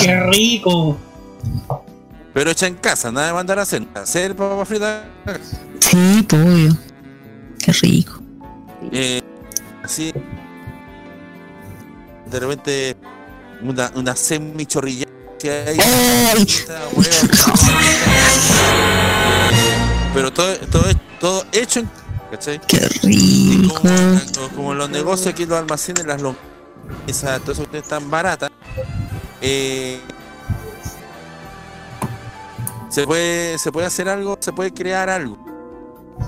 ¡Qué 0.00 0.20
rico! 0.20 0.96
Pero 2.34 2.50
hecha 2.50 2.66
en 2.66 2.74
casa, 2.74 3.10
nada 3.10 3.28
de 3.28 3.32
mandar 3.32 3.58
a 3.58 3.62
hacer. 3.62 3.86
Hacer 3.94 4.36
papas 4.36 4.68
fritas. 4.68 5.02
Sí, 5.80 6.22
pollo. 6.28 6.76
Qué 7.58 7.72
rico. 7.72 8.20
Eh, 8.92 9.22
así. 9.82 10.12
De 12.30 12.40
repente, 12.40 12.96
una, 13.62 13.90
una 13.94 14.14
semichorrilla. 14.14 15.06
Pero 20.14 20.32
todo, 20.32 20.56
todo, 20.70 20.84
todo 21.20 21.44
hecho 21.52 21.80
en. 21.80 21.90
¿Cachai? 22.30 22.60
Qué 22.66 22.80
rico. 23.02 23.74
Como, 23.74 24.48
como 24.54 24.74
los 24.74 24.90
negocios 24.90 25.28
aquí, 25.28 25.46
los 25.46 25.58
almacenes, 25.58 26.04
las 26.04 26.20
esas 27.06 27.40
todo 27.40 27.52
eso 27.52 27.70
que 27.70 27.78
están 27.78 28.10
baratas. 28.10 28.50
Eh, 29.40 30.00
se 32.88 33.06
puede 33.06 33.58
se 33.58 33.72
puede 33.72 33.86
hacer 33.86 34.08
algo, 34.08 34.36
se 34.40 34.52
puede 34.52 34.72
crear 34.72 35.08
algo. 35.08 35.36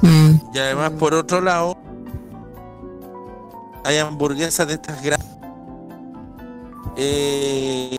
Mm, 0.02 0.34
Y 0.54 0.58
además, 0.58 0.92
por 0.92 1.14
otro 1.14 1.40
lado, 1.40 1.76
hay 3.84 3.98
hamburguesas 3.98 4.66
de 4.68 4.74
estas 4.74 5.02
grandes. 5.02 5.28
Eh, 6.96 7.96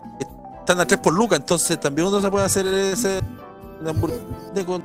están 0.60 0.80
a 0.80 0.86
3 0.86 1.00
por 1.00 1.12
lucas, 1.12 1.38
entonces 1.40 1.78
también 1.80 2.08
uno 2.08 2.20
se 2.20 2.30
puede 2.30 2.44
hacer 2.44 2.66
ese 2.66 3.20
hamburguesa 3.86 4.64
con 4.66 4.82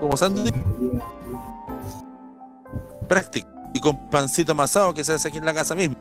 como 0.00 0.16
sándwich 0.16 0.54
práctico 3.08 3.48
y 3.72 3.80
con 3.80 4.10
pancito 4.10 4.52
amasado 4.52 4.92
que 4.92 5.04
se 5.04 5.14
hace 5.14 5.28
aquí 5.28 5.38
en 5.38 5.46
la 5.46 5.54
casa 5.54 5.74
mismo. 5.74 5.96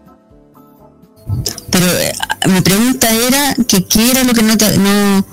Pero 1.71 1.85
eh, 1.87 2.13
mi 2.47 2.61
pregunta 2.61 3.09
era 3.09 3.55
que 3.67 3.85
qué 3.85 4.11
era 4.11 4.23
lo 4.23 4.33
que 4.33 4.43
no 4.43 4.57
te, 4.57 4.77
no 4.77 5.25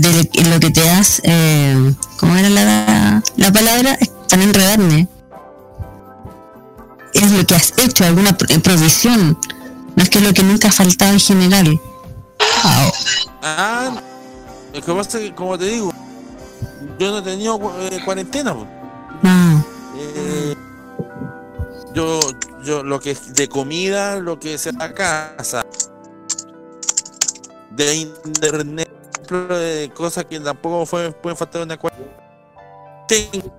de 0.00 0.48
lo 0.50 0.58
que 0.60 0.70
te 0.70 0.88
has 0.88 1.20
eh, 1.24 1.94
¿cómo 2.18 2.36
era 2.36 2.48
la, 2.48 3.22
la 3.36 3.52
palabra? 3.52 3.98
Para 4.28 4.42
no 4.42 4.48
enredarme. 4.48 5.08
Es 7.12 7.30
lo 7.30 7.44
que 7.46 7.54
has 7.54 7.74
hecho, 7.76 8.04
alguna 8.04 8.36
pro- 8.36 8.48
provisión. 8.62 9.38
No 9.94 10.02
es 10.02 10.08
que 10.08 10.20
lo 10.20 10.32
que 10.32 10.42
nunca 10.42 10.68
ha 10.68 10.72
faltado 10.72 11.12
en 11.12 11.20
general. 11.20 11.78
Ah, 13.42 14.00
lo 14.72 14.80
que 14.80 14.92
pasa 14.94 15.18
es 15.18 15.24
que, 15.24 15.34
como 15.34 15.58
te 15.58 15.66
digo, 15.66 15.92
yo 16.98 17.10
no 17.10 17.18
he 17.18 17.22
tenido 17.22 17.60
eh, 17.80 18.00
cuarentena. 18.04 18.56
Ah, 19.22 19.62
Eh, 19.94 20.54
yo, 21.94 22.18
yo, 22.64 22.82
lo 22.82 22.98
que 22.98 23.10
es 23.10 23.34
de 23.34 23.46
comida, 23.48 24.16
lo 24.16 24.40
que 24.40 24.54
es 24.54 24.66
en 24.66 24.78
la 24.78 24.94
casa, 24.94 25.66
de 27.72 27.94
internet, 27.96 28.81
de 29.32 29.90
cosas 29.94 30.24
que 30.26 30.38
tampoco 30.40 30.86
fue, 30.86 31.12
pueden 31.12 31.36
faltar 31.36 31.62
una 31.62 31.76
cuarentena. 31.76 32.12
Tengo. 33.08 33.52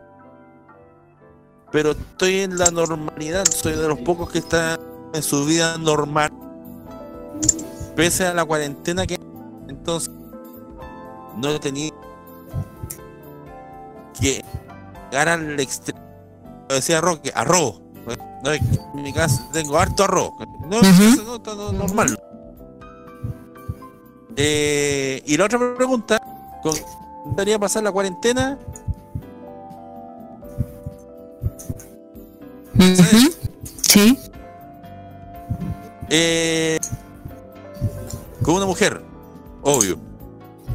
Pero 1.72 1.92
estoy 1.92 2.42
en 2.42 2.58
la 2.58 2.70
normalidad, 2.72 3.46
soy 3.46 3.74
de 3.74 3.88
los 3.88 4.00
pocos 4.00 4.30
que 4.30 4.40
están 4.40 4.80
en 5.14 5.24
su 5.24 5.44
vida 5.46 5.78
normal, 5.78 6.32
pese 7.96 8.28
a 8.28 8.34
la 8.34 8.46
cuarentena 8.46 9.06
que 9.08 9.20
entonces 9.68 10.12
no 11.36 11.50
he 11.50 11.60
tenido 11.60 11.96
que 14.20 14.44
llegar 15.12 15.30
al 15.30 15.60
extremo. 15.60 16.00
Decía 16.70 17.02
Roque, 17.02 17.32
arroz. 17.36 17.82
No, 18.44 18.52
en 18.52 18.62
mi 18.96 19.14
casa 19.14 19.48
tengo 19.54 19.78
harto 19.78 20.04
arroz. 20.04 20.32
No, 20.68 20.80
eso 20.82 21.24
no 21.24 21.36
está 21.36 21.56
no- 21.56 21.72
normal. 21.72 22.20
Eh, 24.36 25.22
y 25.26 25.38
la 25.38 25.46
otra 25.46 25.76
pregunta, 25.76 26.22
¿con 26.62 26.74
gustaría 27.26 27.60
pasar 27.60 27.84
la 27.84 27.92
cuarentena? 27.92 28.58
sí. 33.84 34.20
Eh, 36.10 36.80
con 38.44 38.56
una 38.56 38.66
mujer, 38.66 39.02
obvio. 39.62 39.98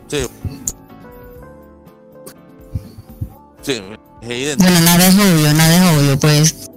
Sí. 0.07 0.27
Sí, 3.63 3.83
es 4.23 4.31
evidente. 4.31 4.65
Bueno, 4.65 4.81
nada 4.81 5.07
es 5.07 5.15
obvio, 5.15 5.53
nada 5.55 5.75
es 5.75 5.99
obvio, 5.99 6.19
pues. 6.19 6.71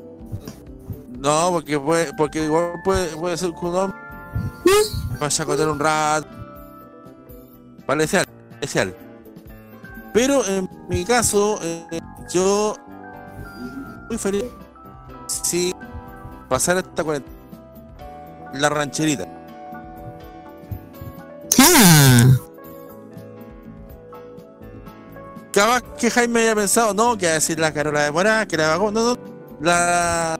No, 1.19 1.51
porque 1.51 1.79
puede, 1.79 2.13
porque 2.15 2.43
igual 2.43 2.81
puede, 2.83 3.07
puede 3.15 3.37
ser 3.37 3.51
que 3.51 3.65
un 3.65 3.75
hombre 3.75 3.99
vaya 5.19 5.43
a 5.43 5.47
contar 5.47 5.69
un 5.69 5.79
rato. 5.79 6.40
Vale, 7.91 8.05
especial, 8.05 8.25
especial. 8.53 8.95
Pero 10.13 10.45
en 10.45 10.69
mi 10.87 11.03
caso, 11.03 11.59
eh, 11.61 11.99
yo 12.33 12.77
muy 14.07 14.17
feliz 14.17 14.45
si 15.27 15.73
pasar 16.47 16.77
esta 16.77 17.03
cuarentena 17.03 17.35
en 18.53 18.61
la 18.61 18.69
rancherita. 18.69 19.27
Ah, 21.59 22.31
Capaz 25.51 25.81
que 25.99 26.09
Jaime 26.09 26.43
haya 26.43 26.55
pensado, 26.55 26.93
no, 26.93 27.17
que 27.17 27.25
va 27.25 27.31
a 27.33 27.35
decir 27.35 27.59
la 27.59 27.73
Carola 27.73 28.03
de 28.03 28.11
Morá, 28.11 28.45
que 28.45 28.55
la 28.55 28.69
vagó, 28.69 28.89
no, 28.89 29.03
no, 29.03 29.17
la, 29.59 30.39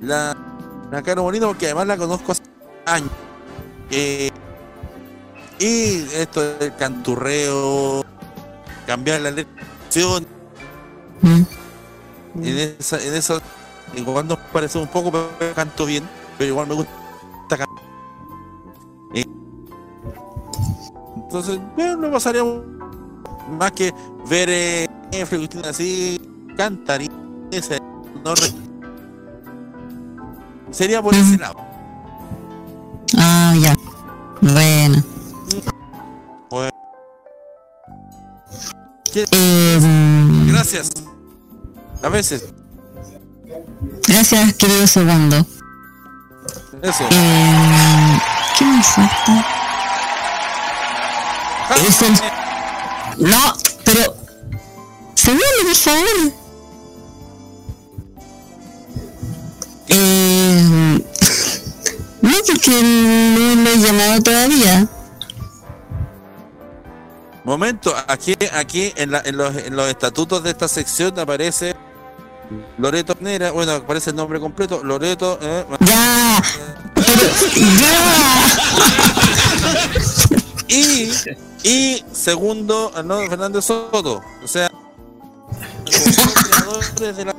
la, 0.00 0.34
la 0.90 1.02
Caro 1.02 1.24
Molino, 1.24 1.48
porque 1.48 1.66
además 1.66 1.88
la 1.88 1.98
conozco 1.98 2.32
hace 2.32 2.42
años. 2.86 3.10
Eh, 3.90 4.27
y 5.58 6.06
esto 6.14 6.58
del 6.58 6.74
canturreo, 6.76 8.04
cambiar 8.86 9.20
la 9.20 9.30
lección, 9.30 10.26
mm, 11.22 11.42
en 12.42 12.76
esa, 12.78 13.02
en 13.02 13.14
eso, 13.14 13.40
igual 13.94 14.28
nos 14.28 14.38
parece 14.52 14.78
un 14.78 14.88
poco, 14.88 15.10
pero 15.38 15.54
canto 15.54 15.86
bien, 15.86 16.08
pero 16.36 16.50
igual 16.50 16.68
me 16.68 16.74
gusta 16.74 16.92
cantar. 17.48 17.68
Entonces, 21.16 21.60
bueno, 21.76 21.96
no 21.96 22.10
pasaría 22.10 22.42
más 23.50 23.72
que 23.72 23.92
ver 24.30 24.48
eh, 24.50 24.88
así, 25.64 26.18
cantar 26.56 27.02
y 27.02 27.10
ese, 27.50 27.78
no 28.24 28.34
sería 30.70 31.02
por 31.02 31.14
ese 31.14 31.36
lado. 31.36 31.56
ah, 33.18 33.54
ya. 33.60 33.74
Bueno. 34.40 35.17
Gracias. 40.46 40.90
A 42.02 42.08
veces, 42.08 42.44
gracias, 44.06 44.54
querido 44.54 44.86
segundo. 44.86 45.46
eso. 46.82 47.04
Eh, 47.10 48.18
¿Qué 48.58 48.64
me 48.64 48.82
falta? 48.82 49.46
Es 51.86 52.02
el... 52.02 52.12
No, 53.28 53.54
pero... 53.84 54.16
Segundo, 55.14 55.44
por 55.64 55.74
favor. 55.74 56.32
Eh, 59.88 60.62
no, 62.22 62.30
porque 62.46 62.70
no 62.70 63.62
lo 63.62 63.70
he 63.70 63.78
llamado 63.78 64.22
todavía. 64.22 64.88
Momento, 67.48 67.94
aquí, 68.06 68.34
aquí 68.52 68.92
en, 68.96 69.10
la- 69.10 69.22
en 69.24 69.38
los, 69.38 69.56
en 69.56 69.74
los 69.74 69.88
estatutos 69.88 70.42
de 70.42 70.50
esta 70.50 70.68
sección 70.68 71.18
aparece 71.18 71.74
Loreto 72.76 73.16
Nera, 73.20 73.52
bueno, 73.52 73.72
aparece 73.72 74.10
el 74.10 74.16
nombre 74.16 74.38
completo, 74.38 74.82
Loreto, 74.84 75.38
eh, 75.40 75.64
Ya. 75.80 76.42
y, 80.68 81.10
y 81.62 82.04
segundo, 82.12 82.92
no, 83.02 83.18
Fernández 83.28 83.64
Soto, 83.64 84.22
o 84.44 84.46
sea, 84.46 84.70
creadores 85.86 87.16
de 87.16 87.24
la 87.24 87.34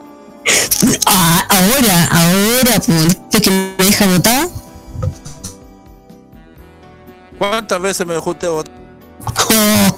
Ah, 1.06 1.46
ahora, 1.50 2.06
ahora, 2.12 2.80
pues, 2.84 3.06
¿viste 3.08 3.42
que 3.42 3.52
me 3.52 3.76
deja 3.86 4.08
votar? 4.08 4.48
¿Cuántas 7.38 7.80
veces 7.80 8.08
me 8.08 8.16
dejó 8.16 8.32
usted 8.32 8.50
votar? 8.50 8.80
¿Ah? 9.26 9.92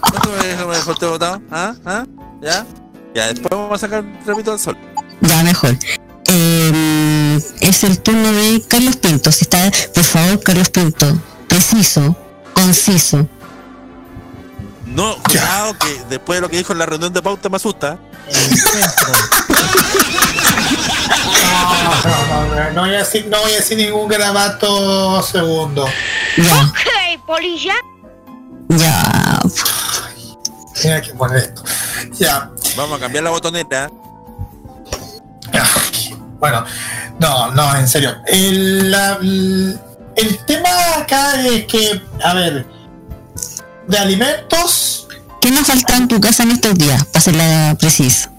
¿Cuántas 0.00 0.32
veces 0.42 0.66
me 0.66 0.74
dejó 0.74 1.10
votar? 1.10 1.40
¿Ah? 1.50 1.74
¿Ah? 1.84 2.04
¿Ya? 2.40 2.66
Ya, 3.14 3.28
después 3.28 3.50
vamos 3.50 3.72
a 3.72 3.78
sacar 3.78 4.04
el 4.04 4.24
trapito 4.24 4.52
al 4.52 4.58
sol. 4.58 4.76
Ya, 5.20 5.42
mejor. 5.42 5.76
Eh, 6.26 7.40
es 7.60 7.84
el 7.84 8.00
turno 8.00 8.32
de 8.32 8.62
Carlos 8.66 8.96
Pinto. 8.96 9.30
Si 9.30 9.44
está, 9.44 9.70
por 9.94 10.04
favor, 10.04 10.42
Carlos 10.42 10.68
Pinto, 10.70 11.16
preciso, 11.48 12.16
conciso. 12.52 13.28
No, 14.86 15.16
cuidado 15.22 15.76
que 15.78 16.02
después 16.08 16.36
de 16.38 16.40
lo 16.42 16.48
que 16.48 16.58
dijo 16.58 16.72
en 16.72 16.78
la 16.78 16.86
reunión 16.86 17.12
de 17.12 17.22
pauta 17.22 17.48
me 17.48 17.56
asusta. 17.56 17.98
No, 21.52 22.46
no, 22.46 22.54
no, 22.54 22.70
no 22.72 22.80
voy 22.82 22.94
a 22.94 22.98
decir, 22.98 23.26
no 23.28 23.40
voy 23.40 23.52
a 23.52 23.56
decir 23.56 23.76
ningún 23.76 24.08
grabato 24.08 25.22
segundo. 25.22 25.84
Ok, 25.84 27.24
polilla. 27.26 27.74
Ya. 28.68 29.40
Mira 30.82 31.00
que 31.00 31.14
poner 31.14 31.36
esto. 31.38 31.62
Ya. 32.18 32.50
Vamos 32.76 32.98
a 32.98 33.00
cambiar 33.00 33.24
la 33.24 33.30
botoneta. 33.30 33.90
Bueno, 36.38 36.64
no, 37.20 37.50
no, 37.52 37.76
en 37.76 37.88
serio. 37.88 38.16
El, 38.26 38.90
la- 38.90 39.18
el, 39.20 39.78
tema 40.46 40.68
acá 40.98 41.40
es 41.46 41.64
que, 41.66 42.02
a 42.22 42.34
ver, 42.34 42.66
de 43.88 43.98
alimentos, 43.98 45.06
¿Qué 45.40 45.50
nos 45.50 45.66
falta 45.66 45.96
en 45.96 46.08
tu 46.08 46.20
casa 46.20 46.42
en 46.42 46.52
estos 46.52 46.74
días? 46.74 47.04
Para 47.04 47.18
hacerla 47.18 47.76
precisa. 47.78 48.30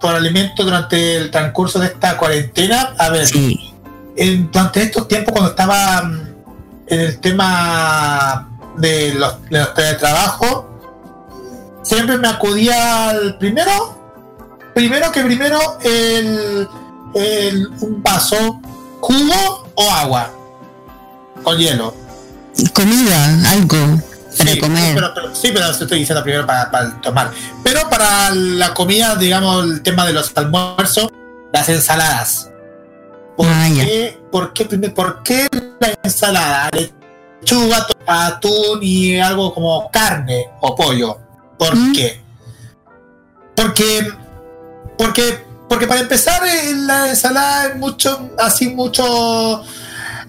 por 0.00 0.14
alimentos 0.14 0.64
durante 0.64 1.16
el 1.16 1.30
transcurso 1.30 1.78
de 1.78 1.86
esta 1.86 2.16
cuarentena, 2.18 2.94
a 2.98 3.08
ver, 3.08 3.26
en- 4.16 4.50
durante 4.50 4.82
estos 4.82 5.08
tiempos 5.08 5.32
cuando 5.32 5.50
estaba 5.50 6.02
mm, 6.02 6.20
en 6.88 7.00
el 7.00 7.18
tema 7.20 8.48
de 8.76 9.14
los, 9.14 9.40
de 9.50 9.58
los 9.60 9.74
teletrabajos, 9.74 10.64
siempre 11.82 12.16
me 12.18 12.28
acudía 12.28 13.10
al 13.10 13.36
primero, 13.38 13.98
primero 14.74 15.10
que 15.12 15.22
primero 15.22 15.58
el, 15.82 16.68
el- 17.14 17.68
un 17.80 18.02
vaso, 18.02 18.60
jugo 19.00 19.68
o 19.74 19.90
agua 19.90 20.30
con 21.42 21.56
hielo. 21.58 21.94
Comida, 22.74 23.50
algo 23.50 23.76
para 24.38 24.50
Sí, 24.52 24.58
comer. 24.60 24.94
Pero, 24.94 25.14
pero- 25.14 25.34
sí, 25.34 25.50
pero 25.52 25.70
estoy 25.70 25.98
diciendo 25.98 26.22
primero 26.22 26.46
para, 26.46 26.70
para 26.70 27.00
tomar. 27.00 27.30
Pero 27.62 27.88
para 27.90 28.30
la 28.34 28.72
comida, 28.72 29.14
digamos, 29.16 29.64
el 29.64 29.82
tema 29.82 30.06
de 30.06 30.12
los 30.14 30.32
almuerzos, 30.36 31.08
las 31.52 31.68
ensaladas. 31.68 32.48
¿Por, 33.36 33.46
Ah, 33.48 33.68
qué, 33.74 34.18
por, 34.30 34.52
qué, 34.52 34.64
por 34.90 35.22
qué 35.22 35.48
la 35.80 35.94
ensalada? 36.02 36.70
Lechuga, 37.42 37.86
atún 38.06 38.78
y 38.82 39.18
algo 39.18 39.52
como 39.52 39.90
carne 39.90 40.48
o 40.60 40.74
pollo. 40.76 41.18
¿Por 41.58 41.76
Mm. 41.76 41.92
qué? 41.92 42.20
Porque, 43.56 44.08
porque, 44.96 45.44
porque 45.68 45.86
para 45.86 46.00
empezar, 46.00 46.42
eh, 46.46 46.74
la 46.76 47.08
ensalada 47.10 47.66
es 47.68 47.76
mucho, 47.76 48.30
así 48.38 48.68
mucho 48.68 49.62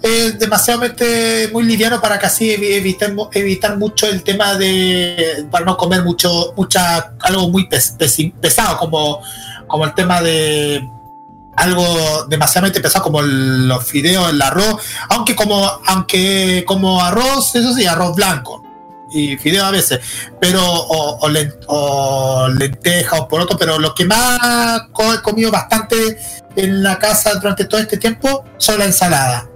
es 0.01 0.37
demasiadamente 0.37 1.49
muy 1.53 1.63
liviano 1.63 2.01
para 2.01 2.19
casi 2.19 2.49
evi- 2.49 2.73
evitar, 2.73 3.13
evitar 3.31 3.77
mucho 3.77 4.05
el 4.07 4.21
tema 4.23 4.55
de 4.55 5.45
para 5.49 5.63
no 5.63 5.77
comer 5.77 6.03
mucho 6.03 6.53
mucha 6.57 7.13
algo 7.21 7.47
muy 7.49 7.67
pes- 7.69 7.95
pesi- 7.97 8.33
pesado 8.33 8.77
como 8.77 9.21
como 9.65 9.85
el 9.85 9.93
tema 9.93 10.21
de 10.21 10.83
algo 11.55 12.25
demasiadamente 12.27 12.79
pesado 12.79 13.03
como 13.03 13.19
el- 13.21 13.67
los 13.67 13.83
fideos 13.83 14.29
el 14.29 14.41
arroz 14.41 14.81
aunque 15.09 15.35
como 15.35 15.69
aunque 15.87 16.63
como 16.67 17.01
arroz 17.01 17.55
eso 17.55 17.73
sí 17.73 17.85
arroz 17.85 18.15
blanco 18.15 18.63
y 19.11 19.37
fideo 19.37 19.65
a 19.65 19.71
veces 19.71 19.99
pero 20.41 20.63
o, 20.65 21.19
o, 21.19 21.29
len- 21.29 21.53
o 21.67 22.47
lenteja 22.47 23.17
o 23.17 23.27
poroto 23.27 23.55
pero 23.57 23.77
lo 23.77 23.93
que 23.93 24.05
más 24.05 24.81
he 24.97 25.21
comido 25.21 25.51
bastante 25.51 26.17
en 26.55 26.81
la 26.81 26.97
casa 26.97 27.35
durante 27.35 27.65
todo 27.65 27.79
este 27.79 27.97
tiempo 27.97 28.43
son 28.57 28.79
la 28.79 28.85
ensalada 28.85 29.47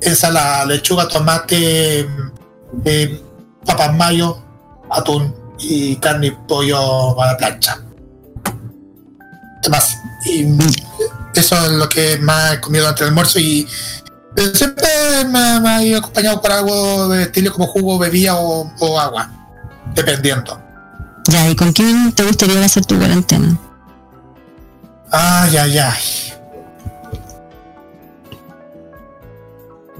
ensalada, 0.00 0.64
lechuga, 0.64 1.06
tomate, 1.06 2.08
eh, 2.84 3.22
papas 3.64 3.94
mayo, 3.94 4.42
atún 4.90 5.34
y 5.58 5.96
carne 5.96 6.28
y 6.28 6.30
pollo 6.30 7.20
a 7.20 7.26
la 7.26 7.36
plancha. 7.36 7.78
¿Qué 9.62 9.70
más? 9.70 9.98
Y 10.24 10.46
eso 11.34 11.56
es 11.64 11.72
lo 11.72 11.88
que 11.88 12.18
más 12.18 12.54
he 12.54 12.60
comido 12.60 12.84
durante 12.84 13.04
el 13.04 13.08
almuerzo 13.10 13.38
y 13.38 13.66
siempre 14.54 14.88
me, 15.26 15.60
me 15.60 15.68
ha 15.68 15.82
ido 15.82 15.98
acompañado 15.98 16.40
por 16.42 16.52
algo 16.52 17.08
de 17.08 17.22
estilo 17.24 17.52
como 17.52 17.66
jugo, 17.66 17.98
bebida 17.98 18.36
o, 18.36 18.72
o 18.80 19.00
agua, 19.00 19.30
dependiendo. 19.94 20.60
Ya, 21.28 21.48
¿y 21.48 21.56
con 21.56 21.72
quién 21.72 22.12
te 22.12 22.24
gustaría 22.24 22.64
hacer 22.64 22.84
tu 22.84 22.98
cuarentena? 22.98 23.56
Ay, 25.10 25.56
ay, 25.56 25.78
ay. 25.78 26.02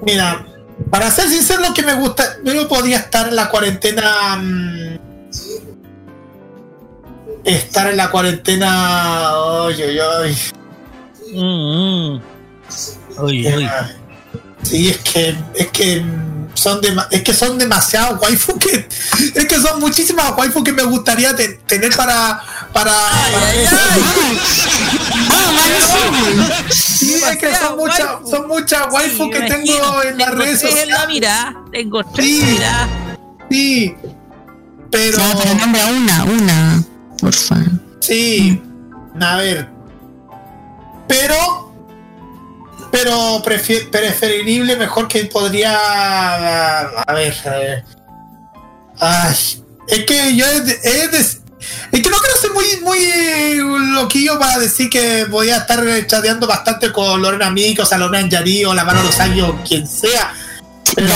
Mira, 0.02 0.44
para 0.90 1.10
ser 1.10 1.28
sincero, 1.28 1.62
lo 1.62 1.74
que 1.74 1.82
me 1.82 1.94
gusta, 1.94 2.24
yo 2.42 2.54
no 2.54 2.66
podía 2.66 2.98
estar 2.98 3.28
en 3.28 3.36
la 3.36 3.48
cuarentena. 3.48 4.36
mm, 4.36 5.11
estar 7.44 7.88
en 7.90 7.96
la 7.96 8.10
cuarentena. 8.10 9.30
Ay, 9.66 9.82
ay, 9.82 9.98
ay. 10.22 10.36
Mm, 11.34 12.20
Eh, 13.28 13.68
Sí, 14.62 14.88
es 14.90 14.98
que, 14.98 15.36
es 15.56 15.66
que 15.68 16.00
mm, 16.00 16.50
son 16.54 16.80
dema- 16.80 17.08
es 17.10 17.22
que 17.22 17.34
son 17.34 17.58
demasiados 17.58 18.20
waifu 18.22 18.56
que 18.58 18.86
es 19.34 19.46
que 19.46 19.56
son 19.60 19.80
muchísimas 19.80 20.32
waifu 20.36 20.62
que 20.62 20.72
me 20.72 20.84
gustaría 20.84 21.34
te- 21.34 21.58
tener 21.66 21.94
para 21.96 22.40
para, 22.72 22.92
para 22.92 23.52
Sí, 26.70 27.14
es 27.14 27.36
que 27.38 27.54
son 27.56 27.76
muchas 27.76 28.06
son 28.30 28.46
muchas 28.48 28.82
waifu 28.92 29.30
que 29.30 29.40
tengo 29.42 30.02
en 30.04 30.18
las 30.18 30.30
redes 30.34 30.60
tres 30.60 30.74
en 30.76 30.88
la 30.90 30.96
sociales. 31.00 31.08
mira, 31.08 31.54
tengo 31.72 32.04
tres 32.04 32.26
Sí. 32.26 32.40
en 32.42 32.60
la 32.60 32.86
mira. 32.86 32.88
Sí. 33.50 33.94
Pero 34.90 35.18
Ya, 35.18 35.34
pero 35.42 35.54
nombra 35.54 35.86
una, 35.86 36.24
una, 36.24 36.84
porfa. 37.22 37.56
Sí, 38.00 38.60
a 39.20 39.36
ver. 39.36 39.68
Pero, 41.08 41.72
pero 42.90 43.42
preferible, 43.44 44.76
mejor 44.76 45.06
que 45.08 45.24
podría. 45.26 46.80
A 47.06 47.12
ver. 47.14 47.84
ay, 48.98 49.34
es 49.88 50.04
que 50.04 50.36
yo. 50.36 50.44
Es, 50.46 50.66
de- 50.66 50.80
es 50.82 51.10
de- 51.12 51.42
que 52.02 52.10
no 52.10 52.16
quiero 52.16 52.36
ser 52.40 52.50
muy, 52.52 52.64
muy 52.82 53.92
loquillo 53.94 54.36
para 54.38 54.58
decir 54.58 54.90
que 54.90 55.24
voy 55.26 55.50
a 55.50 55.58
estar 55.58 55.80
chateando 56.08 56.46
bastante 56.46 56.90
con 56.92 57.22
Lorena 57.22 57.50
Mico, 57.50 57.86
Salomé 57.86 58.18
Anjari 58.18 58.64
o 58.64 58.74
la 58.74 58.84
mano 58.84 59.00
Rosario, 59.02 59.60
quien 59.66 59.86
sea. 59.86 60.34
Pero, 60.96 61.06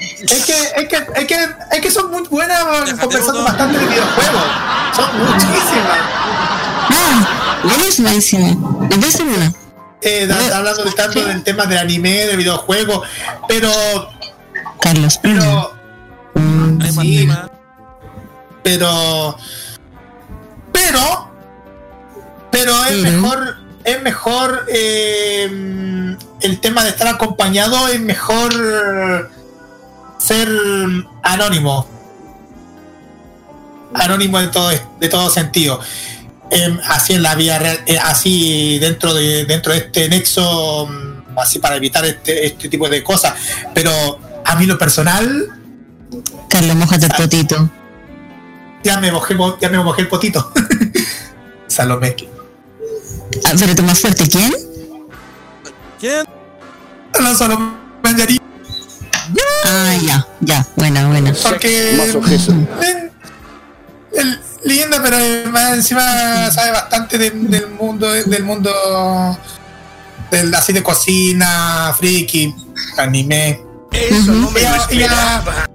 es 0.00 0.44
que, 0.44 0.52
es 0.76 0.88
que, 0.88 0.96
es 1.16 1.26
que, 1.26 1.36
es 1.72 1.80
que 1.80 1.90
son 1.90 2.10
muy 2.10 2.22
buenas 2.28 2.64
conversando 3.00 3.44
bastante 3.44 3.78
de 3.78 3.86
videojuegos. 3.86 4.42
Son 4.96 5.18
muchísimas. 5.18 5.98
Ah, 6.92 7.60
buenísima 7.64 8.12
encima. 8.12 8.46
Una. 8.48 9.52
Eh, 10.02 10.26
da- 10.26 10.56
hablando 10.56 10.84
de 10.84 10.92
tanto 10.92 11.22
del 11.24 11.42
tema 11.44 11.66
del 11.66 11.78
anime, 11.78 12.26
de 12.26 12.36
videojuegos, 12.36 13.06
pero. 13.46 13.70
Carlos, 14.80 15.18
pero. 15.22 15.74
sí, 17.00 17.28
pero. 18.62 19.36
Pero. 20.72 21.30
Pero 22.50 22.84
es 22.86 22.96
mejor. 23.02 23.56
Es 23.84 24.02
mejor. 24.02 24.66
eh, 24.68 26.16
el 26.40 26.60
tema 26.60 26.82
de 26.84 26.90
estar 26.90 27.06
acompañado 27.08 27.88
es 27.88 28.00
mejor. 28.00 29.30
Ser 30.20 30.48
anónimo. 31.22 31.86
Anónimo 33.94 34.38
de 34.38 34.48
todo, 34.48 34.70
de 35.00 35.08
todo 35.08 35.30
sentido. 35.30 35.80
Em, 36.50 36.78
así 36.88 37.14
en 37.14 37.22
la 37.22 37.34
vida 37.34 37.58
real, 37.58 37.80
eh, 37.86 37.98
así 37.98 38.78
dentro 38.78 39.14
de 39.14 39.44
dentro 39.46 39.72
de 39.72 39.78
este 39.78 40.08
nexo, 40.08 40.86
mm, 40.86 41.38
así 41.38 41.58
para 41.58 41.76
evitar 41.76 42.04
este, 42.04 42.46
este 42.46 42.68
tipo 42.68 42.88
de 42.88 43.02
cosas. 43.02 43.34
Pero 43.74 43.90
a 44.44 44.56
mí 44.56 44.66
lo 44.66 44.76
personal, 44.78 45.48
Carlos, 46.48 46.76
mojate 46.76 47.06
el 47.06 47.12
potito. 47.12 47.70
ya 48.82 48.98
me 49.00 49.12
mojé, 49.12 49.34
mo- 49.34 49.58
ya 49.60 49.68
me 49.68 49.78
mojé 49.82 50.02
el 50.02 50.08
potito. 50.08 50.52
Salomé. 51.68 52.16
Ah, 53.44 53.52
pero 53.58 53.74
tú 53.76 53.82
más 53.84 54.00
fuerte, 54.00 54.28
¿quién? 54.28 54.52
¿Quién? 56.00 56.24
La 57.20 57.34
Salomé. 57.34 57.70
Ah, 59.64 59.94
ya, 60.02 60.26
ya, 60.40 60.66
buena, 60.76 61.08
buena. 61.08 61.32
Porque. 61.42 61.94
eh, 62.82 63.10
el- 64.12 64.40
pero 65.02 65.16
más 65.50 65.72
encima 65.74 66.50
sabe 66.50 66.72
bastante 66.72 67.16
de- 67.18 67.30
del 67.30 67.68
mundo, 67.70 68.10
del 68.12 68.42
mundo 68.44 68.70
del, 70.30 70.54
así 70.54 70.72
de 70.72 70.82
cocina, 70.82 71.94
friki, 71.98 72.54
anime. 72.98 73.62
Eso 73.92 74.32
no 74.32 74.50
me 74.50 74.60
Ella- 74.60 74.86
ella-. 74.90 75.66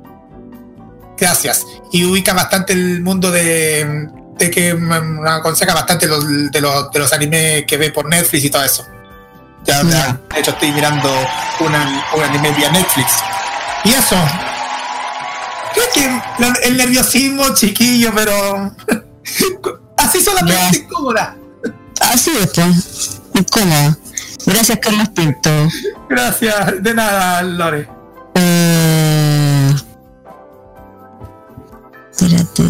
Gracias. 1.18 1.66
Y 1.92 2.04
ubica 2.06 2.34
bastante 2.34 2.74
el 2.74 3.02
mundo 3.02 3.32
de, 3.32 4.08
de 4.38 4.52
que 4.52 4.74
me 4.74 5.30
aconseja 5.30 5.74
bastante 5.74 6.08
los, 6.08 6.26
de, 6.52 6.62
los, 6.62 6.92
de 6.92 7.00
los 7.00 7.14
animes 7.14 7.66
que 7.66 7.78
ve 7.78 7.92
por 7.92 8.08
Netflix 8.08 8.44
y 8.46 8.50
todo 8.50 8.64
eso. 8.64 8.86
Ya, 9.66 9.82
ya, 9.84 10.20
de 10.34 10.40
hecho, 10.40 10.52
estoy 10.52 10.72
mirando 10.72 11.10
una- 11.60 12.06
un 12.16 12.24
anime 12.24 12.52
vía 12.52 12.70
Netflix. 12.72 13.14
Y 13.86 13.90
eso. 13.92 14.16
Creo 15.74 15.86
que 15.94 16.68
el 16.68 16.78
nerviosismo, 16.78 17.54
chiquillo, 17.54 18.12
pero. 18.14 18.76
así 19.98 20.22
solamente 20.22 20.78
incómoda. 20.80 21.38
Así 22.02 22.32
es, 22.42 22.48
pues. 22.54 23.22
Incómoda. 23.34 23.98
Gracias, 24.46 24.80
Carlos 24.80 25.10
Pinto. 25.10 25.50
Gracias, 26.10 26.84
de 26.84 26.94
nada, 26.94 27.42
Lore. 27.42 27.90
Eh... 28.36 29.76
Espérate. 32.12 32.64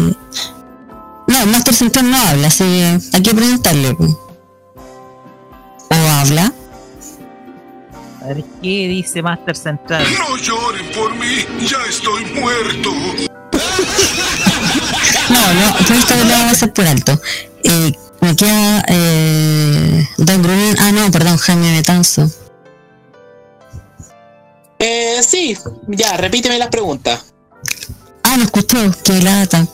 No, 1.28 1.46
Master 1.46 1.74
Central 1.74 2.10
no 2.10 2.16
habla, 2.16 2.48
así 2.48 2.64
que 2.64 3.00
hay 3.12 3.22
que 3.22 3.34
preguntarle. 3.34 3.94
pues. 3.94 4.10
¿O 5.90 6.10
habla? 6.20 6.52
A 8.26 8.30
ver, 8.30 8.44
¿qué 8.60 8.88
dice 8.88 9.22
Master 9.22 9.56
Central? 9.56 10.04
No 10.18 10.36
lloren 10.36 10.90
por 10.90 11.14
mí, 11.14 11.46
ya 11.64 11.78
estoy 11.88 12.24
muerto. 12.40 12.90
No, 15.30 15.54
no, 15.54 15.86
todo 15.86 15.96
esto 15.96 16.16
lo 16.16 16.24
voy 16.24 16.32
a 16.32 16.50
hacer 16.50 16.72
por 16.72 16.86
alto. 16.86 17.20
Eh, 17.62 17.92
me 18.20 18.34
queda 18.34 18.84
eh, 18.88 20.08
Don 20.16 20.42
Grunin. 20.42 20.74
Ah, 20.80 20.90
no, 20.90 21.08
perdón, 21.12 21.36
Jaime 21.36 21.76
Betanzo. 21.76 22.28
Eh, 24.80 25.20
sí, 25.22 25.56
ya, 25.86 26.16
repíteme 26.16 26.58
las 26.58 26.68
preguntas. 26.68 27.26
Ah, 28.24 28.36
lo 28.38 28.42
escuchó, 28.42 28.78
qué 29.04 29.22
lata. 29.22 29.68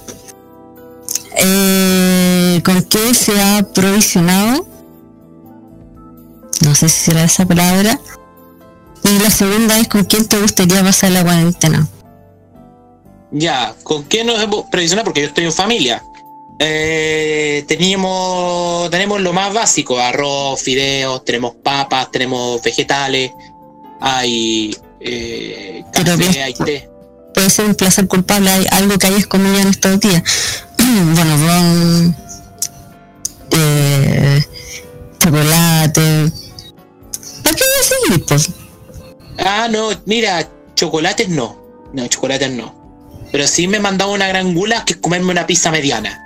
Eh, 1.38 2.60
¿Con 2.62 2.82
qué 2.82 3.14
se 3.14 3.40
ha 3.40 3.62
provisionado? 3.62 4.66
No 6.60 6.74
sé 6.74 6.90
si 6.90 7.06
será 7.06 7.24
esa 7.24 7.46
palabra. 7.46 7.98
Y 9.04 9.18
la 9.18 9.30
segunda 9.30 9.78
es 9.78 9.88
con 9.88 10.04
quién 10.04 10.26
te 10.26 10.38
gustaría 10.38 10.82
pasar 10.82 11.10
la 11.10 11.22
cuarentena. 11.24 11.88
Ya, 13.32 13.74
¿con 13.82 14.04
qué 14.04 14.24
nos 14.24 14.40
hemos 14.42 14.66
previsionado? 14.70 15.06
Porque 15.06 15.22
yo 15.22 15.28
estoy 15.28 15.44
en 15.44 15.52
familia. 15.52 16.02
Eh, 16.58 17.64
teníamos, 17.66 18.90
tenemos 18.90 19.20
lo 19.20 19.32
más 19.32 19.52
básico, 19.52 19.98
arroz, 19.98 20.60
fideos, 20.62 21.24
tenemos 21.24 21.56
papas, 21.56 22.10
tenemos 22.12 22.62
vegetales, 22.62 23.32
hay 24.00 24.76
eh, 25.00 25.82
Pero 25.92 26.16
café, 26.16 26.42
hay 26.42 26.54
té. 26.54 26.88
Puede 27.34 27.50
ser 27.50 27.64
un 27.64 27.74
placer 27.74 28.06
culpable, 28.06 28.50
hay 28.50 28.66
algo 28.70 28.98
que 28.98 29.06
hayas 29.06 29.26
comido 29.26 29.58
en 29.58 29.68
estos 29.68 29.98
días. 29.98 30.22
bueno, 30.78 31.36
ron, 31.46 32.16
eh, 33.50 34.44
chocolate. 35.18 36.32
¿Para 37.42 37.56
qué 37.56 37.64
voy 37.64 37.80
a 37.80 37.84
seguir, 37.84 38.26
pues? 38.26 38.50
Ah, 39.38 39.68
no, 39.70 39.90
mira, 40.06 40.48
chocolates 40.74 41.28
no. 41.28 41.60
No, 41.92 42.06
chocolates 42.06 42.50
no. 42.50 42.74
Pero 43.30 43.46
sí 43.46 43.66
me 43.66 43.80
mandaba 43.80 44.12
una 44.12 44.28
gran 44.28 44.54
gula 44.54 44.84
que 44.84 44.94
es 44.94 44.98
comerme 44.98 45.32
una 45.32 45.46
pizza 45.46 45.70
mediana. 45.70 46.18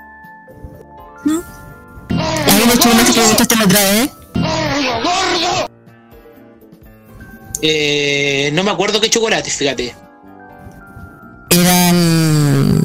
¿Hay 2.08 2.66
los 2.66 2.78
chocolates 2.78 3.14
que 3.14 3.20
me 3.20 3.26
gustaste 3.26 3.56
la 3.56 3.64
otra 3.64 3.80
vez? 3.80 4.10
Eh, 7.62 8.50
no 8.52 8.64
me 8.64 8.70
acuerdo 8.70 9.00
qué 9.00 9.10
chocolate, 9.10 9.50
fíjate. 9.50 9.94
Eran... 11.50 12.82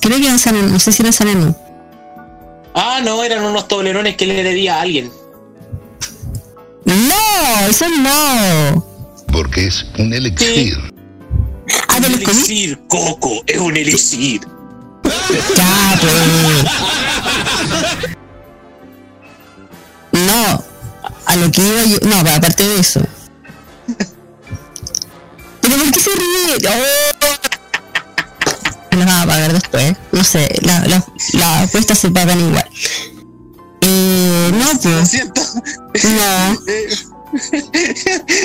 Creo 0.00 0.18
que 0.18 0.24
eran 0.24 0.38
San 0.38 0.72
no 0.72 0.78
sé 0.78 0.92
si 0.92 1.02
eran 1.02 1.28
Enú. 1.28 1.56
Ah, 2.74 3.00
no, 3.02 3.22
eran 3.22 3.44
unos 3.44 3.68
toblerones 3.68 4.16
que 4.16 4.26
le 4.26 4.42
debía 4.42 4.76
a 4.76 4.82
alguien. 4.82 5.10
No, 6.84 7.66
eso 7.68 7.86
no. 7.88 8.84
Porque 9.32 9.66
es 9.66 9.84
un 9.98 10.12
elixir. 10.12 10.78
Ah, 11.88 11.96
un 11.98 12.04
elixir, 12.04 12.78
Coco, 12.88 13.42
es 13.46 13.58
un 13.58 13.76
elixir. 13.76 14.40
Ya, 15.56 15.98
pues. 16.00 16.64
No, 20.12 20.64
a 21.26 21.36
lo 21.36 21.50
que 21.50 21.62
iba 21.62 21.84
yo. 21.84 21.98
No, 22.08 22.22
pero 22.22 22.36
aparte 22.36 22.66
de 22.66 22.80
eso. 22.80 23.00
¿Pero 25.60 25.76
por 25.76 25.90
qué 25.90 26.00
se 26.00 26.10
ríe? 26.10 26.68
Oh. 26.68 26.84
Las 28.96 29.06
van 29.06 29.22
a 29.22 29.26
pagar 29.26 29.52
después. 29.52 29.96
No 30.12 30.22
sé, 30.22 30.48
la- 30.62 30.84
la- 30.86 31.04
las 31.32 31.68
apuestas 31.68 31.98
se 31.98 32.10
pagan 32.10 32.38
igual. 32.40 32.68
Eh, 33.86 34.50
no, 34.54 34.78
pues. 34.80 35.08
siento. 35.10 35.42
No. 36.02 36.58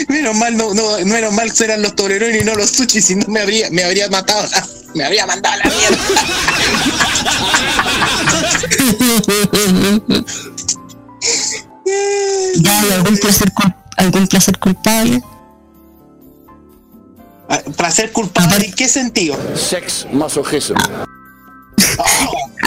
menos 0.10 0.36
mal, 0.36 0.58
no, 0.58 0.74
no, 0.74 0.98
menos 1.06 1.32
mal 1.34 1.52
eran 1.60 1.82
los 1.82 1.96
toblerones 1.96 2.42
y 2.42 2.46
no 2.46 2.56
los 2.56 2.72
sushi, 2.72 3.02
si 3.02 3.16
no 3.16 3.26
me 3.28 3.40
habría, 3.42 3.70
me 3.70 3.84
habría 3.84 4.10
matado, 4.10 4.48
la- 4.52 4.68
me 4.96 5.04
habría 5.06 5.26
mandado 5.28 5.56
a 5.56 5.58
la 5.58 5.64
mierda. 5.76 5.98
ya, 12.62 12.86
¿y 12.88 12.92
algún 12.94 13.18
placer, 13.18 13.52
algún 13.98 14.28
placer 14.28 14.58
culpable? 14.60 15.22
Ah, 17.52 17.62
Placer 17.76 18.12
culpable, 18.12 18.64
¿en 18.68 18.74
qué 18.74 18.88
sentido? 18.88 19.36
Sex 19.56 20.06
masoquism. 20.12 20.76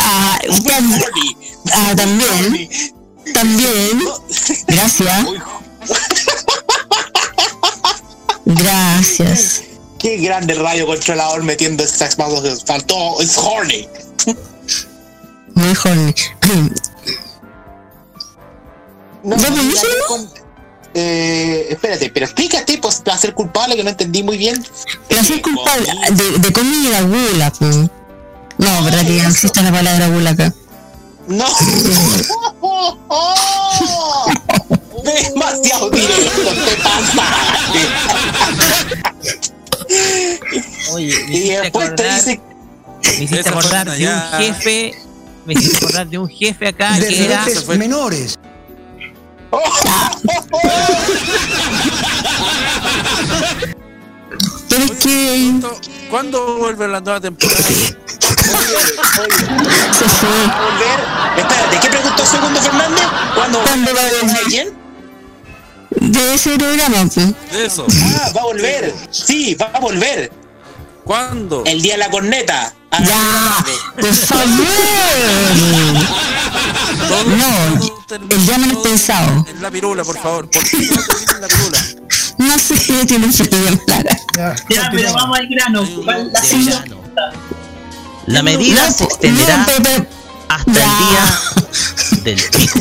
Ah, 0.04 0.38
tam- 0.64 1.00
ah, 1.72 1.94
también. 1.96 2.68
También. 3.34 4.00
Gracias. 4.66 5.26
Gracias. 8.44 9.62
Qué 9.98 10.16
grande 10.16 10.54
radio 10.54 10.86
controlador 10.86 11.42
metiendo 11.44 11.86
sex 11.86 12.18
masoquism. 12.18 12.66
Faltó, 12.66 13.20
es 13.20 13.36
horny. 13.38 13.88
Muy 15.54 15.74
horny. 15.84 16.14
No, 19.24 19.36
¿Ya 19.36 19.50
me 19.50 19.62
me 19.62 19.72
con- 20.08 20.28
eh, 20.94 21.68
espérate, 21.70 22.10
pero 22.12 22.26
explícate, 22.26 22.76
pues, 22.78 22.96
placer 22.96 23.34
culpable 23.34 23.76
que 23.76 23.84
no 23.84 23.90
entendí 23.90 24.24
muy 24.24 24.36
bien. 24.36 24.60
Placer 25.08 25.40
culpable 25.40 25.86
de, 26.10 26.38
de 26.40 26.52
comida, 26.52 27.02
gula. 27.02 27.52
pues. 27.56 27.76
No, 28.58 28.82
verdad 28.82 29.06
que 29.06 29.22
no 29.22 29.28
existe 29.28 29.62
la 29.62 29.70
palabra 29.70 30.08
gula 30.08 30.30
acá. 30.30 30.52
No. 31.32 31.46
Demasiado 35.02 35.88
directo, 35.90 36.52
te 36.52 36.76
pasaste. 36.82 37.80
Oye, 40.92 41.14
me 41.26 41.32
Y 41.32 41.36
hiciste 41.38 41.60
después 41.60 41.94
te 41.96 42.02
acordar, 42.02 42.24
dice 42.24 42.40
me 43.02 43.24
hiciste 43.24 43.48
acordar 43.48 43.90
de 43.90 44.08
un 44.08 44.20
jefe, 44.38 44.94
me 45.46 45.54
hiciste 45.54 45.76
acordar 45.78 46.06
de 46.06 46.18
un 46.18 46.28
jefe 46.28 46.68
acá 46.68 46.98
De 46.98 47.08
que 47.08 47.24
era 47.24 47.46
menores. 47.78 48.38
Pero 54.68 54.84
es 54.84 54.90
que 54.92 55.50
¿Cuándo, 55.60 55.80
cuándo 56.10 56.58
vuelve 56.58 56.88
la 56.88 57.00
nueva 57.00 57.20
temporada? 57.20 57.62
se 58.52 60.08
fue. 60.08 60.28
¿Va 60.48 60.56
a 60.56 60.62
volver? 60.62 61.00
Espérate, 61.38 61.78
¿qué 61.80 61.88
preguntó 61.88 62.26
Segundo 62.26 62.60
Fernández? 62.60 63.04
¿Cuándo 63.34 63.60
¿Cuándo 63.62 63.94
va 63.94 64.00
a 64.00 64.04
volver? 64.04 64.44
quién? 64.46 64.82
De 65.90 66.34
ese 66.34 66.58
programa, 66.58 66.96
pues. 67.12 67.50
De 67.52 67.66
eso. 67.66 67.86
Ah, 68.16 68.32
va 68.36 68.40
a 68.40 68.44
volver. 68.44 68.94
Sí, 69.10 69.54
va 69.54 69.66
a 69.74 69.80
volver. 69.80 70.32
¿Cuándo? 71.04 71.62
El 71.66 71.82
día 71.82 71.94
de 71.94 71.98
la 71.98 72.10
corneta. 72.10 72.72
A 72.90 73.00
la 73.00 73.06
Ya, 73.06 73.64
por 74.00 74.14
favor. 74.14 74.46
No, 77.26 77.90
el 78.30 78.46
día 78.46 78.58
menos 78.58 78.82
pensado. 78.82 79.44
En 79.48 79.62
la 79.62 79.70
pirula, 79.70 80.04
por 80.04 80.18
favor. 80.18 80.48
¿Por 80.50 80.62
qué 80.64 80.76
no 80.78 81.02
termina 81.02 81.32
en 81.34 81.40
la 81.40 81.48
pirula? 81.48 81.78
No 82.38 82.58
sé 82.58 82.76
si 82.76 83.06
tiene 83.06 83.26
un 83.26 83.32
problema. 83.32 83.78
Ya, 84.36 84.54
Ya, 84.68 84.90
pero 84.92 85.12
vamos 85.14 85.38
al 85.38 85.46
grano. 85.48 85.82
La 86.32 86.42
La 88.26 88.42
medida 88.42 88.86
No, 88.88 88.92
se 88.92 89.04
extenderá 89.04 89.58
no, 89.58 89.66
pero- 89.66 89.82
pero- 89.82 90.06
hasta 90.48 90.70
el 90.70 90.74
día 90.76 92.22
del 92.24 92.42
pico. 92.50 92.78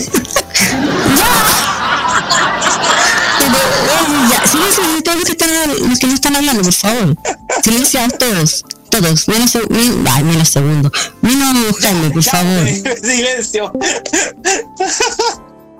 Ya, 4.29 4.47
silencio 4.47 4.83
todos 5.03 5.17
los 5.17 5.25
que, 5.25 5.31
están, 5.31 5.49
los 5.89 5.99
que 5.99 6.07
no 6.07 6.13
están 6.13 6.35
hablando, 6.35 6.61
por 6.63 6.73
favor. 6.73 7.15
Silenciados 7.63 8.17
todos, 8.17 8.65
todos, 8.89 9.27
menos, 9.27 9.57
men- 9.69 10.05
ay, 10.09 10.23
menos 10.23 10.49
segundo. 10.49 10.91
Menos 11.21 11.77
Jaime, 11.79 12.11
por 12.11 12.23
favor. 12.23 12.67
Silencio. 13.01 13.71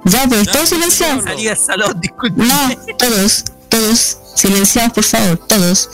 Ya, 0.05 0.27
pues, 0.27 0.51
todos 0.51 0.69
silenciados. 0.69 1.23
Salí 1.23 1.45
del 1.45 1.57
salón, 1.57 1.99
disculpe. 2.01 2.41
No, 2.43 2.75
todos, 2.97 3.43
todos, 3.69 4.17
silenciados, 4.35 4.93
por 4.93 5.03
favor, 5.03 5.37
todos. 5.47 5.89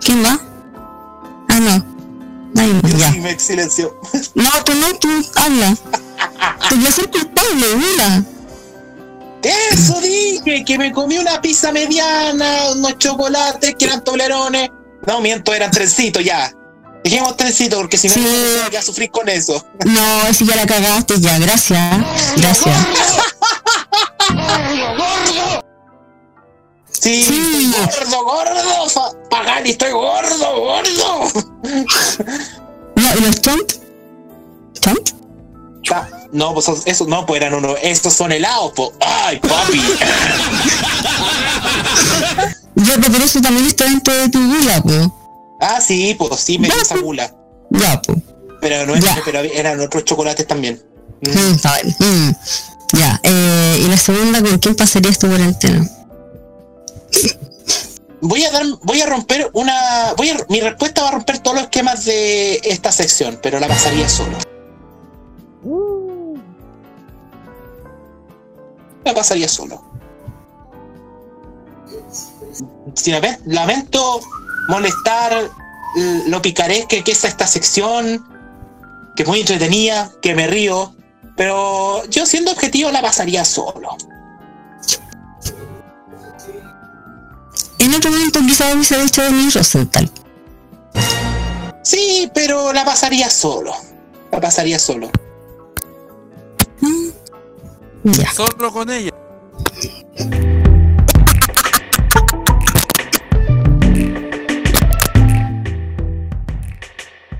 ¿Quién 0.00 0.24
va? 0.24 0.38
Ah, 1.50 1.60
no. 1.60 1.89
Más, 2.82 2.96
ya. 2.98 3.12
Sí, 3.12 3.20
me 3.20 3.38
silencio. 3.38 4.00
No, 4.34 4.50
tú 4.64 4.74
no, 4.74 4.94
tú 4.98 5.08
habla. 5.36 5.76
Te 6.68 6.74
voy 6.74 6.86
a 6.86 6.92
ser 6.92 7.10
culpable, 7.10 7.66
mira. 7.76 8.22
Eso 9.42 10.00
dije, 10.00 10.64
que 10.66 10.78
me 10.78 10.92
comí 10.92 11.16
una 11.18 11.40
pizza 11.40 11.72
mediana, 11.72 12.72
unos 12.72 12.98
chocolates 12.98 13.74
que 13.78 13.84
eran 13.86 14.04
toblerones. 14.04 14.70
No, 15.06 15.20
miento, 15.20 15.54
eran 15.54 15.70
trencitos 15.70 16.22
ya. 16.22 16.52
Dejemos 17.02 17.34
trencitos 17.38 17.78
porque 17.78 17.96
si 17.96 18.08
no, 18.08 18.14
Sí. 18.14 18.20
no 18.20 18.66
voy 18.68 18.76
a 18.76 18.82
sufrir 18.82 19.10
con 19.10 19.26
eso. 19.30 19.64
No, 19.86 20.34
si 20.34 20.44
ya 20.44 20.56
la 20.56 20.66
cagaste, 20.66 21.18
ya, 21.18 21.38
gracias. 21.38 21.96
Gracias. 22.36 22.76
Sí, 27.00 27.22
Sí. 27.22 27.72
estoy 27.88 28.06
gordo, 28.06 28.24
gordo. 28.24 29.28
Pagani, 29.30 29.70
estoy 29.70 29.92
gordo, 29.92 30.60
gordo. 30.60 31.30
No, 32.96 33.16
¿y 33.16 33.20
los 33.22 33.40
chomp? 33.40 33.70
¿Chomp? 34.80 35.08
Ah, 35.92 36.06
No, 36.32 36.54
pues 36.54 36.68
esos 36.84 37.08
no, 37.08 37.24
pues 37.26 37.40
eran 37.40 37.54
uno. 37.54 37.74
Estos 37.82 38.12
son 38.12 38.30
helados, 38.32 38.72
po. 38.72 38.92
¡Ay, 39.00 39.40
papi! 39.40 39.80
Ya, 42.76 42.94
pero 43.00 43.24
eso 43.24 43.40
también 43.42 43.66
está 43.66 43.84
dentro 43.84 44.14
de 44.14 44.28
tu 44.30 44.38
gula, 44.38 44.80
pues. 44.82 45.06
Ah, 45.60 45.80
sí, 45.80 46.14
pues 46.18 46.40
sí, 46.40 46.58
me 46.58 46.68
dio 46.68 46.80
esa 46.80 46.96
gula. 46.98 47.34
Ya, 47.70 48.00
pues. 48.00 48.18
Pero 48.60 48.86
no 48.86 48.94
Ya. 48.96 49.12
eran, 49.12 49.22
pero 49.24 49.38
eran 49.40 49.80
otros 49.80 50.04
chocolates 50.04 50.46
también. 50.46 50.82
Mm. 51.20 51.30
Mm. 51.30 51.58
Mm. 51.98 52.34
Ya, 52.94 53.20
eh, 53.22 53.82
y 53.84 53.88
la 53.88 53.96
segunda, 53.98 54.40
¿con 54.40 54.58
quién 54.58 54.74
pasarías 54.74 55.18
tu 55.18 55.28
cuarentena? 55.28 55.86
Voy 58.22 58.44
a 58.44 58.50
dar, 58.50 58.64
voy 58.82 59.00
a 59.00 59.06
romper 59.06 59.50
una. 59.54 60.12
Voy 60.16 60.30
a, 60.30 60.36
mi 60.48 60.60
respuesta 60.60 61.02
va 61.02 61.08
a 61.08 61.12
romper 61.12 61.38
todos 61.38 61.54
los 61.56 61.64
esquemas 61.64 62.04
de 62.04 62.56
esta 62.64 62.92
sección, 62.92 63.38
pero 63.42 63.58
la 63.58 63.66
pasaría 63.68 64.08
solo. 64.08 64.36
La 69.04 69.14
pasaría 69.14 69.48
solo. 69.48 69.82
Si 72.94 73.10
lamen- 73.10 73.40
lamento 73.46 74.20
molestar 74.68 75.32
l- 75.96 76.28
lo 76.28 76.42
picaresque 76.42 77.02
que 77.02 77.12
es 77.12 77.24
esta 77.24 77.46
sección, 77.46 78.26
que 79.16 79.22
es 79.22 79.28
muy 79.28 79.40
entretenida, 79.40 80.12
que 80.20 80.34
me 80.34 80.46
río, 80.46 80.94
pero 81.36 82.04
yo 82.10 82.26
siendo 82.26 82.50
objetivo 82.52 82.90
la 82.90 83.00
pasaría 83.00 83.44
solo. 83.46 83.96
En 87.80 87.94
otro 87.94 88.10
momento 88.10 88.40
quizás 88.40 88.74
hubiese 88.74 89.02
dicho 89.02 89.22
de 89.22 89.30
mi 89.30 89.48
Rosenthal. 89.48 90.10
Sí, 91.82 92.30
pero 92.34 92.74
la 92.74 92.84
pasaría 92.84 93.30
solo. 93.30 93.72
La 94.30 94.38
pasaría 94.38 94.78
solo. 94.78 95.10
Ya. 98.04 98.30
Solo 98.32 98.70
con 98.70 98.90
ella. 98.90 99.10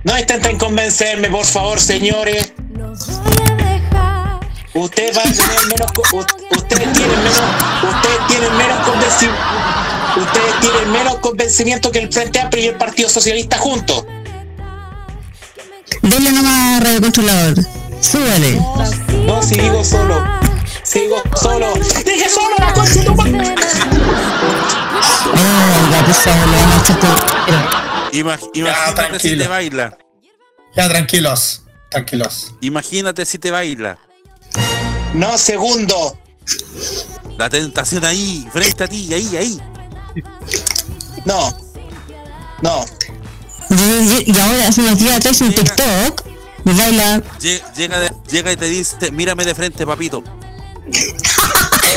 No 0.04 0.18
intenten 0.18 0.58
convencerme, 0.58 1.28
por 1.28 1.44
favor, 1.44 1.78
señores. 1.78 2.54
Ustedes 4.72 5.16
van 5.16 5.28
a 5.28 5.32
tener 5.32 5.66
menos. 5.68 5.92
Ustedes 6.56 6.92
tienen 6.94 7.18
menos. 7.18 7.42
Ustedes 7.82 8.26
tienen 8.28 8.56
menos 8.56 8.88
convencimiento. 8.88 9.99
Ustedes 10.16 10.60
tienen 10.60 10.90
menos 10.92 11.16
convencimiento 11.16 11.90
que 11.90 12.00
el 12.00 12.12
Frente 12.12 12.40
Amplio 12.40 12.64
y 12.64 12.66
el 12.68 12.76
Partido 12.76 13.08
Socialista 13.08 13.58
juntos. 13.58 14.04
Denle 16.02 16.32
nomás 16.32 16.82
radio 16.82 17.00
controlador. 17.00 17.54
Súbele. 18.00 18.60
No, 19.26 19.42
sigo 19.42 19.84
solo. 19.84 20.24
Sigo 20.82 21.22
solo. 21.36 21.74
¡Dije 21.74 22.28
solo 22.28 22.56
la 22.58 22.72
concha 22.72 23.04
tu 23.04 23.14
imagínate 28.12 29.18
si 29.20 29.36
te 29.36 29.48
baila. 29.48 29.98
Ya, 30.76 30.88
tranquilos, 30.88 31.62
tranquilos. 31.90 32.54
Imagínate 32.60 33.24
si 33.26 33.38
te 33.38 33.50
baila. 33.50 33.98
No, 35.14 35.36
segundo. 35.38 36.18
La 37.36 37.48
tentación 37.48 38.04
ahí, 38.04 38.46
frente 38.52 38.84
a 38.84 38.88
ti, 38.88 39.12
ahí, 39.12 39.36
ahí. 39.36 39.60
No. 41.24 41.56
No. 42.62 42.84
Y, 43.70 44.38
ahora 44.38 44.68
hace 44.68 44.80
unos 44.80 44.98
días 44.98 45.16
atrás 45.16 45.40
un 45.40 45.54
TikTok 45.54 46.22
y 46.64 46.72
baila. 46.72 47.22
Lle- 47.38 47.62
Llega, 47.76 48.00
de- 48.00 48.12
llega 48.30 48.52
y 48.52 48.56
te 48.56 48.66
dice, 48.66 49.10
mírame 49.12 49.44
de 49.44 49.54
frente, 49.54 49.86
papito. 49.86 50.22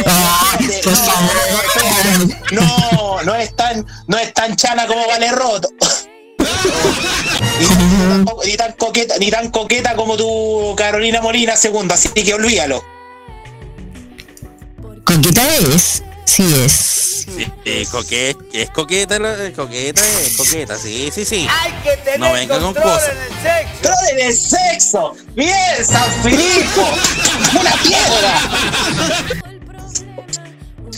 Ah, 0.05 0.57
por 0.83 0.95
favor. 0.95 1.31
No, 2.51 3.21
no 3.23 3.35
es 3.35 3.55
tan, 3.55 3.85
no 4.07 4.17
es 4.17 4.33
tan 4.33 4.55
chana 4.55 4.87
como 4.87 5.07
Vale 5.07 5.31
Roto. 5.31 5.69
ni, 8.45 8.57
tan 8.57 8.73
coqueta, 8.73 9.17
ni 9.17 9.31
tan 9.31 9.49
coqueta 9.51 9.95
como 9.95 10.17
tu 10.17 10.75
Carolina 10.77 11.21
Molina 11.21 11.55
segunda, 11.55 11.95
así 11.95 12.09
que 12.09 12.33
olvídalo. 12.33 12.83
Coqueta 15.05 15.55
es. 15.57 16.03
Sí 16.25 16.43
es. 16.65 16.71
Sí, 17.23 17.51
eh, 17.65 17.81
es 17.81 17.89
coqueta, 17.89 18.43
es 18.53 18.69
coqueta, 18.71 19.15
es 19.15 19.53
coqueta, 20.35 20.77
sí, 20.77 21.09
sí, 21.13 21.23
sí. 21.25 21.47
Hay 21.61 21.71
que 21.83 21.97
tener 21.97 22.19
No 22.19 22.33
venga 22.33 22.59
con 22.59 22.73
cosas. 22.73 23.11
en 23.11 23.17
el 23.21 23.33
sexo. 23.33 23.71
¡Control 23.81 24.09
en 24.11 24.19
el 24.19 24.37
sexo! 24.37 25.15
¡Bien, 25.35 25.85
San 25.85 26.11
Filipo! 26.23 26.87
¡Una 27.59 27.71
piedra! 27.83 28.41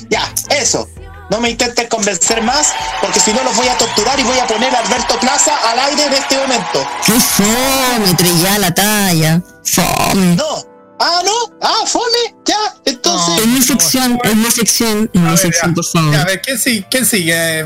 Ya, 0.09 0.33
eso. 0.49 0.87
No 1.29 1.39
me 1.41 1.49
intenten 1.49 1.87
convencer 1.87 2.41
más, 2.43 2.73
porque 3.01 3.19
si 3.19 3.33
no 3.33 3.43
los 3.43 3.55
voy 3.55 3.67
a 3.67 3.77
torturar 3.77 4.19
y 4.19 4.23
voy 4.23 4.37
a 4.37 4.45
poner 4.47 4.73
a 4.75 4.79
Alberto 4.79 5.19
Plaza 5.19 5.53
al 5.71 5.79
aire 5.79 6.05
en 6.05 6.13
este 6.13 6.37
momento. 6.37 6.87
¡Qué 7.05 7.13
fome! 7.13 8.13
Trilla 8.15 8.59
la 8.59 8.73
talla. 8.73 9.41
Fome. 9.63 10.35
No. 10.35 10.74
Ah, 10.99 11.21
no. 11.25 11.57
Ah, 11.61 11.85
fome. 11.85 12.35
Ya, 12.45 12.55
entonces. 12.85 13.39
Es 13.39 13.47
mi 13.47 13.61
sección, 13.61 14.19
es 14.23 14.35
mi 14.35 14.51
sección, 14.51 15.09
es 15.13 15.21
A 15.21 15.23
mi 15.31 15.37
sección, 15.37 15.73
por 15.73 15.85
favor. 15.85 16.13
Ya, 16.13 16.21
a 16.21 16.25
ver, 16.25 16.41
¿quién 16.41 16.57
sigue? 16.57 16.87
¿Quién 16.89 17.05
sigue? 17.05 17.65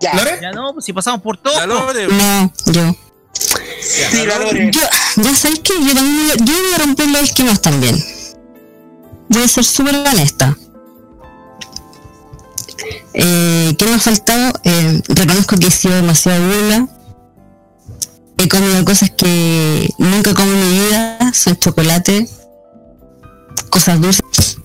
Ya. 0.00 0.14
¿Lore? 0.14 0.38
Ya 0.40 0.52
no, 0.52 0.72
pues 0.72 0.86
si 0.86 0.92
pasamos 0.92 1.20
por 1.20 1.36
todo. 1.36 1.66
No, 1.66 2.52
yo. 2.66 2.96
Sí, 3.32 4.26
la 4.26 4.38
Lore. 4.38 4.70
Yo, 4.72 4.80
ya 5.16 5.34
sabes 5.36 5.60
que 5.60 5.72
yo 5.74 5.94
también 5.94 6.16
voy 6.18 6.30
a- 6.30 6.36
yo 6.36 6.52
voy 6.62 6.72
a 6.74 6.78
romper 6.78 7.08
los 7.08 7.22
esquemas 7.22 7.60
también. 7.60 8.02
Voy 9.28 9.42
a 9.42 9.48
ser 9.48 9.64
súper 9.64 9.94
honesta. 9.96 10.56
Eh, 13.12 13.74
¿Qué 13.78 13.84
me 13.86 13.94
ha 13.94 13.98
faltado? 13.98 14.52
Eh, 14.64 15.02
reconozco 15.08 15.56
que 15.56 15.66
he 15.66 15.70
sido 15.70 15.94
demasiado 15.96 16.42
burla. 16.46 16.88
He 18.38 18.48
comido 18.48 18.82
cosas 18.84 19.10
que 19.10 19.90
nunca 19.98 20.32
como 20.34 20.50
en 20.50 20.70
mi 20.70 20.78
vida, 20.86 21.18
son 21.34 21.58
chocolate, 21.58 22.26
cosas 23.70 24.00
dulces. 24.00 24.58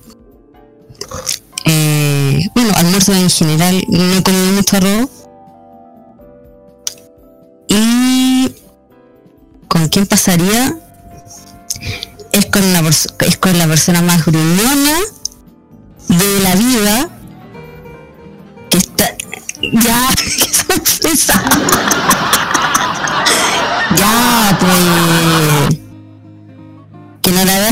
Eh, 1.65 2.47
bueno, 2.53 2.73
almuerzo 2.75 3.13
en 3.13 3.29
general, 3.29 3.83
no 3.87 4.13
he 4.15 4.23
comido 4.23 4.51
mucho 4.51 4.77
arroz. 4.77 5.09
Y 7.67 8.55
con 9.67 9.87
quién 9.89 10.05
pasaría 10.05 10.77
es 12.31 12.45
con 12.47 12.73
la 12.73 12.83
es 12.89 13.37
con 13.37 13.57
la 13.57 13.67
persona 13.67 14.01
más 14.01 14.25
gruñona 14.25 14.99
de 16.07 16.39
la 16.43 16.55
vida 16.55 17.14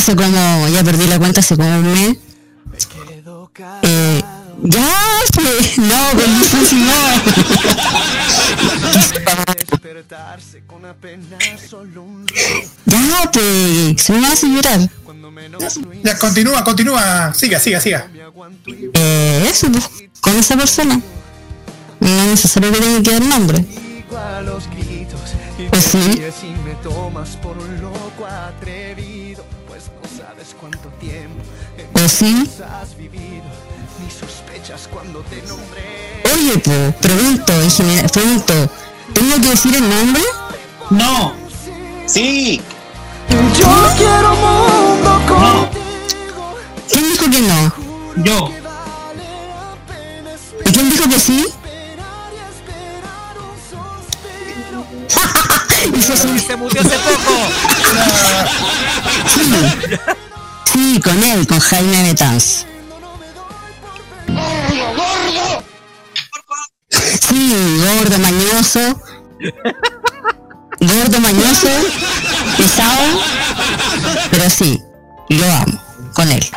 hace 0.03 0.17
como 0.17 0.67
ya 0.67 0.83
perdí 0.83 1.07
la 1.07 1.17
cuenta 1.17 1.39
hace 1.39 1.55
como 1.55 1.79
un 1.79 1.93
mes 1.93 2.17
eh, 3.83 4.21
ya 4.63 4.91
pues 5.33 5.77
no 5.77 5.95
con 6.11 6.39
difícil 6.39 6.85
no 6.85 6.93
Ya, 12.85 13.31
pues, 13.31 14.01
se 14.01 14.13
me 14.13 14.27
hace 14.27 14.47
llorar. 14.47 14.79
Ya, 16.03 16.19
continúa, 16.19 16.63
continúa. 16.63 17.33
Siga, 17.33 17.59
siga, 17.59 17.79
siga. 17.79 18.09
Eh, 18.93 19.47
eso, 19.49 19.71
pues, 19.71 19.89
con 20.19 20.35
esa 20.35 20.57
persona. 20.57 20.99
No 21.99 22.07
es 22.07 22.27
necesario 22.27 22.71
que 22.71 22.79
tenga 22.79 23.01
que 23.01 23.11
dar 23.11 23.21
nombre. 23.21 23.65
Pues 25.69 25.83
sí. 25.83 26.21
Pues 32.03 32.11
sí. 32.11 32.49
Oye, 36.35 36.57
pues, 36.57 36.95
pregunto, 36.95 37.53
en 37.53 37.71
general, 37.71 38.09
pregunto, 38.11 38.53
¿tengo 39.13 39.35
que 39.41 39.49
decir 39.51 39.73
el 39.73 39.89
nombre? 39.89 40.21
No. 40.89 41.33
Sí. 42.05 42.59
Yo 43.57 43.89
quiero 43.97 44.35
mundo 44.35 45.21
No. 45.29 45.69
¿Quién 46.91 47.09
dijo 47.09 47.29
que 47.29 47.39
no? 47.39 47.73
Yo. 48.17 48.51
¿Y 50.65 50.71
quién 50.73 50.89
dijo 50.89 51.07
que 51.07 51.19
sí? 51.21 51.45
Y 55.95 56.01
se- 56.01 56.17
Se 56.17 56.55
murió 56.57 56.81
hace 56.81 56.97
poco. 56.97 57.33
Sí. 60.73 60.99
Con 61.03 61.23
él, 61.23 61.45
con 61.47 61.59
Jaime 61.59 62.03
Betanz. 62.03 62.65
Sí, 67.21 67.55
gordo, 67.79 68.17
mañoso. 68.19 69.01
Gordo, 70.79 71.19
mañoso, 71.19 71.67
pesado. 72.57 73.21
Pero 74.31 74.49
sí, 74.49 74.81
lo 75.29 75.45
amo, 75.45 75.81
con 76.15 76.31
él. 76.31 76.49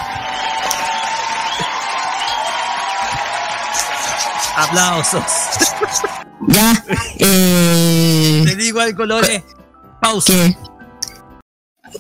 Aplausos. 4.56 5.24
Ya, 6.48 6.84
eh. 7.18 8.43
Te 8.47 8.56
digo 8.56 8.80
algo, 8.80 9.05
Lore. 9.05 9.44
Pausa. 10.01 10.32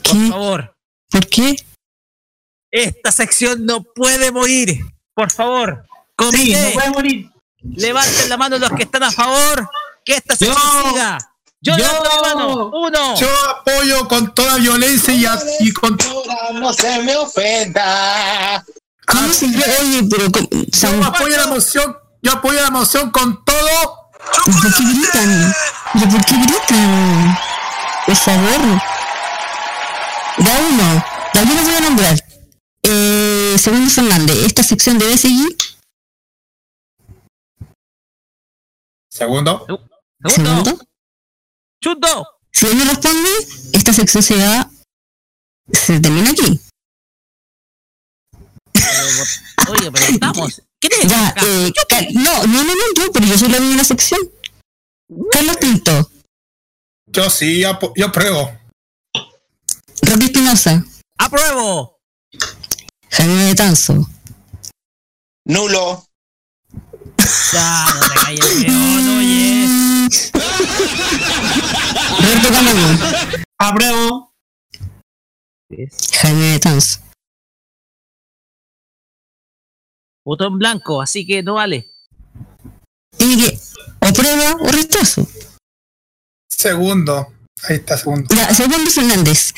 ¿Qué? 0.02 0.14
Por 0.14 0.28
favor. 0.30 0.76
¿Por 1.10 1.26
qué? 1.26 1.56
Esta 2.76 3.10
sección 3.12 3.64
no 3.64 3.82
puede 3.82 4.30
morir. 4.32 4.80
Por 5.14 5.30
favor. 5.32 5.82
Sí, 5.86 6.14
Comité. 6.16 6.62
no 6.62 6.70
puede 6.72 6.90
morir. 6.90 7.30
Levanten 7.62 8.28
la 8.28 8.36
mano 8.36 8.58
los 8.58 8.70
que 8.72 8.82
están 8.84 9.02
a 9.02 9.10
favor. 9.10 9.68
Que 10.04 10.14
esta 10.16 10.36
sección 10.36 10.56
Yo. 10.84 10.90
siga. 10.90 11.18
Yo, 11.60 11.72
Yo. 11.76 11.78
levanto 11.78 12.10
mi 12.10 12.22
mano. 12.28 12.70
Uno. 12.74 13.16
Yo 13.16 13.28
apoyo 13.50 14.06
con 14.08 14.34
toda 14.34 14.56
violencia 14.56 15.14
y, 15.14 15.24
a- 15.26 15.38
y 15.60 15.72
con. 15.72 15.96
No 16.54 16.72
se 16.72 16.98
me 17.02 17.16
ofenda. 17.16 18.64
¿Cómo 19.06 19.28
se 19.32 19.48
llama? 19.48 19.64
Oye, 19.80 20.02
pero. 20.10 20.26
Yo 20.70 21.04
apoyo 21.04 21.36
la 21.36 21.46
moción. 21.46 21.96
Yo 22.22 22.32
apoyo 22.32 22.60
la 22.60 22.70
moción 22.70 23.10
con 23.10 23.44
todo. 23.44 24.10
¿Por 24.44 24.74
qué 24.74 24.82
gritan? 24.84 25.54
¿Pero 25.94 26.08
por 26.10 26.24
qué 26.26 26.34
gritan? 26.34 27.38
Por 28.06 28.16
favor. 28.16 28.60
Da 30.38 30.50
uno. 30.70 31.04
Da 31.34 31.42
uno 31.42 31.62
voy 31.62 31.74
a 31.74 31.80
nombrar. 31.80 32.16
Segundo 33.66 33.90
Fernández, 33.90 34.36
¿esta 34.46 34.62
sección 34.62 34.96
debe 34.96 35.18
seguir? 35.18 35.56
Segundo. 39.10 39.66
Segundo. 40.24 40.78
Chuto. 41.82 42.28
Si 42.52 42.66
él 42.66 42.78
no 42.78 42.84
responde, 42.84 43.28
esta 43.72 43.92
sección 43.92 44.22
se 44.22 44.36
va. 44.36 44.70
Se 45.72 45.98
termina 45.98 46.30
aquí. 46.30 46.60
Oye, 49.68 49.90
pero 49.90 50.06
estamos. 50.06 50.62
¿Qué 50.80 50.88
te 50.88 51.08
Ya, 51.08 51.34
eh, 51.42 51.72
no, 52.14 52.46
no, 52.46 52.62
no, 52.62 52.72
no, 52.72 52.82
yo, 52.96 53.10
pero 53.10 53.26
yo 53.26 53.36
soy 53.36 53.48
la 53.48 53.58
de 53.58 53.74
la 53.74 53.82
sección. 53.82 54.20
Carlos 55.32 55.56
Pinto, 55.56 56.12
Yo 57.06 57.28
sí, 57.28 57.62
yo 57.62 58.12
pruebo. 58.12 58.60
Rocky 60.02 60.26
Espinosa, 60.26 60.84
¡Apruebo! 61.18 61.95
Jaime 63.16 63.46
Betanzo, 63.46 64.06
Nulo. 65.46 66.06
Ya, 67.52 67.86
no 67.94 68.00
te 68.00 68.14
calles, 68.14 68.64
weón, 68.68 69.18
oye. 69.18 70.08
Roberto 72.20 72.48
Camaño, 72.52 72.98
Apruebo. 73.58 74.34
Jaime 76.20 76.52
Betanzo. 76.52 77.00
Voto 80.22 80.48
en 80.48 80.58
blanco, 80.58 81.00
así 81.00 81.26
que 81.26 81.42
no 81.42 81.54
vale. 81.54 81.90
Tiene 83.16 83.36
que 83.42 83.58
o 84.00 84.12
prueba 84.12 84.56
o 84.60 84.68
rechazo. 84.68 85.26
Segundo. 86.50 87.32
Ahí 87.62 87.76
está, 87.76 87.96
segundo. 87.96 88.26
Ya, 88.34 88.52
segundo 88.52 88.90
Fernández, 88.90 89.54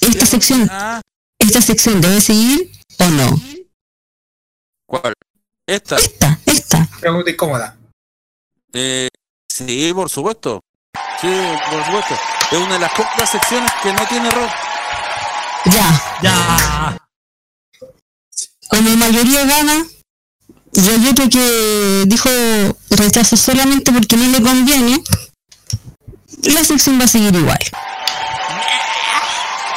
esta 0.00 0.24
sección, 0.24 0.70
esta 1.52 1.60
sección 1.60 2.00
debe 2.00 2.18
seguir 2.22 2.72
o 2.98 3.08
no. 3.08 3.40
¿Cuál? 4.86 5.12
Esta. 5.66 5.96
Esta, 5.96 6.38
esta. 6.46 6.88
Pregunta 6.98 7.30
incómoda. 7.30 7.76
Eh, 8.72 9.08
sí, 9.50 9.92
por 9.94 10.08
supuesto. 10.08 10.62
Sí, 11.20 11.28
por 11.70 11.84
supuesto. 11.84 12.14
Es 12.52 12.58
una 12.58 12.72
de 12.74 12.78
las 12.80 12.92
pocas 12.92 13.30
secciones 13.30 13.70
que 13.82 13.92
no 13.92 14.06
tiene 14.08 14.28
error. 14.28 14.48
Ya, 15.66 16.18
Ya. 16.22 16.98
como 18.68 18.96
mayoría 18.96 19.44
gana, 19.44 19.86
y 20.72 20.88
hay 20.88 21.06
otro 21.06 21.28
que 21.28 22.04
dijo 22.06 22.30
rechazo 22.88 23.36
solamente 23.36 23.92
porque 23.92 24.16
no 24.16 24.26
le 24.26 24.40
conviene, 24.42 25.04
la 26.44 26.64
sección 26.64 26.98
va 26.98 27.04
a 27.04 27.08
seguir 27.08 27.34
igual. 27.34 27.58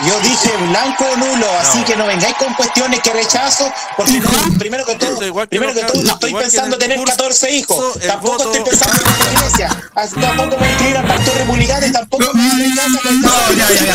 Yo 0.04 0.20
dije 0.22 0.52
blanco 0.70 1.06
o 1.06 1.16
nulo, 1.18 1.48
así 1.60 1.82
que 1.84 1.96
no 1.96 2.06
vengáis 2.06 2.36
con 2.36 2.54
cuestiones 2.56 3.00
que 3.02 3.14
rechazo, 3.14 3.72
porque 3.96 4.20
no, 4.20 4.30
primero 4.60 4.86
que 4.86 4.96
todo, 4.96 5.18
que 5.20 5.48
primero 5.48 5.74
que 5.74 5.82
todo, 5.82 5.94
Carlos, 5.94 6.12
estoy 6.14 6.34
pensando 6.34 6.78
tener 6.78 6.98
curso, 6.98 7.16
14 7.16 7.52
hijos. 7.52 8.00
Tampoco 8.06 8.38
voto- 8.38 8.52
estoy 8.54 8.70
pensando 8.70 9.02
en 9.02 9.26
la 9.26 9.34
iglesia. 9.34 9.90
Así 9.96 10.16
tampoco 10.20 10.50
me 10.50 10.56
voy 10.58 10.68
a 10.68 10.70
inscribir 10.72 10.98
al 10.98 11.08
partido 11.08 11.34
republicano 11.36 11.86
y 11.88 11.92
tampoco 11.92 12.34
me 12.34 12.50
voy 12.50 12.80
a 12.80 12.88
No, 13.12 13.54
ya, 13.54 13.70
ya, 13.70 13.86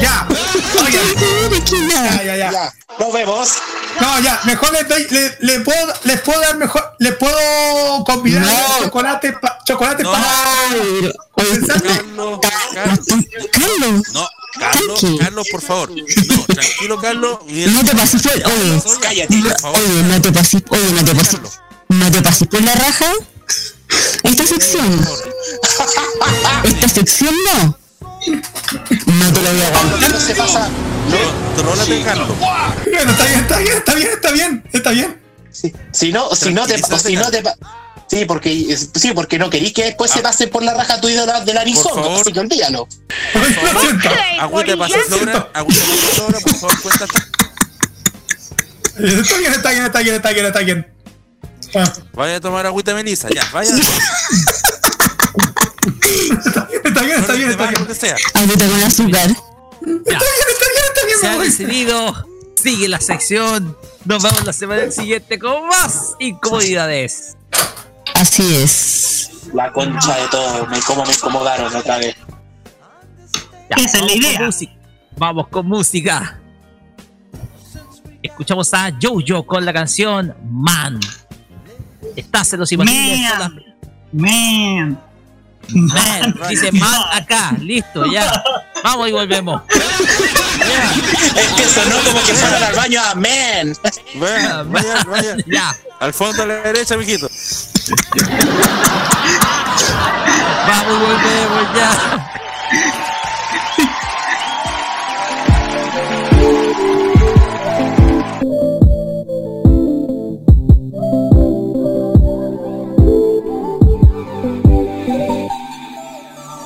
Ya. 0.00 0.26
Ya, 1.86 2.22
ya, 2.22 2.36
ya. 2.36 2.50
Ya, 2.52 2.72
nos 2.98 3.12
vemos. 3.12 3.48
No, 4.00 4.20
ya, 4.20 4.38
mejor 4.44 4.72
les 4.72 4.88
doy, 4.88 5.06
le, 5.10 5.36
le 5.40 5.60
puedo, 5.60 5.94
les 6.04 6.20
puedo 6.20 6.40
dar 6.40 6.56
mejor, 6.56 6.94
les 6.98 7.14
puedo 7.16 8.04
combinar 8.04 8.42
No. 8.44 8.84
chocolate, 8.84 9.32
pa- 9.32 9.58
chocolate 9.64 10.02
No. 10.02 10.12
para. 10.12 10.26
Carlos, 11.36 11.58
Carlos, 11.66 12.40
Carlos, 13.52 14.02
no, 14.12 14.28
Carlos. 14.58 15.00
Carlos, 15.20 15.48
por 15.50 15.60
favor. 15.62 15.90
No, 15.90 16.44
tranquilo, 16.46 17.00
Carlos. 17.00 17.38
No 17.46 17.84
te 17.84 17.94
pases 17.96 18.22
por, 18.22 18.32
oye, 18.32 18.82
Cállate. 19.00 19.36
no- 19.36 19.70
oye, 19.70 20.02
no 20.04 20.20
te 20.22 20.32
pases, 20.32 20.62
oye, 20.68 20.92
no 20.92 21.04
te 21.04 21.14
pases, 21.14 21.40
no 21.88 22.10
te 22.10 22.22
pases 22.22 22.48
por 22.48 22.62
la 22.62 22.74
raja. 22.74 23.06
Esta 24.24 24.44
sección, 24.46 25.06
esta 26.64 26.88
sección 26.88 27.34
no. 27.44 27.78
No 28.26 29.32
te 29.32 29.42
lo 29.42 29.52
voy 29.52 29.60
a 29.62 29.68
aguantar. 29.68 30.10
No 30.10 30.20
se 30.20 30.34
pasa. 30.34 30.68
Contrólate, 31.54 32.02
Carlos. 32.02 32.28
Bueno, 32.38 33.10
está 33.12 33.24
bien, 33.26 33.40
está 33.40 33.58
bien, 33.58 33.76
está 33.76 33.94
bien, 33.94 34.08
está 34.12 34.30
bien, 34.32 34.64
está 34.72 34.90
bien. 34.90 35.20
Si, 35.52 35.72
si 35.92 36.12
no, 36.12 36.34
si 36.34 36.52
no 36.52 36.66
te, 36.66 36.74
o 36.74 36.98
si 36.98 37.14
no 37.16 37.30
te 37.30 37.42
Sí, 38.08 38.24
porque 38.24 38.76
sí, 38.94 39.12
porque 39.14 39.38
no 39.38 39.50
querís 39.50 39.72
que 39.72 39.84
después 39.84 40.10
se 40.10 40.20
pasen 40.20 40.50
por 40.50 40.62
la 40.62 40.74
raja 40.74 41.00
tu 41.00 41.08
ídolo 41.08 41.32
del 41.44 41.58
Arizona, 41.58 42.02
favor. 42.02 42.20
así 42.20 42.32
que 42.32 42.40
olvídalo. 42.40 42.88
Lo 43.34 43.44
siento. 43.80 44.08
Agüita 44.40 44.76
pasiflora, 44.76 45.50
agüita 45.52 45.84
pasiflora, 45.84 46.38
por 46.40 46.54
favor, 46.54 46.82
cuéntate. 46.82 47.18
Está 48.98 49.36
bien, 49.38 49.52
está 49.52 49.70
bien, 49.70 49.84
está 49.86 50.00
bien, 50.00 50.14
está 50.14 50.30
bien, 50.30 50.46
está 50.46 50.60
bien. 50.60 50.86
Ah, 51.74 51.92
Vaya 52.14 52.36
a 52.36 52.40
tomar 52.40 52.64
agüita 52.66 52.94
Melissa, 52.94 53.28
ya, 53.28 53.44
vaya. 53.52 53.74
Está 53.74 53.84
bien, 56.64 56.80
está 56.84 57.02
bien, 57.02 57.18
está 57.20 57.32
bien, 57.34 57.50
está 57.50 57.66
bien. 57.66 57.80
Lo 57.80 57.86
que 57.88 57.94
sea. 57.94 58.16
Agüita 58.34 58.66
con 58.68 58.82
azúcar. 58.84 59.28
Ya. 59.28 59.34
Está 59.82 60.06
bien, 60.06 60.48
está 60.52 60.66
bien, 61.06 61.18
Se 61.20 61.26
ha 61.26 61.38
decidido. 61.38 62.26
Sigue 62.62 62.88
la 62.88 63.00
sección. 63.00 63.76
Nos 64.04 64.22
vemos 64.22 64.44
la 64.44 64.52
semana 64.52 64.90
siguiente 64.90 65.38
con 65.38 65.66
más 65.68 66.12
incomodidades. 66.18 67.36
Así 68.16 68.56
es. 68.56 69.30
La 69.52 69.72
concha 69.72 70.16
de 70.16 70.28
todo, 70.28 70.66
me, 70.66 70.80
cómo 70.80 71.04
me 71.04 71.12
incomodaron 71.12 71.74
otra 71.74 71.98
vez. 71.98 72.16
Ya, 73.70 73.76
Esa 73.76 73.98
es 73.98 74.02
la 74.02 74.06
vamos 74.06 74.12
con 74.12 74.22
idea. 74.22 74.40
música. 74.40 74.72
Vamos 75.16 75.48
con 75.48 75.66
música. 75.66 76.40
Escuchamos 78.22 78.72
a 78.74 78.90
Jojo 79.00 79.46
con 79.46 79.64
la 79.64 79.72
canción 79.72 80.34
Man. 80.50 80.98
Estás 82.16 82.52
en 82.54 82.60
los 82.60 82.72
imbatibles. 82.72 83.20
Man. 83.30 83.62
Man. 84.12 85.00
Man, 85.68 86.34
dice 86.48 86.70
man 86.72 87.02
acá, 87.12 87.56
listo, 87.60 88.06
ya. 88.12 88.42
Vamos 88.84 89.08
y 89.08 89.12
volvemos. 89.12 89.62
Es 91.36 91.48
que 91.52 91.64
sonó 91.64 91.96
como 92.04 92.24
que 92.24 92.32
fueron 92.34 92.62
al 92.62 92.74
baño 92.74 93.00
a 93.02 93.14
men. 93.14 93.76
Vaya, 94.16 94.62
vaya, 94.62 95.04
vaya. 95.04 95.36
Ya. 95.46 95.76
Al 96.00 96.12
fondo 96.14 96.42
a 96.42 96.46
la 96.46 96.54
derecha, 96.56 96.96
mijito. 96.96 97.28
Vamos 97.88 98.00
y 100.90 100.98
volvemos 100.98 101.64
ya. 101.76 101.90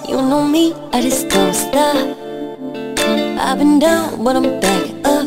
You 0.09 0.23
know 0.23 0.45
me, 0.49 0.73
I 0.95 1.03
just 1.03 1.29
don't 1.29 1.53
stop. 1.53 1.97
I've 3.39 3.59
been 3.59 3.79
down, 3.79 4.25
but 4.25 4.37
I'm 4.37 4.59
back 4.61 4.85
up. 5.05 5.27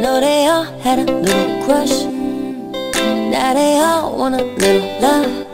No, 0.00 0.20
they 0.20 0.48
all 0.48 0.64
had 0.82 0.98
a 0.98 1.04
little 1.04 1.64
crush. 1.64 2.19
Now 3.30 3.54
they 3.54 3.78
all 3.78 4.18
want 4.18 4.34
a 4.34 4.44
little 4.44 5.00
love. 5.00 5.46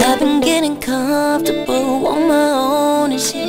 I've 0.00 0.20
been 0.20 0.40
getting 0.40 0.78
comfortable 0.80 2.06
on 2.06 2.28
my 2.28 2.50
own 2.50 3.10
and 3.10 3.20
shit. 3.20 3.48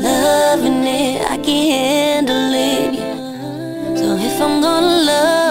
Loving 0.00 0.84
it, 0.84 1.20
I 1.28 1.36
can't 1.38 2.28
handle 2.28 2.54
it. 2.54 3.98
So 3.98 4.16
if 4.16 4.40
I'm 4.40 4.60
gonna 4.60 5.04
love 5.10 5.45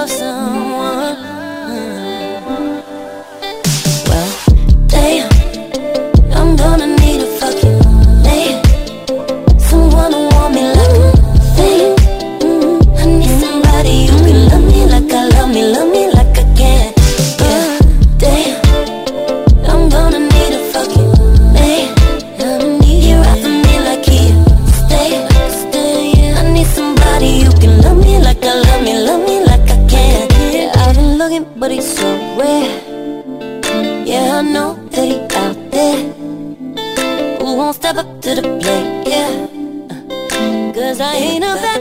he 34.96 35.20
out 35.36 35.58
there 35.72 35.98
Who 37.40 37.58
won't 37.58 37.76
step 37.76 37.98
up 37.98 38.22
to 38.22 38.36
the 38.36 38.42
plate, 38.62 39.08
yeah. 39.08 39.48
Uh, 39.90 40.74
Cause 40.74 41.00
I 41.02 41.16
ain't 41.16 41.44
about 41.44 41.62
the 41.62 41.75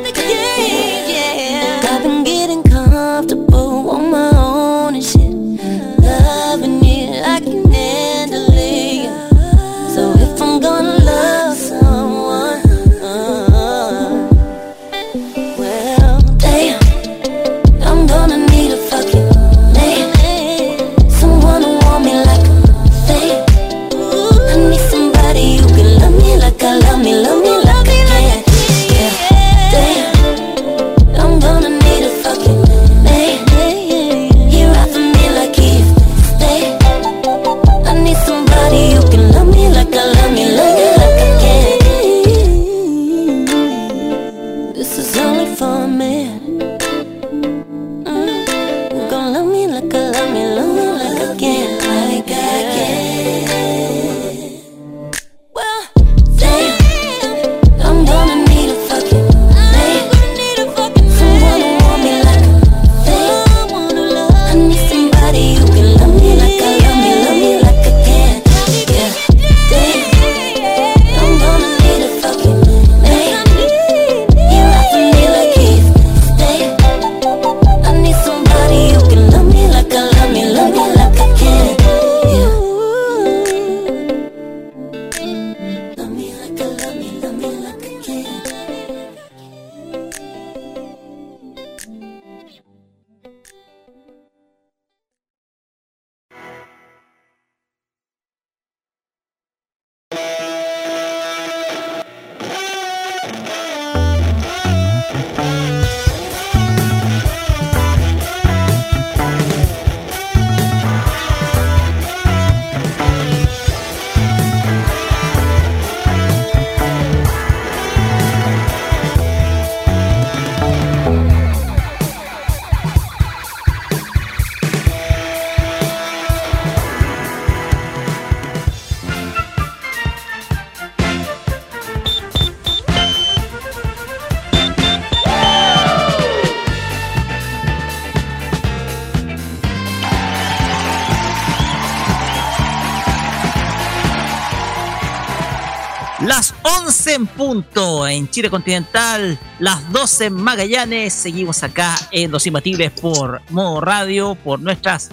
Chile 148.34 148.50
continental, 148.50 149.38
las 149.60 149.92
12 149.92 150.24
en 150.24 150.32
Magallanes. 150.34 151.14
Seguimos 151.14 151.62
acá 151.62 151.94
en 152.10 152.32
Los 152.32 152.44
Imbatibles 152.48 152.90
por 152.90 153.40
modo 153.50 153.80
radio, 153.80 154.34
por 154.34 154.58
nuestras 154.58 155.10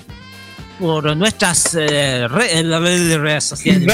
por 0.79 1.15
nuestras 1.15 1.75
eh, 1.75 2.27
re- 2.27 2.59
eh, 2.59 3.17
redes 3.19 3.43
sociales. 3.43 3.85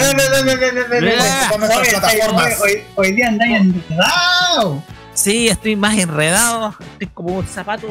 Hoy, 2.61 2.83
hoy 2.95 3.11
día 3.11 3.27
andáis 3.27 3.57
enredado. 3.59 4.81
Sí, 5.13 5.49
estoy 5.49 5.75
más 5.75 5.97
enredado. 5.97 6.73
Estoy 6.93 7.07
como 7.07 7.39
un 7.39 7.47
zapato. 7.47 7.87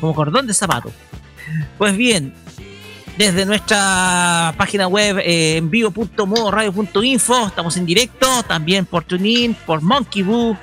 como 0.00 0.14
cordón 0.14 0.46
de 0.46 0.54
zapato. 0.54 0.92
Pues 1.78 1.96
bien, 1.96 2.32
desde 3.16 3.44
nuestra 3.44 4.54
página 4.56 4.86
web 4.86 5.18
eh, 5.18 5.56
en 5.56 5.70
vivo.modoradio.info 5.70 7.46
estamos 7.46 7.76
en 7.76 7.86
directo, 7.86 8.42
también 8.44 8.86
por 8.86 9.04
TuneIn, 9.04 9.54
por 9.66 9.82
Monkey 9.82 10.22
Boo 10.22 10.56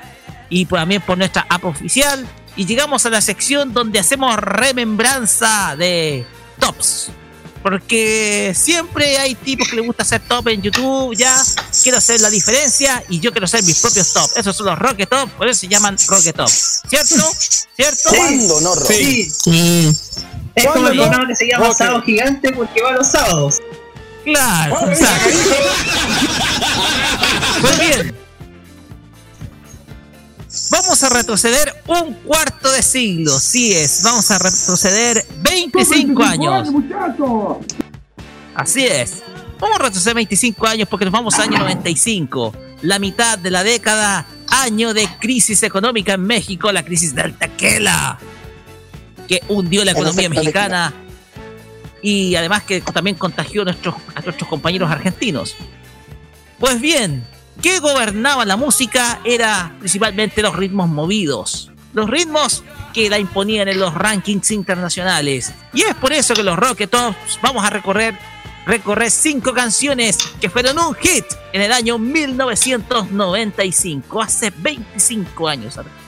y 0.50 0.66
también 0.66 1.02
por 1.02 1.18
nuestra 1.18 1.46
app 1.50 1.66
oficial. 1.66 2.28
Y 2.56 2.66
llegamos 2.66 3.06
a 3.06 3.10
la 3.10 3.22
sección 3.22 3.74
donde 3.74 4.00
hacemos 4.00 4.36
remembranza 4.38 5.76
de 5.78 6.26
tops. 6.60 7.12
Porque 7.62 8.54
siempre 8.56 9.18
hay 9.18 9.36
tipos 9.36 9.68
que 9.68 9.76
les 9.76 9.86
gusta 9.86 10.04
hacer 10.04 10.22
top 10.22 10.48
en 10.48 10.62
YouTube, 10.62 11.14
ya 11.16 11.44
quiero 11.84 11.98
hacer 11.98 12.22
la 12.22 12.30
diferencia 12.30 13.04
y 13.10 13.20
yo 13.20 13.32
quiero 13.32 13.46
hacer 13.46 13.64
mis 13.64 13.80
propios 13.80 14.14
top. 14.14 14.32
Esos 14.38 14.56
son 14.56 14.66
los 14.68 14.80
Rocket 14.80 15.10
Top, 15.10 15.30
por 15.32 15.48
eso 15.48 15.60
se 15.60 15.68
llaman 15.68 15.98
Rocket 16.08 16.36
Top. 16.36 16.48
¿Cierto? 16.48 17.32
¿Cierto? 17.76 18.10
¿Cuándo 18.16 18.62
no, 18.62 18.76
Ro? 18.76 18.86
Sí. 18.86 19.30
Sí. 19.30 19.98
Es 20.60 20.68
como 20.68 20.88
el 20.88 20.98
programa 20.98 21.28
que 21.28 21.36
se 21.36 21.48
llama 21.48 21.70
Ok. 21.70 21.76
Sábado 21.76 22.02
Gigante 22.04 22.52
porque 22.54 22.82
va 22.82 22.92
los 22.94 23.08
sábados. 23.08 23.60
Claro, 24.24 24.90
exacto. 24.90 25.30
Pues 27.62 27.80
bien. 27.80 28.16
Vamos 30.72 31.04
a 31.04 31.10
retroceder 31.10 31.74
un 31.88 32.14
cuarto 32.14 32.72
de 32.72 32.82
siglo, 32.82 33.40
sí 33.40 33.74
es, 33.74 34.02
vamos 34.04 34.30
a 34.30 34.38
retroceder 34.38 35.26
25 35.42 36.24
años. 36.24 36.70
Así 38.56 38.86
es. 38.86 39.24
Vamos 39.60 39.80
a 39.80 39.84
retroceder 39.84 40.16
25 40.16 40.68
años 40.68 40.88
porque 40.88 41.06
nos 41.06 41.12
vamos 41.12 41.36
al 41.36 41.50
año 41.50 41.60
95, 41.60 42.54
la 42.84 43.00
mitad 43.00 43.38
de 43.38 43.52
la 43.52 43.64
década, 43.64 44.26
año 44.48 44.94
de 44.94 45.08
crisis 45.20 45.64
económica 45.64 46.14
en 46.14 46.22
México, 46.22 46.72
la 46.72 46.84
crisis 46.84 47.14
del 47.14 47.34
tequila, 47.38 48.18
que 49.30 49.42
hundió 49.48 49.86
la 49.86 49.92
economía 49.92 50.28
mexicana 50.28 50.92
y 52.02 52.36
además 52.36 52.64
que 52.64 52.82
también 52.82 53.16
contagió 53.16 53.62
a 53.62 53.66
nuestros, 53.66 53.94
a 54.16 54.22
nuestros 54.22 54.50
compañeros 54.50 54.90
argentinos. 54.90 55.56
Pues 56.58 56.82
bien, 56.82 57.24
¿qué 57.62 57.78
gobernaba 57.80 58.44
la 58.46 58.58
música? 58.58 59.20
Era 59.24 59.76
principalmente 59.80 60.42
los 60.42 60.56
ritmos 60.56 60.90
movidos. 60.90 61.72
Los 61.94 62.10
ritmos 62.10 62.64
que 62.94 63.10
la 63.10 63.20
imponían 63.20 63.68
en 63.68 63.80
los 63.80 63.94
rankings 63.94 64.50
internacionales. 64.52 65.54
Y 65.74 65.84
es 65.84 65.94
por 65.96 66.12
eso 66.12 66.34
que 66.34 66.44
los 66.44 66.58
Rocket 66.58 66.90
Tops 66.90 67.40
vamos 67.42 67.64
a 67.64 67.70
recorrer, 67.70 68.18
recorrer 68.66 69.12
cinco 69.12 69.54
canciones 69.54 70.18
que 70.42 70.50
fueron 70.50 70.80
un 70.80 70.96
hit 70.96 71.26
en 71.54 71.62
el 71.62 71.72
año 71.72 72.00
1995, 72.00 74.22
hace 74.22 74.52
25 74.58 75.48
años 75.48 75.78
atrás. 75.78 75.99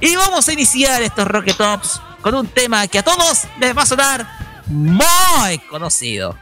Y 0.00 0.14
vamos 0.16 0.48
a 0.48 0.52
iniciar 0.52 1.02
estos 1.02 1.26
Rocket 1.26 1.56
Tops 1.56 2.00
con 2.22 2.34
un 2.34 2.46
tema 2.46 2.86
que 2.86 2.98
a 2.98 3.02
todos 3.02 3.44
les 3.60 3.76
va 3.76 3.82
a 3.82 3.86
sonar 3.86 4.26
muy 4.66 5.58
conocido. 5.70 6.36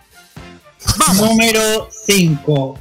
Número 1.14 1.88
5. 2.06 2.78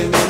living 0.00 0.29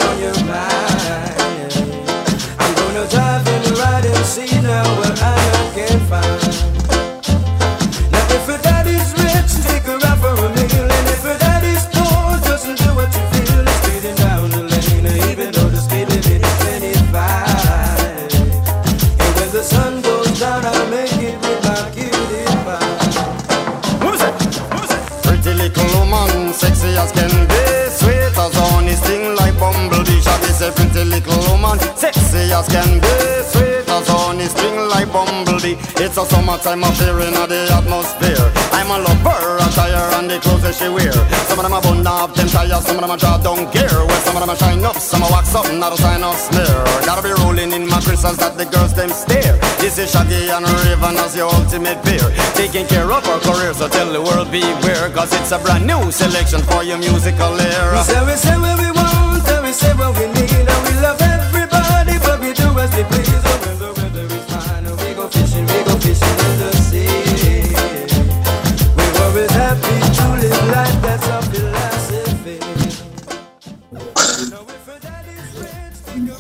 sexy 32.31 32.53
as 32.53 32.69
can 32.69 33.01
be 33.01 33.31
Sweet. 33.51 33.89
As 33.91 34.07
honey, 34.07 34.47
sting 34.47 34.79
like 34.95 35.11
bumblebee. 35.11 35.75
It's 35.99 36.17
a 36.17 36.25
summertime 36.25 36.85
affair 36.87 37.19
in 37.27 37.35
the 37.35 37.67
atmosphere. 37.75 38.47
I'm 38.71 38.87
a 38.87 39.03
lover, 39.03 39.59
attire 39.59 40.07
and 40.15 40.31
the 40.31 40.39
clothes 40.39 40.63
that 40.63 40.79
she 40.79 40.87
wear. 40.87 41.11
Some 41.51 41.59
of 41.59 41.65
them 41.67 41.75
are 41.75 41.83
bun 41.83 42.07
up, 42.07 42.31
them 42.35 42.47
tires, 42.47 42.87
some 42.87 42.95
of 42.95 43.03
them 43.03 43.11
are 43.11 43.43
don't 43.43 43.67
gear 43.75 43.91
Well, 43.91 44.23
some 44.23 44.37
of 44.39 44.41
them 44.47 44.51
are 44.51 44.61
shine 44.63 44.85
up, 44.85 44.95
some 45.03 45.27
are 45.27 45.31
wax 45.35 45.55
up, 45.59 45.67
not 45.75 45.93
a 45.93 45.99
sign 45.99 46.23
of 46.23 46.39
smear. 46.39 46.79
Gotta 47.03 47.27
be 47.27 47.35
rolling 47.43 47.73
in 47.75 47.91
my 47.91 47.99
crystals 47.99 48.39
that 48.39 48.55
the 48.55 48.67
girls 48.71 48.95
them 48.95 49.11
stare. 49.11 49.59
This 49.83 49.99
is 49.99 50.15
Shaggy 50.15 50.55
and 50.55 50.63
Raven 50.87 51.19
as 51.19 51.35
your 51.35 51.51
ultimate 51.51 51.99
pair 52.07 52.31
Taking 52.55 52.87
care 52.87 53.11
of 53.11 53.27
our 53.27 53.41
career, 53.43 53.75
so 53.75 53.89
tell 53.89 54.07
the 54.07 54.23
world 54.23 54.55
beware. 54.55 55.11
Cause 55.11 55.35
it's 55.35 55.51
a 55.51 55.59
brand 55.59 55.91
new 55.91 56.13
selection 56.15 56.63
for 56.63 56.87
your 56.87 56.99
musical 57.03 57.59
era. 57.59 57.99
We 57.99 58.07
say 58.07 58.23
we 58.23 58.35
say 58.39 58.55
what 58.55 58.79
we 58.79 58.91
want, 58.95 59.43
and 59.51 59.67
we 59.67 59.73
say 59.75 59.91
what 59.99 60.15
we 60.15 60.31
need, 60.31 60.55
and 60.71 60.81
we 60.87 60.95
love 61.03 61.19
everybody, 61.19 61.30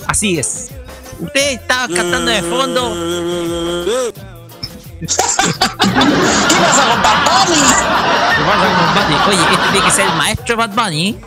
Así 0.06 0.38
es. 0.38 0.68
Usted 1.18 1.52
estaba 1.52 1.88
cantando 1.88 2.30
de 2.30 2.42
fondo. 2.42 2.92
¿Qué 5.00 5.06
pasa 5.06 5.42
con 6.90 7.00
Bad 7.02 7.24
Bunny? 7.24 7.60
¿Qué 8.36 8.42
pasa 8.44 8.66
con 8.68 8.84
Bad 8.84 9.06
Bunny? 9.06 9.16
Oye, 9.28 9.42
este 9.50 9.66
tiene 9.72 9.86
que 9.86 9.92
ser 9.92 10.06
el 10.06 10.14
maestro 10.16 10.46
de 10.46 10.54
Bad 10.56 10.74
Bunny. 10.74 11.20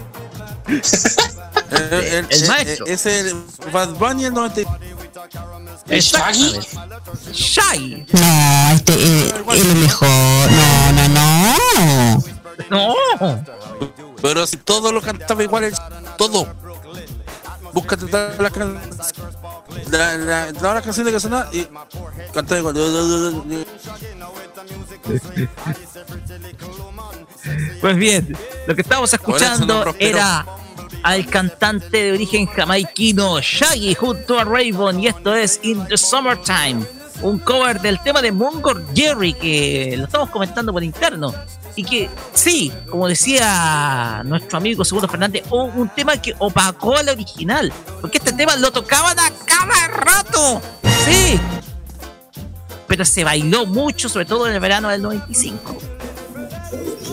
El, 1.72 2.28
El 2.30 2.48
maestro. 2.48 2.86
Es 2.86 3.06
el 3.08 3.34
Bad 3.72 3.90
Bunny 3.96 4.26
el 4.26 4.34
90. 4.34 4.62
¿El 5.88 6.02
Shaggy? 6.02 6.60
Shaggy. 7.32 8.06
No, 8.12 8.72
este 8.76 8.94
es 8.94 9.34
el 9.62 9.76
mejor. 9.76 10.08
No, 10.52 10.92
no, 10.94 11.08
no. 11.10 12.24
No. 12.70 13.44
Pero 14.22 14.48
si 14.48 14.58
todo 14.58 14.92
lo 14.92 15.02
cantaba 15.02 15.44
igual, 15.44 15.66
el- 15.66 15.74
todo. 16.18 16.48
Búscate 17.74 18.06
todas 18.06 18.38
las 18.40 18.52
can- 18.52 18.80
la, 19.90 20.18
la, 20.18 20.54
todas 20.54 20.76
las 20.76 20.84
canciones 20.84 21.14
que 21.14 21.20
sonaban 21.20 21.48
y 21.52 21.68
cantaba 22.34 22.60
igual. 22.60 22.76
Pues 27.82 27.96
bien, 27.98 28.38
lo 28.68 28.76
que 28.76 28.82
estábamos 28.82 29.14
escuchando 29.14 29.94
era 30.00 30.46
al 31.04 31.26
cantante 31.28 32.04
de 32.04 32.12
origen 32.14 32.48
jamaiquino 32.48 33.40
Shaggy 33.42 33.94
junto 33.94 34.40
a 34.40 34.44
Raven 34.44 35.00
y 35.00 35.08
esto 35.08 35.36
es 35.36 35.60
In 35.64 35.86
the 35.88 35.98
Summertime, 35.98 36.84
un 37.22 37.40
cover 37.40 37.80
del 37.82 38.00
tema 38.02 38.22
de 38.22 38.32
Mungo 38.32 38.74
Jerry 38.96 39.34
que 39.34 39.96
lo 39.98 40.06
estamos 40.06 40.30
comentando 40.30 40.74
por 40.74 40.84
interno 40.84 41.34
y 41.76 41.84
que 41.84 42.10
sí, 42.34 42.72
como 42.90 43.08
decía 43.08 44.22
nuestro 44.26 44.58
amigo 44.58 44.86
Segundo 44.86 45.08
Fernández, 45.08 45.44
un, 45.52 45.72
un 45.76 45.90
tema 45.90 46.18
que 46.18 46.34
opacó 46.40 46.96
al 46.96 47.10
original, 47.10 47.72
porque 48.00 48.20
este 48.20 48.32
tema 48.32 48.56
lo 48.56 48.72
tocaban 48.72 49.20
a 49.20 49.32
cada 49.46 49.88
rato, 49.88 50.62
sí, 51.06 51.40
pero 52.88 53.04
se 53.06 53.24
bailó 53.24 53.66
mucho, 53.66 54.08
sobre 54.08 54.26
todo 54.26 54.48
en 54.48 54.54
el 54.54 54.60
verano 54.60 54.90
del 54.90 55.02
95 55.02 55.78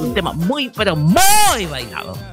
un 0.01 0.15
tema 0.15 0.33
muy, 0.33 0.71
pero 0.71 0.97
muy 0.97 1.67
bailado. 1.69 2.30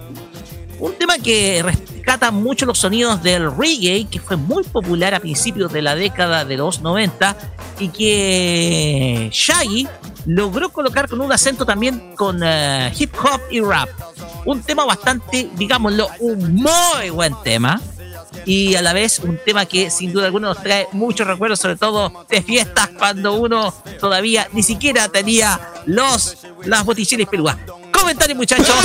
Un 0.80 0.94
tema 0.94 1.18
que 1.18 1.64
rescata 1.64 2.30
mucho 2.32 2.66
los 2.66 2.78
sonidos 2.78 3.24
del 3.24 3.52
reggae, 3.56 4.08
que 4.10 4.20
fue 4.20 4.38
muy 4.38 4.64
popular 4.64 5.16
a 5.16 5.20
principios 5.20 5.74
de 5.74 5.82
la 5.82 5.95
década 5.95 6.45
de 6.45 6.58
los 6.58 6.82
90 6.82 7.36
y 7.80 7.90
que 7.90 9.30
Shaggy 9.32 9.88
logró 10.28 10.70
colocar 10.70 11.10
con 11.10 11.22
un 11.22 11.32
acento 11.32 11.66
también 11.66 12.16
con 12.16 12.41
eh, 12.44 12.94
hip 12.98 13.14
hop 13.16 13.41
y 13.49 13.60
rap. 13.62 13.90
Un 14.45 14.62
tema 14.62 14.86
bastante, 14.86 15.49
digámoslo, 15.56 16.10
un 16.20 16.56
muy 16.56 17.10
buen 17.10 17.34
tema. 17.44 17.82
Y 18.45 18.76
a 18.76 18.82
la 18.82 18.94
vez 18.94 19.20
un 19.20 19.40
tema 19.44 19.66
que 19.66 19.90
sin 19.90 20.14
duda 20.14 20.26
alguna 20.28 20.49
nos 20.49 20.62
trae 20.62 20.88
muchos 20.91 21.26
recuerdos, 21.26 21.60
sobre 21.60 21.76
todo 21.76 22.26
de 22.30 22.41
fiestas 22.41 22.90
cuando 22.98 23.34
uno 23.34 23.74
todavía 23.99 24.48
ni 24.54 24.64
siquiera 24.64 25.10
tenía 25.10 25.60
los 25.86 26.38
las 26.64 26.86
botilleras 26.86 27.28
pelúas. 27.28 27.58
Comentarios 28.08 28.38
muchachos. 28.38 28.76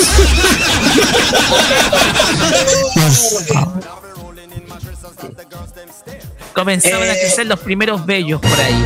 Comenzaban 6.52 7.08
a 7.08 7.12
crecer 7.12 7.46
los 7.46 7.60
primeros 7.60 8.04
bellos 8.04 8.40
por 8.40 8.60
ahí. 8.60 8.84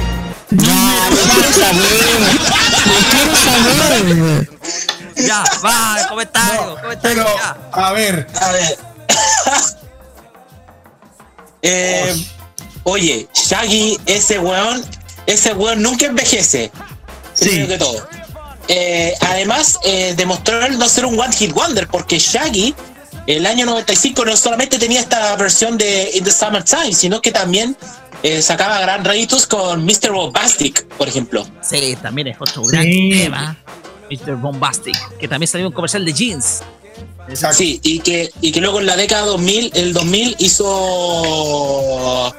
Ya, 5.16 5.42
va, 5.64 6.06
comentario, 6.06 6.76
comentario. 6.82 6.98
Pero, 7.00 7.24
ya. 7.24 7.56
a 7.72 7.92
ver, 7.92 8.26
A 8.38 8.52
ver. 8.52 8.78
Eh, 11.62 12.14
oye, 12.84 13.26
Shaggy, 13.32 13.98
ese 14.04 14.38
weón, 14.38 14.84
ese 15.26 15.54
weón 15.54 15.82
nunca 15.82 16.04
envejece. 16.04 16.70
Primero 17.40 17.68
que 17.68 17.78
todo. 17.78 18.25
Eh, 18.68 19.14
además, 19.20 19.78
eh, 19.84 20.14
demostró 20.16 20.64
el 20.64 20.78
no 20.78 20.88
ser 20.88 21.06
un 21.06 21.18
One 21.18 21.32
Hit 21.34 21.52
Wonder, 21.52 21.86
porque 21.88 22.18
Shaggy 22.18 22.74
el 23.26 23.46
año 23.46 23.66
95 23.66 24.24
no 24.24 24.36
solamente 24.36 24.78
tenía 24.78 25.00
esta 25.00 25.34
versión 25.36 25.76
de 25.78 26.10
In 26.14 26.24
the 26.24 26.30
Summertime, 26.30 26.92
sino 26.92 27.20
que 27.20 27.32
también 27.32 27.76
eh, 28.22 28.40
sacaba 28.42 28.80
gran 28.80 29.04
réditos 29.04 29.46
con 29.46 29.84
Mr. 29.84 30.12
Bombastic, 30.12 30.86
por 30.96 31.08
ejemplo. 31.08 31.46
Sí, 31.62 31.96
también 32.00 32.28
es 32.28 32.36
otro 32.40 32.62
gran 32.64 32.82
Sí. 32.84 33.10
tema. 33.12 33.56
Mr. 34.10 34.36
Bombastic, 34.36 34.96
que 35.18 35.26
también 35.28 35.48
salió 35.48 35.66
un 35.66 35.72
comercial 35.72 36.04
de 36.04 36.12
jeans. 36.12 36.62
Sí, 37.52 37.80
y 37.82 37.98
que, 37.98 38.30
y 38.40 38.52
que 38.52 38.60
luego 38.60 38.78
en 38.78 38.86
la 38.86 38.96
década 38.96 39.26
2000, 39.26 39.72
el 39.74 39.92
2000 39.92 40.36
hizo... 40.38 42.32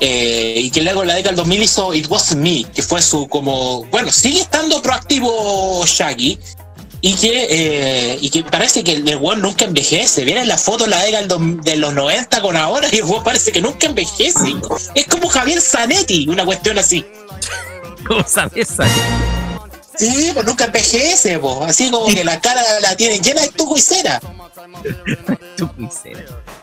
eh, 0.00 0.54
y 0.56 0.70
que 0.70 0.82
luego 0.82 1.02
en 1.02 1.08
la 1.08 1.14
década 1.14 1.30
del 1.30 1.36
2000 1.36 1.62
hizo 1.62 1.94
It 1.94 2.06
Wasn't 2.08 2.40
Me, 2.40 2.64
que 2.64 2.82
fue 2.82 3.02
su 3.02 3.28
como... 3.28 3.84
Bueno, 3.86 4.12
sigue 4.12 4.40
estando 4.40 4.80
proactivo 4.82 5.84
Shaggy, 5.86 6.38
y 7.02 7.14
que, 7.14 7.46
eh, 7.50 8.18
y 8.20 8.28
que 8.28 8.44
parece 8.44 8.84
que 8.84 8.92
el, 8.92 9.16
weón 9.16 9.40
nunca 9.40 9.64
envejece. 9.64 10.24
Vienen 10.24 10.48
las 10.48 10.62
fotos 10.62 10.86
de 10.86 10.90
la 10.90 11.02
década 11.02 11.36
de 11.38 11.76
los 11.76 11.94
90 11.94 12.42
con 12.42 12.56
ahora 12.56 12.88
y 12.92 12.96
el 12.96 13.04
weón 13.04 13.24
parece 13.24 13.52
que 13.52 13.60
nunca 13.60 13.86
envejece. 13.86 14.54
Es 14.94 15.06
como 15.06 15.28
Javier 15.28 15.60
Zanetti, 15.60 16.28
una 16.28 16.44
cuestión 16.44 16.78
así. 16.78 17.04
¿Cómo 18.06 18.24
sabes? 18.26 18.68
Sí, 19.96 20.30
pues 20.32 20.46
nunca 20.46 20.66
envejece, 20.66 21.38
po. 21.38 21.64
así 21.64 21.90
como 21.90 22.06
que 22.06 22.24
la 22.24 22.40
cara 22.40 22.62
la 22.80 22.96
tienen 22.96 23.22
llena 23.22 23.42
de 23.42 23.48
tuco 23.48 23.76
y 23.76 23.80
cera. 23.80 24.20
Tu 25.56 25.68
pizera. 25.72 26.24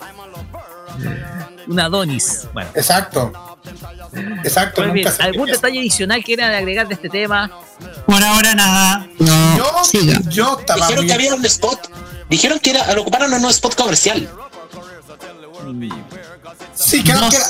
Un 1.68 1.80
Adonis. 1.80 2.48
Bueno. 2.53 2.69
Exacto. 2.76 3.32
Exacto. 4.44 4.82
Pues 4.82 4.94
bien, 4.94 5.10
¿algún 5.19 5.48
detalle 5.48 5.80
adicional 5.80 6.19
que 6.19 6.24
quieran 6.26 6.53
agregar 6.53 6.88
de 6.88 6.94
este 6.94 7.10
tema? 7.10 7.52
Por 8.06 8.24
ahora 8.24 8.56
nada. 8.56 9.07
Yo, 9.19 9.65
yo 10.30 10.57
estaba 10.60 10.80
Dijeron 10.88 11.06
bien- 11.06 11.07
que 11.07 11.14
había 11.14 11.36
un 11.36 11.45
spot. 11.45 11.90
Dijeron 12.30 12.60
que 12.60 12.69
era, 12.72 12.94
lo 12.94 13.02
ocuparon 13.02 13.34
en 13.34 13.44
un 13.44 13.49
spot 13.52 13.76
comercial. 13.76 14.30
Sí, 16.74 17.03
creo 17.03 17.30
que 17.30 17.36
era. 17.36 17.45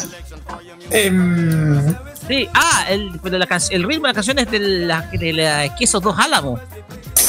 em, 0.92 1.96
Sí, 2.28 2.50
ah, 2.54 2.86
el, 2.90 3.20
pero 3.24 3.38
la 3.38 3.46
can- 3.48 3.62
el 3.70 3.84
ritmo 3.84 4.08
de 4.08 4.10
la 4.10 4.14
canción 4.16 4.38
es 4.40 4.52
de 4.52 4.60
la, 4.60 5.02
de 5.14 5.32
la 5.34 5.76
Queso 5.76 6.00
Dos 6.00 6.18
Álamos. 6.20 6.60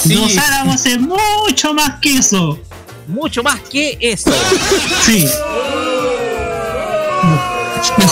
Dos 0.05 0.37
Álamos 0.39 0.85
es 0.87 0.99
mucho 0.99 1.73
más 1.75 2.01
que 2.01 2.17
eso. 2.19 2.59
Mucho 3.07 3.43
más 3.43 3.61
que 3.61 3.97
eso. 4.01 4.33
Sí. 5.05 5.29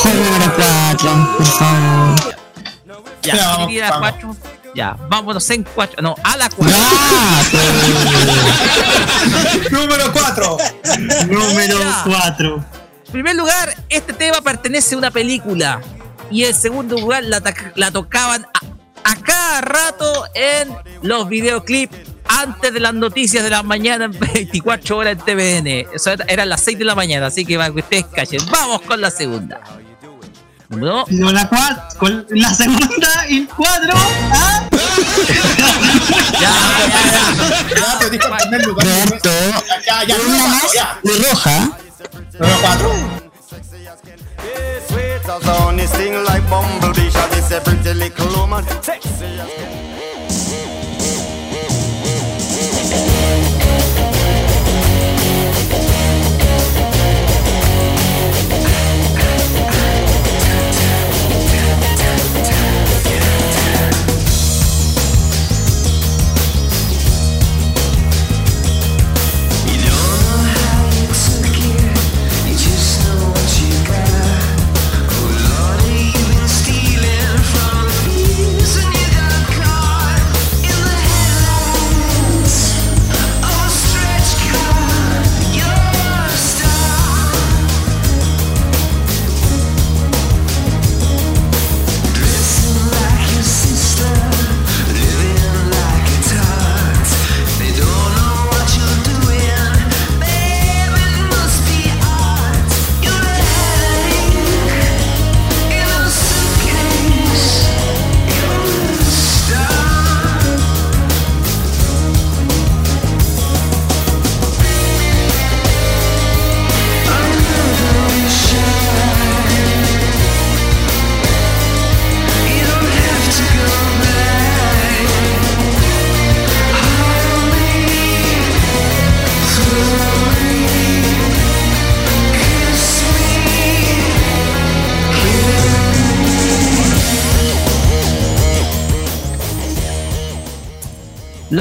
Mejor 0.06 0.14
número 0.14 0.52
4, 0.56 1.36
por 1.36 1.46
favor. 1.46 2.36
Ya, 3.22 3.34
Ya, 3.34 3.56
¿quieren 3.56 3.70
ir 3.70 3.84
a 3.84 3.90
vamos. 3.90 4.10
cuatro? 4.10 4.36
Ya, 4.74 4.96
vámonos 5.08 5.50
en 5.50 5.62
cuatro. 5.64 6.02
No, 6.02 6.14
a 6.22 6.36
la 6.36 6.48
cuatro. 6.50 6.76
Número 9.70 10.12
4. 10.12 10.56
Número 11.28 11.78
Ya. 11.80 12.02
4. 12.04 12.64
En 13.06 13.12
primer 13.12 13.36
lugar, 13.36 13.74
este 13.88 14.12
tema 14.12 14.40
pertenece 14.42 14.94
a 14.94 14.98
una 14.98 15.10
película. 15.10 15.80
Y 16.30 16.44
en 16.44 16.54
segundo 16.54 16.98
lugar, 16.98 17.24
la, 17.24 17.90
tocaban 17.90 18.46
a, 18.52 18.60
a 19.10 19.16
cada 19.22 19.60
rato 19.62 20.24
en 20.34 20.74
los 21.02 21.28
videoclips 21.28 21.96
antes 22.28 22.72
de 22.74 22.80
las 22.80 22.92
noticias 22.94 23.44
de 23.44 23.50
la 23.50 23.62
mañana 23.62 24.06
en 24.06 24.18
24 24.18 24.96
horas 24.98 25.12
en 25.12 25.18
TVN. 25.20 25.86
Eso 25.94 26.10
era- 26.10 26.24
eran 26.28 26.48
las 26.48 26.60
6 26.62 26.78
de 26.78 26.84
la 26.84 26.94
mañana, 26.94 27.26
así 27.26 27.44
que 27.46 27.56
para 27.56 27.70
que 27.72 27.80
ustedes 27.80 28.04
callen. 28.06 28.40
Vamos 28.50 28.82
con 28.82 29.00
la 29.00 29.10
segunda. 29.10 29.60
Número 30.68 31.04
Con 31.04 31.34
la, 31.34 31.48
cuat- 31.48 31.96
con 31.96 32.26
la 32.30 32.52
segunda 32.54 33.26
y 33.28 33.38
el 33.38 33.48
4. 33.48 33.92
¿ah? 34.32 34.68
Ya 36.40 37.98
te 37.98 38.10
dijo 38.10 38.26
en 38.28 38.36
primer 38.36 38.66
lugar. 38.66 38.86
Roberto, 38.86 39.30
Ya, 39.86 40.04
ya, 40.04 40.16
una 40.26 40.46
más 40.48 40.62
cuatro, 40.62 40.70
ya. 40.74 40.98
y 41.02 41.22
roja. 41.30 41.70
Número 42.38 42.58
4. 42.62 42.90
Sweet 44.88 45.28
as 45.28 45.44
honey, 45.48 45.86
sting 45.86 46.24
like 46.24 46.48
bumblebee. 46.48 47.10
Shall 47.10 47.28
this 47.30 47.50
a 47.52 47.60
pretty 47.60 47.94
little 47.94 48.28
woman? 48.36 48.64
Sexy 48.82 49.40
as 49.40 49.48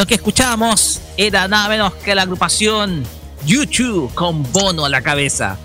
Lo 0.05 0.09
que 0.09 0.13
escuchábamos 0.13 1.01
era 1.17 1.47
nada 1.47 1.67
menos 1.67 1.95
que 1.95 2.13
la 2.13 2.21
agrupación 2.21 3.03
YouTube 3.43 4.13
con 4.13 4.43
Bono 4.51 4.85
a 4.85 4.89
la 4.89 5.01
cabeza. 5.01 5.57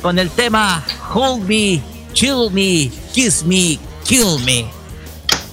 Con 0.00 0.18
el 0.18 0.30
tema 0.30 0.82
Hold 1.12 1.46
Me, 1.46 1.82
Chill 2.14 2.50
Me, 2.50 2.90
Kiss 3.12 3.44
Me, 3.44 3.78
Kill 4.06 4.42
Me. 4.42 4.70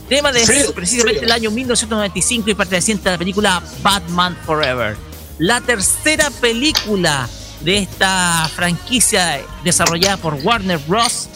Tema 0.08 0.32
de 0.32 0.46
Frío, 0.46 0.74
precisamente 0.74 1.20
frío. 1.20 1.28
el 1.28 1.32
año 1.34 1.52
1995 1.52 2.52
y 2.52 2.54
perteneciente 2.54 3.10
a 3.10 3.12
la 3.12 3.18
película 3.18 3.62
Batman 3.84 4.38
Forever. 4.46 4.96
La 5.38 5.60
tercera 5.60 6.30
película 6.40 7.28
de 7.60 7.80
esta 7.80 8.50
franquicia 8.56 9.42
desarrollada 9.66 10.16
por 10.16 10.36
Warner 10.36 10.78
Bros. 10.88 11.28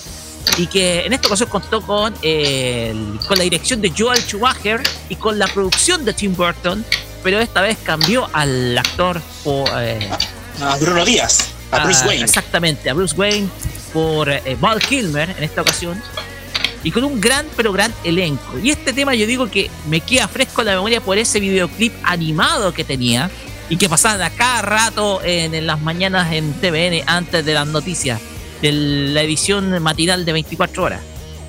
Y 0.58 0.68
que 0.68 1.06
en 1.06 1.14
esta 1.14 1.28
ocasión 1.28 1.50
contó 1.50 1.82
con, 1.82 2.14
eh, 2.22 2.94
con 3.28 3.38
la 3.38 3.44
dirección 3.44 3.82
de 3.82 3.92
Joel 3.98 4.20
Schumacher 4.22 4.82
y 5.08 5.16
con 5.16 5.40
la 5.40 5.48
producción 5.48 6.04
de 6.06 6.14
Tim 6.14 6.36
Burton, 6.36 6.84
pero 7.24 7.40
esta 7.40 7.62
vez 7.62 7.78
cambió 7.84 8.30
al 8.34 8.78
actor 8.78 9.22
por, 9.44 9.70
eh, 9.78 10.10
A 10.62 10.76
Bruno 10.78 11.06
Díaz, 11.06 11.48
a 11.72 11.84
Bruce 11.86 12.04
a- 12.04 12.08
Wayne. 12.08 12.24
Exactamente, 12.26 12.90
a 12.90 12.94
Bruce 12.94 13.16
Wayne 13.16 13.48
por 13.94 14.30
eh, 14.30 14.58
Val 14.60 14.80
Kilmer 14.82 15.30
en 15.38 15.44
esta 15.44 15.62
ocasión. 15.62 16.02
Y 16.84 16.92
con 16.92 17.04
un 17.04 17.20
gran, 17.20 17.46
pero 17.58 17.72
gran 17.74 17.94
elenco. 18.06 18.58
Y 18.60 18.70
este 18.72 18.94
tema 18.94 19.14
yo 19.16 19.26
digo 19.26 19.50
que 19.52 19.70
me 19.90 20.00
queda 20.02 20.28
fresco 20.30 20.62
en 20.62 20.68
la 20.68 20.74
memoria 20.76 21.02
por 21.02 21.18
ese 21.18 21.40
videoclip 21.42 21.94
animado 22.04 22.74
que 22.74 22.84
tenía 22.86 23.30
y 23.70 23.76
que 23.78 23.90
pasaba 23.90 24.30
cada 24.30 24.62
rato 24.62 25.22
en, 25.24 25.54
en 25.54 25.68
las 25.68 25.82
mañanas 25.82 26.32
en 26.34 26.54
TVN 26.54 27.04
antes 27.06 27.46
de 27.46 27.54
las 27.54 27.68
noticias 27.68 28.20
de 28.62 28.72
la 28.72 29.22
edición 29.22 29.82
matinal 29.82 30.26
de 30.26 30.34
24 30.34 30.84
horas. 30.84 31.02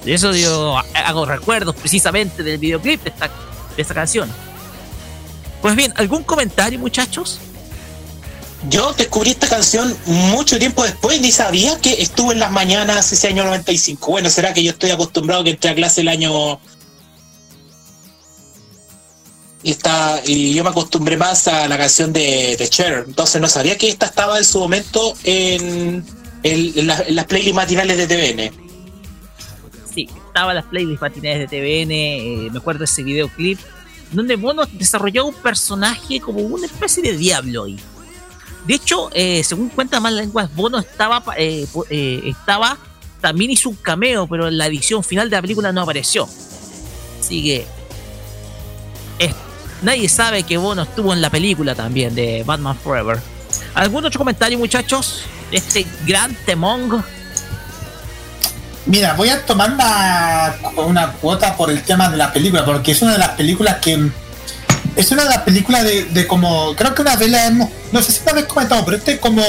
De 0.04 0.14
eso 0.14 0.34
yo 0.34 0.76
hago 0.94 1.26
recuerdos 1.26 1.74
precisamente 1.76 2.42
del 2.42 2.58
videoclip 2.58 3.02
de 3.02 3.10
esta, 3.10 3.30
de 3.76 3.82
esta 3.82 3.94
canción. 3.94 4.30
Pues 5.60 5.76
bien, 5.76 5.92
¿algún 5.96 6.22
comentario 6.22 6.78
muchachos? 6.78 7.38
Yo 8.68 8.92
descubrí 8.92 9.30
esta 9.30 9.48
canción 9.48 9.94
mucho 10.06 10.58
tiempo 10.58 10.84
después, 10.84 11.20
ni 11.20 11.32
sabía 11.32 11.78
que 11.80 12.02
estuvo 12.02 12.32
en 12.32 12.40
las 12.40 12.50
mañanas 12.50 13.10
ese 13.10 13.28
año 13.28 13.44
95. 13.44 14.10
Bueno, 14.10 14.28
será 14.28 14.52
que 14.52 14.62
yo 14.62 14.72
estoy 14.72 14.90
acostumbrado 14.90 15.44
que 15.44 15.50
entré 15.50 15.70
a 15.70 15.74
clase 15.74 16.02
el 16.02 16.08
año 16.08 16.60
Y, 19.62 19.70
está, 19.72 20.20
y 20.24 20.54
yo 20.54 20.64
me 20.64 20.70
acostumbré 20.70 21.16
más 21.16 21.46
a 21.48 21.68
la 21.68 21.78
canción 21.78 22.12
de, 22.12 22.56
de 22.58 22.68
Cher. 22.68 23.04
Entonces 23.06 23.40
no 23.40 23.48
sabía 23.48 23.76
que 23.78 23.88
esta 23.88 24.06
estaba 24.06 24.38
en 24.38 24.44
su 24.44 24.58
momento 24.58 25.14
en, 25.24 26.04
las 26.42 27.26
playlists 27.26 27.54
matinales 27.54 27.96
de 27.96 28.06
TVN. 28.06 28.70
Sí, 29.92 30.08
estaba 30.26 30.54
las 30.54 30.64
playlists 30.66 31.00
matinales 31.00 31.50
de 31.50 31.58
TVN, 31.58 31.92
eh, 31.92 32.48
me 32.52 32.58
acuerdo 32.58 32.80
de 32.80 32.84
ese 32.84 33.02
videoclip, 33.02 33.58
donde 34.12 34.36
Bono 34.36 34.64
desarrolló 34.72 35.26
un 35.26 35.34
personaje 35.34 36.20
como 36.20 36.40
una 36.40 36.66
especie 36.66 37.02
de 37.02 37.16
diablo 37.16 37.64
ahí. 37.64 37.78
De 38.66 38.74
hecho, 38.74 39.10
eh, 39.12 39.42
según 39.42 39.68
cuentan 39.68 40.02
más 40.02 40.12
lenguas, 40.12 40.54
Bono 40.54 40.78
estaba, 40.78 41.22
eh, 41.36 41.66
eh, 41.88 42.20
estaba, 42.24 42.76
también 43.20 43.50
hizo 43.50 43.68
un 43.68 43.76
cameo, 43.76 44.26
pero 44.26 44.48
en 44.48 44.58
la 44.58 44.66
edición 44.66 45.02
final 45.02 45.30
de 45.30 45.36
la 45.36 45.42
película 45.42 45.72
no 45.72 45.82
apareció. 45.82 46.28
Así 47.18 47.42
que 47.42 47.66
nadie 49.82 50.08
sabe 50.08 50.42
que 50.42 50.56
Bono 50.58 50.82
estuvo 50.82 51.12
en 51.12 51.20
la 51.20 51.30
película 51.30 51.74
también 51.74 52.14
de 52.14 52.42
Batman 52.44 52.76
Forever. 52.76 53.18
¿Algún 53.74 54.04
otro 54.04 54.18
comentario, 54.18 54.58
muchachos? 54.58 55.24
Este 55.50 55.86
gran 56.06 56.34
temón. 56.46 57.04
Mira, 58.86 59.14
voy 59.14 59.28
a 59.28 59.44
tomar 59.44 59.72
una, 59.72 60.56
una 60.76 61.12
cuota 61.12 61.56
por 61.56 61.70
el 61.70 61.82
tema 61.82 62.08
de 62.08 62.16
la 62.16 62.32
película, 62.32 62.64
porque 62.64 62.92
es 62.92 63.02
una 63.02 63.12
de 63.12 63.18
las 63.18 63.30
películas 63.30 63.76
que. 63.76 64.10
Es 64.96 65.12
una 65.12 65.24
de 65.24 65.28
las 65.28 65.42
películas 65.42 65.84
de, 65.84 66.26
como. 66.26 66.74
Creo 66.74 66.94
que 66.94 67.02
una 67.02 67.16
vez 67.16 67.30
la 67.30 67.46
hemos. 67.46 67.68
No 67.92 68.02
sé 68.02 68.12
si 68.12 68.24
la 68.24 68.32
habéis 68.32 68.46
comentado, 68.46 68.84
pero 68.84 68.96
este 68.96 69.18
como. 69.18 69.42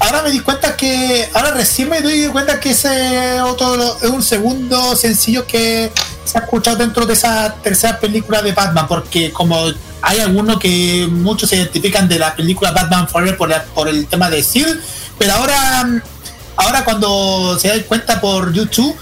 Ahora 0.00 0.22
me 0.22 0.30
di 0.30 0.40
cuenta 0.40 0.76
que. 0.76 1.28
Ahora 1.34 1.50
recién 1.52 1.88
me 1.88 2.00
doy 2.00 2.26
cuenta 2.28 2.60
que 2.60 2.70
ese 2.70 3.40
otro 3.42 3.98
es 4.00 4.10
un 4.10 4.22
segundo 4.22 4.96
sencillo 4.96 5.46
que 5.46 5.90
se 6.24 6.38
ha 6.38 6.42
escuchado 6.42 6.76
dentro 6.76 7.06
de 7.06 7.14
esa 7.14 7.54
tercera 7.62 7.98
película 7.98 8.42
de 8.42 8.52
Batman, 8.52 8.86
porque 8.88 9.32
como 9.32 9.70
hay 10.06 10.18
algunos 10.20 10.58
que 10.58 11.08
muchos 11.10 11.48
se 11.48 11.56
identifican 11.56 12.08
de 12.08 12.18
la 12.18 12.34
película 12.36 12.72
Batman 12.72 13.08
Forever 13.08 13.36
por, 13.38 13.48
la- 13.48 13.64
por 13.64 13.88
el 13.88 14.06
tema 14.06 14.28
de 14.30 14.42
Seal, 14.42 14.80
pero 15.18 15.32
ahora 15.34 16.02
ahora 16.56 16.84
cuando 16.84 17.58
se 17.58 17.68
dan 17.68 17.80
cuenta 17.82 18.20
por 18.20 18.52
YouTube, 18.52 18.94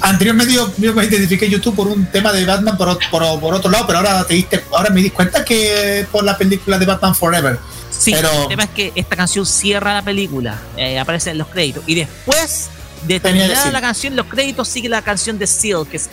anteriormente 0.00 0.52
yo, 0.52 0.70
yo 0.76 0.92
me 0.94 1.04
identifiqué 1.04 1.46
en 1.46 1.52
YouTube 1.52 1.74
por 1.76 1.86
un 1.88 2.06
tema 2.06 2.32
de 2.32 2.44
Batman 2.44 2.76
por, 2.76 2.98
por, 3.10 3.40
por 3.40 3.54
otro 3.54 3.70
lado, 3.70 3.86
pero 3.86 3.98
ahora 3.98 4.24
te 4.24 4.34
diste, 4.34 4.64
ahora 4.72 4.90
me 4.90 5.02
di 5.02 5.10
cuenta 5.10 5.44
que 5.44 6.06
por 6.10 6.24
la 6.24 6.36
película 6.36 6.78
de 6.78 6.86
Batman 6.86 7.14
Forever. 7.14 7.58
Sí, 7.90 8.12
pero 8.12 8.42
el 8.42 8.48
tema 8.48 8.64
es 8.64 8.70
que 8.70 8.92
esta 8.94 9.16
canción 9.16 9.44
cierra 9.46 9.94
la 9.94 10.02
película, 10.02 10.58
eh, 10.76 10.98
aparece 10.98 11.30
en 11.30 11.38
los 11.38 11.48
créditos. 11.48 11.82
Y 11.86 11.94
después 11.96 12.68
de 13.06 13.18
terminar 13.20 13.72
la 13.72 13.80
canción, 13.80 14.14
los 14.16 14.26
créditos 14.26 14.68
sigue 14.68 14.88
la 14.88 15.02
canción 15.02 15.38
de 15.38 15.46
Seal, 15.46 15.86
que 15.90 15.96
es 15.96 16.08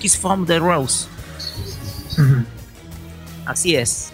Kiss- 0.00 0.16
from 0.18 0.46
the 0.46 0.58
Rose. 0.58 1.06
Ujú. 2.18 2.44
Así 3.50 3.76
es. 3.76 4.08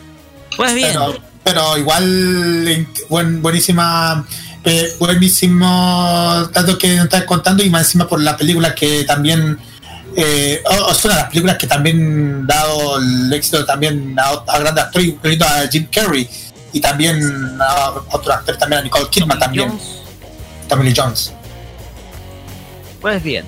Pues 0.56 0.74
bien, 0.74 0.88
pero, 0.92 1.16
pero 1.44 1.78
igual 1.78 2.66
en- 2.68 2.88
buen, 3.08 3.42
buenísima 3.42 4.26
eh, 4.64 4.94
buenísimo 4.98 6.48
tanto 6.52 6.76
que 6.78 6.94
nos 6.96 7.04
estás 7.04 7.24
contando 7.24 7.62
y 7.62 7.70
más 7.70 7.82
encima 7.82 8.08
por 8.08 8.20
la 8.20 8.36
película 8.36 8.74
que 8.74 9.04
también 9.04 9.58
eh, 10.16 10.62
o- 10.64 10.90
es 10.90 11.04
una 11.04 11.14
de 11.14 11.20
las 11.20 11.28
películas 11.30 11.56
que 11.58 11.66
también 11.66 12.46
dado 12.46 12.98
el 12.98 13.32
éxito 13.32 13.64
también 13.66 14.16
a, 14.18 14.30
a 14.52 14.58
grandes 14.58 14.84
actores 14.84 15.08
incluyendo 15.08 15.44
a 15.46 15.68
Jim 15.70 15.86
Carrey 15.92 16.28
y 16.72 16.80
también 16.80 17.20
a 17.60 17.90
otros 18.10 18.34
actores 18.34 18.58
también 18.58 18.80
a 18.80 18.84
Nicole 18.84 19.08
Kidman 19.10 19.38
también 19.38 19.78
Tommy 20.68 20.84
Lee 20.84 20.94
Jones 20.96 21.32
pues 23.00 23.22
bien. 23.22 23.44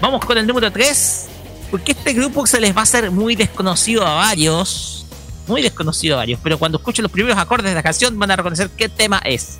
Vamos 0.00 0.24
con 0.24 0.38
el 0.38 0.46
número 0.46 0.70
3. 0.70 1.26
Porque 1.70 1.92
este 1.92 2.12
grupo 2.12 2.46
se 2.46 2.60
les 2.60 2.74
va 2.74 2.80
a 2.80 2.82
hacer 2.82 3.10
muy 3.10 3.36
desconocido 3.36 4.06
a 4.06 4.14
varios. 4.14 5.06
Muy 5.46 5.62
desconocido 5.62 6.16
a 6.16 6.18
varios. 6.18 6.40
Pero 6.42 6.58
cuando 6.58 6.78
escuchen 6.78 7.02
los 7.02 7.12
primeros 7.12 7.38
acordes 7.38 7.70
de 7.70 7.74
la 7.74 7.82
canción 7.82 8.18
van 8.18 8.30
a 8.30 8.36
reconocer 8.36 8.70
qué 8.70 8.88
tema 8.88 9.18
es. 9.24 9.58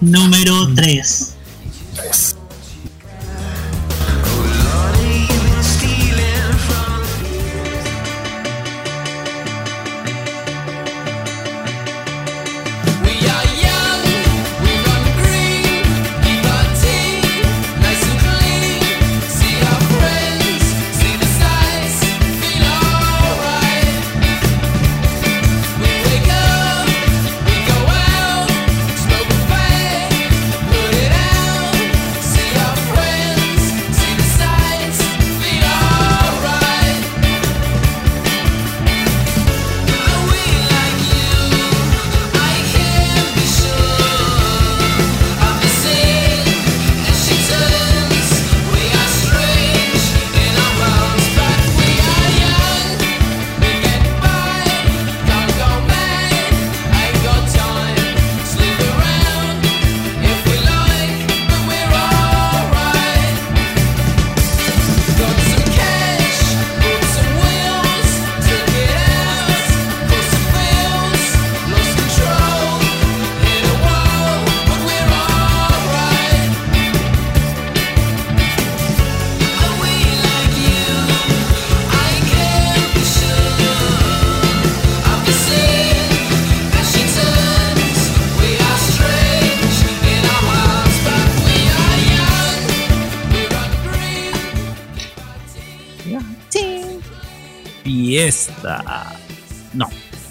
Número 0.00 0.72
3. 0.74 1.34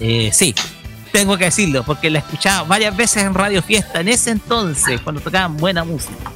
Eh, 0.09 0.31
sí, 0.33 0.55
tengo 1.11 1.37
que 1.37 1.45
decirlo, 1.45 1.83
porque 1.83 2.09
la 2.09 2.17
escuchaba 2.17 2.63
varias 2.63 2.97
veces 2.97 3.21
en 3.23 3.35
Radio 3.35 3.61
Fiesta 3.61 4.01
en 4.01 4.07
ese 4.07 4.31
entonces, 4.31 4.99
cuando 5.01 5.21
tocaban 5.21 5.55
buena 5.57 5.83
música. 5.83 6.31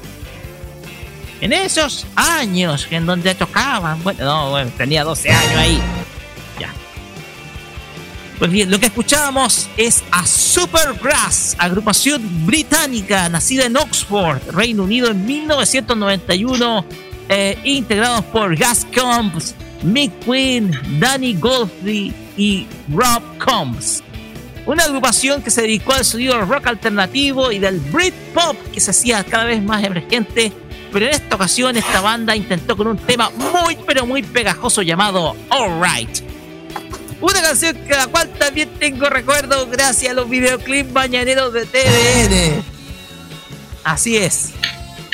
En 1.42 1.54
esos 1.54 2.06
años 2.16 2.88
en 2.92 3.08
donde 3.08 3.34
tocaban, 3.34 4.04
bueno, 4.04 4.26
no, 4.26 4.52
bueno, 4.52 4.72
tenía 4.78 5.04
12 5.04 5.32
años 5.32 5.56
ahí. 5.58 5.82
Ya. 6.60 6.72
Pues 8.38 8.52
bien, 8.52 8.70
lo 8.70 8.80
que 8.80 8.86
escuchábamos 8.86 9.68
es 9.76 10.04
a 10.12 10.24
Supergrass, 10.26 11.56
agrupación 11.58 12.46
británica 12.46 13.28
nacida 13.30 13.66
en 13.66 13.76
Oxford, 13.76 14.52
Reino 14.52 14.84
Unido 14.84 15.10
en 15.10 15.26
1991, 15.26 16.86
eh, 17.28 17.58
integrados 17.64 18.24
por 18.26 18.56
Gas 18.56 18.86
Combs, 18.94 19.56
Mick 19.82 20.12
Quinn, 20.20 20.72
Danny 21.00 21.34
Goldfrey 21.34 22.23
y 22.38 22.68
Rob 22.92 23.22
Combs. 23.44 24.04
Una 24.66 24.86
agrupación 24.86 25.42
que 25.42 25.52
se 25.52 25.62
dedicó 25.62 25.94
al 25.94 26.06
sonido 26.06 26.40
rock 26.46 26.68
alternativo 26.68 27.52
y 27.52 27.60
del 27.60 27.80
Britpop 27.80 28.56
que 28.72 28.80
se 28.80 28.92
hacía 28.92 29.24
cada 29.24 29.44
vez 29.44 29.62
más 29.62 29.84
emergente, 29.84 30.54
pero 30.92 31.06
en 31.06 31.12
esta 31.12 31.36
ocasión 31.36 31.76
esta 31.76 32.00
banda 32.00 32.36
intentó 32.36 32.78
con 32.78 32.88
un 32.88 32.98
tema 32.98 33.30
muy 33.32 33.78
pero 33.86 34.06
muy 34.06 34.24
pegajoso 34.24 34.82
llamado 34.82 35.36
Alright. 35.50 36.22
Una 37.20 37.42
canción 37.42 37.76
que 37.76 37.96
la 37.96 38.08
cual 38.08 38.30
también 38.38 38.70
tengo 38.80 39.10
recuerdo 39.10 39.68
gracias 39.68 40.12
a 40.12 40.14
los 40.14 40.30
videoclips 40.30 40.92
mañaneros 40.92 41.54
de 41.54 41.66
TVN. 41.66 42.64
Así 43.84 44.18
es. 44.18 44.52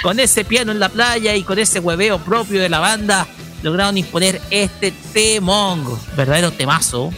Con 0.02 0.20
ese 0.20 0.46
piano 0.46 0.72
en 0.72 0.80
la 0.80 0.90
playa 0.90 1.36
y 1.36 1.44
con 1.44 1.60
ese 1.60 1.80
hueveo 1.80 2.20
propio 2.20 2.62
de 2.62 2.70
la 2.70 2.80
banda, 2.80 3.28
lograron 3.64 3.98
imponer 3.98 4.42
este 4.50 4.92
temón. 5.14 5.84
Verdadero 6.16 6.52
temazo. 6.52 7.12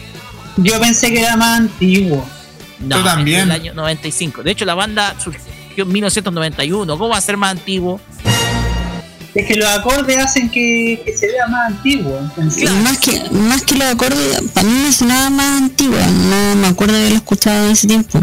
Yo 0.56 0.78
pensé 0.80 1.10
que 1.12 1.20
era 1.20 1.36
más 1.36 1.60
antiguo. 1.60 2.26
No, 2.80 2.96
Yo 2.98 3.04
también. 3.04 3.40
del 3.48 3.50
año 3.52 3.74
95. 3.74 4.42
De 4.42 4.50
hecho, 4.50 4.64
la 4.64 4.74
banda 4.74 5.14
surgió 5.22 5.40
en 5.84 5.92
1991. 5.92 6.98
¿Cómo 6.98 7.08
va 7.10 7.16
a 7.18 7.20
ser 7.20 7.36
más 7.36 7.52
antiguo? 7.52 8.00
Es 9.34 9.46
que 9.46 9.54
los 9.56 9.66
acordes 9.68 10.18
hacen 10.18 10.50
que, 10.50 11.00
que 11.06 11.16
se 11.16 11.26
vea 11.28 11.46
más 11.46 11.68
antiguo. 11.68 12.20
Y 12.58 12.64
más 12.82 12.98
que 12.98 13.22
más 13.30 13.62
que 13.62 13.76
los 13.76 13.88
acordes, 13.88 14.42
para 14.52 14.68
mí 14.68 14.74
me 14.84 14.92
sonaba 14.92 15.30
más 15.30 15.62
antigua, 15.62 16.00
no 16.06 16.54
me 16.56 16.66
acuerdo 16.66 16.92
de 16.94 17.00
haberlo 17.00 17.16
escuchado 17.16 17.64
en 17.64 17.70
ese 17.72 17.86
tiempo. 17.86 18.20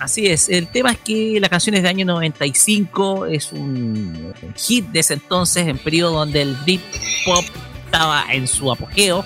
Así 0.00 0.28
es, 0.28 0.48
el 0.48 0.66
tema 0.66 0.92
es 0.92 0.98
que 0.98 1.38
la 1.40 1.50
canción 1.50 1.74
es 1.74 1.82
de 1.82 1.90
año 1.90 2.06
95, 2.06 3.26
es 3.26 3.52
un 3.52 4.32
hit 4.56 4.86
de 4.86 5.00
ese 5.00 5.14
entonces, 5.14 5.68
en 5.68 5.76
periodo 5.76 6.12
donde 6.12 6.40
el 6.40 6.56
Britpop 6.64 7.44
estaba 7.84 8.24
en 8.32 8.48
su 8.48 8.72
apogeo, 8.72 9.22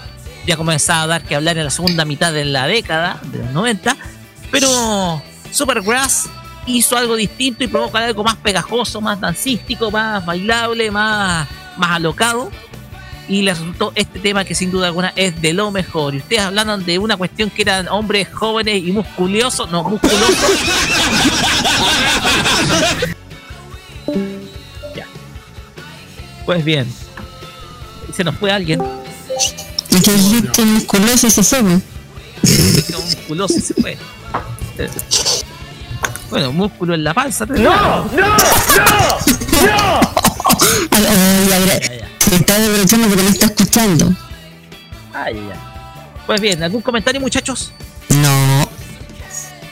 ya 0.46 0.56
comenzaba 0.56 1.02
a 1.02 1.06
dar 1.06 1.22
que 1.22 1.36
hablar 1.36 1.56
en 1.59 1.64
la 1.64 1.70
segunda 1.70 2.05
mitad 2.05 2.32
de 2.32 2.44
la 2.44 2.66
década, 2.66 3.20
de 3.22 3.38
los 3.38 3.52
90, 3.52 3.96
pero 4.51 5.22
Supergrass 5.52 6.28
hizo 6.66 6.96
algo 6.96 7.14
distinto 7.14 7.62
y 7.62 7.68
provocó 7.68 7.98
algo 7.98 8.24
más 8.24 8.36
pegajoso, 8.36 9.01
más 9.01 9.20
dancístico, 9.20 9.92
más 9.92 10.26
bailable, 10.26 10.90
más, 10.90 11.46
más 11.76 11.90
alocado. 11.92 12.51
Y 13.28 13.42
le 13.42 13.52
resultó 13.52 13.92
este 13.94 14.20
tema 14.20 14.44
que 14.44 14.55
sin 14.55 14.70
duda 14.70 14.88
alguna 14.88 15.12
es 15.16 15.40
de 15.40 15.55
lo 15.55 15.70
mejor. 15.70 16.14
Y 16.14 16.18
ustedes 16.18 16.42
hablaban 16.42 16.84
de 16.84 16.98
una 16.98 17.16
cuestión 17.16 17.48
que 17.51 17.62
eran 17.62 17.88
hombres 17.88 18.28
jóvenes 18.32 18.84
y 18.84 18.92
musculosos, 18.92 19.70
no, 19.70 19.82
musculosos. 19.84 20.51
ya. 24.94 25.06
Pues 26.44 26.64
bien. 26.64 26.86
Se 28.14 28.22
nos 28.24 28.36
fue 28.36 28.52
alguien. 28.52 28.82
Y 29.90 30.01
que 30.01 30.12
dijiste 30.12 30.64
musculoso 30.64 31.30
se 31.30 31.42
fue. 31.42 31.62
musculoso 31.62 33.60
se 33.60 33.74
fue. 33.74 33.96
Bueno, 36.30 36.52
músculo 36.52 36.94
en 36.94 37.05
la 37.05 37.14
panza. 37.14 37.46
¡No! 37.46 37.56
¡No! 37.56 38.05
¡No! 38.12 38.36
¡No! 39.66 40.01
Se 42.28 42.36
está 42.36 42.56
aprovechando 42.56 43.09
porque 43.09 43.22
no 43.22 43.28
está 43.28 43.46
escuchando. 43.46 44.12
Ay, 45.12 45.34
ya. 45.48 46.14
Pues 46.26 46.40
bien, 46.40 46.62
¿algún 46.62 46.80
comentario, 46.82 47.20
muchachos? 47.20 47.72
No. 48.09 48.68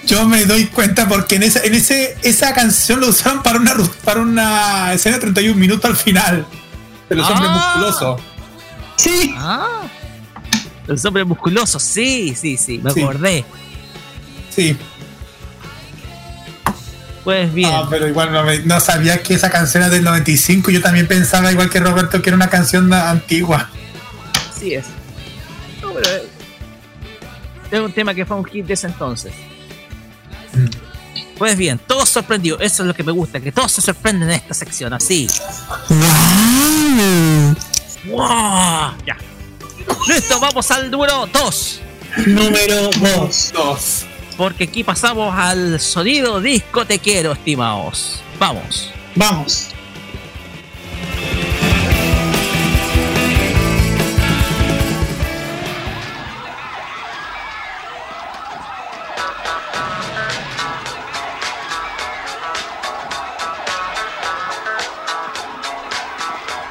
Yo 0.06 0.28
me 0.28 0.44
doy 0.44 0.66
cuenta 0.66 1.08
porque 1.08 1.36
en 1.36 1.44
esa, 1.44 1.62
en 1.64 1.74
ese, 1.74 2.16
esa 2.22 2.52
canción 2.54 3.00
lo 3.00 3.08
usaron 3.08 3.42
para 3.42 3.58
una 3.58 3.74
para 4.04 4.20
una 4.20 4.92
escena 4.92 5.16
de 5.16 5.20
31 5.22 5.54
minutos 5.58 5.84
al 5.90 5.96
final. 5.96 6.46
De 7.08 7.16
los 7.16 7.28
hombres 7.30 7.48
Ah. 7.52 7.74
musculosos. 7.76 8.20
Sí. 8.96 9.34
Ah. 9.38 9.82
Los 10.86 11.04
hombres 11.04 11.26
musculosos, 11.26 11.82
sí, 11.82 12.34
sí, 12.38 12.56
sí, 12.56 12.78
me 12.82 12.90
Sí. 12.90 13.02
acordé. 13.02 13.44
Sí. 14.50 14.76
Pues 17.24 17.52
bien. 17.54 17.70
Ah, 17.72 17.86
pero 17.88 18.08
igual 18.08 18.32
no, 18.32 18.42
me- 18.42 18.58
no 18.60 18.80
sabía 18.80 19.22
que 19.22 19.34
esa 19.34 19.48
canción 19.50 19.82
era 19.84 19.92
del 19.92 20.02
95. 20.02 20.70
Yo 20.70 20.80
también 20.80 21.06
pensaba, 21.06 21.52
igual 21.52 21.70
que 21.70 21.78
Roberto, 21.80 22.20
que 22.20 22.30
era 22.30 22.36
una 22.36 22.50
canción 22.50 22.92
antigua. 22.92 23.70
Así 24.50 24.74
es. 24.74 24.86
No, 25.80 25.92
pero, 25.92 26.10
eh, 26.10 26.22
es 27.70 27.80
un 27.80 27.92
tema 27.92 28.12
que 28.14 28.26
fue 28.26 28.36
un 28.36 28.44
hit 28.44 28.66
de 28.66 28.74
ese 28.74 28.88
entonces. 28.88 29.32
Pues 31.38 31.56
bien, 31.56 31.78
todos 31.78 32.08
sorprendidos. 32.08 32.60
Eso 32.60 32.82
es 32.82 32.86
lo 32.88 32.94
que 32.94 33.02
me 33.04 33.12
gusta, 33.12 33.40
que 33.40 33.52
todos 33.52 33.70
se 33.72 33.80
sorprenden 33.80 34.28
en 34.28 34.36
esta 34.36 34.54
sección, 34.54 34.92
así. 34.92 35.28
¡Wow! 38.06 38.94
Ya. 39.06 39.16
Listo, 40.08 40.40
vamos 40.40 40.70
al 40.70 40.90
número 40.90 41.28
2. 41.32 41.80
Número 42.26 42.90
2. 43.54 44.06
Porque 44.42 44.64
aquí 44.64 44.82
pasamos 44.82 45.32
al 45.38 45.78
sonido 45.78 46.40
discotequero, 46.40 47.30
estimados. 47.30 48.20
Vamos. 48.40 48.90
Vamos. 49.14 49.68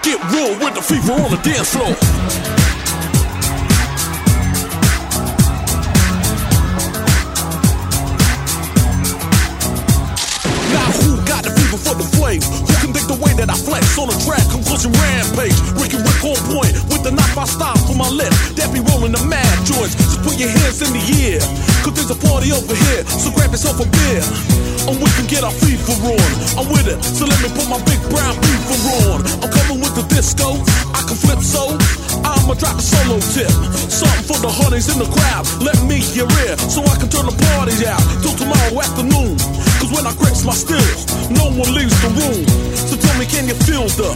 Get 0.03 0.21
real 0.29 0.59
with 0.59 0.73
the 0.73 0.81
fever 0.81 1.13
on 1.13 1.31
the 1.31 1.37
dance 1.41 1.69
floor. 1.69 2.60
Flex 13.91 13.97
on 13.99 14.07
the 14.07 14.17
track? 14.25 14.43
Conclusion 14.51 14.91
rampage. 14.93 15.55
Ricky 15.75 15.97
Rick 15.97 16.23
on 16.23 16.39
point 16.51 16.73
with 16.91 17.03
the 17.03 17.11
knife 17.11 17.37
I 17.37 17.45
stop 17.45 17.77
for 17.87 17.95
my 17.95 18.07
lip. 18.09 18.31
That 18.55 18.71
be 18.71 18.79
rolling 18.79 19.11
the 19.11 19.23
mad 19.27 19.51
joints. 19.65 19.95
Just 19.95 20.21
put 20.23 20.39
your 20.39 20.49
hands 20.49 20.81
in 20.81 20.91
the 20.93 21.03
air. 21.27 21.39
Cause 21.83 21.93
there's 21.95 22.11
a 22.11 22.19
party 22.27 22.51
over 22.51 22.75
here. 22.75 23.03
So 23.05 23.31
grab 23.31 23.51
yourself 23.51 23.79
a 23.79 23.87
beer. 23.87 24.21
And 24.87 24.97
we 24.97 25.09
can 25.13 25.27
get 25.27 25.43
our 25.43 25.53
FIFA 25.53 25.93
on. 26.15 26.29
I'm 26.57 26.67
with 26.71 26.87
it. 26.87 26.99
So 27.03 27.25
let 27.25 27.39
me 27.41 27.49
put 27.51 27.67
my 27.67 27.81
big 27.85 28.01
brown 28.09 28.35
FIFA 28.39 28.75
on. 29.11 29.19
I'm 29.43 29.51
coming 29.51 29.79
with 29.81 29.93
the 29.95 30.05
disco. 30.09 30.57
I 30.95 31.01
can 31.05 31.17
flip 31.17 31.41
so. 31.43 31.75
I'ma 32.23 32.53
drop 32.55 32.77
a 32.77 32.83
solo 32.83 33.19
tip. 33.33 33.51
Something 33.89 34.25
for 34.25 34.39
the 34.41 34.51
honeys 34.51 34.89
in 34.89 34.97
the 34.99 35.09
crowd. 35.09 35.45
Let 35.61 35.77
me 35.85 35.99
hear 35.99 36.29
it. 36.47 36.59
So 36.71 36.81
I 36.85 36.95
can 36.97 37.09
turn 37.09 37.25
the 37.25 37.35
party 37.35 37.75
out 37.85 38.01
till 38.21 38.35
tomorrow 38.37 38.73
afternoon. 38.81 39.37
Cause 39.81 39.91
when 39.91 40.05
I 40.05 40.13
grips 40.15 40.45
my 40.45 40.53
stills, 40.53 41.05
no 41.29 41.49
one 41.49 41.69
leaves 41.73 41.97
the 42.01 42.09
room. 42.13 42.45
Can 43.29 43.47
you 43.47 43.53
feel 43.53 43.87
the 43.87 44.09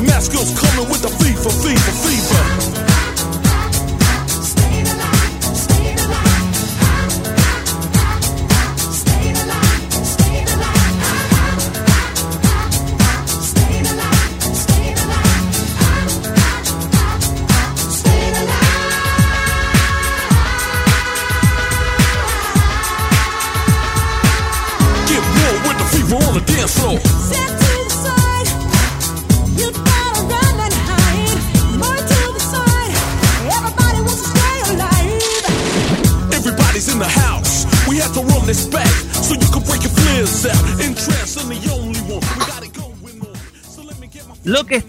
mask 0.00 0.32
coming 0.32 0.88
with 0.90 1.02
the 1.02 1.08
fever, 1.08 1.50
fever, 1.50 1.92
fever? 2.02 2.75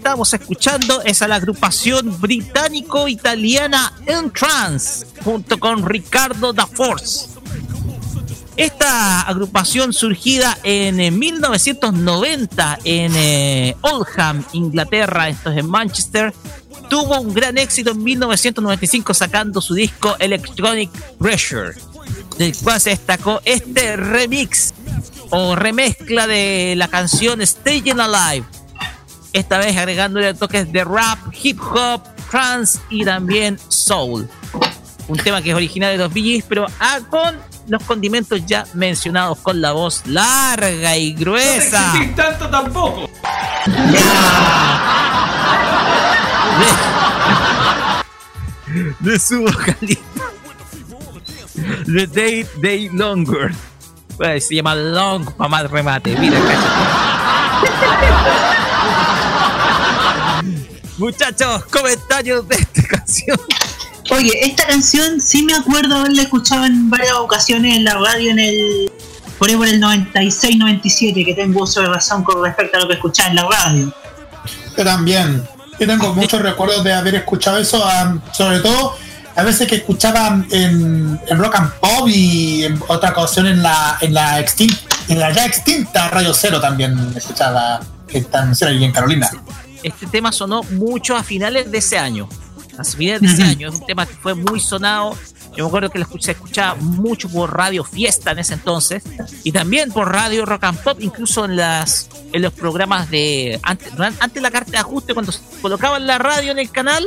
Estamos 0.08 0.32
escuchando 0.32 1.02
es 1.02 1.20
a 1.20 1.28
la 1.28 1.34
agrupación 1.34 2.18
británico-italiana 2.18 3.92
Entrance, 4.06 5.06
junto 5.22 5.60
con 5.60 5.84
Ricardo 5.84 6.54
da 6.54 6.66
Force. 6.66 7.28
Esta 8.56 9.20
agrupación 9.20 9.92
surgida 9.92 10.56
en 10.62 10.98
eh, 10.98 11.10
1990 11.10 12.78
en 12.84 13.12
eh, 13.16 13.76
Oldham, 13.82 14.42
Inglaterra, 14.54 15.28
esto 15.28 15.50
es 15.50 15.58
en 15.58 15.68
Manchester, 15.68 16.32
tuvo 16.88 17.20
un 17.20 17.34
gran 17.34 17.58
éxito 17.58 17.90
en 17.90 18.02
1995 18.02 19.12
sacando 19.12 19.60
su 19.60 19.74
disco 19.74 20.16
Electronic 20.18 20.90
Pressure, 21.18 21.74
del 22.38 22.56
cual 22.56 22.80
se 22.80 22.90
destacó 22.90 23.42
este 23.44 23.96
remix 23.96 24.72
o 25.28 25.54
remezcla 25.54 26.26
de 26.26 26.72
la 26.78 26.88
canción 26.88 27.46
Staying 27.46 28.00
Alive, 28.00 28.46
esta 29.32 29.58
vez 29.58 29.76
agregándole 29.76 30.34
toques 30.34 30.70
de 30.72 30.84
rap, 30.84 31.18
hip 31.42 31.60
hop, 31.60 32.02
trance 32.30 32.78
y 32.90 33.04
también 33.04 33.58
soul. 33.68 34.28
Un 35.06 35.16
tema 35.18 35.40
que 35.40 35.50
es 35.50 35.56
original 35.56 35.92
de 35.92 35.98
los 35.98 36.12
Gees, 36.12 36.44
pero 36.48 36.66
ah, 36.80 37.00
con 37.08 37.36
los 37.66 37.82
condimentos 37.84 38.44
ya 38.46 38.66
mencionados, 38.74 39.38
con 39.38 39.60
la 39.60 39.72
voz 39.72 40.06
larga 40.06 40.96
y 40.96 41.14
gruesa. 41.14 41.94
No 41.94 42.00
te 42.00 42.06
tanto 42.08 42.48
tampoco. 42.48 43.10
de, 49.02 49.10
de 49.10 49.18
su 49.18 49.42
vocalista. 49.42 50.02
The 51.86 52.06
Day 52.06 52.46
Day 52.62 52.88
Longer. 52.92 53.52
Bueno, 54.16 54.40
se 54.40 54.54
llama 54.54 54.74
Long 54.74 55.30
para 55.32 55.48
más 55.48 55.70
remate. 55.70 56.16
Mira, 56.18 56.38
Muchachos, 60.98 61.64
comentarios 61.66 62.48
de 62.48 62.56
esta 62.56 62.82
canción. 62.82 63.38
Oye, 64.10 64.32
esta 64.42 64.66
canción 64.66 65.20
sí 65.20 65.44
me 65.44 65.54
acuerdo 65.54 65.94
haberla 65.94 66.22
escuchado 66.22 66.64
en 66.64 66.90
varias 66.90 67.12
ocasiones 67.12 67.76
en 67.76 67.84
la 67.84 67.94
radio 67.94 68.32
en 68.32 68.38
el 68.40 68.92
por 69.38 69.48
ahí 69.48 69.54
por 69.54 69.68
el 69.68 69.80
96-97 69.80 71.24
que 71.24 71.34
tengo 71.34 71.62
uso 71.62 71.82
de 71.82 71.86
razón 71.86 72.24
con 72.24 72.42
respecto 72.42 72.78
a 72.78 72.80
lo 72.80 72.88
que 72.88 72.94
escuchaba 72.94 73.28
en 73.28 73.36
la 73.36 73.48
radio. 73.48 73.94
Yo 74.76 74.84
también. 74.84 75.48
Yo 75.78 75.86
tengo 75.86 76.12
muchos 76.14 76.42
recuerdos 76.42 76.82
de 76.82 76.92
haber 76.92 77.14
escuchado 77.14 77.58
eso, 77.58 77.84
am, 77.88 78.20
sobre 78.32 78.58
todo 78.58 78.96
a 79.36 79.44
veces 79.44 79.68
que 79.68 79.76
escuchaba 79.76 80.44
en, 80.50 81.20
en 81.28 81.38
Rock 81.38 81.54
and 81.54 81.72
Pop 81.74 82.08
y 82.08 82.64
en 82.64 82.82
otra 82.88 83.10
ocasión 83.10 83.46
en 83.46 83.62
la 83.62 83.96
en 84.00 84.14
la 84.14 84.40
extinta, 84.40 84.96
en 85.06 85.20
la 85.20 85.30
ya 85.30 85.46
extinta 85.46 86.08
Radio 86.08 86.34
Cero 86.34 86.60
también 86.60 87.12
escuchaba 87.14 87.78
esta 88.08 88.40
canción 88.40 88.70
ahí 88.70 88.82
en 88.82 88.90
Carolina. 88.90 89.30
Este 89.82 90.06
tema 90.06 90.32
sonó 90.32 90.62
mucho 90.64 91.16
a 91.16 91.22
finales 91.22 91.70
de 91.70 91.78
ese 91.78 91.98
año. 91.98 92.28
A 92.78 92.84
finales 92.84 93.20
de 93.20 93.28
ese 93.28 93.42
año. 93.42 93.68
Es 93.68 93.74
un 93.74 93.86
tema 93.86 94.06
que 94.06 94.14
fue 94.14 94.34
muy 94.34 94.60
sonado. 94.60 95.16
Yo 95.56 95.64
me 95.64 95.68
acuerdo 95.68 95.90
que 95.90 95.98
lo 95.98 96.04
escuché, 96.04 96.26
se 96.26 96.32
escuchaba 96.32 96.76
mucho 96.76 97.28
por 97.28 97.56
Radio 97.56 97.82
Fiesta 97.82 98.30
en 98.30 98.38
ese 98.38 98.54
entonces. 98.54 99.02
Y 99.42 99.50
también 99.50 99.90
por 99.90 100.12
Radio 100.12 100.46
Rock 100.46 100.64
and 100.64 100.78
Pop, 100.82 100.98
incluso 101.00 101.44
en 101.44 101.56
las 101.56 102.08
en 102.32 102.42
los 102.42 102.52
programas 102.52 103.10
de. 103.10 103.58
Antes, 103.62 103.92
antes 103.98 104.42
la 104.42 104.50
carta 104.50 104.70
de 104.70 104.78
ajuste, 104.78 105.14
cuando 105.14 105.32
colocaban 105.60 106.06
la 106.06 106.18
radio 106.18 106.52
en 106.52 106.58
el 106.58 106.70
canal, 106.70 107.04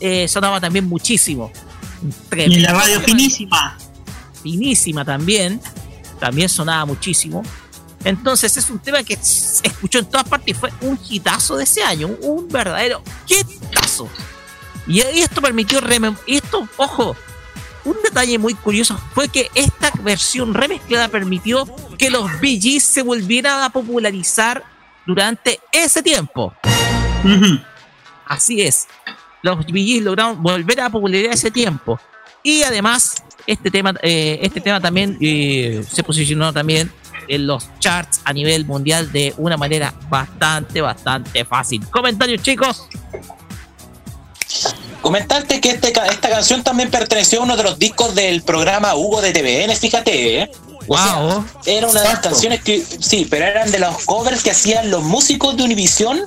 eh, 0.00 0.28
sonaba 0.28 0.60
también 0.60 0.86
muchísimo. 0.86 1.50
Y 2.32 2.54
en 2.54 2.62
la 2.62 2.72
radio 2.72 3.00
finísima. 3.00 3.76
Finísima 4.42 5.04
también. 5.04 5.60
También 6.20 6.48
sonaba 6.48 6.84
muchísimo. 6.84 7.42
Entonces 8.04 8.56
es 8.56 8.70
un 8.70 8.78
tema 8.78 9.02
que 9.02 9.16
se 9.16 9.66
escuchó 9.66 9.98
en 9.98 10.06
todas 10.06 10.28
partes 10.28 10.56
y 10.56 10.58
fue 10.58 10.72
un 10.80 10.98
hitazo 11.08 11.56
de 11.56 11.64
ese 11.64 11.82
año, 11.82 12.08
un, 12.22 12.48
verdadero 12.48 13.02
hitazo. 13.26 14.08
Y 14.86 15.00
esto 15.00 15.42
permitió 15.42 15.80
esto, 16.26 16.66
ojo, 16.76 17.16
un 17.84 17.96
detalle 18.02 18.38
muy 18.38 18.54
curioso 18.54 18.98
fue 19.14 19.28
que 19.28 19.50
esta 19.54 19.90
versión 20.02 20.54
remezclada 20.54 21.08
permitió 21.08 21.66
que 21.96 22.10
los 22.10 22.30
Gees 22.40 22.84
se 22.84 23.02
volvieran 23.02 23.62
a 23.62 23.70
popularizar 23.70 24.64
durante 25.06 25.60
ese 25.72 26.02
tiempo. 26.02 26.54
Así 28.26 28.62
es. 28.62 28.86
Los 29.42 29.64
Gees 29.66 30.02
lograron 30.02 30.42
volver 30.42 30.80
a 30.80 30.90
popularizar 30.90 31.34
ese 31.34 31.50
tiempo. 31.50 31.98
Y 32.42 32.62
además, 32.62 33.22
este 33.46 33.70
tema, 33.70 33.94
eh, 34.02 34.38
este 34.42 34.60
tema 34.60 34.80
también 34.80 35.16
eh, 35.20 35.84
se 35.90 36.02
posicionó 36.02 36.52
también 36.52 36.92
en 37.28 37.46
los 37.46 37.68
charts 37.78 38.20
a 38.24 38.32
nivel 38.32 38.64
mundial 38.66 39.12
de 39.12 39.34
una 39.38 39.56
manera 39.56 39.94
bastante, 40.08 40.80
bastante 40.80 41.44
fácil. 41.44 41.86
Comentarios, 41.88 42.42
chicos. 42.42 42.84
Comentarte 45.00 45.60
que 45.60 45.70
este, 45.70 45.88
esta 45.88 46.28
canción 46.28 46.62
también 46.64 46.90
perteneció 46.90 47.40
a 47.40 47.44
uno 47.44 47.56
de 47.56 47.62
los 47.62 47.78
discos 47.78 48.14
del 48.14 48.42
programa 48.42 48.94
Hugo 48.96 49.20
de 49.20 49.32
TVN, 49.32 49.76
fíjate, 49.76 50.42
¿eh? 50.42 50.50
O 50.88 50.96
sea, 50.96 51.44
era 51.66 51.86
una 51.86 52.00
de 52.00 52.08
las 52.08 52.20
canciones 52.20 52.62
que, 52.62 52.82
sí, 52.82 53.26
pero 53.28 53.44
eran 53.44 53.70
de 53.70 53.78
los 53.78 54.04
covers 54.06 54.42
que 54.42 54.50
hacían 54.50 54.90
los 54.90 55.02
músicos 55.04 55.54
de 55.56 55.62
Univisión 55.64 56.20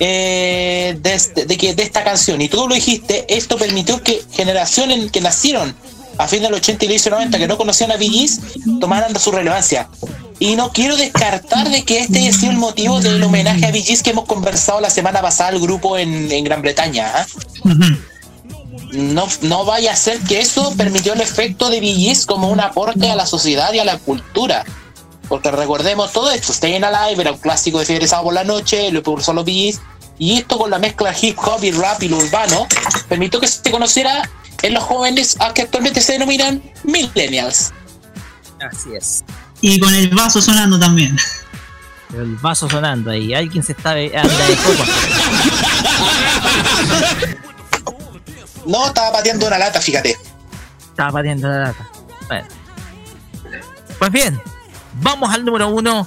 eh, 0.00 0.96
de, 1.00 1.14
este- 1.14 1.44
de 1.44 1.56
que, 1.58 1.74
de 1.74 1.82
esta 1.82 2.02
canción. 2.02 2.40
Y 2.40 2.48
tú 2.48 2.66
lo 2.66 2.74
dijiste, 2.74 3.26
esto 3.28 3.56
permitió 3.58 4.02
que 4.02 4.22
generaciones 4.32 5.12
que 5.12 5.20
nacieron 5.20 5.76
a 6.18 6.28
fin 6.28 6.42
del 6.42 6.54
80 6.54 6.84
y 6.84 6.88
inicio 6.88 7.10
90 7.10 7.38
que 7.38 7.48
no 7.48 7.56
conocían 7.56 7.92
a 7.92 7.98
Gees, 7.98 8.40
tomaran 8.80 9.18
su 9.18 9.32
relevancia. 9.32 9.88
Y 10.38 10.56
no 10.56 10.72
quiero 10.72 10.96
descartar 10.96 11.70
de 11.70 11.84
que 11.84 12.00
este 12.00 12.32
sido 12.32 12.52
el 12.52 12.58
motivo 12.58 13.00
del 13.00 13.22
homenaje 13.22 13.66
a 13.66 13.72
Gees 13.72 14.02
que 14.02 14.10
hemos 14.10 14.24
conversado 14.24 14.80
la 14.80 14.90
semana 14.90 15.22
pasada 15.22 15.50
al 15.50 15.60
grupo 15.60 15.96
en, 15.96 16.30
en 16.30 16.44
Gran 16.44 16.62
Bretaña. 16.62 17.10
¿ah? 17.14 17.26
no, 18.92 19.26
no 19.42 19.64
vaya 19.64 19.92
a 19.92 19.96
ser 19.96 20.18
que 20.20 20.40
eso 20.40 20.72
permitió 20.76 21.12
el 21.12 21.20
efecto 21.20 21.68
de 21.70 21.80
Gees 21.80 22.26
como 22.26 22.48
un 22.48 22.60
aporte 22.60 23.10
a 23.10 23.16
la 23.16 23.26
sociedad 23.26 23.72
y 23.72 23.78
a 23.78 23.84
la 23.84 23.98
cultura. 23.98 24.64
Porque 25.28 25.50
recordemos 25.50 26.12
todo 26.12 26.30
esto, 26.30 26.52
Stayin' 26.52 26.84
Alive 26.84 27.22
era 27.22 27.32
un 27.32 27.38
clásico 27.38 27.78
de 27.78 27.86
Fiebre 27.86 28.06
Sábado 28.06 28.26
por 28.26 28.34
la 28.34 28.44
noche, 28.44 28.90
lo 28.90 28.98
impulsó 28.98 29.32
los 29.32 29.46
Gees, 29.46 29.80
y 30.18 30.38
esto 30.38 30.58
con 30.58 30.70
la 30.70 30.78
mezcla 30.78 31.14
hip 31.20 31.38
hop 31.38 31.62
y 31.64 31.70
rap 31.72 32.02
y 32.02 32.08
lo 32.08 32.18
urbano, 32.18 32.66
permitió 33.08 33.40
que 33.40 33.48
se 33.48 33.70
conociera 33.70 34.28
en 34.62 34.74
los 34.74 34.82
jóvenes 34.84 35.36
a 35.40 35.52
que 35.54 35.62
actualmente 35.62 36.00
se 36.00 36.12
denominan 36.12 36.62
millennials. 36.84 37.72
Así 38.60 38.94
es. 38.94 39.24
Y 39.60 39.78
con 39.80 39.92
el 39.94 40.08
vaso 40.10 40.40
sonando 40.42 40.78
también. 40.78 41.16
El 42.14 42.36
vaso 42.36 42.68
sonando 42.68 43.10
ahí. 43.10 43.34
Alguien 43.34 43.62
se 43.64 43.72
está 43.72 43.94
be- 43.94 44.12
anda 44.16 44.46
de 44.46 44.56
copa. 44.56 44.84
No, 48.66 48.86
estaba 48.86 49.12
pateando 49.12 49.46
una 49.46 49.58
lata, 49.58 49.80
fíjate. 49.80 50.16
Estaba 50.90 51.12
pateando 51.12 51.48
la 51.48 51.58
lata. 51.58 51.88
Bueno. 52.28 52.46
Pues 53.98 54.10
bien, 54.12 54.40
vamos 55.00 55.32
al 55.34 55.44
número 55.44 55.68
uno. 55.68 56.06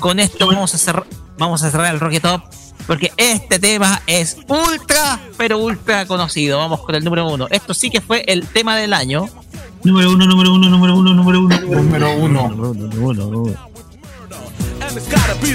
Con 0.00 0.18
esto 0.18 0.46
vamos 0.46 0.74
a 0.74 0.78
cerrar, 0.78 1.06
vamos 1.38 1.62
a 1.62 1.70
cerrar 1.70 1.94
el 1.94 2.00
Rocket 2.00 2.22
Top. 2.22 2.42
Porque 2.86 3.12
este 3.16 3.58
tema 3.58 4.02
es 4.06 4.36
ultra, 4.48 5.20
pero 5.36 5.58
ultra 5.58 6.06
conocido. 6.06 6.58
Vamos 6.58 6.80
con 6.80 6.94
el 6.94 7.04
número 7.04 7.28
uno. 7.28 7.46
Esto 7.50 7.74
sí 7.74 7.90
que 7.90 8.00
fue 8.00 8.24
el 8.26 8.46
tema 8.46 8.76
del 8.76 8.92
año. 8.92 9.28
Número 9.84 10.12
uno, 10.12 10.26
número 10.26 10.52
uno, 10.52 10.68
número 10.68 10.96
uno, 10.96 11.14
número 11.14 11.40
uno. 11.40 11.60
Número 11.60 12.16
uno. 12.16 12.48
Número 12.48 13.26
uno. 13.28 13.72
And 14.80 14.96
it's 14.96 15.06
gotta 15.08 15.34
be 15.40 15.54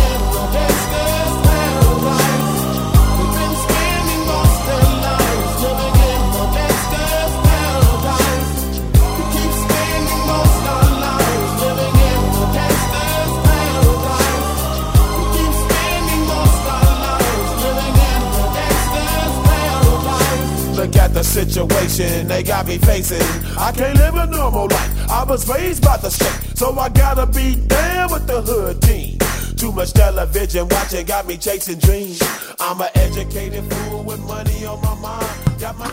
situation 21.31 22.27
they 22.27 22.43
got 22.43 22.67
me 22.67 22.77
facing. 22.77 23.21
I 23.57 23.71
can't 23.71 23.97
live 23.97 24.15
a 24.15 24.27
normal 24.27 24.67
life. 24.67 25.09
I 25.09 25.23
was 25.23 25.47
raised 25.47 25.83
by 25.83 25.97
the 25.97 26.09
state, 26.09 26.57
so 26.57 26.77
I 26.77 26.89
gotta 26.89 27.25
be 27.25 27.55
down 27.67 28.11
with 28.11 28.27
the 28.27 28.41
hood 28.41 28.81
team. 28.81 29.17
Too 29.55 29.71
much 29.71 29.93
television 29.93 30.67
watching 30.67 31.05
got 31.05 31.25
me 31.27 31.37
chasing 31.37 31.79
dreams. 31.79 32.21
I'm 32.59 32.81
an 32.81 32.89
educated 32.95 33.63
fool 33.71 34.03
with 34.03 34.19
money 34.21 34.65
on 34.65 34.81
my 34.81 34.95
mind. 34.95 35.59
Got 35.59 35.77
my 35.77 35.91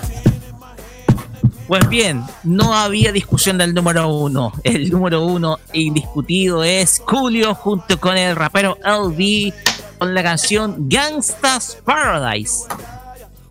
Pues 1.69 1.87
bien, 1.89 2.25
no 2.45 2.75
había 2.75 3.13
discusión 3.13 3.59
del 3.59 3.75
número 3.75 4.09
uno. 4.09 4.53
El 4.65 4.91
número 4.91 5.23
uno 5.23 5.59
indiscutido 5.75 6.65
es 6.65 7.03
Julio 7.07 7.55
junto 7.55 8.01
con 8.01 8.17
el 8.17 8.35
rapero 8.35 8.79
LB 8.83 9.53
con 9.99 10.15
la 10.15 10.23
canción 10.23 10.89
Gangsta's 10.89 11.77
Paradise. 11.85 12.65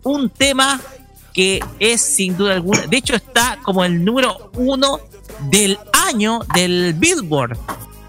Un 0.02 0.30
tema 0.30 0.80
que 1.38 1.64
es 1.78 2.00
sin 2.00 2.36
duda 2.36 2.54
alguna, 2.54 2.84
de 2.88 2.96
hecho 2.96 3.14
está 3.14 3.60
como 3.62 3.84
el 3.84 4.04
número 4.04 4.50
uno 4.54 4.98
del 5.48 5.78
año 6.08 6.40
del 6.52 6.94
Billboard, 6.94 7.56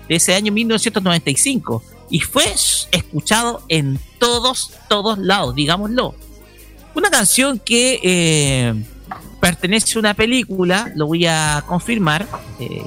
de 0.07 0.15
ese 0.15 0.33
año 0.33 0.51
1995. 0.51 1.83
Y 2.09 2.21
fue 2.21 2.51
escuchado 2.89 3.61
en 3.67 3.99
todos, 4.17 4.71
todos 4.87 5.19
lados, 5.19 5.53
digámoslo. 5.53 6.15
Una 6.95 7.11
canción 7.11 7.59
que 7.59 7.99
eh, 8.01 8.73
pertenece 9.39 9.99
a 9.99 9.99
una 9.99 10.15
película, 10.15 10.91
lo 10.95 11.05
voy 11.05 11.27
a 11.27 11.63
confirmar, 11.67 12.25
eh, 12.59 12.83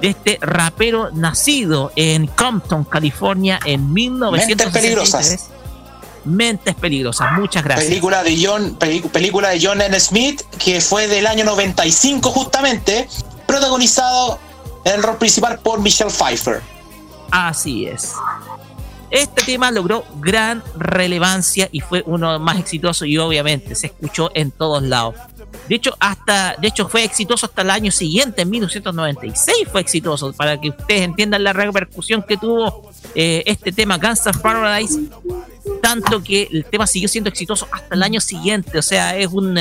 de 0.00 0.08
este 0.08 0.38
rapero 0.40 1.10
nacido 1.10 1.92
en 1.96 2.28
Compton, 2.28 2.84
California, 2.84 3.60
en 3.66 3.92
Mentes 3.92 4.16
1963. 4.16 4.72
peligrosas. 4.72 5.50
Mentes 6.24 6.74
Peligrosas. 6.74 7.32
Muchas 7.32 7.64
gracias. 7.64 7.88
Película 7.88 8.22
de 8.22 8.38
John, 8.44 8.76
película 9.12 9.50
de 9.50 9.60
John 9.64 9.80
N. 9.80 9.98
Smith, 9.98 10.42
que 10.58 10.80
fue 10.80 11.08
del 11.08 11.26
año 11.26 11.44
95 11.44 12.30
justamente, 12.30 13.08
protagonizado 13.46 14.38
en 14.84 14.94
el 14.94 15.02
rol 15.02 15.16
principal 15.16 15.58
por 15.58 15.80
Michelle 15.80 16.10
Pfeiffer. 16.10 16.62
Así 17.30 17.86
es. 17.86 18.12
Este 19.10 19.42
tema 19.42 19.70
logró 19.70 20.04
gran 20.20 20.62
relevancia 20.76 21.68
y 21.72 21.80
fue 21.80 22.02
uno 22.06 22.38
más 22.38 22.58
exitosos 22.58 23.08
y 23.08 23.18
obviamente 23.18 23.74
se 23.74 23.88
escuchó 23.88 24.30
en 24.34 24.50
todos 24.52 24.82
lados. 24.82 25.16
De 25.68 25.74
hecho, 25.74 25.96
hasta, 25.98 26.56
de 26.60 26.68
hecho 26.68 26.88
fue 26.88 27.04
exitoso 27.04 27.46
hasta 27.46 27.62
el 27.62 27.70
año 27.70 27.90
siguiente, 27.90 28.42
en 28.42 28.50
1996 28.50 29.68
fue 29.70 29.80
exitoso, 29.80 30.32
para 30.32 30.60
que 30.60 30.70
ustedes 30.70 31.02
entiendan 31.02 31.42
la 31.42 31.52
repercusión 31.52 32.22
que 32.22 32.36
tuvo 32.36 32.90
eh, 33.14 33.42
este 33.46 33.72
tema 33.72 33.98
Gangsta's 33.98 34.38
Paradise, 34.38 35.00
tanto 35.82 36.22
que 36.22 36.48
el 36.50 36.64
tema 36.64 36.86
siguió 36.86 37.08
siendo 37.08 37.30
exitoso 37.30 37.66
hasta 37.72 37.94
el 37.94 38.02
año 38.02 38.20
siguiente, 38.20 38.78
o 38.78 38.82
sea, 38.82 39.16
es 39.16 39.28
un 39.28 39.58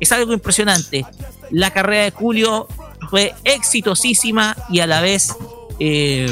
es 0.00 0.12
algo 0.12 0.32
impresionante. 0.32 1.04
La 1.50 1.70
carrera 1.72 2.04
de 2.04 2.10
Julio 2.10 2.66
fue 3.10 3.34
exitosísima 3.44 4.56
y 4.70 4.80
a 4.80 4.86
la 4.86 5.00
vez 5.00 5.34
eh, 5.78 6.26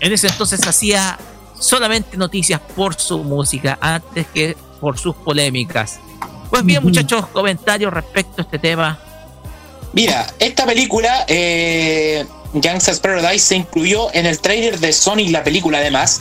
en 0.00 0.12
ese 0.12 0.28
entonces 0.28 0.66
hacía 0.66 1.18
solamente 1.58 2.16
noticias 2.16 2.60
por 2.74 2.94
su 2.94 3.18
música 3.22 3.78
antes 3.80 4.26
que 4.32 4.56
por 4.80 4.98
sus 4.98 5.14
polémicas. 5.16 6.00
Pues 6.50 6.64
bien, 6.64 6.82
muchachos, 6.82 7.26
comentarios 7.28 7.92
respecto 7.92 8.42
a 8.42 8.44
este 8.44 8.58
tema. 8.58 8.98
Mira, 9.92 10.26
esta 10.38 10.66
película, 10.66 11.24
eh, 11.28 12.26
Gangsta's 12.52 13.00
Paradise, 13.00 13.44
se 13.44 13.56
incluyó 13.56 14.12
en 14.12 14.26
el 14.26 14.40
trailer 14.40 14.78
de 14.78 14.92
Sonic, 14.92 15.30
la 15.30 15.42
película 15.42 15.78
además. 15.78 16.20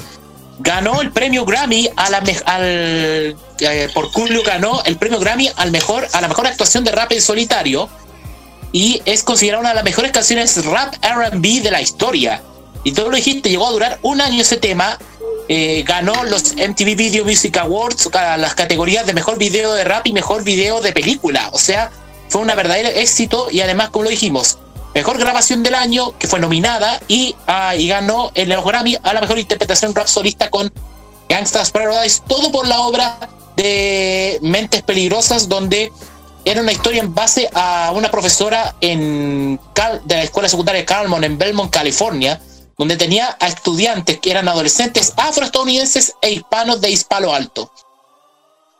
Ganó 0.59 1.01
el 1.01 1.11
premio 1.11 1.45
Grammy 1.45 1.89
a 1.95 2.09
la 2.11 2.23
al, 2.45 3.35
eh, 3.59 3.89
por 3.93 4.11
Julio 4.11 4.43
ganó 4.45 4.83
el 4.85 4.97
premio 4.97 5.19
Grammy 5.19 5.49
al 5.55 5.71
mejor, 5.71 6.07
a 6.13 6.21
la 6.21 6.27
mejor 6.27 6.45
actuación 6.45 6.83
de 6.83 6.91
rap 6.91 7.11
en 7.11 7.21
solitario 7.21 7.89
y 8.73 9.01
es 9.05 9.23
considerada 9.23 9.61
una 9.61 9.69
de 9.69 9.75
las 9.75 9.83
mejores 9.83 10.11
canciones 10.11 10.65
rap 10.65 10.95
R&B 11.01 11.61
de 11.61 11.71
la 11.71 11.81
historia. 11.81 12.41
Y 12.83 12.91
todo 12.91 13.09
lo 13.09 13.15
dijiste, 13.15 13.49
llegó 13.49 13.67
a 13.67 13.71
durar 13.71 13.99
un 14.01 14.19
año 14.19 14.41
ese 14.41 14.57
tema. 14.57 14.97
Eh, 15.49 15.83
ganó 15.85 16.23
los 16.23 16.53
MTV 16.55 16.95
Video 16.95 17.25
Music 17.25 17.57
Awards 17.57 18.09
a 18.13 18.37
las 18.37 18.55
categorías 18.55 19.05
de 19.05 19.13
mejor 19.13 19.37
video 19.37 19.73
de 19.73 19.83
rap 19.83 20.07
y 20.07 20.13
mejor 20.13 20.43
video 20.43 20.81
de 20.81 20.91
película. 20.93 21.49
O 21.53 21.59
sea, 21.59 21.91
fue 22.29 22.41
un 22.41 22.47
verdadero 22.47 22.89
éxito 22.89 23.47
y 23.51 23.61
además, 23.61 23.89
como 23.89 24.05
lo 24.05 24.09
dijimos, 24.09 24.57
mejor 24.95 25.17
grabación 25.17 25.63
del 25.63 25.75
año, 25.75 26.17
que 26.17 26.27
fue 26.27 26.39
nominada 26.39 26.99
y, 27.07 27.35
ah, 27.47 27.75
y 27.75 27.87
ganó 27.87 28.31
en 28.35 28.49
los 28.49 28.63
Grammy 28.63 28.97
a 29.03 29.13
la 29.13 29.21
mejor 29.21 29.39
interpretación 29.39 29.93
rap 29.93 30.07
solista 30.07 30.49
con 30.49 30.71
Gangsta's 31.29 31.71
Paradise, 31.71 32.21
todo 32.27 32.51
por 32.51 32.67
la 32.67 32.81
obra 32.81 33.17
de 33.57 34.39
Mentes 34.41 34.81
Peligrosas, 34.81 35.47
donde 35.49 35.91
era 36.45 36.61
una 36.61 36.71
historia 36.71 37.01
en 37.01 37.13
base 37.15 37.49
a 37.53 37.91
una 37.95 38.11
profesora 38.11 38.75
en 38.81 39.59
Cal- 39.73 40.01
de 40.05 40.15
la 40.15 40.23
escuela 40.23 40.49
secundaria 40.49 40.85
Calmon 40.85 41.23
en 41.23 41.37
Belmont, 41.37 41.71
California, 41.71 42.39
donde 42.77 42.97
tenía 42.97 43.37
a 43.39 43.47
estudiantes 43.47 44.19
que 44.19 44.31
eran 44.31 44.47
adolescentes 44.47 45.13
afroestadounidenses 45.17 46.13
e 46.21 46.31
hispanos 46.31 46.81
de 46.81 46.91
Hispalo 46.91 47.33
Alto. 47.33 47.71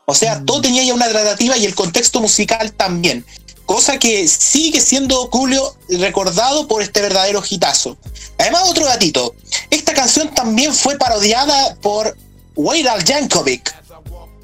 O 0.06 0.14
sea, 0.14 0.44
todo 0.44 0.62
tenía 0.62 0.84
ya 0.84 0.94
una 0.94 1.08
tratativa 1.08 1.58
y 1.58 1.66
el 1.66 1.76
contexto 1.76 2.20
musical 2.20 2.74
también. 2.74 3.26
Cosa 3.66 3.98
que 3.98 4.28
sigue 4.28 4.82
siendo 4.82 5.30
Julio 5.32 5.76
recordado 5.88 6.68
por 6.68 6.82
este 6.82 7.02
verdadero 7.02 7.42
hitazo. 7.50 7.98
Además, 8.38 8.64
otro 8.68 8.86
gatito. 8.86 9.34
Esta 9.70 9.94
canción 9.94 10.34
también 10.34 10.74
fue 10.74 10.98
parodiada 10.98 11.76
por 11.76 12.18
Weird 12.56 12.88
Al 12.88 13.04
Yankovic. 13.06 13.74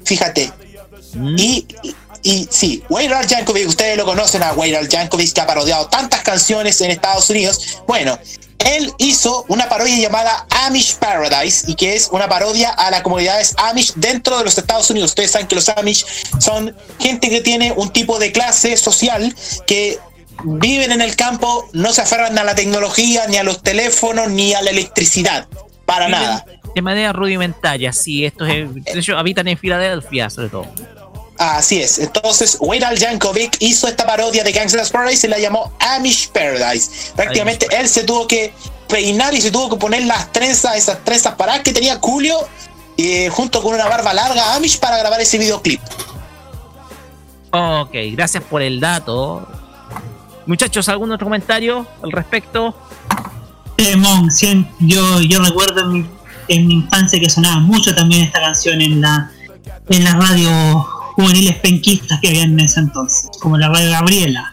Fíjate. 0.04 0.50
Y, 1.36 1.66
y, 1.82 1.94
y 2.22 2.48
sí, 2.50 2.82
Weird 2.88 3.12
Al 3.12 3.26
Yankovic, 3.26 3.68
ustedes 3.68 3.98
lo 3.98 4.06
conocen 4.06 4.42
a 4.42 4.54
Weird 4.54 4.76
Al 4.76 4.88
Yankovic 4.88 5.34
que 5.34 5.40
ha 5.42 5.46
parodiado 5.46 5.88
tantas 5.88 6.22
canciones 6.22 6.80
en 6.80 6.90
Estados 6.90 7.28
Unidos. 7.28 7.82
Bueno, 7.86 8.18
él 8.64 8.92
hizo 8.98 9.44
una 9.48 9.68
parodia 9.68 9.96
llamada 9.96 10.46
Amish 10.66 10.96
Paradise 10.96 11.64
y 11.70 11.74
que 11.74 11.94
es 11.94 12.08
una 12.12 12.28
parodia 12.28 12.70
a 12.70 12.90
las 12.90 13.02
comunidades 13.02 13.54
Amish 13.58 13.94
dentro 13.96 14.38
de 14.38 14.44
los 14.44 14.56
Estados 14.56 14.90
Unidos. 14.90 15.10
Ustedes 15.10 15.30
saben 15.32 15.46
que 15.46 15.54
los 15.54 15.68
Amish 15.68 16.04
son 16.38 16.74
gente 16.98 17.30
que 17.30 17.40
tiene 17.40 17.72
un 17.72 17.90
tipo 17.90 18.18
de 18.18 18.32
clase 18.32 18.76
social 18.76 19.34
que 19.66 19.98
viven 20.44 20.92
en 20.92 21.02
el 21.02 21.16
campo, 21.16 21.68
no 21.72 21.92
se 21.92 22.02
aferran 22.02 22.38
a 22.38 22.44
la 22.44 22.54
tecnología, 22.54 23.26
ni 23.28 23.36
a 23.36 23.42
los 23.42 23.62
teléfonos, 23.62 24.30
ni 24.30 24.54
a 24.54 24.62
la 24.62 24.70
electricidad. 24.70 25.46
Para 25.84 26.08
nada. 26.08 26.44
De 26.74 26.82
manera 26.82 27.12
rudimentaria, 27.12 27.92
sí. 27.92 28.24
Estos 28.24 28.48
ellos 28.48 29.18
habitan 29.18 29.48
en 29.48 29.58
Filadelfia, 29.58 30.30
sobre 30.30 30.48
todo. 30.48 30.66
Así 31.40 31.80
es. 31.80 31.98
Entonces, 31.98 32.58
Weird 32.60 32.84
Al 32.84 32.98
Yankovic 32.98 33.56
hizo 33.60 33.88
esta 33.88 34.04
parodia 34.04 34.44
de 34.44 34.52
Gangsta's 34.52 34.90
Paradise 34.90 35.26
y 35.26 35.30
la 35.30 35.38
llamó 35.38 35.72
Amish 35.80 36.28
Paradise. 36.28 37.12
Prácticamente 37.16 37.66
él 37.70 37.88
se 37.88 38.04
tuvo 38.04 38.26
que 38.26 38.52
peinar 38.86 39.32
y 39.32 39.40
se 39.40 39.50
tuvo 39.50 39.70
que 39.70 39.76
poner 39.76 40.04
las 40.04 40.30
trenzas, 40.32 40.76
esas 40.76 41.02
trenzas 41.02 41.36
paradas 41.36 41.62
que 41.62 41.72
tenía 41.72 41.98
Julio, 41.98 42.36
eh, 42.98 43.30
junto 43.30 43.62
con 43.62 43.72
una 43.72 43.88
barba 43.88 44.12
larga 44.12 44.54
Amish 44.54 44.78
para 44.78 44.98
grabar 44.98 45.18
ese 45.22 45.38
videoclip. 45.38 45.80
Ok, 47.52 47.94
gracias 48.12 48.44
por 48.44 48.60
el 48.60 48.78
dato. 48.78 49.48
Muchachos, 50.44 50.90
¿algún 50.90 51.10
otro 51.10 51.24
comentario 51.24 51.86
al 52.02 52.12
respecto? 52.12 52.76
Temón, 53.76 54.30
sí, 54.30 54.66
yo, 54.80 55.22
yo 55.22 55.42
recuerdo 55.42 55.80
en 55.80 55.92
mi, 55.92 56.06
en 56.48 56.66
mi 56.66 56.74
infancia 56.74 57.18
que 57.18 57.30
sonaba 57.30 57.60
mucho 57.60 57.94
también 57.94 58.24
esta 58.24 58.40
canción 58.42 58.78
en 58.82 59.00
la 59.00 59.32
en 59.88 60.04
las 60.04 60.14
radios 60.14 60.86
juveniles 61.14 61.56
penquistas 61.56 62.18
que 62.20 62.28
había 62.28 62.42
en 62.44 62.58
ese 62.60 62.80
entonces, 62.80 63.28
como 63.40 63.56
la 63.58 63.68
radio 63.68 63.90
Gabriela. 63.90 64.52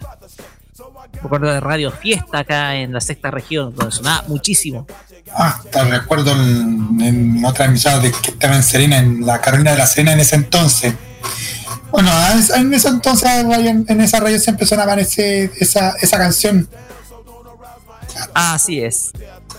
Recuerdo 1.21 1.47
de 1.51 1.59
Radio 1.59 1.91
Fiesta 1.91 2.39
acá 2.39 2.75
en 2.75 2.93
la 2.93 3.01
sexta 3.01 3.31
región, 3.31 3.73
donde 3.75 3.91
sonaba 3.95 4.23
muchísimo. 4.27 4.85
Hasta 5.33 5.83
recuerdo 5.85 6.31
en, 6.31 7.01
en 7.01 7.45
otra 7.45 7.65
emisora 7.65 7.99
de 7.99 8.11
que 8.11 8.31
estaba 8.31 8.55
en 8.55 8.63
Serena, 8.63 8.97
en 8.99 9.25
la 9.25 9.41
Carolina 9.41 9.71
de 9.71 9.77
la 9.77 9.87
Serena 9.87 10.13
en 10.13 10.19
ese 10.19 10.35
entonces. 10.35 10.93
Bueno, 11.91 12.11
en 12.55 12.73
ese 12.73 12.87
entonces 12.89 13.29
en 13.87 14.01
esa 14.01 14.19
radio 14.19 14.39
siempre 14.39 14.65
sonaba 14.65 14.93
ese, 14.95 15.51
esa, 15.59 15.91
esa 16.01 16.17
canción. 16.17 16.69
Así 18.33 18.79
es. 18.81 19.11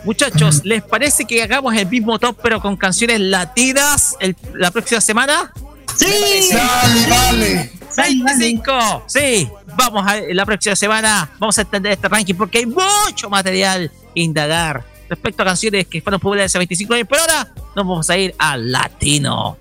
Muchachos, 0.05 0.65
¿les 0.65 0.83
parece 0.83 1.25
que 1.25 1.43
hagamos 1.43 1.75
el 1.75 1.87
mismo 1.89 2.19
top 2.19 2.37
pero 2.43 2.61
con 2.61 2.77
canciones 2.77 3.19
latinas 3.21 4.15
el- 4.21 4.37
la 4.55 4.71
próxima 4.71 5.01
semana? 5.01 5.53
¡Sí! 5.97 6.51
Dale, 6.53 7.07
dale. 7.07 7.79
25. 7.97 9.05
Sí, 9.07 9.49
vamos 9.77 10.07
a 10.07 10.21
la 10.33 10.47
próxima 10.47 10.77
semana. 10.77 11.31
Vamos 11.39 11.59
a 11.59 11.63
entender 11.63 11.93
este 11.93 12.09
ranking 12.09 12.35
porque 12.35 12.59
hay 12.59 12.67
mucho 12.67 13.29
material 13.29 13.91
que 14.15 14.21
indagar 14.21 14.85
respecto 15.09 15.43
a 15.43 15.47
canciones 15.47 15.87
que 15.87 16.01
fueron 16.01 16.21
populares 16.21 16.53
hace 16.53 16.59
25 16.59 16.95
años. 16.95 17.07
Pero 17.11 17.23
ahora 17.23 17.49
nos 17.75 17.87
vamos 17.87 18.11
a 18.11 18.17
ir 18.17 18.35
al 18.39 18.71
latino. 18.71 19.57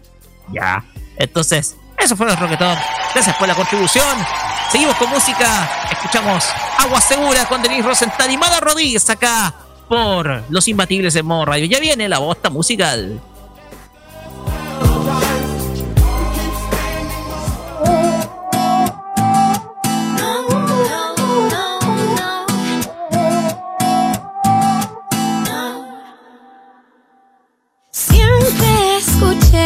Ya. 0.51 0.83
Entonces, 1.17 1.75
eso 1.97 2.15
fue 2.15 2.25
nuestro 2.27 2.47
Rocketop. 2.47 2.77
Gracias 3.13 3.35
por 3.37 3.47
la 3.47 3.55
contribución. 3.55 4.17
Seguimos 4.71 4.95
con 4.95 5.09
música. 5.09 5.87
Escuchamos 5.91 6.45
Agua 6.77 7.01
Segura 7.01 7.45
con 7.45 7.61
Denise 7.61 7.83
Rosenthal 7.83 8.29
y 8.31 8.37
Mala 8.37 8.59
Rodríguez 8.59 9.09
acá 9.09 9.53
por 9.87 10.43
Los 10.49 10.67
Imbatibles 10.67 11.15
en 11.15 11.25
modo 11.25 11.45
radio. 11.45 11.65
Ya 11.65 11.79
viene 11.79 12.07
la 12.07 12.19
bosta 12.19 12.49
musical. 12.49 13.19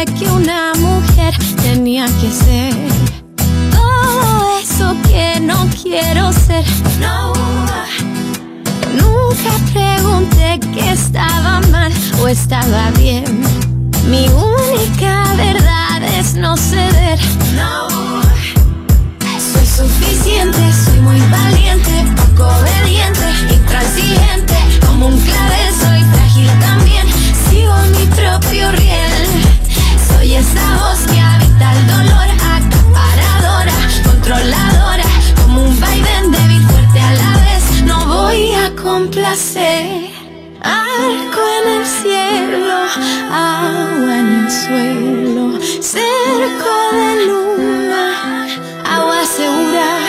Que 0.04 0.28
una 0.28 0.72
mujer 0.78 1.32
tenía 1.62 2.06
que 2.20 2.30
ser 2.30 2.74
todo 3.70 4.58
eso 4.60 4.96
que 5.08 5.38
no 5.40 5.68
quiero 5.80 6.32
ser. 6.32 6.64
No, 6.98 7.32
nunca 8.96 9.52
pregunté 9.72 10.58
que 10.74 10.90
estaba 10.90 11.60
mal 11.70 11.92
o 12.20 12.26
estaba 12.26 12.90
bien. 12.98 13.42
Mi 14.08 14.28
única 14.28 15.34
verdad 15.36 16.02
es 16.18 16.34
no 16.34 16.56
ceder. 16.56 17.20
No, 17.54 17.88
soy 19.52 19.66
suficiente, 19.66 20.72
soy 20.84 21.00
muy 21.00 21.20
valiente, 21.30 22.04
poco 22.16 22.48
obediente, 22.48 23.54
intransigente. 23.54 24.56
Como 24.84 25.06
un 25.06 25.20
clavel 25.20 25.74
soy 25.80 26.02
frágil 26.12 26.50
también, 26.58 27.06
sigo 27.48 27.74
mi 27.96 28.06
propio 28.06 28.72
riel. 28.72 29.41
Soy 30.22 30.34
esa 30.34 30.76
voz 30.76 31.00
que 31.12 31.18
habita 31.18 31.72
el 31.72 31.86
dolor, 31.88 32.28
acaparadora, 32.54 33.72
controladora, 34.04 35.02
como 35.42 35.64
un 35.64 35.80
vaivén 35.80 36.30
débil 36.30 36.64
fuerte 36.68 37.00
a 37.00 37.12
la 37.14 37.32
vez. 37.38 37.82
No 37.82 38.06
voy 38.06 38.52
a 38.54 38.70
complacer. 38.80 40.12
Arco 40.62 41.42
en 41.58 41.80
el 41.80 41.84
cielo, 41.84 42.76
agua 43.32 44.18
en 44.20 44.44
el 44.44 44.50
suelo, 44.62 45.58
cerco 45.80 46.74
de 46.92 47.26
luna, 47.26 48.46
agua 48.84 49.24
segura. 49.26 50.01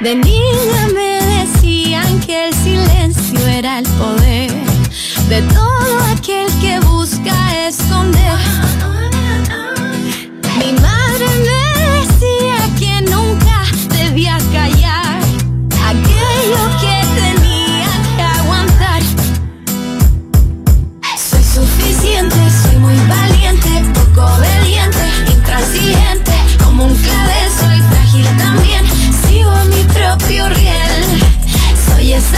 De 0.00 0.14
niña 0.14 0.88
me 0.94 1.20
decían 1.36 2.20
que 2.20 2.48
el 2.48 2.54
silencio 2.54 3.46
era 3.46 3.80
el 3.80 3.86
poder 3.86 4.50
de 5.28 5.42
todo 5.42 6.00
aquel 6.10 6.48
que 6.62 6.80
busca 6.80 7.66
eso 7.68 7.89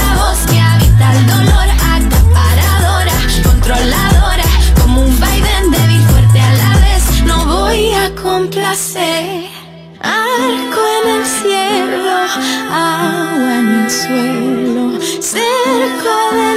Esa 0.02 0.14
voz 0.14 0.38
que 0.50 0.58
habita 0.58 1.12
el 1.12 1.26
dolor, 1.26 1.68
acaparadora, 1.96 3.12
controladora, 3.44 4.44
como 4.80 5.02
un 5.02 5.20
vaivén 5.20 5.70
débil, 5.70 6.02
fuerte 6.08 6.40
a 6.40 6.52
la 6.54 6.72
vez. 6.80 7.22
No 7.24 7.44
voy 7.46 7.92
a 7.94 8.14
complacer. 8.20 9.46
Arco 10.00 10.82
en 10.98 11.10
el 11.16 11.24
cielo, 11.24 12.14
agua 12.70 13.54
en 13.60 13.68
el 13.68 13.90
suelo, 13.90 15.00
cerco 15.20 16.14
de 16.32 16.51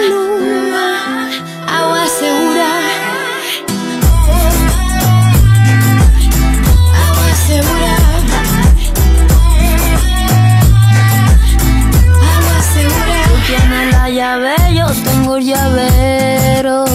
el 15.38 15.46
llavero. 15.46 16.86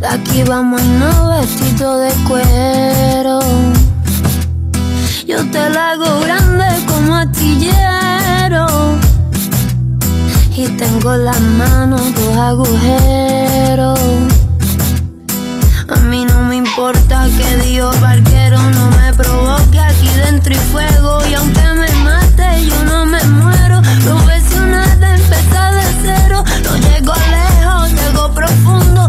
De 0.00 0.06
aquí 0.06 0.42
vamos 0.44 0.80
en 0.80 1.00
vestido 1.40 1.98
de 1.98 2.12
cuero. 2.28 3.40
Yo 5.26 5.38
te 5.50 5.70
la 5.70 5.92
hago 5.92 6.20
grande 6.20 6.64
como 6.86 7.16
astillero. 7.16 8.66
Y 10.54 10.66
tengo 10.76 11.16
las 11.16 11.40
manos 11.40 12.02
dos 12.14 12.36
agujeros. 12.36 13.98
A 15.88 15.96
mí 15.96 16.24
no 16.24 16.44
me 16.44 16.56
importa 16.56 17.26
que 17.36 17.56
Dios 17.68 17.98
barquero 18.00 18.60
no 18.70 18.90
me 18.90 19.12
provoque 19.14 19.80
aquí 19.80 20.08
dentro 20.26 20.52
y 20.52 20.58
fuego. 20.72 21.18
Y 21.28 21.34
aunque 21.34 21.62
me 21.74 21.90
mate, 22.04 22.64
yo 22.66 22.84
no 22.84 23.06
me 23.06 23.22
muero. 23.24 23.80
Profesional 24.04 25.00
de 25.00 25.14
empezar 25.14 25.81
No 26.02 26.76
llego 26.78 27.12
lejos, 27.30 27.92
llego 27.92 28.34
profundo. 28.34 29.08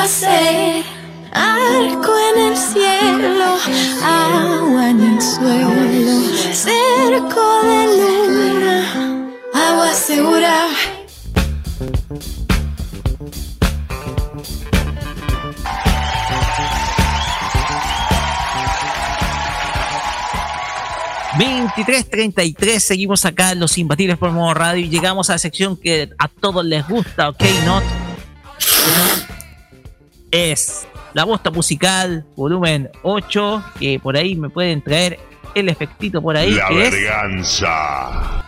Complacer. 0.00 0.84
Arco 1.32 2.12
en 2.34 2.40
el 2.48 2.56
cielo, 2.56 3.56
agua 4.02 4.90
en 4.90 5.00
el 5.00 5.22
suelo, 5.22 6.22
cerco 6.52 7.62
de 7.62 7.86
luna, 7.96 9.30
agua 9.54 9.92
segura. 9.94 10.66
$23.33, 21.38 22.80
seguimos 22.80 23.24
acá 23.24 23.52
en 23.52 23.60
Los 23.60 23.78
Imbatibles 23.78 24.18
por 24.18 24.32
modo 24.32 24.52
radio 24.52 24.84
y 24.84 24.88
llegamos 24.88 25.30
a 25.30 25.34
la 25.34 25.38
sección 25.38 25.76
que 25.76 26.10
a 26.18 26.26
todos 26.26 26.64
les 26.64 26.86
gusta, 26.88 27.28
¿ok? 27.28 27.42
Not. 27.64 27.84
Es 30.30 30.86
la 31.12 31.24
bosta 31.24 31.50
musical, 31.50 32.24
volumen 32.36 32.88
8, 33.02 33.64
que 33.78 33.98
por 33.98 34.16
ahí 34.16 34.36
me 34.36 34.48
pueden 34.48 34.80
traer 34.82 35.18
el 35.54 35.68
efectito 35.68 36.22
por 36.22 36.36
ahí. 36.36 36.52
La 36.52 36.68
que 36.68 36.86
es- 36.86 36.90
verganza. 36.92 38.44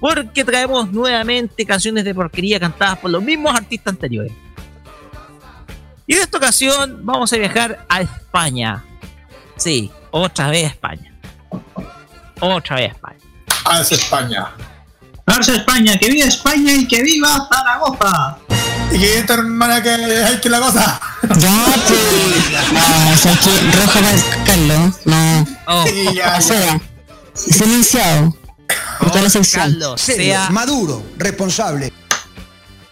porque 0.00 0.44
traemos 0.44 0.92
nuevamente 0.92 1.64
canciones 1.64 2.04
de 2.04 2.14
porquería 2.14 2.60
cantadas 2.60 2.98
por 2.98 3.10
los 3.10 3.22
mismos 3.22 3.54
artistas 3.54 3.94
anteriores. 3.94 4.32
Y 6.06 6.14
en 6.14 6.20
esta 6.22 6.38
ocasión 6.38 7.00
vamos 7.02 7.32
a 7.32 7.36
viajar 7.36 7.84
a 7.88 8.02
España. 8.02 8.84
Sí, 9.56 9.90
otra 10.10 10.50
vez 10.50 10.64
a 10.64 10.68
España. 10.68 11.12
Otra 12.40 12.76
vez 12.76 12.90
a 12.90 12.94
España. 12.94 13.18
Hace 13.64 13.94
España. 13.94 14.48
Arce 15.24 15.56
España, 15.56 15.98
que 15.98 16.08
viva 16.10 16.26
España 16.28 16.72
y 16.74 16.86
que 16.86 17.02
viva 17.02 17.48
Zaragoza. 17.52 18.38
Y 18.92 18.98
que 18.98 19.22
tu 19.26 19.32
hermana 19.32 19.82
que 19.82 19.90
hay 19.90 20.40
que 20.40 20.48
la 20.48 20.60
cosa. 20.60 21.00
Ya, 21.22 21.64
pues. 21.86 22.72
No, 22.72 23.10
o 23.12 23.16
sea, 23.16 23.32
que 23.40 23.76
roja 23.76 24.00
para 24.00 24.44
Carlos. 24.44 24.94
No. 25.04 25.46
Sí, 25.86 26.14
ya, 26.14 26.36
O 26.38 26.40
sea, 26.40 26.80
silenciado. 27.34 28.34
Por 28.98 29.10
toda 29.10 29.22
la 29.22 29.30
sección. 29.30 29.62
Carlos, 29.70 30.00
Serio, 30.00 30.24
sea 30.24 30.50
maduro, 30.50 31.02
responsable. 31.18 31.92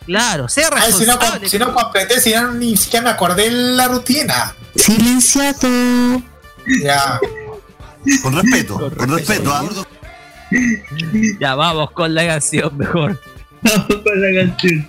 claro, 0.07 0.49
sea 0.49 0.69
Ay, 0.75 0.93
si 0.93 1.05
no, 1.07 1.13
responsable. 1.15 1.49
si 1.49 1.59
no 1.59 1.75
completé, 1.75 2.21
si 2.21 2.33
no 2.33 2.53
ni 2.53 2.77
siquiera 2.77 3.05
me 3.05 3.11
acordé 3.11 3.51
la 3.51 3.89
rutina. 3.89 4.55
Silenciado. 4.77 6.23
Ya. 6.83 7.19
Con 8.23 8.35
respeto, 8.37 8.91
con 8.97 9.09
respeto. 9.17 9.53
¿ah? 9.53 9.65
Ya 11.41 11.55
vamos 11.55 11.91
con 11.93 12.15
la 12.15 12.27
canción 12.27 12.77
mejor. 12.77 13.21
Vamos 13.63 13.87
con 14.05 14.21
la 14.21 14.43
canción. 14.45 14.89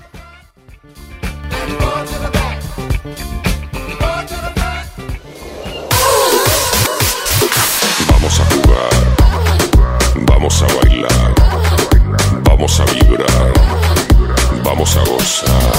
Vamos 8.07 8.39
a 8.39 8.45
jugar, 8.45 8.89
vamos 10.27 10.61
a 10.61 10.67
bailar, 10.75 11.33
vamos 12.43 12.79
a 12.79 12.85
vibrar, 12.85 13.53
vamos 14.63 14.95
a 14.95 14.99
gozar. 14.99 15.71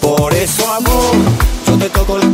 Por 0.00 0.34
eso 0.34 0.72
amor, 0.72 1.16
yo 1.66 1.78
te 1.78 1.90
toco 1.90 2.18
el 2.18 2.32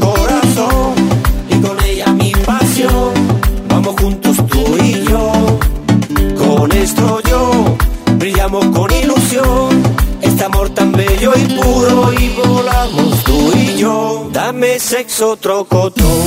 con 8.51 8.93
ilusión. 8.93 9.83
Este 10.21 10.45
amor 10.45 10.71
tan 10.71 10.91
bello 10.91 11.33
y 11.37 11.45
puro 11.55 12.13
y 12.13 12.29
volamos 12.31 13.23
tú 13.25 13.53
y 13.55 13.77
yo. 13.77 14.29
Dame 14.33 14.79
sexo 14.81 15.37
trocotón, 15.37 16.25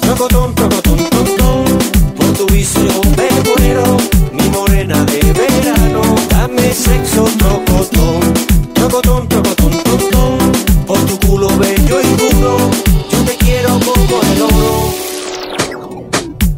trocotón, 0.00 0.54
trocotón, 0.54 0.96
trocotón. 1.10 1.64
Por 2.16 2.26
tu 2.34 2.46
visión 2.52 3.00
me 3.16 3.30
muero, 3.50 3.96
mi 4.32 4.48
morena 4.50 5.02
de 5.04 5.20
verano. 5.32 6.02
Dame 6.28 6.74
sexo 6.74 7.24
trocotón, 7.38 8.20
trocotón, 8.74 9.28
trocotón, 9.28 9.70
trocotón. 9.82 10.52
Por 10.86 10.98
tu 11.06 11.26
culo 11.26 11.48
bello 11.56 12.00
y 12.02 12.06
puro, 12.20 12.56
yo 13.10 13.18
te 13.24 13.36
quiero 13.36 13.80
como 13.80 14.20
el 14.30 14.42
oro. 14.42 14.94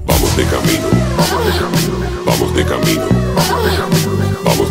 Vamos 0.07 0.37
de 0.37 0.45
camino, 0.45 0.89
vamos 1.17 1.45
de 1.47 1.53
camino, 1.61 2.25
vamos 2.27 2.55
de 2.57 2.65
camino, 2.65 3.14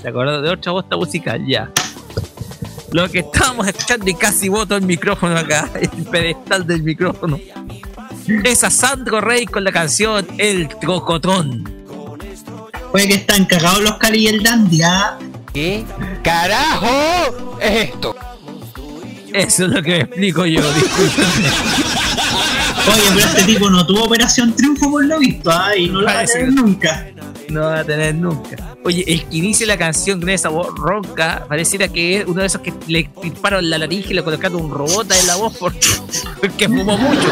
Se 0.00 0.08
acordó 0.08 0.42
de 0.42 0.50
otra 0.50 0.72
voz 0.72 0.84
musical, 0.96 1.44
ya. 1.46 1.70
Lo 2.92 3.08
que 3.10 3.20
estábamos 3.20 3.66
escuchando 3.66 4.08
y 4.08 4.14
casi 4.14 4.48
boto 4.48 4.76
el 4.76 4.82
micrófono 4.82 5.36
acá, 5.36 5.68
el 5.80 6.04
pedestal 6.04 6.66
del 6.66 6.82
micrófono. 6.82 7.38
Es 8.44 8.64
a 8.64 8.70
Sandro 8.70 9.20
Rey 9.20 9.46
con 9.46 9.64
la 9.64 9.72
canción 9.72 10.26
El 10.38 10.68
Trocotón. 10.80 11.64
Oye, 12.92 13.08
que 13.08 13.14
están 13.14 13.44
cagados 13.44 13.82
los 13.82 13.98
Cali 13.98 14.20
y 14.20 14.28
el 14.28 14.42
Dandy, 14.42 14.82
¿ah? 14.82 15.18
¿Qué 15.52 15.84
carajo 16.22 17.58
es 17.60 17.90
esto? 17.90 18.16
Eso 19.32 19.64
es 19.64 19.70
lo 19.70 19.82
que 19.82 19.90
me 19.90 20.00
explico 20.00 20.46
yo, 20.46 20.62
discúlpenme. 20.74 21.48
Oye, 22.88 23.02
pero 23.14 23.26
este 23.26 23.42
tipo 23.44 23.68
no 23.68 23.86
tuvo 23.86 24.04
operación 24.04 24.54
triunfo 24.54 24.90
por 24.90 25.04
lo 25.04 25.18
visto, 25.18 25.50
¿ah? 25.50 25.76
Y 25.76 25.88
no 25.88 26.00
lo 26.00 26.06
va 26.06 26.20
a 26.20 26.24
tener 26.24 26.52
nunca. 26.52 27.06
No 27.48 27.60
va 27.62 27.80
a 27.80 27.84
tener 27.84 28.14
nunca. 28.14 28.65
Oye, 28.86 29.02
el 29.08 29.24
que 29.24 29.36
inicia 29.38 29.66
la 29.66 29.76
canción 29.76 30.20
con 30.20 30.28
esa 30.28 30.48
voz 30.48 30.72
ronca, 30.76 31.44
pareciera 31.48 31.88
que 31.88 32.20
es 32.20 32.24
uno 32.24 32.42
de 32.42 32.46
esos 32.46 32.60
que 32.60 32.72
le 32.86 33.10
disparan 33.20 33.68
la 33.68 33.78
laringe 33.78 34.10
y 34.10 34.14
le 34.14 34.22
colocaron 34.22 34.64
un 34.64 34.70
robot 34.70 35.10
en 35.10 35.26
la 35.26 35.34
voz 35.34 35.56
porque, 35.58 35.88
porque 36.40 36.68
fumó 36.68 36.96
mucho. 36.96 37.28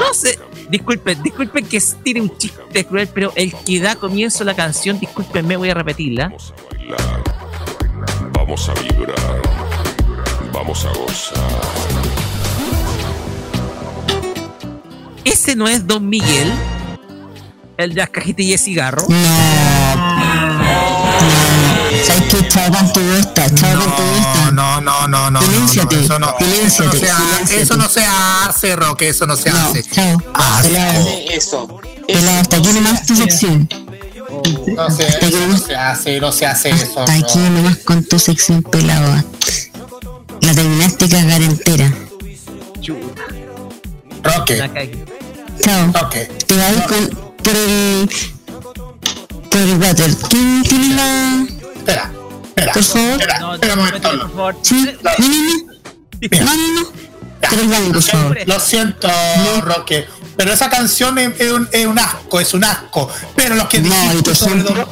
No 0.00 0.12
sé, 0.12 0.36
disculpen, 0.68 1.22
disculpen 1.22 1.64
que 1.64 1.80
tiene 2.02 2.22
un 2.22 2.36
chiste 2.36 2.84
cruel, 2.86 3.06
pero 3.06 3.32
el 3.36 3.54
que 3.54 3.78
da 3.78 3.94
comienzo 3.94 4.42
a 4.42 4.46
la 4.46 4.56
canción, 4.56 4.98
discúlpenme, 4.98 5.56
voy 5.56 5.70
a 5.70 5.74
repetirla. 5.74 6.32
Vamos 8.32 8.68
a 8.68 8.74
vibrar. 8.74 9.42
Vamos 10.52 10.84
a 10.84 10.92
gozar. 10.92 11.38
¿Ese 15.24 15.54
no 15.54 15.68
es 15.68 15.86
Don 15.86 16.08
Miguel? 16.08 16.52
El 17.80 17.94
de 17.94 18.00
las 18.00 18.10
cajitillas 18.10 18.60
de 18.60 18.64
cigarro. 18.64 19.06
¿Sabes 22.06 22.22
qué? 22.30 22.48
Chao 22.48 22.70
con 22.70 22.92
tu 22.92 23.00
esta, 23.00 23.54
chao 23.54 23.80
con 23.80 23.96
tu 23.96 24.02
esta. 24.02 24.50
No, 24.52 24.82
no, 24.82 25.08
no, 25.08 25.30
no. 25.30 25.40
Silénciate, 25.40 25.96
no, 25.96 26.02
eso 26.02 26.18
no, 26.18 26.34
eso 26.38 26.84
no 26.84 26.92
se 26.92 27.10
hace, 27.10 27.62
eso 27.62 27.76
no 27.76 27.88
se 27.88 28.04
hace, 28.04 28.76
Roque, 28.76 29.08
eso 29.08 29.26
no 29.26 29.34
se 29.34 29.48
hace. 29.48 29.82
Chao. 29.84 30.18
Pelado, 30.62 31.08
Eso. 31.30 31.80
pelado, 32.06 32.40
hasta 32.40 32.58
aquí 32.58 32.68
nomás 32.68 33.06
tu 33.06 33.16
sección. 33.16 33.66
No 34.76 34.90
se, 34.90 35.08
eso 35.08 35.46
no 35.48 35.56
se 35.56 35.74
hace, 35.74 36.20
no 36.20 36.32
se 36.32 36.46
hace 36.46 36.70
eso. 36.70 37.00
Hasta 37.00 37.14
aquí 37.14 37.38
nomás 37.38 37.78
con 37.78 38.04
tu 38.04 38.18
sección 38.18 38.62
pelado. 38.62 39.24
La 40.42 40.54
terminaste 40.54 41.08
de 41.08 41.16
cagar 41.16 41.40
entera. 41.40 41.94
Roque. 44.22 44.90
Chao. 45.62 45.92
Roque. 45.94 46.30
Te 46.46 46.56
vas 46.56 46.66
a 46.66 46.72
ir 46.72 46.82
con, 46.84 47.29
por 47.42 47.56
el. 47.56 48.10
por 49.50 49.60
el 49.60 49.78
water. 49.78 50.14
¿Quién 50.28 50.62
tiene 50.62 50.94
la.? 50.94 51.46
Espera, 51.76 52.12
espera. 52.44 52.72
Por 52.72 52.82
favor. 52.82 53.20
Espera, 53.20 53.54
espera 53.54 53.74
un 53.74 53.78
momento. 53.80 54.58
Sí. 54.62 54.96
No, 55.02 55.10
no, 55.18 55.26
no. 55.26 55.70
No, 56.30 56.56
no, 56.56 56.80
no. 56.80 57.10
Por 57.40 57.92
por 57.92 58.02
favor. 58.02 58.38
Lo 58.46 58.60
siento, 58.60 59.08
Roque. 59.62 60.06
Pero 60.36 60.52
esa 60.52 60.70
canción 60.70 61.18
es, 61.18 61.38
es 61.38 61.52
un, 61.52 61.68
es 61.72 61.86
un 61.86 61.98
asco, 61.98 62.40
es 62.40 62.54
un 62.54 62.64
asco. 62.64 63.10
Pero 63.36 63.56
lo 63.56 63.68
que 63.68 63.80
No, 63.80 63.88
dijiste 63.88 64.34
sobre 64.34 64.62
Don, 64.62 64.86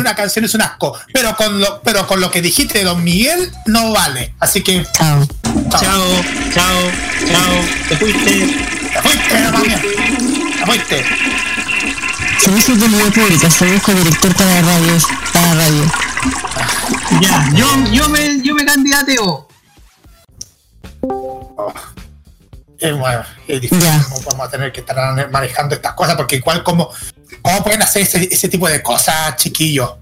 una 0.00 0.14
canción 0.14 0.44
es 0.44 0.54
un 0.54 0.62
asco. 0.62 0.98
Pero 1.12 1.36
con 1.36 1.60
lo, 1.60 1.80
pero 1.82 2.06
con 2.06 2.20
lo 2.20 2.30
que 2.30 2.40
dijiste 2.40 2.78
de 2.78 2.84
Don 2.84 3.02
Miguel 3.02 3.50
no 3.66 3.92
vale. 3.92 4.34
Así 4.38 4.62
que. 4.62 4.86
Chao. 4.92 5.26
Chao, 5.70 6.04
chao, 6.54 6.78
chao. 7.28 7.64
Te 7.88 7.96
fuiste. 7.96 8.30
Te 8.92 9.02
fuiste. 9.02 9.34
Te 9.34 9.52
fuiste. 9.52 9.95
Servicios 12.40 12.80
de 12.80 12.88
vida 12.88 13.10
pública. 13.10 13.50
Se 13.50 13.72
busca 13.72 13.94
director 13.94 14.34
para 14.34 14.62
radios. 14.62 15.04
Para 15.32 15.54
radio. 15.54 15.84
Ya, 17.20 17.50
yo, 17.54 17.66
yo 17.92 18.08
me, 18.08 18.42
yo 18.42 18.54
me 18.54 18.64
candidateo. 18.64 19.48
Es 22.78 22.98
bueno, 22.98 23.24
es 23.46 23.60
difícil. 23.60 23.88
¿Cómo 24.08 24.20
vamos 24.30 24.48
a 24.48 24.50
tener 24.50 24.72
que 24.72 24.80
estar 24.80 25.30
manejando 25.30 25.74
estas 25.74 25.94
cosas? 25.94 26.16
Porque 26.16 26.36
igual 26.36 26.62
como. 26.62 26.90
¿Cómo 27.42 27.62
pueden 27.62 27.82
hacer 27.82 28.02
ese, 28.02 28.28
ese 28.30 28.48
tipo 28.48 28.68
de 28.68 28.82
cosas, 28.82 29.36
chiquillos? 29.36 29.92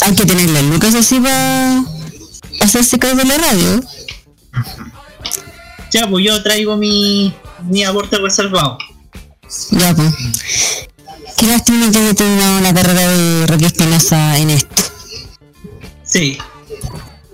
Hay 0.00 0.14
que 0.14 0.24
tenerle 0.24 0.62
lucas 0.62 0.94
así 0.94 1.20
para 1.20 1.82
hacerse 2.60 2.98
cargo 2.98 3.18
de 3.18 3.24
la 3.24 3.36
radio. 3.36 3.80
Ya, 5.90 6.06
pues 6.08 6.24
yo 6.24 6.42
traigo 6.42 6.76
mi, 6.76 7.34
mi 7.64 7.84
aporte 7.84 8.18
reservado. 8.18 8.78
Ya, 9.70 9.94
pues. 9.94 10.14
Qué 11.36 11.46
lástima 11.46 11.90
que 11.90 11.98
haya 11.98 12.14
terminado 12.14 12.60
la 12.60 12.74
carrera 12.74 13.08
de 13.08 13.46
Roque 13.46 13.66
Espinosa 13.66 14.38
en 14.38 14.50
esto. 14.50 14.82
Sí. 16.04 16.38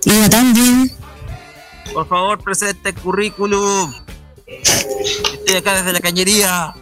Iba 0.05 0.29
tan 0.29 0.53
bien. 0.53 0.93
Por 1.93 2.07
favor, 2.09 2.43
presente 2.43 2.91
el 2.91 2.95
currículum. 2.97 3.95
Estoy 4.47 5.57
acá 5.57 5.75
desde 5.77 5.93
la 5.93 6.01
cañería. 6.01 6.75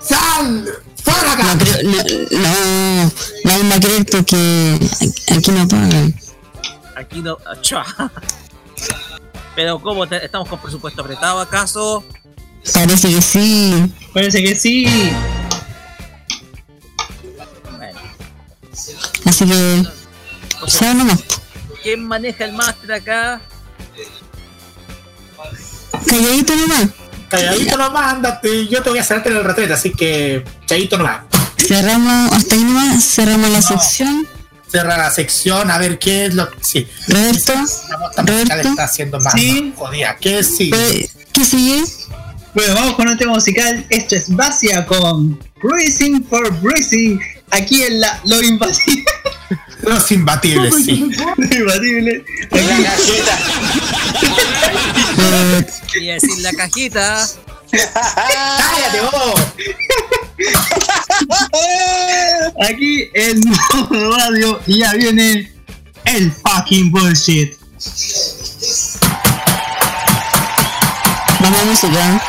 ¡Sal! 0.00 0.68
¡Fuera 1.02 1.32
acá! 1.32 1.54
No, 1.54 1.58
creo, 1.58 1.82
no, 1.82 3.04
no, 3.04 3.12
nadie 3.44 3.68
va 3.68 3.74
a 3.74 3.80
creer 3.80 4.06
porque 4.06 4.78
aquí 5.36 5.50
no 5.50 5.68
pagan. 5.68 6.14
Aquí 6.96 7.20
no. 7.20 7.36
Chua. 7.62 7.84
Pero 9.54 9.78
¿cómo? 9.80 10.06
te- 10.06 10.24
¿Estamos 10.24 10.48
con 10.48 10.58
presupuesto 10.58 11.02
apretado 11.02 11.40
acaso? 11.40 12.04
Parece 12.72 13.08
que 13.10 13.22
sí. 13.22 13.92
Parece 14.12 14.42
que 14.42 14.54
sí. 14.54 14.86
Así 19.24 19.46
que. 19.46 19.82
Nomás. 20.94 21.18
¿Quién 21.82 22.06
maneja 22.06 22.44
el 22.44 22.52
máster 22.54 22.92
acá? 22.92 23.40
Calladito 26.06 26.56
nomás. 26.56 26.86
Calladito 27.28 27.76
nomás, 27.76 28.12
andate. 28.14 28.66
Yo 28.68 28.82
te 28.82 28.90
voy 28.90 28.98
a 28.98 29.02
hacerte 29.02 29.28
en 29.28 29.36
el 29.36 29.44
retrete, 29.44 29.72
así 29.72 29.92
que. 29.92 30.44
Calladito 30.66 30.96
nomás. 30.98 31.20
Cerramos, 31.58 32.32
hasta 32.32 32.54
ahí 32.54 32.64
nomás, 32.64 33.04
cerramos 33.04 33.50
la 33.50 33.62
sección. 33.62 34.26
Cerra 34.74 34.96
la 34.98 35.08
sección, 35.12 35.70
a 35.70 35.78
ver 35.78 36.00
qué 36.00 36.26
es 36.26 36.34
lo 36.34 36.50
que. 36.50 36.56
Sí. 36.60 36.88
Roberto, 37.06 37.52
La 38.16 38.22
Roberto. 38.24 38.68
está 38.70 38.82
haciendo 38.82 39.20
más, 39.20 39.32
Sí. 39.32 39.62
más 39.72 39.78
jodida. 39.78 40.16
¿Qué 40.20 40.42
sí? 40.42 40.68
¿Qué 41.32 41.44
sigue? 41.44 41.80
Bueno, 42.54 42.74
vamos 42.74 42.94
con 42.96 43.06
un 43.06 43.16
tema 43.16 43.34
musical. 43.34 43.86
Esto 43.88 44.16
es 44.16 44.34
Basia 44.34 44.84
con 44.84 45.38
Breathing 45.62 46.24
for 46.24 46.50
Breathing. 46.60 47.20
Aquí 47.52 47.84
en 47.84 48.00
la 48.00 48.20
Lo 48.24 48.42
Imbatible. 48.42 49.04
Los 49.82 50.10
imbatibles, 50.10 50.74
sí. 50.84 51.08
Lo 51.36 51.56
Imbatible. 51.56 52.24
Quería 55.92 56.14
decir 56.14 56.38
la 56.38 56.52
cajita. 56.52 57.28
¡Cállate 57.94 59.00
vos! 59.00 59.40
Aquí 62.68 63.10
en 63.14 63.40
modo 63.90 64.16
radio 64.16 64.60
y 64.66 64.78
ya 64.80 64.92
viene 64.94 65.52
el 66.04 66.32
fucking 66.32 66.90
bullshit. 66.90 67.56
Vamos 71.40 71.84
a 71.84 71.88
ver, 71.88 72.20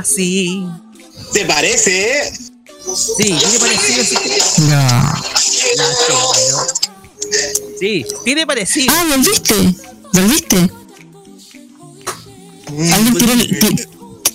así. 0.00 0.66
¿Te 1.32 1.44
parece? 1.44 2.32
Sí, 3.16 3.36
tiene 3.38 3.58
parecido. 3.58 4.04
Sí. 4.04 4.16
No. 4.62 4.82
no 5.76 5.86
sí, 7.78 8.06
tiene 8.24 8.46
parecido. 8.46 8.92
Ah, 8.96 9.04
volviste. 9.08 9.54
Volviste. 10.12 10.56
Mm, 12.72 12.92
Alguien 12.92 13.14
tiró, 13.14 13.32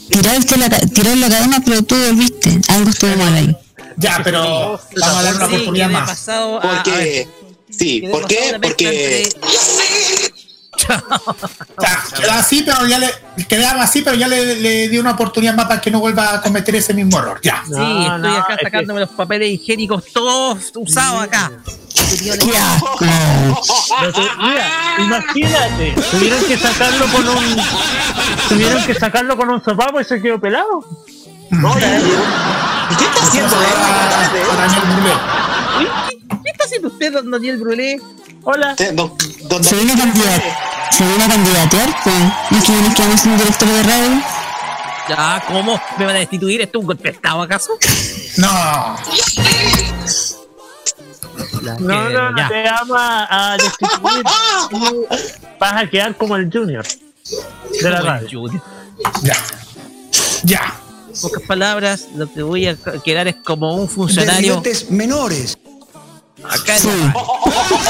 tiró, 0.09 0.57
la, 0.57 0.79
tiró 0.79 1.15
la 1.15 1.29
cadena, 1.29 1.61
pero 1.65 1.81
tú 1.83 1.95
volviste. 1.95 2.61
Algo 2.69 2.89
estuvo 2.89 3.15
mal 3.17 3.33
ahí. 3.33 3.57
Ya, 3.97 4.21
pero 4.23 4.79
vamos 4.95 5.17
a 5.17 5.23
dar 5.23 5.35
una 5.35 5.45
oportunidad 5.45 5.87
sí, 5.87 5.93
más. 5.93 6.25
Porque, 6.61 7.27
sí, 7.69 8.01
¿por 8.11 8.27
qué? 8.27 8.57
Porque. 8.61 9.29
Así, 12.29 12.61
pero 12.63 12.85
ya 12.87 12.99
le, 12.99 13.09
quedaba 13.43 13.83
así, 13.83 14.01
pero 14.01 14.15
ya 14.15 14.27
le, 14.27 14.55
le 14.55 14.88
di 14.89 14.97
una 14.97 15.11
oportunidad 15.11 15.53
más 15.55 15.65
para 15.65 15.81
que 15.81 15.91
no 15.91 15.99
vuelva 15.99 16.35
a 16.35 16.41
cometer 16.41 16.75
ese 16.75 16.93
mismo 16.93 17.19
error. 17.19 17.39
Ya. 17.43 17.64
Sí, 17.65 17.73
estoy 17.73 18.35
acá 18.35 18.57
sacándome 18.61 19.01
los 19.01 19.09
papeles 19.09 19.49
higiénicos 19.49 20.05
todos 20.14 20.72
usados 20.75 21.23
acá. 21.23 21.51
No 21.51 22.45
mira, 24.43 24.72
imagínate, 24.99 25.95
tuvieron 26.11 26.43
que 26.45 26.57
sacarlo 26.57 27.05
con 27.07 27.27
un. 27.27 27.57
Tuvieron 28.49 28.83
que 28.83 28.93
sacarlo 28.93 29.38
con 29.38 29.49
un 29.49 29.64
sopapo 29.64 29.99
y 29.99 30.03
se 30.03 30.22
quedó 30.22 30.39
pelado. 30.39 30.85
¿Y 31.51 32.95
qué 32.95 33.05
está 33.05 33.23
haciendo 33.23 33.55
¿Qué 36.43 36.51
está 36.51 36.64
haciendo 36.65 36.88
usted, 36.89 37.14
don 37.14 37.31
Daniel 37.31 37.57
Brulé? 37.57 37.99
Hola. 38.43 38.75
Se 38.77 38.91
vino 38.91 39.93
a 39.93 39.97
candidatear. 39.97 40.74
Se 40.95 41.06
vino 41.06 41.25
a 41.25 41.27
candidatear. 41.27 41.90
Pues. 42.03 42.15
¿No 42.51 42.57
es 42.57 42.64
que 42.64 42.72
nos 42.72 42.93
quedamos 42.95 43.19
sin 43.19 43.38
director 43.38 43.67
de 43.67 43.83
radio? 43.83 44.22
Ya, 45.09 45.43
¿cómo? 45.45 45.82
¿Me 45.98 46.06
van 46.06 46.15
a 46.15 46.19
destituir? 46.19 46.61
¿Esto 46.61 46.77
es 46.77 46.82
un 46.82 46.88
golpe 46.88 47.03
de 47.03 47.15
estado 47.15 47.41
acaso? 47.41 47.74
No. 48.38 48.98
No, 51.80 52.09
no, 52.09 52.32
no 52.32 52.48
te 52.49 52.67
ama 52.67 53.27
a 53.30 53.57
destituir. 53.57 54.24
Tú 54.69 55.07
Vas 55.59 55.83
a 55.83 55.90
quedar 55.90 56.15
como 56.17 56.35
el 56.35 56.49
Junior 56.51 56.85
de 57.82 57.90
la 57.90 58.01
radio. 58.01 58.27
Junior. 58.30 58.61
Ya. 59.24 59.35
Ya. 60.43 60.74
En 61.14 61.22
pocas 61.22 61.43
palabras, 61.43 62.07
lo 62.15 62.32
que 62.32 62.43
voy 62.43 62.67
a 62.67 62.75
quedar 63.03 63.27
es 63.27 63.35
como 63.43 63.75
un 63.75 63.88
funcionario. 63.88 64.61
Menores. 64.90 65.57
Acá 66.49 66.77
Sí. 66.77 66.90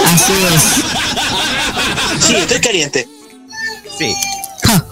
Así 0.05 0.33
es. 0.53 2.25
Sí, 2.25 2.35
estoy 2.35 2.59
caliente. 2.59 3.07
Sí. 3.97 4.13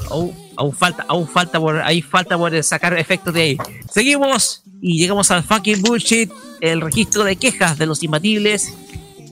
Aún, 0.10 0.36
aún 0.56 0.74
falta, 0.76 1.06
aún 1.08 1.28
falta 1.28 1.60
por, 1.60 1.82
ahí 1.82 2.02
falta 2.02 2.38
por 2.38 2.64
sacar 2.64 2.98
efectos 2.98 3.34
de 3.34 3.42
ahí. 3.42 3.58
Seguimos 3.92 4.64
y 4.82 4.98
llegamos 4.98 5.32
al 5.32 5.44
fucking 5.44 5.82
bullshit, 5.82 6.32
el 6.62 6.82
registro 6.82 7.24
de 7.24 7.36
quejas 7.36 7.78
de 7.78 7.86
los 7.86 8.04
imbatibles. 8.04 8.74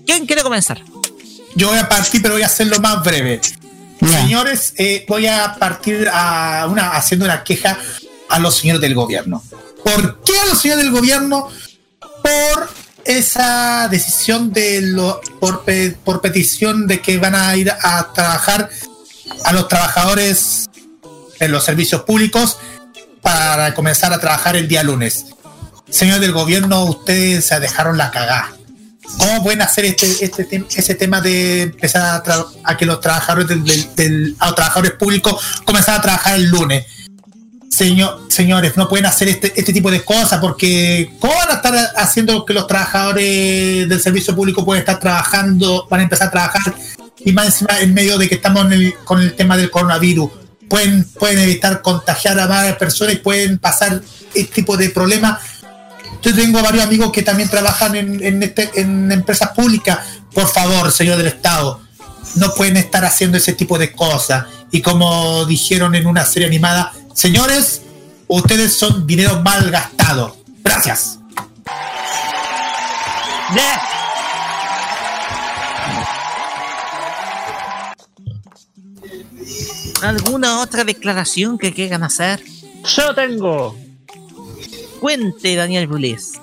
¿Quién 0.05 0.25
quiere 0.25 0.43
comenzar? 0.43 0.81
Yo 1.55 1.69
voy 1.69 1.77
a 1.77 1.87
partir, 1.89 2.21
pero 2.21 2.35
voy 2.35 2.43
a 2.43 2.47
hacerlo 2.47 2.79
más 2.79 3.03
breve. 3.03 3.41
Señores, 3.99 4.73
eh, 4.77 5.05
voy 5.07 5.27
a 5.27 5.55
partir 5.59 6.09
a 6.11 6.67
una, 6.69 6.91
haciendo 6.91 7.25
una 7.25 7.43
queja 7.43 7.77
a 8.29 8.39
los 8.39 8.55
señores 8.55 8.81
del 8.81 8.95
gobierno. 8.95 9.43
¿Por 9.83 10.23
qué 10.23 10.39
a 10.39 10.45
los 10.45 10.59
señores 10.59 10.83
del 10.83 10.93
gobierno? 10.93 11.49
Por 11.99 12.69
esa 13.05 13.87
decisión 13.89 14.51
de 14.53 14.81
lo, 14.81 15.19
por, 15.39 15.63
pe- 15.63 15.95
por 16.03 16.21
petición 16.21 16.87
de 16.87 17.01
que 17.01 17.17
van 17.17 17.35
a 17.35 17.55
ir 17.55 17.71
a 17.71 18.11
trabajar 18.13 18.69
a 19.45 19.53
los 19.53 19.67
trabajadores 19.67 20.69
en 21.39 21.51
los 21.51 21.63
servicios 21.63 22.01
públicos 22.03 22.57
para 23.21 23.73
comenzar 23.73 24.13
a 24.13 24.19
trabajar 24.19 24.55
el 24.55 24.67
día 24.67 24.83
lunes. 24.83 25.25
Señores 25.89 26.21
del 26.21 26.31
gobierno, 26.31 26.85
ustedes 26.85 27.45
se 27.45 27.59
dejaron 27.59 27.97
la 27.97 28.11
cagada. 28.11 28.51
¿Cómo 29.17 29.43
pueden 29.43 29.61
hacer 29.61 29.83
este, 29.85 30.07
este 30.23 30.65
ese 30.73 30.95
tema 30.95 31.19
de 31.19 31.63
empezar 31.63 32.23
a, 32.25 32.45
a 32.63 32.77
que 32.77 32.85
los 32.85 33.01
trabajadores 33.01 33.47
del- 33.95 34.35
a 34.39 34.47
los 34.47 34.55
trabajadores 34.55 34.93
públicos 34.93 35.43
comenzar 35.65 35.99
a 35.99 36.01
trabajar 36.01 36.35
el 36.35 36.45
lunes? 36.49 36.85
Señor, 37.71 38.25
señores, 38.27 38.75
no 38.75 38.89
pueden 38.89 39.05
hacer 39.05 39.29
este, 39.29 39.53
este 39.55 39.71
tipo 39.71 39.89
de 39.89 40.03
cosas 40.03 40.39
porque 40.41 41.15
¿cómo 41.19 41.33
van 41.33 41.51
a 41.51 41.53
estar 41.53 41.73
haciendo 41.95 42.45
que 42.45 42.53
los 42.53 42.67
trabajadores 42.67 43.87
del 43.87 44.01
servicio 44.01 44.35
público 44.35 44.65
puedan 44.65 44.81
estar 44.81 44.99
trabajando, 44.99 45.87
van 45.89 46.01
a 46.01 46.03
empezar 46.03 46.27
a 46.27 46.31
trabajar 46.31 46.75
y 47.23 47.31
más 47.31 47.45
encima 47.45 47.79
en 47.79 47.93
medio 47.93 48.17
de 48.17 48.27
que 48.27 48.35
estamos 48.35 48.65
con 49.05 49.21
el 49.21 49.33
tema 49.35 49.55
del 49.55 49.71
coronavirus? 49.71 50.29
Pueden, 50.67 51.05
pueden 51.17 51.39
evitar 51.39 51.81
contagiar 51.81 52.37
a 52.39 52.45
varias 52.47 52.75
personas 52.75 53.13
y 53.13 53.17
pueden 53.17 53.57
pasar 53.57 54.01
este 54.33 54.53
tipo 54.53 54.75
de 54.75 54.89
problemas 54.89 55.39
yo 56.21 56.35
tengo 56.35 56.61
varios 56.61 56.83
amigos 56.83 57.11
que 57.11 57.23
también 57.23 57.49
trabajan 57.49 57.95
en 57.95 58.43
este- 58.43 58.69
en 58.75 59.11
empresas 59.11 59.49
públicas. 59.55 59.97
Por 60.31 60.47
favor, 60.47 60.91
señor 60.91 61.17
del 61.17 61.25
Estado, 61.27 61.81
no 62.35 62.53
pueden 62.53 62.77
estar 62.77 63.03
haciendo 63.03 63.37
ese 63.37 63.53
tipo 63.53 63.79
de 63.79 63.91
cosas. 63.91 64.45
Y 64.69 64.81
como 64.81 65.45
dijeron 65.45 65.95
en 65.95 66.05
una 66.05 66.23
serie 66.25 66.47
animada, 66.47 66.93
señores, 67.13 67.81
ustedes 68.27 68.73
son 68.77 69.05
dinero 69.07 69.41
mal 69.41 69.69
gastado. 69.71 70.35
Gracias. 70.63 71.19
¿Alguna 80.01 80.61
otra 80.61 80.83
declaración 80.83 81.57
que 81.57 81.73
quieran 81.73 82.03
hacer? 82.03 82.41
Yo 82.95 83.13
tengo. 83.13 83.75
Cuente, 84.99 85.55
Daniel 85.55 85.87
Brulés. 85.87 86.33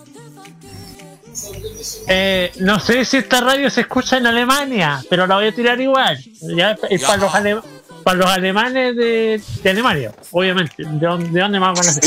Eh, 2.06 2.52
no 2.60 2.80
sé 2.80 3.04
si 3.04 3.18
esta 3.18 3.40
radio 3.40 3.70
se 3.70 3.82
escucha 3.82 4.16
en 4.18 4.26
Alemania, 4.26 5.04
pero 5.10 5.26
la 5.26 5.36
voy 5.36 5.46
a 5.48 5.54
tirar 5.54 5.80
igual. 5.80 6.18
Ya, 6.56 6.76
es 6.88 7.02
para 7.02 7.16
los, 7.18 7.34
ale- 7.34 7.60
para 8.08 8.20
los 8.20 8.30
alemanes 8.30 8.96
de, 8.96 9.38
de 9.62 9.70
Alemania, 9.70 10.14
obviamente. 10.30 10.76
¿De 10.78 11.06
dónde, 11.06 11.28
de 11.28 11.40
dónde 11.40 11.60
más 11.60 11.78
van 11.78 11.88
a 11.88 11.92
ser? 11.92 12.04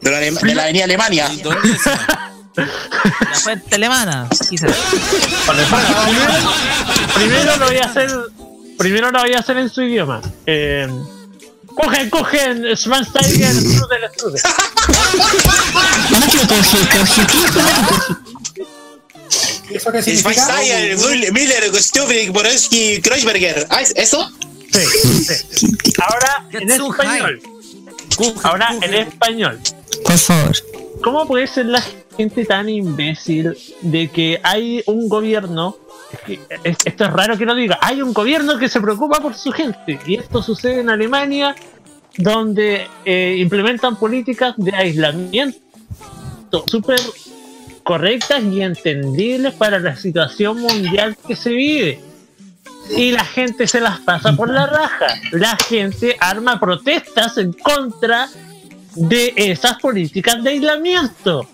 De 0.00 0.08
la, 0.08 0.18
de 0.20 0.54
la 0.54 0.62
avenida 0.62 0.84
Alemania. 0.84 1.28
La 2.54 3.34
fuente 3.34 3.74
alemana. 3.74 4.28
quizás. 4.48 4.70
primero, 5.46 6.32
primero 7.16 7.56
lo 7.56 7.66
voy 7.66 7.78
a 7.78 7.86
hacer. 7.86 8.08
Primero 8.78 9.10
lo 9.10 9.18
voy 9.18 9.32
a 9.32 9.40
hacer 9.40 9.56
en 9.56 9.68
su 9.68 9.82
idioma. 9.82 10.20
Eh, 10.46 10.86
cogen, 11.74 12.08
cogen, 12.08 12.76
Schwansteiger, 12.76 13.52
Strudel, 13.52 14.10
Strudel. 14.14 14.42
¿Eso 19.70 19.90
qué 19.90 20.02
significa? 20.02 20.32
Schweinsteiger, 20.44 20.96
Müller, 20.98 21.32
Miller, 21.32 21.82
Stubing, 21.82 22.32
Borowski, 22.32 23.00
Kreuzberger. 23.02 23.66
¿Ah, 23.70 23.82
¿es 23.82 23.92
¿Eso? 23.96 24.30
Sí, 24.72 24.84
sí. 25.50 25.66
Ahora 26.02 26.46
en 26.52 26.70
español. 26.70 27.40
Ahora 28.42 28.76
en 28.82 28.94
español. 28.94 29.60
Por 30.04 30.18
favor. 30.18 30.56
¿Cómo 31.02 31.26
puede 31.26 31.46
ser 31.46 31.66
la 31.66 31.82
gente 32.16 32.44
tan 32.44 32.68
imbécil 32.68 33.56
de 33.80 34.08
que 34.08 34.40
hay 34.42 34.82
un 34.86 35.08
gobierno? 35.08 35.76
esto 36.64 37.04
es 37.04 37.12
raro 37.12 37.38
que 37.38 37.46
lo 37.46 37.54
diga. 37.54 37.78
Hay 37.80 38.02
un 38.02 38.12
gobierno 38.12 38.58
que 38.58 38.68
se 38.68 38.80
preocupa 38.80 39.20
por 39.20 39.34
su 39.34 39.52
gente. 39.52 39.98
Y 40.06 40.16
esto 40.16 40.42
sucede 40.42 40.80
en 40.80 40.90
Alemania, 40.90 41.54
donde 42.16 42.88
eh, 43.04 43.36
implementan 43.38 43.96
políticas 43.96 44.54
de 44.56 44.74
aislamiento 44.74 45.60
súper 46.66 47.00
correctas 47.82 48.42
y 48.42 48.62
entendibles 48.62 49.54
para 49.54 49.78
la 49.78 49.96
situación 49.96 50.58
mundial 50.60 51.16
que 51.26 51.36
se 51.36 51.50
vive. 51.50 52.00
Y 52.96 53.12
la 53.12 53.24
gente 53.24 53.66
se 53.66 53.80
las 53.80 54.00
pasa 54.00 54.32
por 54.34 54.50
la 54.50 54.66
raja. 54.66 55.06
La 55.32 55.56
gente 55.56 56.16
arma 56.20 56.58
protestas 56.58 57.38
en 57.38 57.52
contra 57.52 58.28
de 58.94 59.32
esas 59.36 59.78
políticas 59.78 60.42
de 60.42 60.50
aislamiento. 60.50 61.48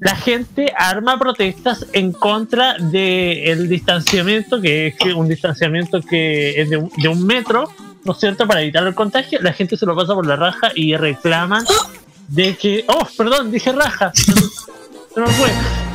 La 0.00 0.16
gente 0.16 0.72
arma 0.76 1.18
protestas 1.18 1.86
en 1.92 2.12
contra 2.12 2.76
del 2.78 3.68
distanciamiento, 3.68 4.60
que 4.60 4.88
es 4.88 5.14
un 5.14 5.28
distanciamiento 5.28 6.00
que 6.00 6.60
es 6.60 6.70
de 6.70 6.76
un, 6.76 6.90
de 6.96 7.08
un 7.08 7.24
metro, 7.24 7.68
¿no 8.04 8.12
es 8.12 8.18
cierto?, 8.18 8.46
para 8.46 8.62
evitar 8.62 8.84
el 8.86 8.94
contagio. 8.94 9.40
La 9.42 9.52
gente 9.52 9.76
se 9.76 9.86
lo 9.86 9.94
pasa 9.94 10.14
por 10.14 10.26
la 10.26 10.36
raja 10.36 10.70
y 10.74 10.96
reclaman 10.96 11.64
de 12.28 12.56
que. 12.56 12.84
Oh, 12.88 13.06
perdón, 13.16 13.50
dije 13.50 13.72
raja. 13.72 14.12
Se 14.14 15.20
me 15.20 15.26
fue. 15.26 15.91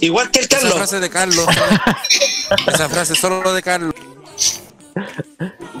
Igual 0.00 0.30
que 0.30 0.40
el 0.40 0.44
Esa 0.46 0.70
frase 0.70 1.00
de 1.00 1.10
Carlos. 1.10 1.46
Esa 2.66 2.88
frase 2.88 3.14
solo 3.14 3.52
de 3.52 3.62
Carlos. 3.62 3.94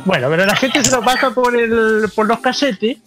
Bueno, 0.04 0.28
pero 0.30 0.46
la 0.46 0.56
gente 0.56 0.82
se 0.84 0.90
lo 0.90 1.02
pasa 1.02 1.30
por 1.30 1.56
el 1.56 2.10
por 2.14 2.26
los 2.26 2.40
cachetes. 2.40 2.98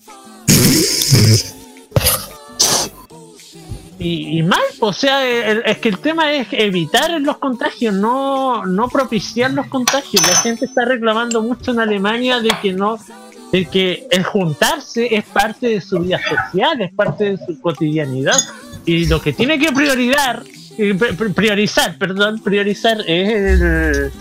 Y, 4.00 4.40
y 4.40 4.44
mal, 4.44 4.60
o 4.80 4.92
sea, 4.92 5.26
el- 5.26 5.64
es 5.66 5.78
que 5.78 5.88
el 5.90 6.00
tema 6.00 6.34
es 6.34 6.48
evitar 6.52 7.10
los 7.22 7.38
contagios, 7.38 7.94
no, 7.94 8.66
no 8.66 8.90
propiciar 8.90 9.52
los 9.52 9.68
contagios. 9.68 10.26
La 10.28 10.36
gente 10.42 10.66
está 10.66 10.84
reclamando 10.84 11.42
mucho 11.42 11.72
en 11.72 11.80
Alemania 11.80 12.40
de 12.42 12.50
que 12.62 12.74
no, 12.74 13.00
de 13.52 13.66
que 13.66 14.08
el 14.12 14.24
juntarse 14.24 15.16
es 15.16 15.24
parte 15.26 15.68
de 15.68 15.80
su 15.82 16.00
vida 16.00 16.20
social, 16.20 16.82
es 16.82 16.94
parte 16.94 17.24
de 17.32 17.38
su 17.46 17.62
cotidianidad. 17.62 18.38
Y 18.86 19.06
lo 19.06 19.22
que 19.22 19.32
tiene 19.32 19.58
que 19.58 19.72
priorizar, 19.72 20.44
pri- 20.44 20.52
pri- 20.52 20.63
priorizar, 21.36 21.98
perdón, 21.98 22.42
priorizar 22.42 23.02
es 23.02 23.30
el, 23.62 24.12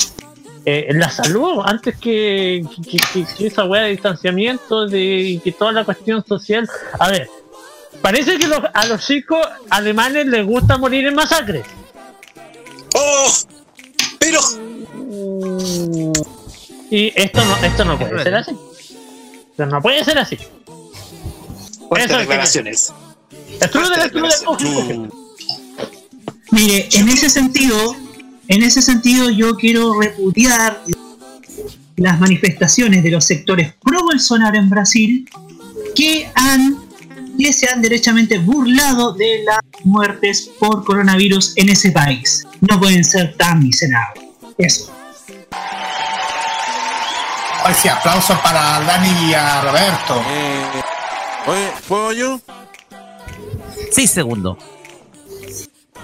eh, 0.64 0.88
la 0.92 1.10
salud 1.10 1.60
antes 1.64 1.96
que, 1.98 2.64
que, 2.88 2.98
que- 3.12 3.26
que 3.36 3.46
esa 3.46 3.64
weá 3.64 3.82
de 3.84 3.90
distanciamiento 3.90 4.86
de, 4.86 5.00
y 5.02 5.38
que 5.40 5.52
toda 5.52 5.72
la 5.72 5.84
cuestión 5.84 6.24
social. 6.26 6.68
A 6.98 7.10
ver, 7.10 7.28
parece 8.00 8.38
que 8.38 8.46
los- 8.46 8.60
a 8.72 8.86
los 8.86 9.04
chicos 9.06 9.40
alemanes 9.70 10.26
les 10.26 10.44
gusta 10.46 10.76
morir 10.78 11.06
en 11.06 11.14
masacres. 11.14 11.64
¡Oh! 12.94 13.28
Pero. 14.18 14.40
Y 16.90 17.12
esto 17.16 17.44
no, 17.44 17.56
esto 17.56 17.84
no 17.84 17.98
puede 17.98 18.22
ser 18.22 18.34
así. 18.34 18.52
Esto 19.50 19.66
no 19.66 19.80
puede 19.80 20.04
ser 20.04 20.18
así. 20.18 20.38
Fuertes 21.88 22.10
Eso- 22.10 22.18
declaraciones. 22.18 22.92
Estrude, 23.60 24.04
estrude. 24.04 25.08
Mire, 26.52 26.88
en 26.92 27.08
ese 27.08 27.30
sentido, 27.30 27.96
en 28.46 28.62
ese 28.62 28.82
sentido 28.82 29.30
yo 29.30 29.56
quiero 29.56 29.98
repudiar 29.98 30.82
las 31.96 32.20
manifestaciones 32.20 33.02
de 33.02 33.10
los 33.10 33.24
sectores 33.24 33.72
pro 33.82 34.02
Bolsonaro 34.02 34.58
en 34.58 34.68
Brasil 34.68 35.28
que 35.94 36.30
han 36.34 36.76
que 37.38 37.52
se 37.54 37.68
han 37.72 37.80
derechamente 37.80 38.38
burlado 38.38 39.14
de 39.14 39.42
las 39.44 39.60
muertes 39.84 40.50
por 40.60 40.84
coronavirus 40.84 41.54
en 41.56 41.70
ese 41.70 41.90
país. 41.90 42.46
No 42.60 42.78
pueden 42.78 43.02
ser 43.02 43.34
tan 43.36 43.62
miserables. 43.62 44.24
Eso. 44.58 44.92
Ay, 47.64 47.74
sí, 47.80 47.88
aplausos 47.88 48.38
para 48.40 48.80
Dani 48.80 49.30
y 49.30 49.34
a 49.34 49.62
Roberto. 49.62 50.22
Eh, 50.28 50.82
oye, 51.46 51.70
¿puedo 51.88 52.12
yo? 52.12 52.40
Seis 53.90 54.10
segundos. 54.10 54.58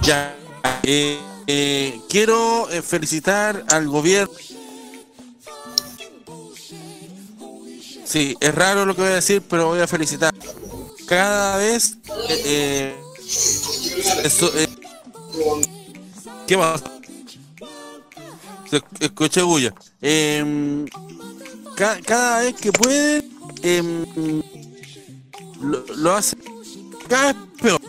Ya. 0.03 0.35
Eh, 0.83 1.19
eh, 1.47 2.01
quiero 2.09 2.69
eh, 2.71 2.83
felicitar 2.83 3.65
al 3.71 3.89
gobierno. 3.89 4.33
Sí, 8.05 8.37
es 8.41 8.55
raro 8.55 8.87
lo 8.87 8.95
que 8.95 9.03
voy 9.03 9.11
a 9.11 9.15
decir, 9.17 9.43
pero 9.49 9.67
voy 9.69 9.81
a 9.81 9.87
felicitar. 9.87 10.35
Cada 11.07 11.59
vez. 11.59 11.97
eh, 12.29 12.97
eso, 14.25 14.51
eh, 14.57 14.69
¿Qué 16.47 16.57
más? 16.57 16.83
Escuché 19.01 19.43
bulla. 19.43 19.75
Em, 20.01 20.87
ca- 21.77 22.01
cada 22.05 22.41
vez 22.41 22.55
que 22.55 22.73
pueden, 22.73 23.31
em, 23.63 24.43
lo, 25.61 25.85
lo 25.97 26.15
hacen 26.15 26.39
cada 27.09 27.33
vez 27.33 27.43
peor. 27.61 27.81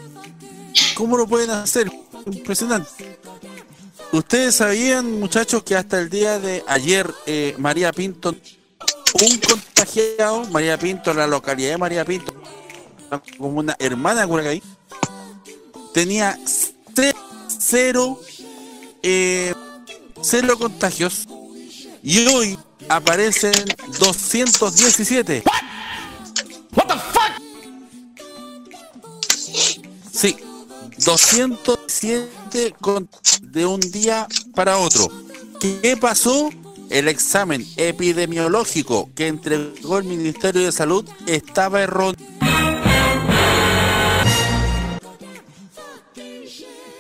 ¿Cómo 0.96 1.18
lo 1.18 1.28
pueden 1.28 1.50
hacer? 1.52 1.92
Impresionante. 2.26 3.20
Ustedes 4.12 4.56
sabían, 4.56 5.20
muchachos, 5.20 5.64
que 5.64 5.76
hasta 5.76 6.00
el 6.00 6.10
día 6.10 6.40
de 6.40 6.64
ayer 6.68 7.10
eh, 7.26 7.56
María 7.58 7.94
Pinto, 7.94 8.30
un 8.32 9.38
contagiado, 9.38 10.46
María 10.46 10.78
Pinto, 10.80 11.14
la 11.14 11.28
localidad 11.28 11.72
de 11.72 11.78
María 11.78 12.04
Pinto, 12.06 12.34
como 13.38 13.60
una 13.60 13.76
hermana 13.80 14.22
de 14.26 14.62
tenía 15.94 16.38
ce- 16.96 17.16
cero, 17.60 18.20
eh, 19.04 19.54
cero 20.22 20.58
contagios 20.58 21.28
y 22.02 22.26
hoy 22.28 22.58
aparecen 22.88 23.54
217. 24.00 25.44
What 26.76 26.90
207 31.06 32.74
con- 32.80 33.10
de 33.42 33.66
un 33.66 33.80
día 33.80 34.28
para 34.54 34.78
otro. 34.78 35.10
¿Qué 35.60 35.98
pasó? 36.00 36.50
El 36.90 37.08
examen 37.08 37.66
epidemiológico 37.78 39.10
que 39.16 39.28
entregó 39.28 40.00
el 40.00 40.06
Ministerio 40.06 40.64
de 40.64 40.72
Salud 40.72 41.06
estaba 41.28 41.82
erróneo. 41.82 42.16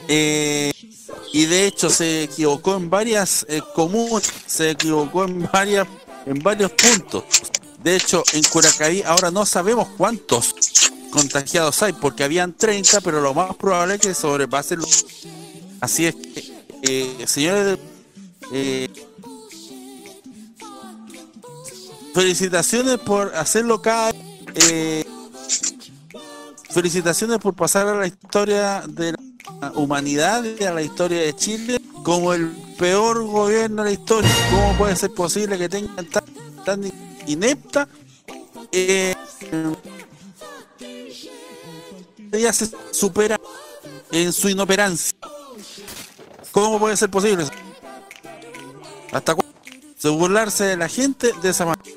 Eh, 0.07 0.71
y 1.33 1.45
de 1.45 1.67
hecho 1.67 1.89
se 1.89 2.23
equivocó 2.23 2.75
en 2.75 2.89
varias 2.89 3.45
eh, 3.49 3.61
comunas, 3.75 4.31
se 4.47 4.71
equivocó 4.71 5.23
en 5.25 5.47
varias, 5.51 5.87
en 6.25 6.39
varios 6.39 6.71
puntos. 6.71 7.23
De 7.83 7.95
hecho, 7.95 8.23
en 8.33 8.43
Curacaví 8.43 9.01
ahora 9.03 9.31
no 9.31 9.45
sabemos 9.45 9.87
cuántos 9.97 10.53
contagiados 11.11 11.81
hay, 11.83 11.93
porque 11.93 12.23
habían 12.23 12.53
30, 12.53 13.01
pero 13.01 13.21
lo 13.21 13.33
más 13.33 13.55
probable 13.55 13.95
es 13.95 14.01
que 14.01 14.13
sobrepasen 14.13 14.79
los... 14.79 15.05
Así 15.81 16.05
es 16.05 16.15
que, 16.15 16.63
eh, 16.83 17.25
señores, 17.25 17.79
eh, 18.51 18.89
felicitaciones 22.13 22.97
por 22.99 23.35
hacerlo 23.35 23.81
cada... 23.81 24.11
eh, 24.55 25.05
felicitaciones 26.69 27.39
por 27.39 27.55
pasar 27.55 27.87
a 27.87 27.95
la 27.95 28.07
historia 28.07 28.83
de 28.87 29.13
la 29.61 29.71
humanidad 29.73 30.43
y 30.43 30.63
a 30.63 30.71
la 30.71 30.81
historia 30.81 31.21
de 31.21 31.35
Chile 31.35 31.81
como 32.03 32.33
el 32.33 32.49
peor 32.77 33.23
gobierno 33.25 33.83
de 33.83 33.89
la 33.89 33.93
historia. 33.93 34.29
¿Cómo 34.51 34.77
puede 34.77 34.95
ser 34.95 35.11
posible 35.11 35.57
que 35.57 35.67
tengan 35.67 36.05
tan, 36.05 36.23
tan 36.65 36.91
inepta? 37.27 37.87
Eh, 38.71 39.15
ya 42.33 42.53
se 42.53 42.69
supera 42.91 43.37
en 44.11 44.33
su 44.33 44.49
inoperancia. 44.49 45.13
¿Cómo 46.51 46.79
puede 46.79 46.97
ser 46.97 47.09
posible 47.09 47.43
eso? 47.43 47.51
¿Hasta 49.11 49.35
cuándo? 49.35 49.53
Se 49.97 50.09
burlarse 50.09 50.63
de 50.65 50.77
la 50.77 50.87
gente 50.87 51.31
de 51.41 51.49
esa 51.49 51.65
manera. 51.65 51.89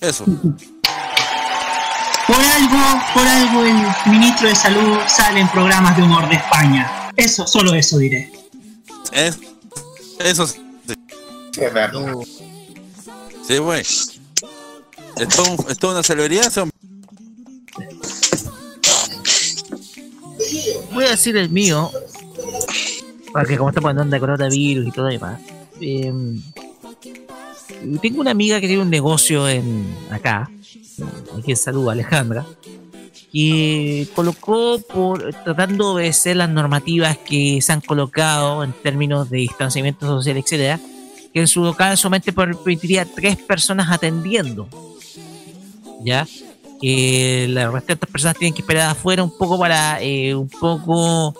Eso. 0.00 0.24
Por 0.24 0.36
algo, 2.36 2.78
por 3.14 3.26
algo 3.26 3.64
el 3.64 4.10
ministro 4.12 4.48
de 4.48 4.54
Salud 4.54 4.98
sale 5.08 5.40
en 5.40 5.48
programas 5.50 5.96
de 5.96 6.02
humor 6.02 6.28
de 6.28 6.36
España. 6.36 7.10
Eso, 7.16 7.46
solo 7.46 7.74
eso 7.74 7.98
diré. 7.98 8.32
Es- 9.12 9.38
eso 10.18 10.46
sí. 10.46 10.60
es 11.58 11.72
verdad. 11.74 12.14
Sí, 13.46 13.58
güey. 13.58 13.80
Esto 13.80 15.56
es 15.68 15.78
toda 15.78 15.94
una 15.94 16.02
celebridad, 16.02 16.46
ese 16.46 16.62
Voy 20.92 21.04
a 21.04 21.10
decir 21.10 21.36
el 21.36 21.50
mío, 21.50 21.90
porque 23.32 23.56
como 23.56 23.70
estamos 23.70 23.90
hablando 23.90 24.14
de 24.14 24.20
coronavirus 24.20 24.88
y 24.88 24.90
todo 24.90 25.06
demás. 25.06 25.40
eh, 25.80 26.12
tengo 28.00 28.20
una 28.20 28.30
amiga 28.30 28.60
que 28.60 28.66
tiene 28.66 28.82
un 28.82 28.90
negocio 28.90 29.48
en 29.48 29.86
acá, 30.10 30.50
aquí 31.38 31.52
en 31.52 31.56
Salud, 31.56 31.88
Alejandra, 31.88 32.46
que 33.32 34.06
colocó 34.14 34.78
por 34.80 35.32
tratando 35.44 35.86
de 35.86 35.92
obedecer 35.94 36.36
las 36.36 36.50
normativas 36.50 37.16
que 37.18 37.60
se 37.62 37.72
han 37.72 37.80
colocado 37.80 38.62
en 38.62 38.72
términos 38.72 39.30
de 39.30 39.38
distanciamiento 39.38 40.06
social, 40.06 40.36
etcétera, 40.36 40.78
que 41.32 41.40
en 41.40 41.48
su 41.48 41.62
local 41.62 41.96
solamente 41.96 42.32
permitiría 42.32 43.06
tres 43.06 43.36
personas 43.36 43.90
atendiendo. 43.90 44.68
¿Ya? 46.04 46.26
Que 46.82 47.46
las 47.48 47.72
restantes 47.72 48.10
personas 48.10 48.36
tienen 48.36 48.54
que 48.54 48.60
esperar 48.62 48.90
afuera 48.90 49.22
un 49.22 49.36
poco 49.38 49.58
para 49.58 50.02
eh, 50.02 50.34
un 50.34 50.48
poco 50.48 51.34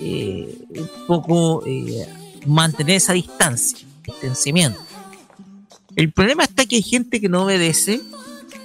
eh, 0.00 0.58
un 0.76 0.90
poco 1.06 1.64
eh, 1.66 2.06
mantener 2.46 2.96
esa 2.96 3.14
distancia, 3.14 3.78
distanciamiento. 4.04 4.80
El 5.96 6.12
problema 6.12 6.44
está 6.44 6.66
que 6.66 6.76
hay 6.76 6.82
gente 6.82 7.20
que 7.20 7.28
no 7.28 7.44
obedece, 7.44 8.02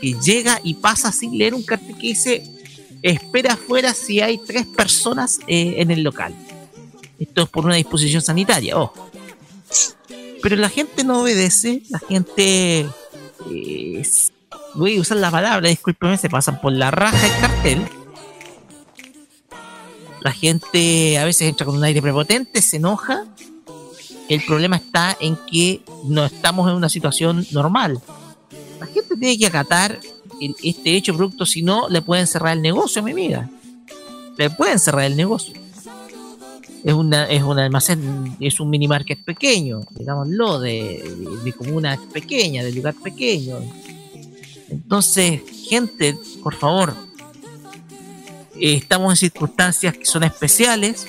que 0.01 0.13
llega 0.21 0.59
y 0.63 0.73
pasa 0.75 1.11
sin 1.11 1.37
leer 1.37 1.53
un 1.53 1.63
cartel 1.63 1.95
que 1.95 2.07
dice 2.07 2.43
espera 3.01 3.53
afuera 3.53 3.93
si 3.93 4.21
hay 4.21 4.37
tres 4.37 4.65
personas 4.65 5.39
eh, 5.47 5.75
en 5.77 5.91
el 5.91 6.03
local. 6.03 6.33
Esto 7.19 7.43
es 7.43 7.49
por 7.49 7.65
una 7.65 7.75
disposición 7.75 8.21
sanitaria, 8.21 8.77
ojo. 8.77 9.09
Pero 10.41 10.55
la 10.55 10.69
gente 10.69 11.03
no 11.03 11.21
obedece, 11.21 11.83
la 11.89 11.99
gente 11.99 12.87
eh, 13.51 14.03
voy 14.75 14.97
a 14.97 15.01
usar 15.01 15.17
la 15.17 15.31
palabra, 15.31 15.69
discúlpeme, 15.69 16.17
se 16.17 16.29
pasan 16.29 16.59
por 16.61 16.71
la 16.73 16.91
raja 16.91 17.25
el 17.25 17.41
cartel. 17.41 17.87
La 20.21 20.31
gente 20.31 21.17
a 21.17 21.25
veces 21.25 21.47
entra 21.47 21.65
con 21.65 21.77
un 21.77 21.83
aire 21.83 22.01
prepotente, 22.01 22.61
se 22.61 22.77
enoja. 22.77 23.25
El 24.27 24.43
problema 24.45 24.75
está 24.75 25.17
en 25.19 25.37
que 25.49 25.81
no 26.05 26.25
estamos 26.25 26.69
en 26.69 26.75
una 26.75 26.89
situación 26.89 27.45
normal. 27.51 28.01
La 28.79 28.85
gente 28.85 29.15
tiene 29.15 29.37
que 29.37 29.47
acatar 29.47 29.99
este 30.63 30.95
hecho 30.95 31.15
producto, 31.15 31.45
si 31.45 31.61
no, 31.61 31.89
le 31.89 32.01
pueden 32.01 32.27
cerrar 32.27 32.55
el 32.55 32.61
negocio, 32.61 33.01
mi 33.01 33.11
amiga. 33.11 33.49
Le 34.37 34.49
pueden 34.49 34.79
cerrar 34.79 35.05
el 35.05 35.17
negocio. 35.17 35.53
Es, 36.83 36.93
una, 36.93 37.25
es 37.25 37.43
un 37.43 37.59
almacén, 37.59 38.37
es 38.39 38.59
un 38.59 38.69
mini 38.69 38.87
market 38.87 39.21
pequeño, 39.23 39.81
digámoslo, 39.91 40.59
de, 40.61 41.03
de, 41.03 41.43
de 41.43 41.53
comuna 41.53 41.99
pequeña, 42.13 42.63
de 42.63 42.71
lugar 42.71 42.95
pequeño. 42.95 43.57
Entonces, 44.69 45.41
gente, 45.67 46.15
por 46.43 46.55
favor, 46.55 46.93
eh, 48.59 48.75
estamos 48.75 49.11
en 49.13 49.17
circunstancias 49.17 49.97
que 49.97 50.05
son 50.05 50.23
especiales. 50.23 51.07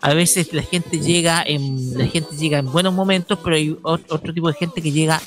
A 0.00 0.12
veces 0.12 0.52
la 0.52 0.62
gente 0.62 1.00
llega 1.00 1.42
en 1.46 1.96
la 1.96 2.06
gente 2.06 2.36
llega 2.36 2.58
en 2.58 2.70
buenos 2.70 2.92
momentos, 2.92 3.38
pero 3.42 3.56
hay 3.56 3.70
ot- 3.70 4.04
otro 4.10 4.34
tipo 4.34 4.48
de 4.48 4.54
gente 4.54 4.82
que 4.82 4.92
llega 4.92 5.20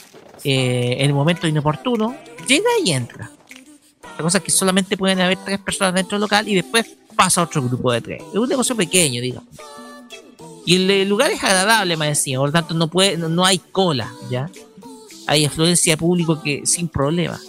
eh, 0.44 0.98
en 1.00 1.06
el 1.08 1.14
momento 1.14 1.48
inoportuno, 1.48 2.16
llega 2.48 2.69
y 2.84 2.92
entra. 2.92 3.32
La 4.18 4.24
cosa 4.24 4.38
es 4.40 4.44
que 4.44 4.52
solamente 4.52 4.98
pueden 4.98 5.19
haber 5.22 5.38
tres 5.44 5.60
personas 5.60 5.94
dentro 5.95 6.16
del 6.16 6.22
local 6.22 6.48
y 6.48 6.56
después 6.56 6.86
pasa 7.16 7.42
otro 7.42 7.64
grupo 7.64 7.92
de 7.92 8.02
tres. 8.02 8.22
Es 8.32 8.38
un 8.38 8.48
negocio 8.50 8.76
pequeño, 8.76 9.22
digamos. 9.22 9.50
Y 10.66 10.76
el, 10.76 11.08
lugar 11.08 11.32
es 11.32 11.44
agradable, 11.44 11.95
más 11.98 12.10
encima, 12.10 12.40
por 12.42 12.50
lo 12.50 12.53
tanto 12.53 12.74
no 12.74 12.88
puede, 12.88 13.18
no 13.18 13.45
hay 13.45 13.58
cola, 13.60 14.11
¿ya? 14.30 14.50
Hay 15.27 15.45
afluencia 15.45 15.93
de 15.93 15.97
público 15.97 16.41
que 16.41 16.65
sin 16.65 16.88
problema. 16.88 17.39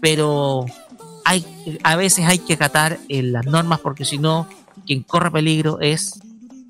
Pero 0.00 0.64
hay, 1.24 1.44
a 1.82 1.96
veces 1.96 2.24
hay 2.26 2.38
que 2.38 2.54
acatar 2.54 2.98
eh, 3.08 3.22
las 3.22 3.44
normas 3.46 3.80
porque 3.80 4.04
si 4.04 4.18
no, 4.18 4.46
quien 4.86 5.02
corre 5.02 5.30
peligro 5.30 5.80
es 5.80 6.20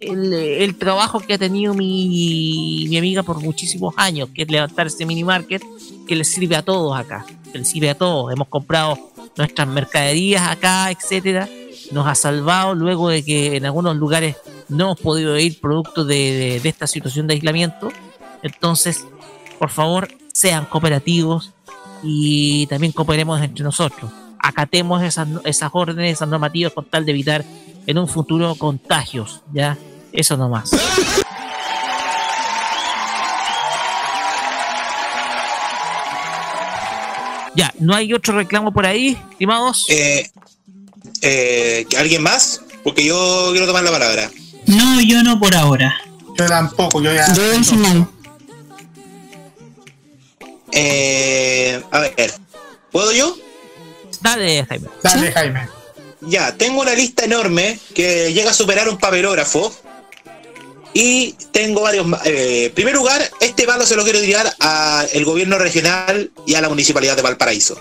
el, 0.00 0.74
trabajo 0.76 1.20
que 1.20 1.34
ha 1.34 1.38
tenido 1.38 1.74
mi, 1.74 2.86
mi 2.88 2.96
amiga 2.96 3.22
por 3.22 3.40
muchísimos 3.40 3.94
años, 3.96 4.30
que 4.34 4.42
es 4.42 4.50
levantar 4.50 4.86
ese 4.86 5.04
mini 5.04 5.24
market 5.24 5.62
que 6.08 6.16
le 6.16 6.24
sirve 6.24 6.56
a 6.56 6.62
todos 6.62 6.96
acá, 6.98 7.24
que 7.52 7.58
le 7.58 7.64
sirve 7.64 7.90
a 7.90 7.94
todos. 7.94 8.32
Hemos 8.32 8.48
comprado 8.48 8.98
nuestras 9.36 9.68
mercaderías 9.68 10.48
acá, 10.48 10.90
etcétera. 10.90 11.48
Nos 11.92 12.06
ha 12.06 12.14
salvado 12.14 12.74
luego 12.74 13.08
de 13.10 13.24
que 13.24 13.56
en 13.56 13.66
algunos 13.66 13.96
lugares 13.96 14.36
no 14.68 14.84
hemos 14.84 15.00
podido 15.00 15.38
ir 15.38 15.60
producto 15.60 16.04
de- 16.04 16.60
de 16.62 16.68
esta 16.68 16.86
situación 16.86 17.26
de 17.26 17.34
aislamiento. 17.34 17.92
Entonces, 18.42 19.04
por 19.58 19.70
favor, 19.70 20.08
sean 20.32 20.66
cooperativos 20.66 21.52
y 22.02 22.66
también 22.66 22.92
cooperemos 22.92 23.40
entre 23.42 23.64
nosotros. 23.64 24.10
Acatemos 24.38 25.02
esas, 25.02 25.28
esas 25.44 25.70
órdenes, 25.72 26.14
esas 26.14 26.28
normativas 26.28 26.72
con 26.72 26.84
tal 26.86 27.04
de 27.04 27.12
evitar 27.12 27.44
en 27.86 27.98
un 27.98 28.08
futuro 28.08 28.54
contagios, 28.54 29.42
¿ya? 29.52 29.76
Eso 30.12 30.36
nomás. 30.36 30.70
Ya, 37.54 37.74
¿no 37.80 37.94
hay 37.94 38.12
otro 38.14 38.36
reclamo 38.36 38.72
por 38.72 38.86
ahí, 38.86 39.18
estimados? 39.32 39.84
Eh, 39.88 40.30
eh, 41.20 41.84
¿Alguien 41.98 42.22
más? 42.22 42.62
Porque 42.84 43.04
yo 43.04 43.48
quiero 43.50 43.66
tomar 43.66 43.82
la 43.82 43.90
palabra. 43.90 44.30
No, 44.66 45.00
yo 45.00 45.22
no 45.22 45.38
por 45.38 45.54
ahora. 45.54 45.94
Yo 46.38 46.46
tampoco, 46.46 47.02
yo 47.02 47.12
ya. 47.12 47.32
Yo 47.34 47.42
al 47.52 47.64
final. 47.64 48.08
Eh, 50.72 51.82
a 51.90 52.00
ver, 52.00 52.32
¿puedo 52.90 53.12
yo? 53.12 53.36
Dale, 54.20 54.64
Jaime. 54.66 54.88
Dale, 55.02 55.32
Jaime. 55.32 55.68
Ya, 56.22 56.54
tengo 56.56 56.82
una 56.82 56.94
lista 56.94 57.24
enorme 57.24 57.78
que 57.94 58.32
llega 58.32 58.50
a 58.50 58.54
superar 58.54 58.88
un 58.88 58.98
papelógrafo. 58.98 59.74
Y 60.92 61.34
tengo 61.52 61.82
varios 61.82 62.06
más. 62.06 62.26
Eh, 62.26 62.66
en 62.66 62.72
primer 62.72 62.94
lugar, 62.94 63.22
este 63.40 63.64
palo 63.64 63.86
se 63.86 63.94
lo 63.94 64.02
quiero 64.02 64.20
tirar 64.20 64.52
al 64.58 65.24
gobierno 65.24 65.56
regional 65.56 66.30
y 66.46 66.54
a 66.54 66.60
la 66.60 66.68
municipalidad 66.68 67.16
de 67.16 67.22
Valparaíso. 67.22 67.80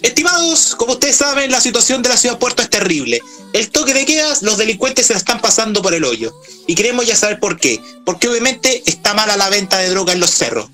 Estimados, 0.00 0.76
como 0.76 0.94
ustedes 0.94 1.16
saben, 1.16 1.50
la 1.50 1.60
situación 1.60 2.00
de 2.00 2.08
la 2.08 2.16
ciudad 2.16 2.36
de 2.36 2.40
Puerto 2.40 2.62
es 2.62 2.70
terrible. 2.70 3.20
El 3.52 3.70
toque 3.70 3.92
de 3.92 4.06
quedas, 4.06 4.40
los 4.42 4.56
delincuentes 4.56 5.06
se 5.06 5.12
la 5.12 5.18
están 5.18 5.40
pasando 5.40 5.82
por 5.82 5.92
el 5.92 6.04
hoyo. 6.04 6.32
Y 6.66 6.74
queremos 6.74 7.06
ya 7.06 7.16
saber 7.16 7.38
por 7.38 7.58
qué. 7.58 7.82
Porque 8.06 8.28
obviamente 8.28 8.82
está 8.86 9.12
mala 9.12 9.36
la 9.36 9.50
venta 9.50 9.78
de 9.78 9.90
droga 9.90 10.12
en 10.12 10.20
los 10.20 10.30
cerros. 10.30 10.70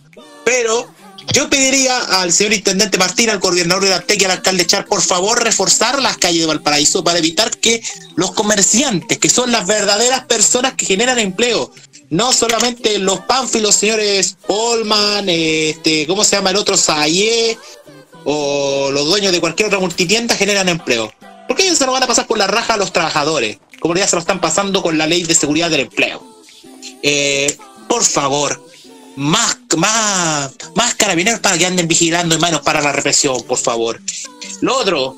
Pero 0.46 0.88
yo 1.34 1.50
pediría 1.50 1.98
al 2.20 2.32
señor 2.32 2.52
intendente 2.52 2.98
Martín, 2.98 3.30
al 3.30 3.40
coordinador 3.40 3.82
de 3.82 3.90
la 3.90 4.00
TEC 4.00 4.22
y 4.22 4.24
al 4.26 4.30
alcalde 4.30 4.64
Char, 4.64 4.86
por 4.86 5.02
favor, 5.02 5.42
reforzar 5.42 6.00
las 6.00 6.18
calles 6.18 6.42
de 6.42 6.46
Valparaíso 6.46 7.02
para 7.02 7.18
evitar 7.18 7.50
que 7.58 7.82
los 8.14 8.30
comerciantes, 8.30 9.18
que 9.18 9.28
son 9.28 9.50
las 9.50 9.66
verdaderas 9.66 10.24
personas 10.26 10.74
que 10.74 10.86
generan 10.86 11.18
empleo, 11.18 11.72
no 12.10 12.32
solamente 12.32 13.00
los 13.00 13.22
pánfilos, 13.22 13.74
señores 13.74 14.36
Polman, 14.46 15.28
este, 15.28 16.06
¿cómo 16.06 16.22
se 16.22 16.36
llama 16.36 16.50
el 16.50 16.56
otro? 16.56 16.76
Sayé, 16.76 17.58
o 18.24 18.92
los 18.92 19.04
dueños 19.06 19.32
de 19.32 19.40
cualquier 19.40 19.66
otra 19.66 19.80
multitienda 19.80 20.36
generan 20.36 20.68
empleo. 20.68 21.12
¿Por 21.48 21.56
qué 21.56 21.64
ellos 21.64 21.78
se 21.78 21.86
lo 21.86 21.92
van 21.92 22.04
a 22.04 22.06
pasar 22.06 22.28
por 22.28 22.38
la 22.38 22.46
raja 22.46 22.74
a 22.74 22.76
los 22.76 22.92
trabajadores? 22.92 23.58
Como 23.80 23.96
ya 23.96 24.06
se 24.06 24.14
lo 24.14 24.20
están 24.20 24.40
pasando 24.40 24.80
con 24.80 24.96
la 24.96 25.08
ley 25.08 25.24
de 25.24 25.34
seguridad 25.34 25.70
del 25.70 25.80
empleo. 25.80 26.24
Eh, 27.02 27.56
por 27.88 28.04
favor, 28.04 28.64
más, 29.16 29.58
más, 29.76 30.54
más 30.74 30.94
carabineros 30.94 31.40
para 31.40 31.58
que 31.58 31.66
anden 31.66 31.88
vigilando 31.88 32.34
y 32.34 32.38
manos 32.38 32.60
para 32.60 32.80
la 32.80 32.92
represión, 32.92 33.42
por 33.42 33.58
favor. 33.58 34.00
Lo 34.60 34.76
otro, 34.76 35.16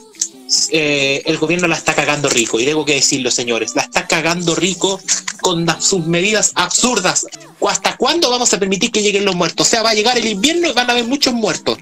eh, 0.71 1.23
el 1.27 1.37
gobierno 1.37 1.69
la 1.69 1.77
está 1.77 1.95
cagando 1.95 2.29
rico, 2.29 2.59
y 2.59 2.65
tengo 2.65 2.85
que 2.85 2.95
decirlo, 2.95 3.31
señores, 3.31 3.75
la 3.75 3.83
está 3.83 4.07
cagando 4.07 4.55
rico 4.55 5.01
con 5.41 5.67
sus 5.81 6.07
medidas 6.07 6.53
absurdas. 6.55 7.27
¿Hasta 7.69 7.97
cuándo 7.97 8.31
vamos 8.31 8.53
a 8.55 8.59
permitir 8.59 8.91
que 8.91 9.03
lleguen 9.03 9.25
los 9.25 9.37
muertos? 9.37 9.67
O 9.67 9.71
sea, 9.71 9.83
va 9.83 9.91
a 9.91 9.95
llegar 9.95 10.17
el 10.17 10.27
invierno 10.27 10.69
y 10.69 10.73
van 10.73 10.89
a 10.89 10.93
haber 10.93 11.05
muchos 11.05 11.35
muertos. 11.35 11.79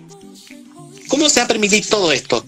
¿Cómo 1.09 1.28
se 1.28 1.41
va 1.41 1.45
a 1.45 1.49
permitir 1.49 1.86
todo 1.89 2.11
esto? 2.12 2.45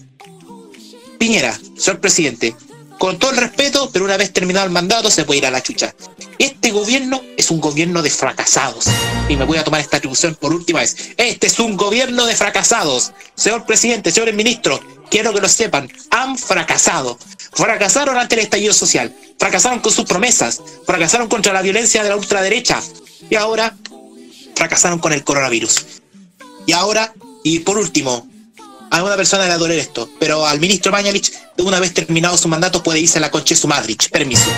Piñera, 1.19 1.59
señor 1.77 2.01
presidente, 2.01 2.55
con 2.99 3.19
todo 3.19 3.31
el 3.31 3.37
respeto, 3.37 3.91
pero 3.93 4.05
una 4.05 4.17
vez 4.17 4.33
terminado 4.33 4.67
el 4.67 4.73
mandato 4.73 5.11
se 5.11 5.25
puede 5.25 5.39
ir 5.39 5.47
a 5.47 5.51
la 5.51 5.63
chucha. 5.63 5.95
Este 6.39 6.71
gobierno 6.71 7.23
es 7.37 7.51
un 7.51 7.61
gobierno 7.61 8.03
de 8.03 8.11
fracasados. 8.11 8.87
Y 9.29 9.37
me 9.37 9.45
voy 9.45 9.59
a 9.59 9.65
tomar 9.65 9.81
esta 9.81 9.99
atribución 9.99 10.35
por 10.35 10.53
última 10.53 10.81
vez. 10.81 10.97
Este 11.17 11.47
es 11.47 11.59
un 11.61 11.77
gobierno 11.77 12.27
de 12.27 12.35
fracasados. 12.35 13.13
Señor 13.35 13.65
presidente, 13.65 14.11
señores 14.11 14.35
ministros, 14.35 14.81
quiero 15.11 15.33
que 15.33 15.41
lo 15.41 15.49
sepan, 15.49 15.91
han 16.11 16.37
fracasado. 16.37 17.19
Fracasaron 17.53 18.19
ante 18.19 18.35
el 18.35 18.43
estallido 18.43 18.75
social. 18.75 19.15
Fracasaron 19.39 19.81
con 19.81 19.93
sus 19.93 20.05
promesas. 20.05 20.61
Fracasaron 20.85 21.29
contra 21.29 21.53
la 21.53 21.63
violencia 21.63 22.03
de 22.03 22.09
la 22.09 22.17
ultraderecha. 22.17 22.83
Y 23.31 23.37
ahora 23.37 23.77
fracasaron 24.55 24.99
con 24.99 25.13
el 25.13 25.25
coronavirus. 25.25 25.87
Y 26.67 26.73
ahora, 26.73 27.15
y 27.45 27.61
por 27.61 27.79
último, 27.79 28.29
a 28.91 28.97
alguna 28.97 29.17
persona 29.17 29.45
le 29.45 29.51
va 29.51 29.55
a 29.55 29.59
doler 29.59 29.79
esto, 29.79 30.09
pero 30.19 30.47
al 30.47 30.61
ministro 30.61 30.93
Mañalich, 30.93 31.33
una 31.59 31.81
vez 31.81 31.93
terminado 31.95 32.37
su 32.37 32.49
mandato, 32.49 32.83
puede 32.83 33.01
irse 33.01 33.19
a 33.19 33.21
la 33.21 33.31
concha 33.31 33.55
de 33.55 33.61
su 33.61 33.69
madrich. 33.69 34.11
Permiso. 34.11 34.51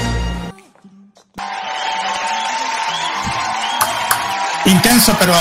Intenso, 4.66 5.16
pero 5.18 5.34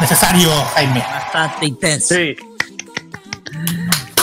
necesario, 0.00 0.50
Jaime. 0.74 1.00
Bastante 1.00 1.66
intenso. 1.66 2.14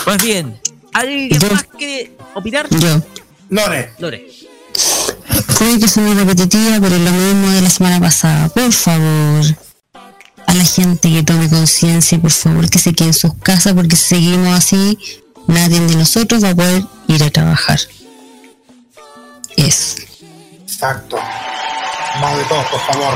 Pues 0.05 0.23
bien, 0.23 0.59
¿alguien 0.93 1.39
más 1.51 1.63
quiere 1.77 2.13
opinar? 2.33 2.67
Yo. 2.69 3.01
Lore. 3.49 3.93
Lore. 3.99 4.27
Puede 5.57 5.79
que 5.79 5.87
sea 5.87 6.03
muy 6.03 6.15
repetitiva, 6.15 6.77
pero 6.81 6.95
es 6.95 7.01
lo 7.01 7.11
mismo 7.11 7.51
de 7.51 7.61
la 7.61 7.69
semana 7.69 7.99
pasada. 7.99 8.49
Por 8.49 8.71
favor, 8.71 9.43
a 10.49 10.53
la 10.55 10.63
gente 10.63 11.11
que 11.11 11.21
tome 11.21 11.47
conciencia, 11.47 12.19
por 12.19 12.31
favor, 12.31 12.67
que 12.71 12.79
se 12.79 12.91
quede 12.95 13.09
en 13.09 13.13
sus 13.13 13.35
casas, 13.35 13.73
porque 13.73 13.95
si 13.95 14.15
seguimos 14.15 14.57
así, 14.57 14.97
nadie 15.45 15.79
de 15.79 15.95
nosotros 15.95 16.43
va 16.43 16.49
a 16.49 16.55
poder 16.55 16.83
ir 17.07 17.23
a 17.23 17.29
trabajar. 17.29 17.79
Es. 19.55 19.97
Exacto. 20.59 21.17
Más 22.19 22.35
de 22.35 22.43
todos, 22.45 22.65
por 22.65 22.79
favor. 22.79 23.13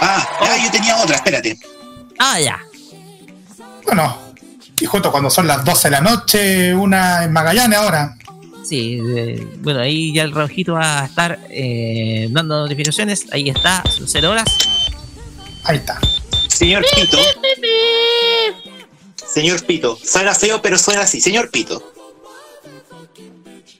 Ah, 0.00 0.28
ah, 0.40 0.56
yo 0.64 0.70
tenía 0.70 0.96
otra, 0.96 1.16
espérate. 1.16 1.58
Ah, 2.18 2.40
ya. 2.40 2.58
Bueno, 3.84 4.16
y 4.80 4.86
justo 4.86 5.12
cuando 5.12 5.28
son 5.28 5.46
las 5.46 5.62
12 5.62 5.88
de 5.88 5.90
la 5.90 6.00
noche, 6.00 6.74
una 6.74 7.24
en 7.24 7.32
Magallanes 7.34 7.78
ahora. 7.78 8.16
Sí, 8.64 9.00
eh, 9.16 9.46
bueno, 9.60 9.80
ahí 9.80 10.12
ya 10.14 10.22
el 10.22 10.32
relojito 10.32 10.74
va 10.74 11.02
a 11.02 11.06
estar 11.06 11.38
eh, 11.50 12.28
dando 12.30 12.60
notificaciones. 12.60 13.26
Ahí 13.32 13.48
está, 13.48 13.82
son 13.90 14.06
cero 14.08 14.30
horas. 14.30 14.56
Ahí 15.64 15.78
está. 15.78 15.98
Señor 16.48 16.84
Pito. 16.94 17.18
Señor 19.32 19.64
Pito. 19.64 19.98
Suena 20.04 20.34
feo, 20.34 20.62
pero 20.62 20.78
suena 20.78 21.02
así. 21.02 21.20
Señor 21.20 21.50
Pito. 21.50 21.92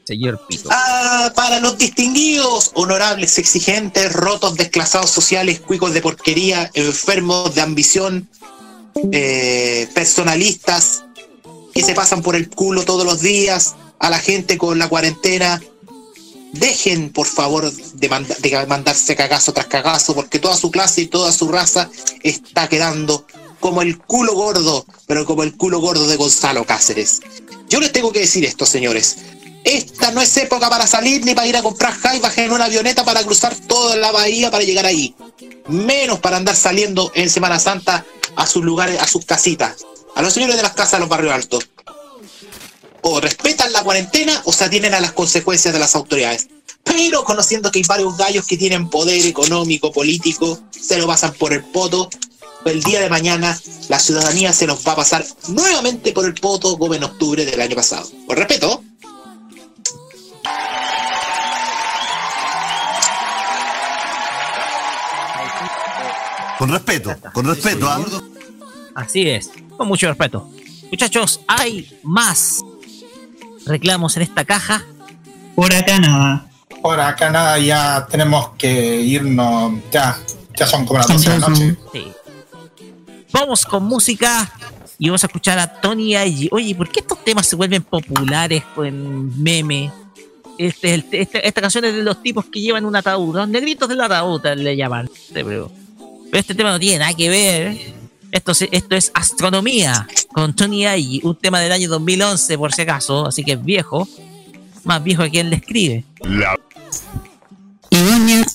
Señor 0.04 0.44
Pito. 0.48 0.68
Ah, 0.72 1.32
para 1.34 1.60
los 1.60 1.78
distinguidos, 1.78 2.72
honorables, 2.74 3.38
exigentes, 3.38 4.12
rotos, 4.12 4.56
desclasados 4.56 5.10
sociales, 5.10 5.60
cuicos 5.60 5.94
de 5.94 6.02
porquería, 6.02 6.70
enfermos 6.74 7.54
de 7.54 7.60
ambición, 7.60 8.28
eh, 9.12 9.88
personalistas, 9.94 11.04
que 11.72 11.82
se 11.82 11.94
pasan 11.94 12.22
por 12.22 12.36
el 12.36 12.50
culo 12.50 12.84
todos 12.84 13.04
los 13.04 13.20
días, 13.20 13.76
a 14.02 14.10
la 14.10 14.18
gente 14.18 14.58
con 14.58 14.78
la 14.78 14.88
cuarentena. 14.88 15.62
Dejen, 16.52 17.10
por 17.10 17.26
favor, 17.26 17.72
de, 17.72 18.08
manda- 18.10 18.36
de 18.38 18.66
mandarse 18.66 19.16
cagazo 19.16 19.54
tras 19.54 19.66
cagazo, 19.66 20.14
porque 20.14 20.38
toda 20.38 20.54
su 20.56 20.70
clase 20.70 21.02
y 21.02 21.06
toda 21.06 21.32
su 21.32 21.48
raza 21.48 21.88
está 22.22 22.68
quedando 22.68 23.26
como 23.58 23.80
el 23.80 23.96
culo 23.98 24.34
gordo, 24.34 24.84
pero 25.06 25.24
como 25.24 25.44
el 25.44 25.56
culo 25.56 25.80
gordo 25.80 26.06
de 26.06 26.16
Gonzalo 26.16 26.66
Cáceres. 26.66 27.20
Yo 27.70 27.80
les 27.80 27.92
tengo 27.92 28.12
que 28.12 28.18
decir 28.20 28.44
esto, 28.44 28.66
señores. 28.66 29.16
Esta 29.64 30.10
no 30.10 30.20
es 30.20 30.36
época 30.36 30.68
para 30.68 30.86
salir 30.88 31.24
ni 31.24 31.34
para 31.34 31.46
ir 31.46 31.56
a 31.56 31.62
comprar 31.62 31.94
jaivas 31.94 32.36
en 32.36 32.50
una 32.52 32.64
avioneta 32.64 33.04
para 33.04 33.22
cruzar 33.22 33.54
toda 33.54 33.96
la 33.96 34.10
bahía 34.10 34.50
para 34.50 34.64
llegar 34.64 34.84
ahí. 34.84 35.14
Menos 35.68 36.18
para 36.18 36.36
andar 36.36 36.56
saliendo 36.56 37.12
en 37.14 37.30
Semana 37.30 37.58
Santa 37.60 38.04
a 38.34 38.46
sus 38.46 38.64
lugares, 38.64 39.00
a 39.00 39.06
sus 39.06 39.24
casitas. 39.24 39.76
A 40.16 40.20
los 40.20 40.34
señores 40.34 40.56
de 40.56 40.62
las 40.62 40.72
casas 40.72 40.94
de 40.94 40.98
los 40.98 41.08
barrios 41.08 41.32
altos. 41.32 41.68
O 43.02 43.20
respetan 43.20 43.72
la 43.72 43.82
cuarentena 43.82 44.40
o 44.44 44.52
se 44.52 44.64
atienen 44.64 44.94
a 44.94 45.00
las 45.00 45.12
consecuencias 45.12 45.74
de 45.74 45.80
las 45.80 45.94
autoridades. 45.94 46.48
Pero 46.84 47.24
conociendo 47.24 47.70
que 47.70 47.80
hay 47.80 47.84
varios 47.84 48.16
gallos 48.16 48.46
que 48.46 48.56
tienen 48.56 48.88
poder 48.88 49.24
económico, 49.26 49.92
político, 49.92 50.58
se 50.70 50.98
lo 50.98 51.06
pasan 51.06 51.32
por 51.34 51.52
el 51.52 51.64
poto. 51.64 52.08
El 52.64 52.82
día 52.82 53.00
de 53.00 53.10
mañana 53.10 53.60
la 53.88 53.98
ciudadanía 53.98 54.52
se 54.52 54.66
nos 54.66 54.86
va 54.86 54.92
a 54.92 54.96
pasar 54.96 55.24
nuevamente 55.48 56.12
por 56.12 56.26
el 56.26 56.34
poto 56.34 56.78
como 56.78 56.94
en 56.94 57.04
octubre 57.04 57.44
del 57.44 57.60
año 57.60 57.74
pasado. 57.74 58.08
Por 58.26 58.38
respeto, 58.38 58.82
Con 66.62 66.70
respeto, 66.70 67.16
con 67.32 67.44
respeto, 67.44 67.90
¿ah? 67.90 68.00
Así 68.94 69.28
es, 69.28 69.50
con 69.76 69.88
mucho 69.88 70.06
respeto. 70.06 70.48
Muchachos, 70.92 71.40
hay 71.48 71.98
más 72.04 72.62
reclamos 73.66 74.16
en 74.16 74.22
esta 74.22 74.44
caja. 74.44 74.82
Por 75.54 75.72
acá 75.74 75.98
nada. 75.98 76.46
Por 76.82 76.98
acá 77.00 77.30
nada, 77.30 77.58
ya 77.58 78.06
tenemos 78.10 78.50
que 78.58 79.00
irnos. 79.00 79.74
Ya, 79.90 80.18
ya 80.56 80.66
son 80.66 80.84
como 80.86 80.98
las 80.98 81.08
12 81.08 81.30
de 81.30 81.38
la 81.38 81.48
noche. 81.48 81.76
Sí. 81.92 82.12
Vamos 83.32 83.64
con 83.64 83.84
música 83.84 84.50
y 84.98 85.08
vamos 85.08 85.22
a 85.24 85.26
escuchar 85.26 85.58
a 85.58 85.80
Tony 85.80 86.16
Ayi. 86.16 86.48
Oye, 86.52 86.74
¿por 86.74 86.88
qué 86.88 87.00
estos 87.00 87.22
temas 87.24 87.46
se 87.46 87.56
vuelven 87.56 87.82
populares 87.82 88.62
con 88.74 89.42
meme? 89.42 89.90
Este, 90.58 90.94
el- 90.94 91.06
este- 91.12 91.46
esta 91.46 91.60
canción 91.60 91.84
es 91.84 91.94
de 91.94 92.02
los 92.02 92.22
tipos 92.22 92.44
que 92.46 92.60
llevan 92.60 92.84
un 92.84 92.94
ataúd, 92.94 93.34
los 93.36 93.48
negritos 93.48 93.88
del 93.88 94.00
ataúd 94.00 94.44
le 94.56 94.76
llaman. 94.76 95.08
Pero 95.32 95.70
pero 96.30 96.40
este 96.40 96.54
tema 96.54 96.70
no 96.70 96.78
tiene 96.80 96.98
nada 96.98 97.12
que 97.14 97.28
ver. 97.28 97.78
Esto, 98.32 98.52
esto 98.70 98.96
es 98.96 99.12
Astronomía 99.14 100.08
con 100.32 100.56
Tony 100.56 100.86
Ayi, 100.86 101.20
un 101.22 101.36
tema 101.36 101.60
del 101.60 101.70
año 101.70 101.90
2011 101.90 102.56
por 102.56 102.72
si 102.72 102.80
acaso, 102.80 103.26
así 103.26 103.44
que 103.44 103.52
es 103.52 103.62
viejo. 103.62 104.08
Más 104.84 105.04
viejo 105.04 105.22
que 105.24 105.30
quien 105.30 105.50
le 105.50 105.56
escribe. 105.56 106.04
Idonia. 107.90 108.46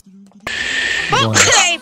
Ok, 1.24 1.38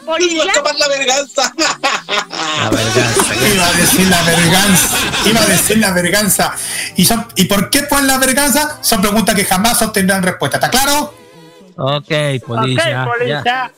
policía. 0.05 0.43
la 0.77 0.87
verganza. 0.89 1.53
La 1.57 2.69
verganza. 2.69 3.35
Iba 3.53 3.67
a 3.67 3.73
decir 3.73 4.07
la 4.07 4.23
verganza. 4.23 4.97
Iba 5.25 5.41
a 5.41 5.45
decir 5.45 5.77
la 5.77 5.91
verganza. 5.91 6.55
¿Y, 6.97 7.05
son, 7.05 7.25
¿Y 7.37 7.45
por 7.45 7.69
qué 7.69 7.83
pues 7.83 8.03
la 8.03 8.17
verganza? 8.17 8.77
Son 8.83 9.01
preguntas 9.01 9.35
que 9.35 9.45
jamás 9.45 9.81
obtendrán 9.81 10.21
respuesta. 10.21 10.57
¿Está 10.57 10.69
claro? 10.69 11.15
Ok, 11.77 12.11
policía. 12.45 13.07
ya. 13.25 13.71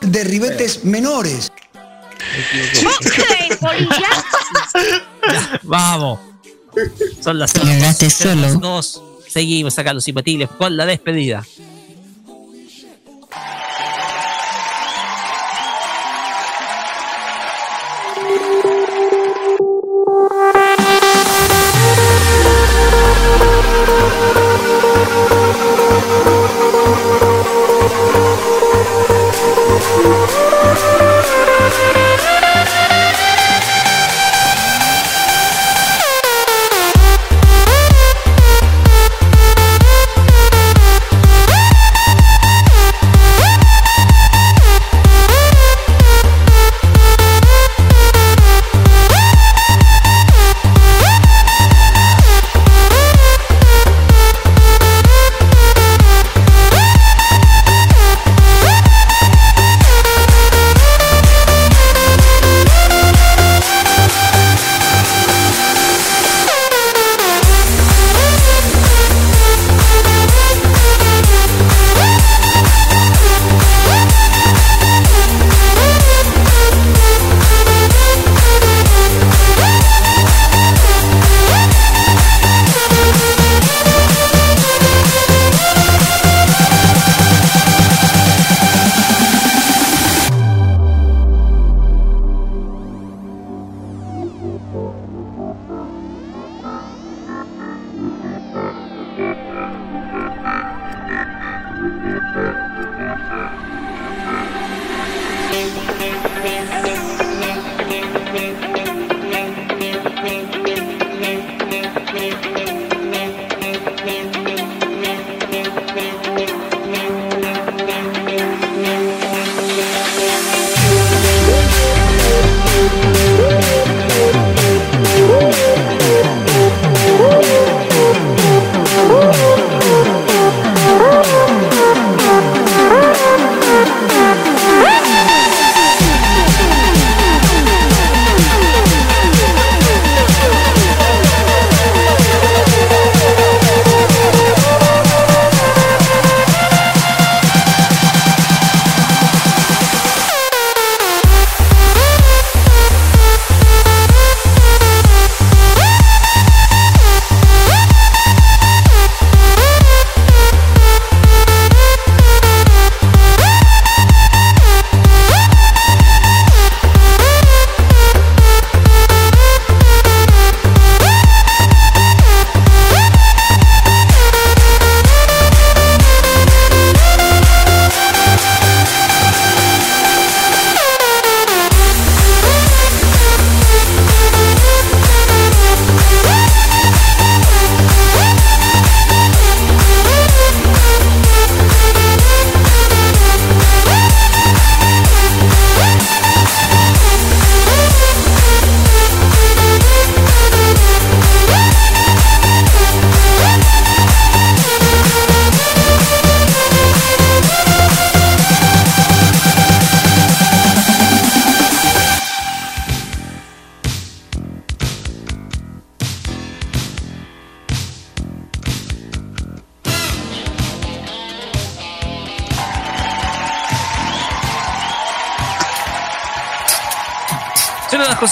De 0.00 0.24
ribetes 0.24 0.84
menores. 0.84 1.52
Vamos. 5.62 6.20
Son 7.22 7.38
las 7.38 7.52
Llegaste 7.54 8.10
solo. 8.10 8.58
Nos 8.58 9.02
seguimos 9.28 9.78
acá 9.78 9.92
los 9.92 10.04
simpatiles 10.04 10.48
con 10.50 10.76
la 10.76 10.86
despedida. 10.86 11.44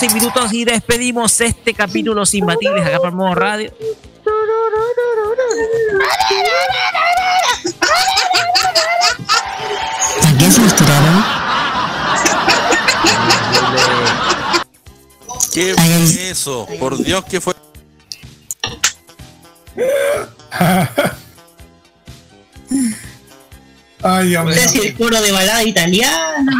6 0.00 0.14
minutos 0.14 0.50
y 0.54 0.64
despedimos 0.64 1.38
este 1.42 1.74
capítulo 1.74 2.24
sin 2.24 2.46
batibles 2.46 2.86
acá 2.86 3.00
por 3.00 3.12
modo 3.12 3.34
radio. 3.34 3.70
¿A 10.24 10.38
quién 10.38 10.52
se 10.52 10.60
misturaron? 10.62 11.24
¿Qué 15.52 15.74
fue 15.74 16.30
eso? 16.30 16.66
Por 16.78 16.96
Dios, 16.96 17.22
¿qué 17.26 17.38
fue? 17.38 17.52
Ay, 24.02 24.28
Dios 24.28 24.56
si 24.70 24.78
el 24.78 24.96
coro 24.96 25.20
de 25.20 25.30
balada 25.30 25.62
italiana. 25.62 26.54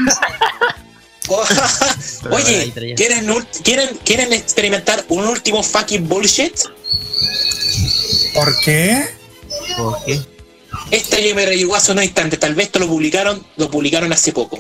Oye, 2.31 2.73
¿quieren, 2.97 3.27
¿quieren, 3.63 3.99
¿quieren 4.05 4.33
experimentar 4.33 5.05
un 5.09 5.25
último 5.27 5.63
fucking 5.63 6.09
bullshit? 6.09 6.55
¿Por 8.35 8.59
qué? 8.61 9.07
¿Por 9.77 10.05
qué? 10.05 10.21
Este 10.91 11.29
yo 11.29 11.35
me 11.35 11.47
llegó 11.47 11.75
hace 11.75 11.93
unos 11.93 12.05
instantes, 12.05 12.39
tal 12.39 12.55
vez 12.55 12.67
esto 12.67 12.79
lo 12.79 12.89
publicaron, 12.89 13.45
lo 13.57 13.71
publicaron 13.71 14.13
hace 14.13 14.33
poco. 14.33 14.59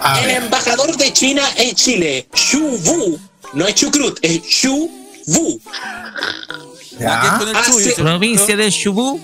A 0.00 0.20
El 0.20 0.26
ver. 0.26 0.42
embajador 0.42 0.96
de 0.96 1.12
China 1.12 1.42
en 1.56 1.74
Chile, 1.74 2.28
Xu 2.34 2.58
Wu, 2.84 3.18
no 3.54 3.66
es 3.66 3.74
Chucrut, 3.74 4.18
es 4.22 4.40
Xu 4.42 4.90
Wu. 5.26 5.60
Ya. 6.98 7.36
Hace- 7.54 7.92
Provincia 7.94 8.56
de 8.56 8.70
Chubú. 8.72 9.20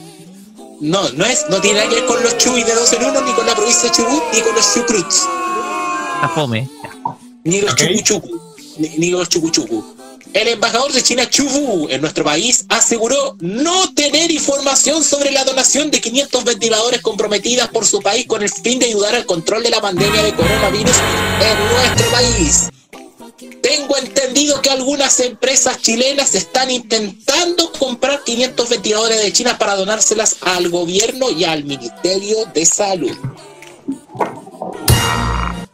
no, 0.81 1.09
no 1.11 1.25
es, 1.25 1.47
no 1.49 1.61
tiene 1.61 1.79
nada 1.79 1.89
que 1.89 1.97
ver 1.97 2.07
con 2.07 2.23
los 2.23 2.37
Chuy 2.39 2.63
de 2.65 2.75
dos 2.75 2.93
en 2.93 3.05
uno, 3.05 3.21
ni 3.23 3.33
con 3.33 3.47
la 3.47 3.55
provincia 3.55 3.85
de 3.89 3.97
Chubut, 3.97 4.23
ni 4.35 4.41
con 4.41 4.55
los 4.55 4.75
Chucruts, 4.75 5.23
La 6.21 6.29
fome. 6.35 6.69
Ni 7.53 7.61
los. 7.61 7.75
Chucuchucu, 7.77 8.41
ni, 8.79 8.89
ni 8.99 9.11
los 9.11 9.29
Chucuchucu. 9.29 9.97
El 10.33 10.49
embajador 10.49 10.93
de 10.93 11.03
China, 11.03 11.29
Chu 11.29 11.47
Wu, 11.47 11.89
en 11.91 12.01
nuestro 12.01 12.25
país, 12.25 12.65
aseguró 12.71 13.37
no 13.41 13.93
tener 13.93 14.31
información 14.31 15.05
sobre 15.05 15.31
la 15.31 15.45
donación 15.45 15.91
de 15.91 16.01
500 16.01 16.45
ventiladores 16.45 17.03
comprometidas 17.03 17.69
por 17.69 17.85
su 17.85 18.01
país 18.01 18.27
con 18.27 18.43
el 18.43 18.49
fin 18.49 18.79
de 18.79 18.87
ayudar 18.87 19.15
al 19.15 19.27
control 19.27 19.63
de 19.63 19.71
la 19.71 19.81
pandemia 19.83 20.23
de 20.23 20.33
coronavirus 20.35 20.97
en 21.41 21.75
nuestro 21.75 22.11
país. 22.11 22.71
Tengo 23.61 23.99
entendido 23.99 24.63
que 24.63 24.71
algunas 24.71 25.21
empresas 25.21 25.83
chilenas 25.83 26.35
están 26.35 26.71
intentando 26.71 27.71
comprar 27.73 28.25
500 28.25 28.69
ventiladores 28.71 29.23
de 29.23 29.33
China 29.33 29.59
para 29.59 29.77
donárselas 29.77 30.37
al 30.41 30.71
gobierno 30.71 31.31
y 31.31 31.45
al 31.45 31.65
Ministerio 31.65 32.47
de 32.55 32.65
Salud. 32.65 33.17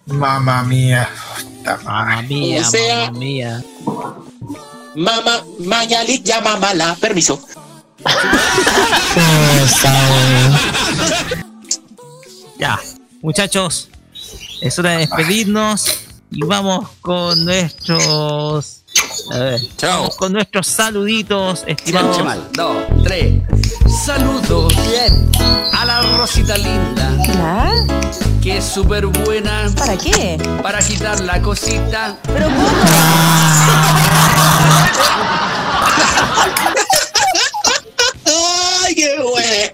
Mamma 0.07 0.65
mía. 0.65 1.09
Mamma 1.77 2.23
mía, 2.23 2.63
O 2.67 2.71
sea- 2.71 3.05
mamma 3.07 3.19
mía. 3.19 3.65
Mama, 4.97 5.45
Mañalit 5.61 6.25
llama 6.25 6.57
mala. 6.57 6.97
Permiso. 7.01 7.41
Ya, 12.59 12.79
muchachos, 13.23 13.89
es 14.61 14.79
hora 14.79 14.91
de 14.93 14.99
despedirnos 14.99 15.87
y 16.31 16.43
vamos 16.45 16.89
con 17.01 17.45
nuestros. 17.45 18.83
A 19.31 19.39
ver, 19.39 19.61
vamos 19.83 20.17
con 20.17 20.33
nuestros 20.33 20.67
saluditos, 20.67 21.63
estimados. 21.67 22.11
Escuche 22.11 22.25
mal. 22.25 22.49
Dos, 22.53 22.77
tres. 23.05 23.35
Saludos. 24.05 24.75
A 25.73 25.85
la 25.85 26.01
Rosita 26.17 26.57
linda. 26.57 27.11
Que 28.43 28.59
es 28.59 28.65
súper 28.65 29.07
buena. 29.07 29.71
¿Para 29.77 29.97
qué? 29.99 30.39
Para 30.63 30.79
quitar 30.79 31.21
la 31.21 31.43
cosita. 31.43 32.17
Pero 32.25 32.47
¿cómo? 32.47 32.59
¡Ay, 38.85 38.95
qué 38.95 39.19
buena! 39.23 39.73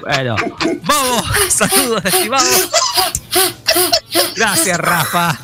Bueno, 0.00 0.36
vamos, 0.82 1.24
saludos, 1.48 2.04
estimados. 2.04 2.68
Gracias, 4.36 4.78
Rafa. 4.78 5.38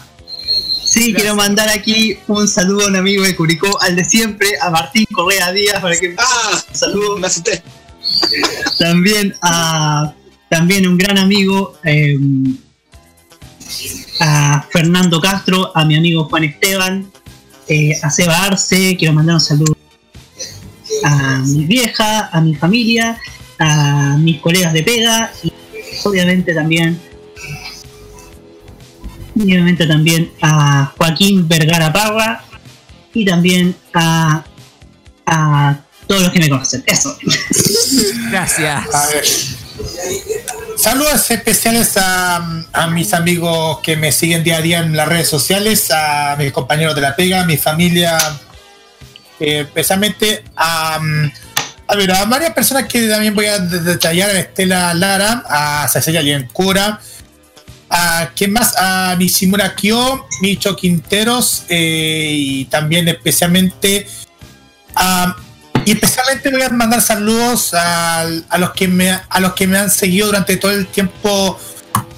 Sí, 0.90 1.14
quiero 1.14 1.36
mandar 1.36 1.68
aquí 1.68 2.18
un 2.26 2.48
saludo 2.48 2.86
a 2.86 2.88
un 2.88 2.96
amigo 2.96 3.22
de 3.22 3.36
Curicó, 3.36 3.80
al 3.80 3.94
de 3.94 4.04
siempre, 4.04 4.48
a 4.60 4.70
Martín 4.70 5.06
Correa 5.12 5.52
Díaz, 5.52 5.80
para 5.80 5.96
que 5.96 6.16
¡Ah! 6.18 6.64
un 6.68 6.74
saludo. 6.74 7.16
Me 7.16 7.28
asusté. 7.28 7.62
También 8.76 9.36
a 9.40 10.12
también 10.48 10.88
un 10.88 10.98
gran 10.98 11.16
amigo, 11.16 11.78
eh, 11.84 12.18
a 14.18 14.66
Fernando 14.68 15.20
Castro, 15.20 15.70
a 15.76 15.84
mi 15.84 15.94
amigo 15.94 16.24
Juan 16.24 16.42
Esteban, 16.42 17.08
eh, 17.68 17.92
a 18.02 18.10
Seba 18.10 18.46
Arce, 18.46 18.96
quiero 18.98 19.14
mandar 19.14 19.36
un 19.36 19.40
saludo 19.40 19.76
a 21.04 21.38
mi 21.38 21.66
vieja, 21.66 22.30
a 22.32 22.40
mi 22.40 22.56
familia, 22.56 23.16
a 23.60 24.16
mis 24.18 24.40
colegas 24.40 24.72
de 24.72 24.82
pega 24.82 25.32
y 25.44 25.52
obviamente 26.02 26.52
también 26.52 27.00
y 29.34 29.42
obviamente 29.52 29.86
también 29.86 30.32
a 30.42 30.92
Joaquín 30.96 31.46
Vergara 31.48 31.92
Parra 31.92 32.42
y 33.14 33.24
también 33.24 33.74
a, 33.94 34.44
a 35.26 35.76
todos 36.06 36.22
los 36.22 36.32
que 36.32 36.40
me 36.40 36.48
conocen. 36.48 36.82
Eso. 36.86 37.16
Gracias. 38.30 38.94
A 38.94 39.06
ver. 39.08 39.24
Saludos 40.76 41.30
especiales 41.30 41.96
a, 41.96 42.64
a 42.72 42.86
mis 42.88 43.12
amigos 43.12 43.80
que 43.82 43.96
me 43.96 44.12
siguen 44.12 44.42
día 44.42 44.56
a 44.58 44.60
día 44.60 44.78
en 44.80 44.96
las 44.96 45.08
redes 45.08 45.28
sociales, 45.28 45.90
a 45.90 46.36
mis 46.38 46.52
compañeros 46.52 46.94
de 46.94 47.00
la 47.02 47.14
pega, 47.16 47.42
a 47.42 47.44
mi 47.44 47.56
familia, 47.56 48.18
eh, 49.38 49.60
especialmente 49.60 50.44
a, 50.56 50.98
a, 51.86 51.96
ver, 51.96 52.10
a 52.12 52.24
varias 52.24 52.52
personas 52.52 52.86
que 52.86 53.08
también 53.08 53.34
voy 53.34 53.46
a 53.46 53.58
de- 53.58 53.80
detallar, 53.80 54.30
a 54.30 54.38
Estela 54.40 54.94
Lara, 54.94 55.44
a 55.48 55.88
Cecilia 55.88 56.22
Liencura, 56.22 57.00
a 57.90 58.30
quién 58.36 58.52
más, 58.52 58.74
a 58.78 59.16
Nishimura 59.18 59.74
Kyo, 59.74 60.26
Micho 60.40 60.76
Quinteros 60.76 61.64
eh, 61.68 62.32
y 62.36 62.64
también 62.66 63.08
especialmente 63.08 64.06
a 64.94 65.36
y 65.84 65.92
especialmente 65.92 66.50
voy 66.50 66.62
a 66.62 66.68
mandar 66.68 67.00
saludos 67.00 67.74
a, 67.74 68.20
a 68.20 68.58
los 68.58 68.70
que 68.72 68.86
me 68.86 69.10
a 69.10 69.40
los 69.40 69.54
que 69.54 69.66
me 69.66 69.78
han 69.78 69.90
seguido 69.90 70.26
durante 70.26 70.56
todo 70.56 70.72
el 70.72 70.86
tiempo 70.86 71.58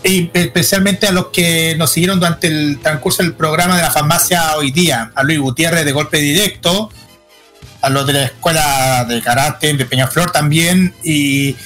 y 0.05 0.31
especialmente 0.34 1.07
a 1.07 1.12
los 1.12 1.28
que 1.28 1.75
nos 1.78 1.92
siguieron 1.92 2.18
durante 2.18 2.49
el 2.49 2.81
transcurso 2.81 3.23
del 3.23 3.34
programa 3.34 3.76
de 3.76 3.83
la 3.83 3.91
farmacia 3.91 4.57
hoy 4.57 4.73
día, 4.73 5.12
a 5.15 5.23
Luis 5.23 5.39
Gutiérrez 5.39 5.84
de 5.84 5.92
Golpe 5.92 6.18
Directo, 6.18 6.91
a 7.81 7.89
los 7.89 8.05
de 8.07 8.12
la 8.15 8.25
escuela 8.25 9.05
de 9.05 9.23
karate 9.23 9.73
de 9.73 9.86
Peñaflor 9.86 10.33
también 10.33 10.92
y 11.05 11.57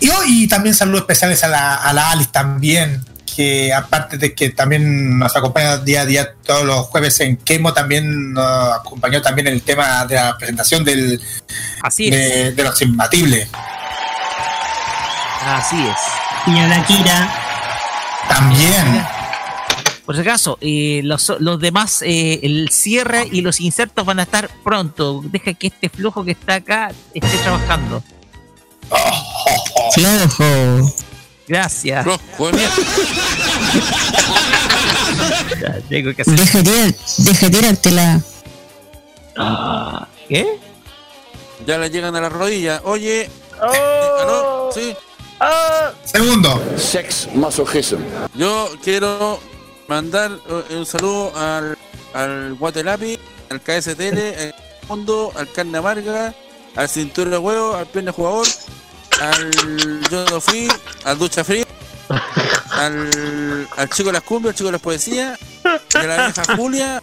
y, 0.00 0.10
y 0.26 0.48
también 0.48 0.74
saludos 0.74 1.02
especiales 1.02 1.44
a 1.44 1.48
la, 1.48 1.76
a 1.76 1.92
la 1.92 2.10
Alice 2.10 2.30
también, 2.32 3.04
que 3.34 3.72
aparte 3.72 4.18
de 4.18 4.34
que 4.34 4.50
también 4.50 5.18
nos 5.18 5.36
acompaña 5.36 5.78
día 5.78 6.02
a 6.02 6.06
día 6.06 6.34
todos 6.44 6.64
los 6.64 6.86
jueves 6.86 7.18
en 7.20 7.36
Quemo, 7.36 7.72
también 7.72 8.32
nos 8.32 8.74
acompañó 8.74 9.20
también 9.22 9.48
el 9.48 9.62
tema 9.62 10.06
de 10.06 10.16
la 10.16 10.36
presentación 10.38 10.84
del 10.84 11.20
Así 11.82 12.10
de, 12.10 12.52
de 12.52 12.62
los 12.62 12.80
imbatibles. 12.82 13.48
Así 15.46 15.76
es. 15.86 15.98
Y 16.46 16.58
a 16.58 16.68
la 16.68 16.84
Kira. 16.84 17.40
También. 18.28 19.06
Por 20.06 20.14
si 20.14 20.20
acaso, 20.20 20.58
eh, 20.60 21.00
los, 21.04 21.32
los 21.38 21.58
demás, 21.58 22.02
eh, 22.02 22.40
el 22.42 22.68
cierre 22.70 23.26
y 23.30 23.40
los 23.40 23.60
insertos 23.60 24.04
van 24.04 24.20
a 24.20 24.24
estar 24.24 24.50
pronto. 24.62 25.22
Deja 25.24 25.54
que 25.54 25.68
este 25.68 25.88
flujo 25.88 26.24
que 26.24 26.32
está 26.32 26.56
acá 26.56 26.92
esté 27.14 27.38
trabajando. 27.38 28.02
Flojo. 29.94 29.94
Gracias. 29.96 30.34
Flojo 30.34 31.13
de 31.46 32.52
mierda. 32.52 32.74
Ya, 35.60 35.80
tengo 35.88 36.14
que 36.14 36.22
hacer. 36.22 36.34
Deja 36.38 36.62
tirar, 36.62 36.94
deja 37.18 37.50
tirártela. 37.50 38.20
Ah, 39.36 40.06
¿Qué? 40.28 40.58
Ya 41.66 41.78
le 41.78 41.90
llegan 41.90 42.14
a 42.16 42.20
la 42.20 42.28
rodilla. 42.28 42.80
Oye. 42.84 43.22
eh, 43.22 43.30
¿aló? 44.20 44.70
Sí. 44.72 44.94
Segundo. 46.04 46.62
Sex 46.76 47.28
masochism. 47.34 47.98
Yo 48.34 48.70
quiero 48.82 49.40
mandar 49.88 50.32
eh, 50.48 50.76
un 50.76 50.86
saludo 50.86 51.32
al, 51.36 51.76
al 52.14 52.54
Guatelapi, 52.54 53.18
al 53.50 53.60
KSTL, 53.60 54.18
al 54.18 54.54
Fondo, 54.88 55.32
al 55.36 55.50
Carne 55.52 55.78
Amarga, 55.78 56.34
al 56.76 56.88
Cintura 56.88 57.30
de 57.30 57.38
Huevo, 57.38 57.74
al 57.76 57.86
Pierna 57.86 58.12
Jugador, 58.12 58.46
al 59.20 60.00
Yo 60.10 60.24
No 60.30 60.40
Fui, 60.40 60.68
al 61.04 61.18
Ducha 61.18 61.44
Fría, 61.44 61.66
al, 62.72 63.68
al 63.76 63.90
Chico 63.90 64.08
de 64.08 64.12
las 64.14 64.22
Cumbias, 64.22 64.52
al 64.52 64.56
Chico 64.56 64.66
de 64.66 64.72
las 64.72 64.80
Poesías, 64.80 65.38
a 65.94 66.02
la 66.02 66.26
vieja 66.26 66.56
Julia, 66.56 67.02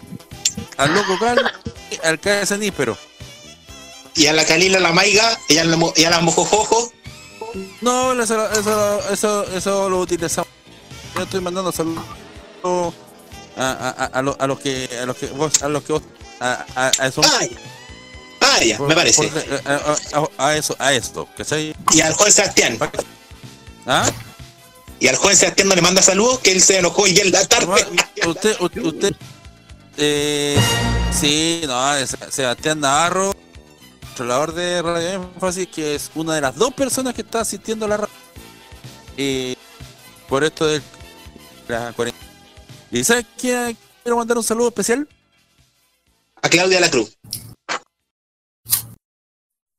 al 0.77 0.93
Loco 0.93 1.17
Cal, 1.19 1.51
y 1.91 2.05
al 2.05 2.19
KS 2.19 2.57
Níspero. 2.59 2.97
Y 4.15 4.27
a 4.27 4.33
la 4.33 4.45
Calila 4.45 4.79
la 4.79 4.91
Maiga, 4.91 5.37
y 5.47 5.57
a 5.57 5.63
la, 5.63 5.77
y 5.95 6.03
a 6.03 6.09
la 6.09 6.19
Mojojojo. 6.21 6.91
No, 7.81 8.13
eso, 8.21 8.49
eso, 8.51 9.09
eso, 9.11 9.43
eso 9.55 9.89
lo 9.89 9.99
utilizamos. 9.99 10.47
Yo 11.15 11.23
estoy 11.23 11.41
mandando 11.41 11.71
saludos 11.71 12.03
a, 12.63 13.71
a, 13.71 13.89
a, 13.89 14.05
a, 14.05 14.21
lo- 14.21 14.37
a 14.39 14.47
los 14.47 14.59
que 14.59 14.89
a 15.01 15.05
los 15.05 15.17
que 15.17 15.25
vos 15.27 15.61
a 15.61 15.67
los 15.67 15.83
que 15.83 15.91
vos 15.91 16.01
a, 16.39 16.65
a, 16.75 16.91
a 16.99 17.07
eso 17.07 17.21
Ay. 17.39 17.57
Me 18.87 18.95
parece. 18.95 19.27
por- 19.27 19.71
a, 19.71 19.95
a- 20.37 20.47
a 20.49 20.57
eso 20.57 20.75
a 20.79 20.93
esto 20.93 21.27
¿cachai? 21.37 21.75
Y 21.93 22.01
al 22.01 22.13
joven 22.13 22.31
Sebastián. 22.33 22.77
¿Ah? 23.85 24.09
Y 24.99 25.07
al 25.07 25.15
joven 25.15 25.35
Sebastián 25.35 25.67
no 25.67 25.75
le 25.75 25.81
manda 25.81 26.01
saludos, 26.01 26.39
que 26.39 26.51
él 26.51 26.61
se 26.61 26.77
enojó 26.79 27.07
y 27.07 27.17
en 27.19 27.31
la 27.31 27.45
tarde. 27.47 27.67
usted 28.27 28.55
usted, 28.61 28.81
usted 28.83 29.13
eh, 29.97 30.57
Sí, 31.19 31.61
no, 31.67 31.83
Sebastián 32.29 32.79
Navarro, 32.79 33.33
controlador 34.07 34.53
de 34.53 34.81
Radio 34.81 35.09
Énfasis, 35.33 35.67
que 35.67 35.95
es 35.95 36.09
una 36.15 36.35
de 36.35 36.41
las 36.41 36.55
dos 36.55 36.73
personas 36.73 37.13
que 37.13 37.21
está 37.21 37.41
asistiendo 37.41 37.85
a 37.85 37.89
la 37.89 37.97
radio. 37.97 38.13
Y 39.17 39.57
por 40.29 40.43
esto 40.43 40.65
de 40.67 40.81
la 41.67 41.91
cuarentena. 41.93 42.25
¿Y 42.91 43.03
sabes 43.03 43.25
quién 43.37 43.77
quiero 44.03 44.17
mandar 44.17 44.37
un 44.37 44.43
saludo 44.43 44.69
especial? 44.69 45.07
A 46.41 46.49
Claudia 46.49 46.79
La 46.79 46.89
Cruz. 46.89 47.17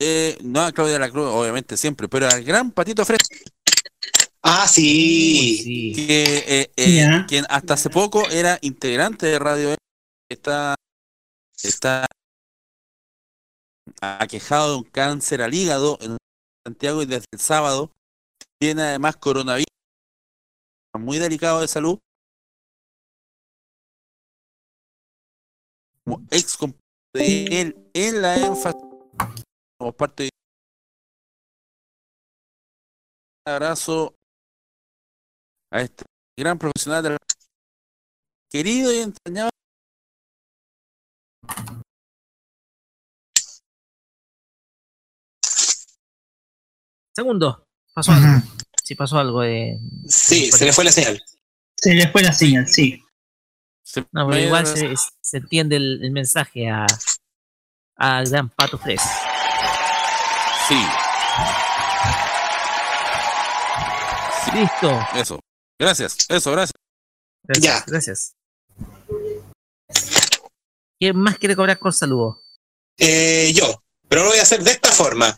Eh, 0.04 0.36
no 0.42 0.62
a 0.62 0.72
Claudia 0.72 0.98
La 0.98 1.08
Cruz, 1.08 1.28
obviamente, 1.28 1.76
siempre, 1.76 2.08
pero 2.08 2.26
al 2.26 2.42
gran 2.42 2.72
Patito 2.72 3.04
Fresco. 3.04 3.36
Ah, 4.42 4.66
sí. 4.66 5.92
Que, 5.94 6.24
eh, 6.44 6.72
eh, 6.76 7.24
quien 7.28 7.44
hasta 7.48 7.74
hace 7.74 7.88
poco 7.88 8.28
era 8.28 8.58
integrante 8.62 9.26
de 9.26 9.38
Radio 9.38 9.68
Énfasis, 9.68 9.78
está, 10.28 10.74
está 11.62 12.06
aquejado 14.00 14.72
de 14.72 14.76
un 14.78 14.82
cáncer 14.82 15.40
al 15.40 15.54
hígado 15.54 15.96
en 16.00 16.16
Santiago 16.66 17.02
y 17.02 17.06
desde 17.06 17.26
el 17.30 17.38
sábado 17.38 17.92
tiene 18.58 18.82
además 18.82 19.16
coronavirus. 19.18 19.66
Muy 20.98 21.18
delicado 21.18 21.60
de 21.60 21.68
salud. 21.68 22.00
Como 26.04 26.26
ex 26.32 26.58
de 27.14 27.44
él 27.60 27.88
en 27.94 28.20
la 28.20 28.34
énfasis 28.34 28.82
parte 29.90 30.24
de 30.24 30.30
un 33.46 33.52
abrazo 33.52 34.14
a 35.72 35.80
este 35.80 36.04
gran 36.38 36.58
profesional 36.58 37.02
de 37.02 37.10
la 37.10 37.16
querido 38.50 38.92
y 38.92 38.98
entrañado 38.98 39.50
Segundo, 47.14 47.66
pasó 47.94 48.12
algo. 48.12 48.26
Sí, 48.82 48.94
pasó 48.94 49.18
algo. 49.18 49.42
Eh, 49.44 49.78
Sí, 50.08 50.50
se 50.50 50.64
le 50.64 50.72
fue 50.72 50.84
la 50.84 50.92
señal. 50.92 51.22
Se 51.76 51.94
le 51.94 52.08
fue 52.08 52.22
la 52.22 52.32
señal, 52.32 52.66
sí. 52.66 53.02
No, 54.12 54.28
pero 54.28 54.38
igual 54.38 54.66
se, 54.66 54.94
se 55.20 55.36
entiende 55.36 55.76
el, 55.76 56.02
el 56.02 56.10
mensaje 56.12 56.70
a 56.70 56.86
al 57.96 58.28
gran 58.28 58.48
Pato 58.48 58.78
Fres. 58.78 59.02
Sí. 60.68 60.86
Listo. 64.54 65.00
Eso. 65.14 65.40
Gracias. 65.78 66.16
Eso, 66.28 66.52
gracias. 66.52 66.72
Gracias, 67.44 67.64
Ya. 67.64 67.84
gracias. 67.86 68.34
¿Quién 71.00 71.16
más 71.16 71.38
quiere 71.38 71.56
cobrar 71.56 71.78
con 71.78 71.92
saludo? 71.92 72.40
Eh, 72.98 73.52
yo, 73.54 73.82
pero 74.08 74.22
lo 74.22 74.28
voy 74.28 74.38
a 74.38 74.42
hacer 74.42 74.62
de 74.62 74.70
esta 74.72 74.90
forma. 74.92 75.36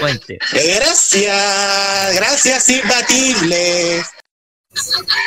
Cuente. 0.00 0.38
Gracias, 0.52 2.14
gracias 2.14 2.68
imbatible 2.70 4.02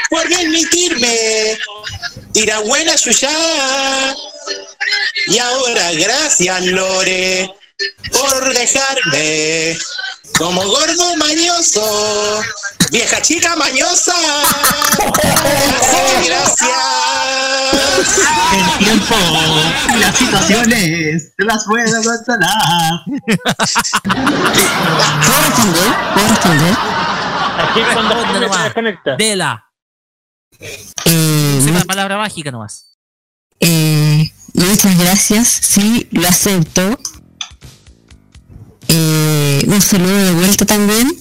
por 0.10 0.24
permitirme 0.30 1.58
ir 2.34 2.52
a 2.52 2.60
buena 2.60 2.98
suya. 2.98 3.30
Y 5.28 5.38
ahora 5.40 5.92
gracias 5.94 6.66
Lore 6.66 7.54
por 8.12 8.54
dejarme 8.54 9.78
como 10.38 10.64
gordo 10.64 11.16
mañoso, 11.18 12.42
vieja 12.92 13.22
chica 13.22 13.56
mañosa. 13.56 14.14
Así 15.82 15.98
que 16.22 16.28
gracias. 16.28 16.78
El 18.54 18.86
tiempo 18.86 19.16
y 19.94 19.98
las 20.00 20.16
situaciones 20.18 21.32
no 21.38 21.46
las 21.46 21.66
puedo 21.66 22.04
controlar. 22.04 23.04
¿Puedo 25.26 25.42
responder? 25.46 25.90
¿Puedo 26.14 26.28
responder? 26.30 26.97
Aquí 27.58 27.80
cuando 27.94 28.14
Responde 28.16 28.34
se 28.40 28.46
nomás. 28.46 28.64
desconecta. 28.66 29.16
Dela. 29.16 29.64
Eh, 30.60 31.56
Dice 31.60 31.72
la 31.72 31.84
palabra 31.86 32.18
mágica 32.18 32.52
nomás. 32.52 32.98
eh, 33.60 34.32
muchas 34.54 34.98
gracias, 34.98 35.48
sí, 35.48 36.08
lo 36.12 36.28
acepto. 36.28 37.00
Eh, 38.88 39.64
un 39.68 39.82
saludo 39.82 40.18
de 40.18 40.32
vuelta 40.34 40.66
también. 40.66 41.12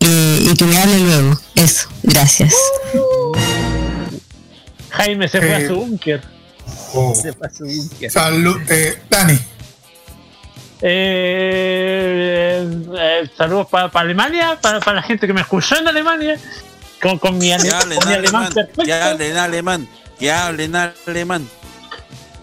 Eh, 0.00 0.48
y 0.50 0.54
que 0.56 0.64
me 0.64 0.76
hable 0.78 0.98
luego. 0.98 1.38
Eso, 1.54 1.88
gracias. 2.02 2.54
Jaime 4.90 5.28
se 5.28 5.38
fue 5.38 5.48
Eh, 5.50 5.54
a 5.64 5.68
su 5.68 5.76
búnker. 5.76 6.22
Oh. 6.94 7.14
Se 7.14 7.32
fue 7.32 7.46
a 7.46 7.50
su 7.50 7.64
búnker. 7.64 8.10
Salud, 8.10 8.60
eh, 8.70 9.00
Dani. 9.08 9.38
Eh, 10.82 11.91
eh, 13.22 13.30
saludos 13.36 13.66
para 13.68 13.88
Alemania, 13.92 14.58
para 14.60 14.80
la 14.92 15.02
gente 15.02 15.26
que 15.26 15.32
me 15.32 15.40
escuchó 15.42 15.76
en 15.78 15.88
Alemania. 15.88 16.38
Con, 17.00 17.18
con 17.18 17.36
mi, 17.38 17.52
ale- 17.52 17.68
con 17.70 17.88
mi 17.88 17.96
alemán 17.96 18.12
alemán. 18.14 18.52
perfecto. 18.52 18.82
Que 18.84 18.92
hablen 18.92 19.36
alemán. 19.36 19.88
Que 20.18 20.32
hablen 20.32 20.76
alemán. 20.76 21.48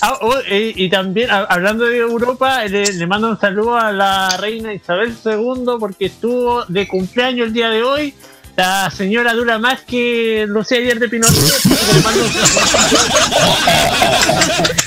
Ah, 0.03 0.19
oh, 0.21 0.35
y 0.49 0.89
también, 0.91 1.31
a- 1.31 1.45
hablando 1.45 1.85
de 1.87 1.99
Europa, 1.99 2.65
le, 2.65 2.93
le 2.93 3.07
mando 3.07 3.29
un 3.31 3.41
saludo 3.41 3.77
a 3.77 3.93
la 3.93 4.37
reina 4.37 4.73
Isabel 4.73 5.17
II 5.25 5.77
porque 5.79 6.07
estuvo 6.07 6.65
de 6.67 6.87
cumpleaños 6.89 7.47
el 7.49 7.53
día 7.53 7.71
de 7.71 7.83
hoy. 7.83 8.15
La 8.57 8.91
señora 8.91 9.33
dura 9.35 9.59
más 9.59 9.81
que 9.83 10.45
Lucía 10.49 10.79
ayer 10.79 10.99
de 10.99 11.09
Pinochet. 11.09 11.43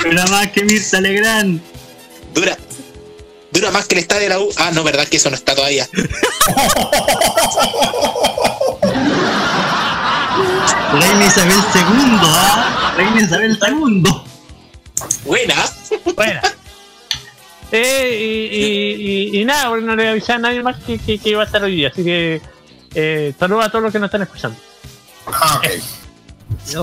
Pero 0.03 0.27
más 0.29 0.47
que 0.51 0.63
Mirta 0.63 1.01
Legrand. 1.01 1.61
Dura. 2.33 2.57
Dura 3.51 3.71
más 3.71 3.85
que 3.87 3.95
el 3.95 4.01
estadio 4.01 4.23
de 4.23 4.29
la 4.29 4.39
U. 4.39 4.49
Ah, 4.57 4.71
no, 4.73 4.83
verdad 4.83 5.07
que 5.07 5.17
eso 5.17 5.29
no 5.29 5.35
está 5.35 5.55
todavía. 5.55 5.87
Reina 10.93 11.25
Isabel 11.25 11.57
II, 11.73 12.19
¿ah? 12.23 12.93
Reina 12.97 13.21
Isabel 13.21 13.57
II. 13.61 14.03
Buena. 15.25 15.55
Buena. 16.15 16.41
Eh, 17.71 18.17
y, 18.51 18.55
y- 18.57 19.37
y- 19.37 19.41
y 19.41 19.45
nada, 19.45 19.69
bueno, 19.69 19.87
no 19.87 19.95
le 19.95 20.09
avisé 20.09 20.33
a 20.33 20.39
nadie 20.39 20.63
más 20.63 20.77
que, 20.83 20.97
que- 20.97 21.19
que 21.19 21.29
iba 21.29 21.43
a 21.43 21.45
estar 21.45 21.63
hoy 21.63 21.75
día. 21.75 21.89
Así 21.89 22.03
que 22.03 22.41
eh, 22.95 23.33
saludos 23.39 23.65
a 23.65 23.69
todos 23.69 23.83
los 23.83 23.91
que 23.93 23.99
nos 23.99 24.07
están 24.07 24.23
escuchando. 24.23 24.57
Ah, 25.27 25.61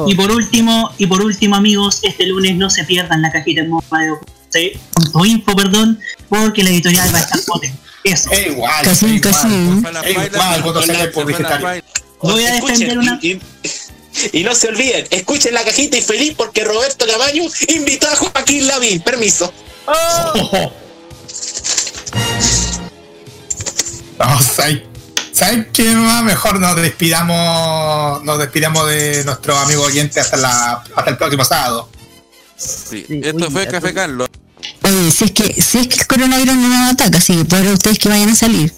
Y 0.07 0.15
por 0.15 0.31
último, 0.31 0.93
y 0.99 1.07
por 1.07 1.21
último, 1.23 1.57
amigos, 1.57 1.99
este 2.03 2.27
lunes 2.27 2.55
no 2.57 2.71
se 2.71 2.85
pierdan 2.85 3.21
la 3.23 3.33
cajita 3.33 3.63
en 3.63 3.71
info, 5.25 5.57
perdón, 5.57 6.01
porque 6.29 6.63
la 6.63 6.71
editorial 6.71 7.13
va 7.15 7.19
a 7.19 7.23
estar 7.23 7.41
potente. 7.45 7.79
Eso. 8.05 8.31
Es 8.31 8.47
igual. 8.47 8.85
Casi, 8.85 9.07
es 9.07 9.13
igual. 9.13 9.21
casi. 9.21 9.49
Es 10.09 10.11
igual 10.33 10.63
cuando 10.63 10.83
sale 10.83 11.01
el 11.03 11.11
publicitario. 11.13 11.83
Voy 12.23 12.45
a 12.47 12.53
defender 12.55 12.89
Escuchen, 12.89 12.99
una. 12.99 13.19
y, 13.23 13.29
y- 13.33 13.41
y 14.33 14.43
no 14.45 14.55
se 14.55 14.69
olviden, 14.69 15.07
escuchen 15.11 15.53
la 15.53 15.63
cajita 15.63 15.99
y 15.99 16.01
feliz 16.03 16.33
porque 16.35 16.65
Roberto 16.65 17.05
Camaño 17.07 17.43
invitó 17.69 18.09
a 18.09 18.17
Joaquín 18.17 18.67
Lavín. 18.67 19.01
Permiso. 19.03 19.53
No, 24.19 24.41
¿sabes 24.43 24.81
¿sabes 25.33 25.67
qué 25.73 25.85
más? 25.95 26.23
Mejor 26.25 26.59
nos 26.59 26.77
despidamos, 26.77 28.25
nos 28.25 28.39
despidamos 28.39 28.89
de 28.89 29.23
nuestro 29.25 29.57
amigo 29.59 29.83
oyente 29.83 30.19
hasta, 30.21 30.39
la, 30.39 30.83
hasta 30.95 31.11
el 31.11 31.19
próximo 31.19 31.45
sábado. 31.45 31.91
Sí. 32.57 33.05
Esto 33.09 33.51
fue 33.51 33.67
Café 33.67 33.93
Carlos. 33.95 34.29
Oye, 34.83 35.11
si 35.11 35.25
es 35.25 35.31
que, 35.33 35.53
si 35.63 35.79
es 35.79 35.89
que 35.89 35.97
el 36.01 36.07
coronavirus 36.07 36.55
no 36.57 36.69
nos 36.69 36.93
ataca, 36.93 37.19
que 37.21 37.45
por 37.45 37.61
ustedes 37.61 37.99
que 37.99 38.09
vayan 38.09 38.31
a 38.31 38.35
salir. 38.35 38.73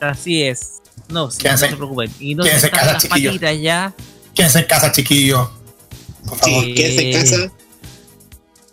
Así 0.00 0.42
es. 0.42 0.80
No, 1.08 1.30
sí, 1.30 1.38
no 1.44 1.56
se 1.58 1.68
preocupen. 1.68 2.10
Y 2.20 2.34
no 2.34 2.42
se 2.44 2.48
quédense 2.50 2.66
en 2.66 2.72
tapen 2.72 2.92
casa, 2.94 3.08
patitas 3.08 3.60
ya. 3.60 3.94
Quédense 4.34 4.58
en 4.60 4.64
casa, 4.66 4.92
chiquillos. 4.92 5.48
Por 6.26 6.38
favor. 6.38 6.64
Sí. 6.64 6.74
Quédense 6.74 7.10
en 7.10 7.20
casa. 7.46 7.52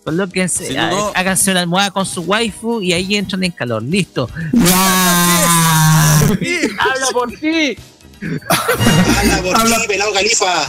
Colóquense, 0.03 0.67
Si 0.67 0.73
no- 0.73 1.07
há- 1.09 1.11
háganse 1.19 1.51
una 1.51 1.59
almohada 1.61 1.91
con 1.91 2.05
su 2.05 2.21
waifu 2.21 2.81
y 2.81 2.93
ahí 2.93 3.15
entran 3.15 3.43
en 3.43 3.51
calor. 3.51 3.83
Listo. 3.83 4.29
Ya. 4.53 6.19
¡Habla 6.79 7.07
por 7.13 7.31
ti! 7.31 7.77
Habla 9.55 9.77
por 9.77 9.87
pelado 9.87 10.13
califa. 10.13 10.67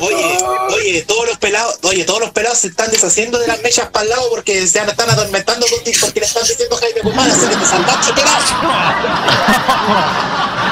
Oye, 0.00 0.38
oye, 0.76 1.02
todos 1.02 1.26
los 1.26 1.38
pelados, 1.38 1.78
oye, 1.82 2.04
todos 2.04 2.20
los 2.20 2.30
pelados 2.30 2.58
se 2.58 2.68
están 2.68 2.90
deshaciendo 2.90 3.38
de 3.38 3.46
las 3.46 3.60
mechas 3.62 3.88
para 3.90 4.04
el 4.04 4.10
lado 4.10 4.28
porque 4.30 4.66
se 4.66 4.78
están 4.78 5.10
atormentando 5.10 5.66
contigo 5.66 5.98
porque 6.02 6.20
le 6.20 6.26
están 6.26 6.44
diciendo 6.44 6.76
Jaime 6.76 7.00
Guzmán, 7.00 7.30
así 7.30 7.46
que 7.46 7.56
te 7.56 7.66
salvaste, 7.66 8.12
pelado. 8.12 8.38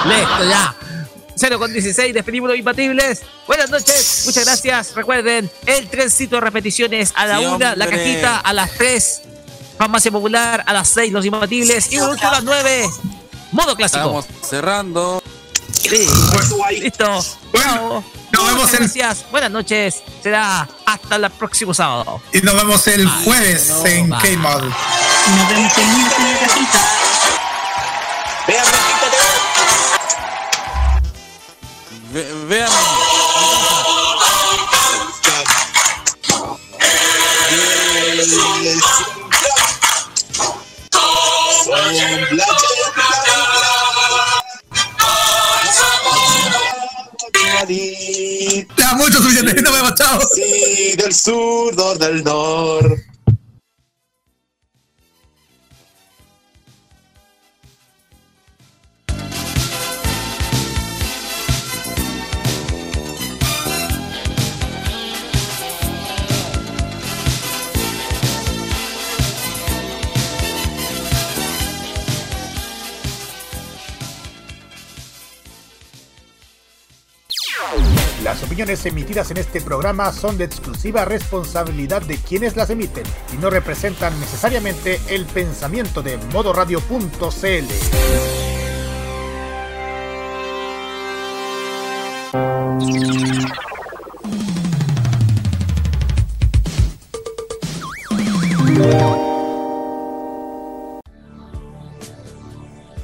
Listo, 0.07 0.45
ya. 0.49 0.77
0 1.39 1.59
con 1.59 1.73
16, 1.73 2.15
despedimos 2.15 2.49
los 2.49 2.59
imbatibles. 2.59 3.23
Buenas 3.47 3.69
noches, 3.71 4.23
muchas 4.25 4.45
gracias. 4.45 4.95
Recuerden, 4.95 5.51
el 5.67 5.89
trencito 5.89 6.37
de 6.37 6.41
repeticiones 6.41 7.13
a 7.15 7.27
la 7.27 7.39
Sí, 7.39 7.45
1, 7.45 7.77
la 7.77 7.87
cajita 7.89 8.39
a 8.39 8.53
las 8.55 8.73
3, 8.73 9.23
farmacia 9.77 10.11
popular 10.11 10.65
a 10.67 10.73
las 10.73 10.89
6, 10.89 11.13
los 11.13 11.27
imbatibles. 11.27 11.93
Y 11.93 11.99
por 11.99 12.11
último 12.11 12.29
a 12.29 12.33
las 12.33 12.45
9, 12.45 12.89
modo 13.57 13.75
clásico. 13.77 13.99
Estamos 14.21 14.27
cerrando. 14.49 15.23
Sí. 15.73 16.09
Listo. 16.81 17.25
Chao. 17.55 18.05
nos 18.33 18.47
vemos 18.47 18.73
en- 18.75 18.79
gracias. 18.81 19.25
Buenas 19.31 19.51
noches. 19.51 20.03
Será 20.23 20.69
hasta 20.85 21.17
el 21.17 21.31
próximo 21.31 21.75
sábado. 21.75 22.21
Y 22.33 22.41
nos 22.41 22.55
vemos 22.55 22.87
el 22.87 23.09
jueves 23.09 23.69
no, 23.69 23.87
en 23.87 24.13
va. 24.13 24.19
K-Mod. 24.19 24.63
Nos 24.63 25.49
vemos 25.49 25.79
en 25.79 25.89
una 25.89 26.39
casita. 26.41 26.81
Vean 28.47 28.67
Ve- 32.13 32.33
vean. 32.49 32.71
Ya, 48.77 48.95
mucho 48.95 49.19
suficiente. 49.23 49.61
Nos 49.63 49.73
vemos, 49.73 49.95
chao. 49.95 50.21
Sí, 50.35 50.97
del 50.97 51.15
sur, 51.15 51.99
del 51.99 52.23
nor. 52.23 52.97
Las 78.27 78.43
opiniones 78.43 78.85
emitidas 78.85 79.31
en 79.31 79.37
este 79.37 79.61
programa 79.61 80.11
son 80.11 80.37
de 80.37 80.43
exclusiva 80.43 81.05
responsabilidad 81.05 82.03
de 82.03 82.19
quienes 82.19 82.57
las 82.57 82.71
emiten 82.71 83.05
y 83.33 83.37
no 83.37 83.51
representan 83.51 84.19
necesariamente 84.19 84.99
el 85.09 85.27
pensamiento 85.27 86.03
de 86.03 86.19
modoradio.cl. 86.33 87.67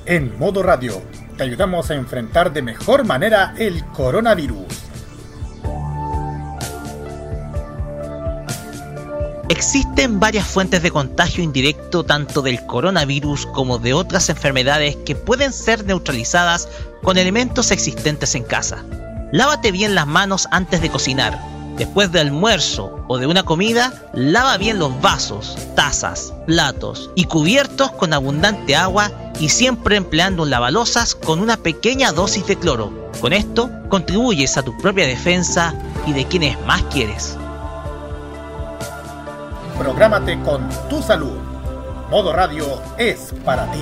En 0.05 0.36
modo 0.36 0.65
radio, 0.65 1.01
te 1.36 1.44
ayudamos 1.44 1.92
a 1.92 1.94
enfrentar 1.94 2.52
de 2.52 2.62
mejor 2.62 3.05
manera 3.05 3.55
el 3.57 3.84
coronavirus. 3.92 4.92
Existen 9.53 10.19
varias 10.19 10.47
fuentes 10.47 10.83
de 10.83 10.91
contagio 10.91 11.45
indirecto 11.45 12.05
tanto 12.05 12.41
del 12.41 12.65
coronavirus 12.65 13.45
como 13.45 13.79
de 13.79 13.93
otras 13.93 14.31
enfermedades 14.31 14.97
que 15.05 15.15
pueden 15.15 15.53
ser 15.53 15.85
neutralizadas 15.85 16.71
con 17.03 17.19
elementos 17.19 17.71
existentes 17.71 18.35
en 18.35 18.45
casa. 18.45 18.83
Lávate 19.31 19.71
bien 19.71 19.95
las 19.95 20.07
manos 20.07 20.49
antes 20.53 20.81
de 20.81 20.89
cocinar. 20.89 21.39
Después 21.77 22.11
del 22.11 22.29
almuerzo 22.29 23.05
o 23.09 23.19
de 23.19 23.27
una 23.27 23.43
comida, 23.43 23.93
lava 24.15 24.57
bien 24.57 24.79
los 24.79 24.99
vasos, 25.03 25.59
tazas, 25.77 26.33
platos 26.47 27.11
y 27.15 27.25
cubiertos 27.25 27.93
con 27.93 28.15
abundante 28.15 28.75
agua 28.75 29.13
y 29.39 29.51
siempre 29.51 29.97
empleando 29.97 30.47
lavalosas 30.47 31.15
con 31.15 31.41
una 31.41 31.59
pequeña 31.59 32.13
dosis 32.13 32.47
de 32.47 32.57
cloro. 32.57 32.91
Con 33.21 33.35
esto, 33.35 33.69
contribuyes 33.91 34.57
a 34.57 34.63
tu 34.63 34.75
propia 34.79 35.07
defensa 35.07 35.75
y 36.07 36.15
de 36.15 36.25
quienes 36.25 36.59
más 36.65 36.83
quieres. 36.85 37.37
Prográmate 39.78 40.41
con 40.42 40.68
tu 40.89 41.02
salud. 41.02 41.39
Modo 42.10 42.33
radio 42.33 42.65
es 42.99 43.34
para 43.44 43.70
ti. 43.73 43.81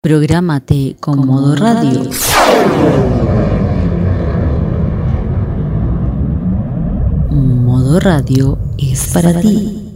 Prográmate 0.00 0.96
con 1.00 1.26
modo 1.26 1.54
radio. 1.56 2.04
Modo 7.30 8.00
radio 8.00 8.58
es 8.78 9.10
para 9.12 9.38
ti. 9.40 9.87